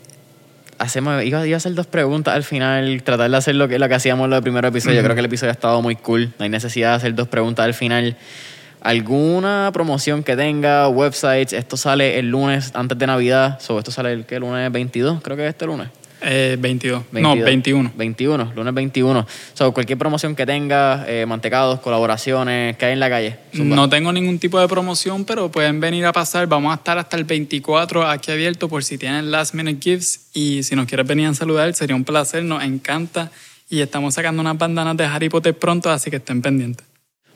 Hacemos, 0.79 1.23
iba, 1.23 1.45
iba 1.45 1.55
a 1.55 1.57
hacer 1.57 1.73
dos 1.73 1.87
preguntas 1.87 2.35
al 2.35 2.43
final, 2.43 3.01
tratar 3.03 3.31
de 3.31 3.37
hacer 3.37 3.55
lo 3.55 3.67
que, 3.67 3.79
lo 3.79 3.87
que 3.89 3.95
hacíamos 3.95 4.25
en 4.25 4.29
los 4.31 4.41
primeros 4.41 4.69
episodios. 4.69 4.97
Yo 4.97 5.03
creo 5.03 5.15
que 5.15 5.21
el 5.21 5.25
episodio 5.25 5.49
ha 5.49 5.53
estado 5.53 5.81
muy 5.81 5.95
cool. 5.95 6.33
No 6.37 6.43
hay 6.43 6.49
necesidad 6.49 6.91
de 6.91 6.95
hacer 6.97 7.15
dos 7.15 7.27
preguntas 7.27 7.65
al 7.65 7.73
final. 7.73 8.15
¿Alguna 8.81 9.71
promoción 9.73 10.23
que 10.23 10.35
tenga, 10.35 10.87
websites? 10.87 11.53
Esto 11.53 11.77
sale 11.77 12.19
el 12.19 12.29
lunes 12.29 12.71
antes 12.75 12.97
de 12.97 13.07
Navidad. 13.07 13.59
So, 13.59 13.79
esto 13.79 13.91
sale 13.91 14.13
el 14.13 14.25
¿qué? 14.25 14.39
lunes 14.39 14.71
22, 14.71 15.21
creo 15.23 15.35
que 15.35 15.45
es 15.45 15.49
este 15.49 15.65
lunes. 15.65 15.89
Eh, 16.21 16.57
22. 16.59 17.03
No, 17.11 17.35
21. 17.35 17.91
21, 17.95 18.53
lunes 18.55 18.73
21. 18.73 19.27
So, 19.53 19.73
cualquier 19.73 19.97
promoción 19.97 20.35
que 20.35 20.45
tenga, 20.45 21.05
eh, 21.07 21.25
mantecados, 21.25 21.79
colaboraciones, 21.79 22.75
que 22.77 22.85
hay 22.85 22.93
en 22.93 22.99
la 22.99 23.09
calle. 23.09 23.37
Zumba. 23.55 23.75
No 23.75 23.89
tengo 23.89 24.11
ningún 24.11 24.39
tipo 24.39 24.59
de 24.59 24.67
promoción, 24.67 25.25
pero 25.25 25.51
pueden 25.51 25.79
venir 25.79 26.05
a 26.05 26.13
pasar. 26.13 26.47
Vamos 26.47 26.71
a 26.71 26.75
estar 26.75 26.97
hasta 26.97 27.17
el 27.17 27.23
24 27.23 28.07
aquí 28.07 28.31
abierto 28.31 28.67
por 28.67 28.83
si 28.83 28.97
tienen 28.97 29.31
last 29.31 29.53
minute 29.53 29.79
gifts. 29.81 30.29
Y 30.33 30.63
si 30.63 30.75
nos 30.75 30.87
quieres 30.87 31.05
venir 31.05 31.27
a 31.27 31.33
saludar, 31.33 31.73
sería 31.73 31.95
un 31.95 32.03
placer, 32.03 32.43
nos 32.43 32.63
encanta. 32.63 33.31
Y 33.69 33.81
estamos 33.81 34.13
sacando 34.13 34.41
unas 34.41 34.57
bandanas 34.57 34.97
de 34.97 35.05
Harry 35.05 35.29
Potter 35.29 35.53
pronto, 35.53 35.91
así 35.91 36.09
que 36.09 36.17
estén 36.17 36.41
pendientes. 36.41 36.85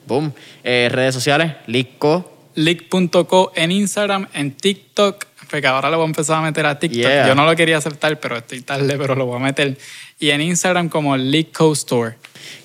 Boom. 0.07 0.33
Eh, 0.63 0.89
redes 0.91 1.13
sociales, 1.13 1.53
Lico. 1.67 2.31
Leak.co 2.55 3.53
en 3.55 3.71
Instagram, 3.71 4.27
en 4.33 4.51
TikTok, 4.51 5.25
porque 5.51 5.67
ahora 5.67 5.89
lo 5.89 5.97
voy 5.97 6.05
a 6.05 6.07
empezar 6.07 6.37
a 6.37 6.41
meter 6.41 6.65
a 6.65 6.79
TikTok. 6.79 6.99
Yeah. 7.01 7.27
Yo 7.27 7.35
no 7.35 7.45
lo 7.45 7.55
quería 7.55 7.77
aceptar, 7.77 8.19
pero 8.19 8.37
estoy 8.37 8.61
tarde, 8.61 8.97
pero 8.97 9.13
lo 9.15 9.25
voy 9.25 9.35
a 9.35 9.39
meter. 9.43 9.77
Y 10.19 10.29
en 10.31 10.41
Instagram 10.41 10.89
como 10.89 11.15
Leakco 11.17 11.73
Store. 11.73 12.15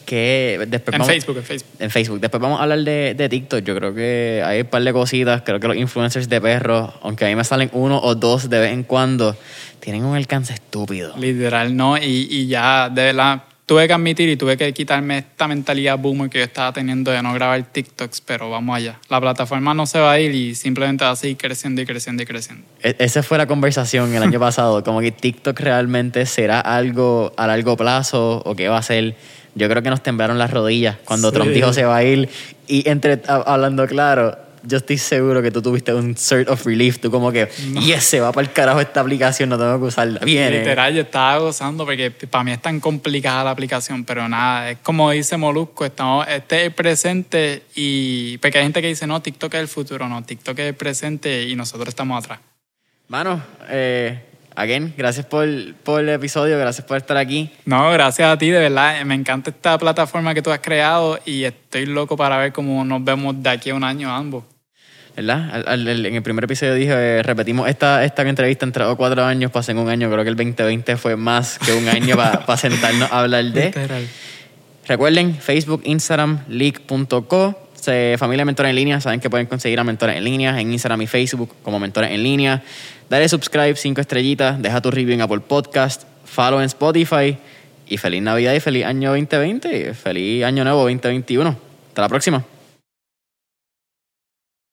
Que 0.07 0.64
después 0.68 0.95
En 0.95 1.01
vamos- 1.01 1.09
Facebook, 1.09 1.37
en 1.39 1.43
Facebook. 1.45 1.70
En 1.80 1.91
Facebook. 1.91 2.20
Después 2.20 2.41
vamos 2.41 2.61
a 2.61 2.62
hablar 2.62 2.78
de, 2.78 3.14
de 3.14 3.28
TikTok. 3.28 3.64
Yo 3.64 3.74
creo 3.74 3.95
que 3.95 4.41
hay 4.45 4.61
un 4.61 4.66
par 4.68 4.82
de 4.82 4.93
cositas. 4.93 5.43
Creo 5.43 5.59
que 5.59 5.66
los 5.68 5.76
influencers 5.76 6.28
de 6.28 6.41
perros, 6.41 6.93
aunque 7.03 7.24
a 7.24 7.28
mí 7.28 7.34
me 7.34 7.45
salen 7.45 7.70
uno 7.72 7.99
o 8.01 8.14
dos 8.14 8.49
de 8.49 8.61
vez 8.61 8.72
en 8.72 8.84
cuando, 8.84 9.37
tienen 9.80 10.05
un 10.05 10.14
alcance 10.16 10.55
estúpido. 10.55 11.14
Literal, 11.18 11.76
no. 11.76 11.99
Y, 11.99 12.28
y 12.30 12.47
ya, 12.47 12.89
de 12.89 13.03
verdad, 13.03 13.43
tuve 13.66 13.86
que 13.88 13.92
admitir 13.92 14.28
y 14.28 14.36
tuve 14.36 14.56
que 14.56 14.72
quitarme 14.72 15.18
esta 15.18 15.48
mentalidad 15.48 15.98
boomer 15.98 16.30
que 16.30 16.38
yo 16.38 16.44
estaba 16.44 16.72
teniendo 16.72 17.10
de 17.10 17.20
no 17.22 17.34
grabar 17.34 17.62
TikToks, 17.64 18.20
pero 18.20 18.48
vamos 18.48 18.76
allá. 18.76 19.00
La 19.08 19.20
plataforma 19.20 19.74
no 19.74 19.86
se 19.86 19.98
va 19.98 20.12
a 20.12 20.20
ir 20.20 20.32
y 20.34 20.54
simplemente 20.54 21.04
va 21.04 21.10
a 21.10 21.16
seguir 21.16 21.36
creciendo 21.36 21.82
y 21.82 21.86
creciendo 21.86 22.22
y 22.22 22.26
creciendo. 22.26 22.64
E- 22.82 22.94
esa 23.00 23.22
fue 23.24 23.38
la 23.38 23.46
conversación 23.46 24.14
el 24.14 24.22
año 24.22 24.38
pasado. 24.40 24.84
Como 24.84 25.00
que 25.00 25.10
TikTok 25.10 25.58
realmente 25.60 26.26
será 26.26 26.60
algo 26.60 27.32
a 27.36 27.46
largo 27.48 27.76
plazo 27.76 28.40
o 28.44 28.54
qué 28.54 28.68
va 28.68 28.78
a 28.78 28.82
ser. 28.82 29.16
Yo 29.56 29.68
creo 29.68 29.82
que 29.82 29.90
nos 29.90 30.02
temblaron 30.02 30.38
las 30.38 30.50
rodillas 30.52 30.96
cuando 31.04 31.30
Sí. 31.30 31.34
Trump 31.34 31.50
dijo 31.50 31.72
se 31.72 31.84
va 31.84 31.96
a 31.96 32.04
ir. 32.04 32.28
Y 32.68 32.88
entre 32.88 33.20
hablando 33.26 33.86
claro, 33.86 34.38
yo 34.66 34.78
estoy 34.78 34.98
seguro 34.98 35.42
que 35.42 35.50
tú 35.50 35.62
tuviste 35.62 35.94
un 35.94 36.16
sort 36.16 36.48
of 36.48 36.64
relief. 36.66 36.98
Tú 36.98 37.10
como 37.10 37.30
que, 37.32 37.48
yes, 37.80 38.04
se 38.04 38.20
va 38.20 38.32
para 38.32 38.46
el 38.46 38.52
carajo 38.52 38.80
esta 38.80 39.00
aplicación, 39.00 39.48
no 39.48 39.58
tengo 39.58 39.78
que 39.78 39.84
usarla. 39.84 40.20
Viene. 40.20 40.58
Literal, 40.58 40.94
yo 40.94 41.02
estaba 41.02 41.38
gozando 41.38 41.84
porque 41.84 42.10
para 42.10 42.44
mí 42.44 42.52
es 42.52 42.60
tan 42.60 42.80
complicada 42.80 43.44
la 43.44 43.50
aplicación, 43.50 44.04
pero 44.04 44.28
nada, 44.28 44.70
es 44.70 44.78
como 44.82 45.10
dice 45.10 45.36
Molusco, 45.36 45.84
estamos, 45.84 46.26
este 46.28 46.60
es 46.60 46.62
el 46.66 46.72
presente 46.72 47.62
y 47.74 48.38
porque 48.38 48.58
hay 48.58 48.64
gente 48.64 48.82
que 48.82 48.88
dice, 48.88 49.06
no, 49.06 49.22
TikTok 49.22 49.54
es 49.54 49.60
el 49.60 49.68
futuro, 49.68 50.08
no, 50.08 50.22
TikTok 50.22 50.58
es 50.58 50.66
el 50.66 50.74
presente 50.74 51.44
y 51.44 51.54
nosotros 51.54 51.88
estamos 51.88 52.22
atrás. 52.22 52.40
Mano, 53.08 53.40
eh, 53.68 54.18
again, 54.56 54.92
gracias 54.96 55.26
por, 55.26 55.46
por 55.84 56.00
el 56.00 56.08
episodio, 56.08 56.58
gracias 56.58 56.84
por 56.84 56.96
estar 56.96 57.16
aquí. 57.16 57.50
No, 57.64 57.90
gracias 57.92 58.28
a 58.28 58.36
ti, 58.36 58.50
de 58.50 58.58
verdad, 58.58 59.04
me 59.04 59.14
encanta 59.14 59.50
esta 59.50 59.78
plataforma 59.78 60.34
que 60.34 60.42
tú 60.42 60.50
has 60.50 60.58
creado 60.58 61.18
y 61.24 61.44
estoy 61.44 61.86
loco 61.86 62.16
para 62.16 62.36
ver 62.38 62.52
cómo 62.52 62.84
nos 62.84 63.04
vemos 63.04 63.40
de 63.40 63.50
aquí 63.50 63.70
a 63.70 63.74
un 63.74 63.84
año 63.84 64.10
ambos. 64.10 64.44
¿Verdad? 65.16 65.50
Al- 65.50 65.64
al- 65.66 65.88
al- 65.88 66.06
en 66.06 66.14
el 66.14 66.22
primer 66.22 66.44
episodio 66.44 66.74
dije, 66.74 66.92
eh, 66.92 67.22
repetimos 67.22 67.68
esta, 67.68 68.04
esta 68.04 68.22
entrevista 68.22 68.66
en 68.66 68.72
tres 68.72 68.86
o 68.86 68.96
cuatro 68.96 69.24
años, 69.24 69.50
pasé 69.50 69.72
en 69.72 69.78
un 69.78 69.88
año, 69.88 70.10
creo 70.10 70.22
que 70.24 70.28
el 70.30 70.36
2020 70.36 70.96
fue 70.98 71.16
más 71.16 71.58
que 71.58 71.72
un 71.72 71.88
año 71.88 72.16
para 72.16 72.56
sentarnos 72.58 73.10
a 73.10 73.20
hablar 73.20 73.44
de. 73.46 73.64
Literal. 73.66 74.06
Recuerden, 74.86 75.34
Facebook, 75.34 75.80
Instagram, 75.84 76.40
leak.co. 76.48 77.62
Familia 78.18 78.44
Mentores 78.44 78.70
en 78.70 78.76
Línea, 78.76 79.00
saben 79.00 79.20
que 79.20 79.30
pueden 79.30 79.46
conseguir 79.46 79.78
a 79.78 79.84
Mentores 79.84 80.16
en 80.16 80.24
Línea 80.24 80.60
en 80.60 80.72
Instagram 80.72 81.02
y 81.02 81.06
Facebook 81.06 81.54
como 81.62 81.78
Mentores 81.78 82.10
en 82.10 82.20
Línea. 82.20 82.60
Dale 83.08 83.28
subscribe, 83.28 83.76
cinco 83.76 84.00
estrellitas, 84.00 84.60
deja 84.60 84.80
tu 84.80 84.90
review 84.90 85.14
en 85.14 85.20
Apple 85.20 85.38
Podcast, 85.40 86.02
follow 86.24 86.58
en 86.58 86.66
Spotify 86.66 87.38
y 87.86 87.96
feliz 87.96 88.22
Navidad 88.22 88.54
y 88.54 88.60
feliz 88.60 88.84
año 88.84 89.10
2020 89.10 89.90
y 89.90 89.94
feliz 89.94 90.44
año 90.44 90.64
nuevo 90.64 90.80
2021. 90.80 91.56
Hasta 91.90 92.02
la 92.02 92.08
próxima. 92.08 92.44